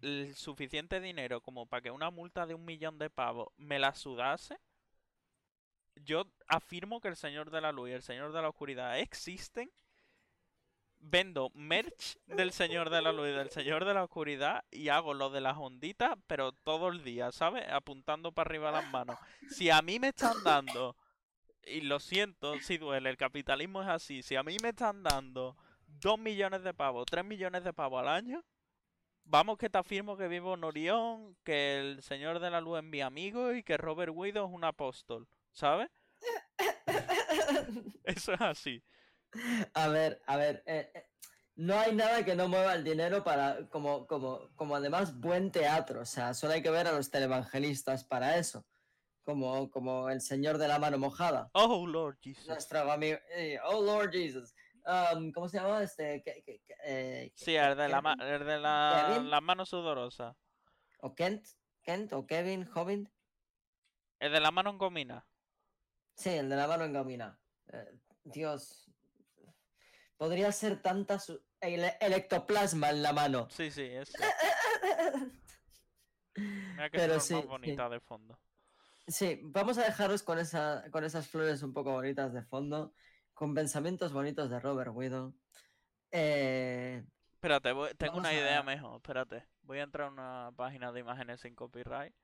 el 0.00 0.34
suficiente 0.34 1.00
dinero 1.00 1.40
como 1.40 1.66
para 1.66 1.82
que 1.82 1.90
una 1.90 2.10
multa 2.10 2.46
de 2.46 2.54
un 2.54 2.64
millón 2.64 2.98
de 2.98 3.10
pavos 3.10 3.48
me 3.56 3.78
la 3.78 3.94
sudase, 3.94 4.58
yo 5.96 6.26
afirmo 6.48 7.00
que 7.00 7.08
el 7.08 7.16
Señor 7.16 7.50
de 7.50 7.60
la 7.60 7.72
Luz 7.72 7.90
y 7.90 7.92
el 7.92 8.02
Señor 8.02 8.32
de 8.32 8.42
la 8.42 8.48
Oscuridad 8.48 8.98
existen. 8.98 9.70
Vendo 11.04 11.50
merch 11.54 12.16
del 12.26 12.52
Señor 12.52 12.88
de 12.88 13.02
la 13.02 13.10
Luz 13.10 13.28
y 13.28 13.32
del 13.32 13.50
Señor 13.50 13.84
de 13.84 13.92
la 13.92 14.04
Oscuridad 14.04 14.64
y 14.70 14.88
hago 14.88 15.14
lo 15.14 15.30
de 15.30 15.40
las 15.40 15.56
onditas, 15.56 16.16
pero 16.28 16.52
todo 16.52 16.90
el 16.90 17.02
día, 17.02 17.32
¿sabes? 17.32 17.68
Apuntando 17.68 18.30
para 18.30 18.48
arriba 18.48 18.70
las 18.70 18.88
manos. 18.90 19.18
Si 19.50 19.68
a 19.68 19.82
mí 19.82 19.98
me 19.98 20.08
están 20.08 20.44
dando, 20.44 20.96
y 21.64 21.80
lo 21.80 21.98
siento 21.98 22.58
si 22.60 22.78
duele, 22.78 23.10
el 23.10 23.16
capitalismo 23.16 23.82
es 23.82 23.88
así, 23.88 24.22
si 24.22 24.36
a 24.36 24.44
mí 24.44 24.56
me 24.62 24.68
están 24.68 25.02
dando 25.02 25.56
dos 25.86 26.20
millones 26.20 26.62
de 26.62 26.72
pavos, 26.72 27.06
tres 27.06 27.24
millones 27.24 27.64
de 27.64 27.72
pavos 27.72 28.00
al 28.00 28.08
año, 28.08 28.44
vamos 29.24 29.58
que 29.58 29.70
te 29.70 29.78
afirmo 29.78 30.16
que 30.16 30.28
vivo 30.28 30.54
en 30.54 30.64
Orión, 30.64 31.36
que 31.44 31.78
el 31.80 32.02
Señor 32.02 32.38
de 32.38 32.50
la 32.50 32.60
Luz 32.60 32.78
es 32.78 32.84
mi 32.84 33.00
amigo 33.00 33.52
y 33.52 33.62
que 33.62 33.76
Robert 33.76 34.12
Widow 34.14 34.46
es 34.46 34.54
un 34.54 34.64
apóstol, 34.64 35.28
¿sabes? 35.52 35.88
Eso 38.04 38.32
es 38.32 38.40
así. 38.40 38.84
A 39.74 39.88
ver, 39.88 40.20
a 40.26 40.36
ver, 40.36 40.62
eh, 40.66 40.90
eh, 40.94 41.06
no 41.56 41.78
hay 41.78 41.94
nada 41.94 42.24
que 42.24 42.34
no 42.34 42.48
mueva 42.48 42.74
el 42.74 42.84
dinero 42.84 43.24
para, 43.24 43.68
como, 43.68 44.06
como, 44.06 44.50
como 44.54 44.76
además 44.76 45.18
buen 45.18 45.50
teatro, 45.50 46.00
o 46.02 46.06
sea, 46.06 46.34
solo 46.34 46.52
hay 46.54 46.62
que 46.62 46.70
ver 46.70 46.86
a 46.86 46.92
los 46.92 47.10
televangelistas 47.10 48.04
para 48.04 48.36
eso, 48.36 48.66
como, 49.22 49.70
como 49.70 50.10
el 50.10 50.20
señor 50.20 50.58
de 50.58 50.68
la 50.68 50.78
mano 50.78 50.98
mojada, 50.98 51.50
Oh, 51.54 51.86
Lord 51.86 52.18
Jesus. 52.20 52.46
nuestro 52.46 52.90
amigo, 52.90 53.18
eh, 53.30 53.58
oh 53.64 53.82
Lord 53.82 54.10
Jesus, 54.12 54.54
Um, 54.84 55.30
¿cómo 55.30 55.48
se 55.48 55.58
llama 55.60 55.80
este? 55.80 56.20
¿Qué- 56.24 56.42
qué- 56.44 56.60
qué- 56.66 57.32
Sí, 57.36 57.54
el 57.54 57.76
de, 57.76 57.88
la, 57.88 58.16
el 58.18 58.44
de 58.44 58.58
la, 58.58 59.22
la 59.24 59.40
mano 59.40 59.64
sudorosa. 59.64 60.36
¿O 60.98 61.14
Kent? 61.14 61.46
¿Kent 61.84 62.12
o 62.14 62.26
Kevin? 62.26 62.68
¿Hobbit? 62.74 63.08
El 64.18 64.32
de 64.32 64.40
la 64.40 64.50
mano 64.50 64.70
en 64.70 64.78
gomina. 64.78 65.24
Sí, 66.14 66.30
el 66.30 66.48
de 66.48 66.56
la 66.56 66.66
mano 66.66 66.84
en 66.84 66.92
gomina. 66.92 67.38
Eh, 67.72 67.98
Dios. 68.24 68.90
Podría 70.16 70.52
ser 70.52 70.80
tanta 70.82 71.18
su- 71.18 71.42
ele- 71.60 71.96
electoplasma 72.00 72.90
en 72.90 73.02
la 73.02 73.12
mano. 73.12 73.48
Sí, 73.50 73.70
sí, 73.70 73.82
eso. 73.82 74.12
Mira 76.36 76.90
qué 76.90 76.98
Pero 76.98 77.20
sí, 77.20 77.34
más 77.34 77.42
sí. 77.42 77.48
bonita 77.48 77.88
de 77.88 78.00
fondo. 78.00 78.38
Sí, 79.06 79.40
vamos 79.42 79.78
a 79.78 79.84
dejaros 79.84 80.22
con, 80.22 80.38
esa, 80.38 80.84
con 80.90 81.04
esas 81.04 81.26
flores 81.28 81.62
un 81.62 81.72
poco 81.74 81.92
bonitas 81.92 82.32
de 82.32 82.42
fondo, 82.42 82.94
con 83.34 83.52
pensamientos 83.54 84.12
bonitos 84.12 84.48
de 84.48 84.60
Robert 84.60 84.92
Widow. 84.94 85.34
Eh, 86.12 87.04
Espérate, 87.32 87.72
voy- 87.72 87.92
tengo 87.94 88.12
Vamos 88.14 88.30
una 88.30 88.34
idea 88.34 88.60
a- 88.60 88.62
mejor. 88.62 88.96
Espérate. 88.96 89.44
Voy 89.62 89.78
a 89.80 89.82
entrar 89.82 90.06
a 90.08 90.10
una 90.10 90.52
página 90.56 90.92
de 90.92 91.00
imágenes 91.00 91.40
sin 91.40 91.54
copyright. 91.56 92.14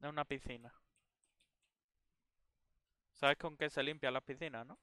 De 0.00 0.08
una 0.08 0.24
piscina. 0.24 0.72
¿Sabes 3.12 3.36
con 3.36 3.56
qué 3.56 3.68
se 3.68 3.82
limpian 3.82 4.14
las 4.14 4.22
piscinas, 4.22 4.66
no? 4.66 4.78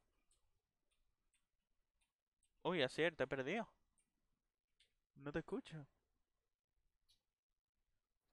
Uy, 2.63 2.83
así 2.83 3.01
es, 3.01 3.15
te 3.15 3.23
he 3.23 3.27
perdido. 3.27 3.67
No 5.15 5.31
te 5.31 5.39
escucho. 5.39 5.87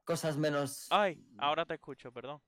cosas 0.05 0.37
menos 0.37 0.89
Ay, 0.91 1.27
ahora 1.39 1.65
te 1.65 1.73
escucho, 1.75 2.13
perdón. 2.13 2.43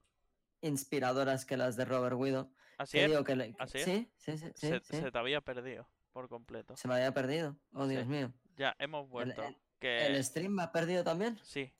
inspiradoras 0.60 1.46
que 1.46 1.56
las 1.56 1.74
de 1.76 1.86
Robert 1.86 2.14
Widow. 2.16 2.52
Así 2.76 2.98
es. 2.98 3.24
que 3.24 3.34
le- 3.34 3.56
es. 3.58 3.70
sí, 3.72 4.12
sí, 4.16 4.36
sí, 4.36 4.52
se, 4.54 4.80
sí. 4.80 4.96
se 4.98 5.10
te 5.10 5.18
había 5.18 5.40
perdido 5.40 5.88
por 6.12 6.28
completo. 6.28 6.76
Se 6.76 6.86
me 6.86 6.94
había 6.96 7.14
perdido. 7.14 7.56
Oh, 7.72 7.86
Dios 7.86 8.06
mío. 8.06 8.30
Ya, 8.56 8.76
hemos 8.78 9.08
vuelto. 9.08 9.42
el- 9.42 9.56
que... 9.78 10.06
¿El 10.06 10.22
stream 10.22 10.52
me 10.52 10.64
ha 10.64 10.72
perdido 10.72 11.02
también? 11.02 11.38
Sí, 11.42 11.72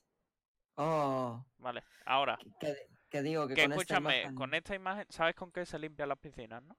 Oh, 0.76 1.44
vale. 1.58 1.82
Ahora, 2.04 2.38
que, 2.60 2.76
que 3.08 3.22
digo 3.22 3.46
que, 3.48 3.54
que 3.54 3.62
con 3.62 3.72
esta 3.72 3.82
escúchame, 3.96 4.22
imagen- 4.22 4.34
con 4.34 4.54
esta 4.54 4.74
imagen, 4.74 5.06
¿sabes 5.10 5.34
con 5.34 5.50
qué 5.50 5.64
se 5.66 5.78
limpian 5.78 6.08
las 6.08 6.18
piscinas, 6.18 6.62
no? 6.62 6.76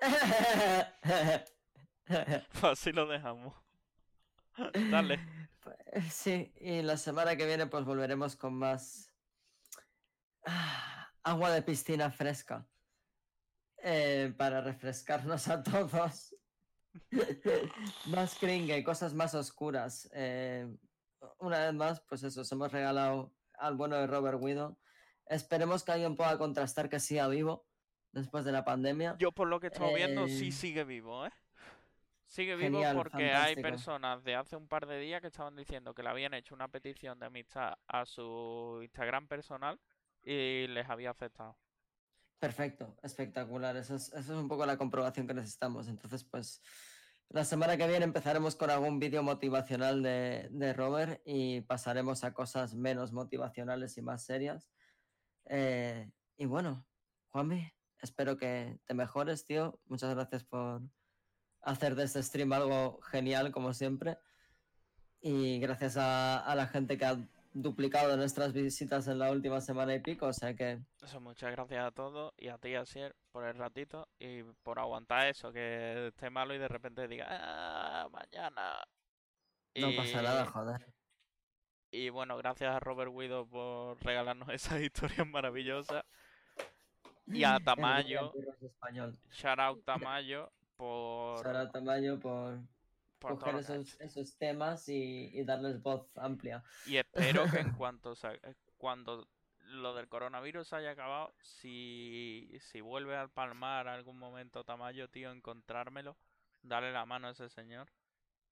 Pues 2.06 2.64
así 2.64 2.90
lo 2.92 3.06
dejamos. 3.06 3.54
Dale. 4.90 5.18
Pues, 5.60 6.12
Sí, 6.12 6.52
y 6.56 6.82
la 6.82 6.96
semana 6.96 7.36
que 7.36 7.46
viene 7.46 7.66
pues 7.66 7.84
volveremos 7.84 8.34
con 8.36 8.54
más 8.54 9.14
ah, 10.46 11.12
agua 11.22 11.52
de 11.52 11.62
piscina 11.62 12.10
fresca 12.10 12.66
eh, 13.78 14.34
para 14.36 14.60
refrescarnos 14.60 15.48
a 15.48 15.62
todos. 15.62 16.34
más 18.06 18.34
cringe, 18.38 18.82
cosas 18.82 19.14
más 19.14 19.34
oscuras. 19.34 20.10
eh, 20.12 20.66
una 21.38 21.60
vez 21.60 21.74
más, 21.74 22.00
pues 22.02 22.22
eso, 22.22 22.42
os 22.42 22.52
hemos 22.52 22.72
regalado 22.72 23.32
al 23.54 23.76
bueno 23.76 23.96
de 23.96 24.06
Robert 24.06 24.38
Widow. 24.40 24.76
Esperemos 25.26 25.84
que 25.84 25.92
alguien 25.92 26.16
pueda 26.16 26.36
contrastar 26.38 26.88
que 26.88 27.00
siga 27.00 27.28
vivo 27.28 27.66
después 28.12 28.44
de 28.44 28.52
la 28.52 28.64
pandemia. 28.64 29.16
Yo 29.18 29.32
por 29.32 29.48
lo 29.48 29.60
que 29.60 29.68
estoy 29.68 29.94
viendo 29.94 30.26
sí 30.26 30.48
Eh, 30.48 30.52
sigue 30.52 30.84
vivo, 30.84 31.26
¿eh? 31.26 31.30
Sigue 32.26 32.54
vivo 32.54 32.78
genial, 32.78 32.96
porque 32.96 33.32
hay 33.32 33.56
personas 33.56 34.22
de 34.22 34.36
hace 34.36 34.54
un 34.54 34.68
par 34.68 34.86
de 34.86 35.00
días 35.00 35.20
que 35.20 35.26
estaban 35.26 35.56
diciendo 35.56 35.94
que 35.94 36.04
le 36.04 36.10
habían 36.10 36.32
hecho 36.32 36.54
una 36.54 36.68
petición 36.68 37.18
de 37.18 37.26
amistad 37.26 37.74
a 37.88 38.06
su 38.06 38.78
Instagram 38.82 39.26
personal 39.26 39.80
y 40.22 40.68
les 40.68 40.88
había 40.88 41.10
aceptado. 41.10 41.56
Perfecto, 42.38 42.96
espectacular. 43.02 43.76
Eso 43.76 43.96
es, 43.96 44.12
eso 44.12 44.32
es 44.32 44.38
un 44.38 44.46
poco 44.46 44.64
la 44.64 44.78
comprobación 44.78 45.26
que 45.26 45.34
necesitamos. 45.34 45.88
Entonces, 45.88 46.22
pues, 46.22 46.62
la 47.30 47.44
semana 47.44 47.76
que 47.76 47.86
viene 47.86 48.04
empezaremos 48.04 48.56
con 48.56 48.70
algún 48.70 48.98
vídeo 48.98 49.22
motivacional 49.22 50.02
de, 50.02 50.48
de 50.50 50.72
Robert 50.72 51.22
y 51.24 51.60
pasaremos 51.60 52.24
a 52.24 52.34
cosas 52.34 52.74
menos 52.74 53.12
motivacionales 53.12 53.96
y 53.96 54.02
más 54.02 54.24
serias. 54.24 54.68
Eh, 55.46 56.10
y 56.36 56.46
bueno, 56.46 56.84
Juanmi, 57.28 57.72
espero 58.00 58.36
que 58.36 58.80
te 58.84 58.94
mejores, 58.94 59.44
tío. 59.44 59.78
Muchas 59.86 60.12
gracias 60.12 60.42
por 60.42 60.82
hacer 61.62 61.94
de 61.94 62.04
este 62.04 62.20
stream 62.20 62.52
algo 62.52 63.00
genial, 63.02 63.52
como 63.52 63.74
siempre. 63.74 64.18
Y 65.20 65.60
gracias 65.60 65.96
a, 65.96 66.38
a 66.38 66.54
la 66.56 66.66
gente 66.66 66.98
que 66.98 67.04
ha 67.04 67.16
duplicado 67.52 68.16
nuestras 68.16 68.52
visitas 68.52 69.08
en 69.08 69.18
la 69.18 69.30
última 69.30 69.60
semana 69.60 69.94
y 69.94 70.00
pico. 70.00 70.26
O 70.26 70.32
sea 70.32 70.54
que 70.54 70.80
Eso, 71.02 71.20
muchas 71.20 71.52
gracias 71.52 71.84
a 71.84 71.90
todos 71.90 72.32
y 72.36 72.48
a 72.48 72.58
ti, 72.58 72.74
Asier, 72.74 73.14
por 73.32 73.44
el 73.44 73.54
ratito 73.56 74.08
y 74.18 74.42
por 74.62 74.78
aguantar 74.78 75.28
eso, 75.28 75.52
que 75.52 76.08
esté 76.08 76.30
malo 76.30 76.54
y 76.54 76.58
de 76.58 76.68
repente 76.68 77.08
diga, 77.08 77.26
ah, 77.28 78.08
mañana. 78.10 78.82
no 79.74 79.96
pasa 79.96 80.22
nada, 80.22 80.46
joder. 80.46 80.86
Y 81.92 82.08
bueno, 82.10 82.36
gracias 82.36 82.74
a 82.74 82.78
Robert 82.78 83.10
Widow 83.12 83.48
por 83.48 84.02
regalarnos 84.04 84.48
esas 84.52 84.80
historias 84.80 85.26
maravillosas. 85.26 86.04
Y 87.26 87.44
a 87.44 87.60
Tamayo, 87.60 88.32
shout 89.30 89.58
out 89.60 89.84
Tamayo, 89.84 90.50
por, 90.76 91.38
Sara 91.38 91.70
Tamayo 91.70 92.18
por, 92.18 92.58
coger 93.20 93.56
esos, 93.56 94.00
esos 94.00 94.36
temas 94.36 94.88
y, 94.88 95.30
y 95.32 95.44
darles 95.44 95.82
voz 95.82 96.16
amplia. 96.16 96.62
Y 96.86 96.96
espero 96.96 97.44
que 97.50 97.60
en 97.60 97.72
cuanto 97.78 98.14
eh, 98.14 98.54
cuando 98.76 99.28
lo 99.58 99.94
del 99.94 100.08
coronavirus 100.08 100.72
haya 100.72 100.90
acabado, 100.90 101.34
si, 101.40 102.50
si 102.60 102.80
vuelve 102.80 103.16
al 103.16 103.30
palmar 103.30 103.88
algún 103.88 104.18
momento 104.18 104.64
Tamayo, 104.64 105.08
tío, 105.08 105.30
encontrármelo, 105.30 106.16
darle 106.62 106.92
la 106.92 107.06
mano 107.06 107.28
a 107.28 107.30
ese 107.30 107.48
señor 107.48 107.88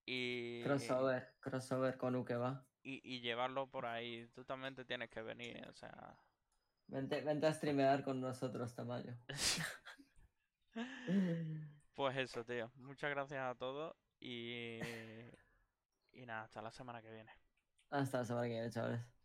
y, 0.06 0.62
Crossover, 0.62 1.34
crossover 1.40 1.96
con 1.98 2.16
Uke 2.16 2.36
va. 2.36 2.64
y, 2.82 3.00
y 3.04 3.20
llevarlo 3.20 3.68
por 3.68 3.86
ahí. 3.86 4.28
Tú 4.34 4.44
también 4.44 4.74
te 4.74 4.84
tienes 4.84 5.10
que 5.10 5.22
venir, 5.22 5.66
o 5.68 5.72
sea. 5.74 6.18
Vente, 6.86 7.20
vente 7.20 7.46
a 7.46 7.52
streamear 7.52 8.02
con 8.02 8.20
nosotros, 8.20 8.74
Tamayo. 8.74 9.14
Pues 11.94 12.16
eso, 12.16 12.44
tío. 12.44 12.70
Muchas 12.76 13.10
gracias 13.10 13.40
a 13.40 13.56
todos 13.56 13.96
y, 14.20 15.30
y 16.12 16.26
nada, 16.26 16.44
hasta 16.44 16.62
la 16.62 16.70
semana 16.72 17.02
que 17.02 17.10
viene. 17.10 17.32
Hasta 17.90 18.18
la 18.18 18.24
semana 18.24 18.46
que 18.46 18.52
viene, 18.54 18.70
chavales. 18.70 19.17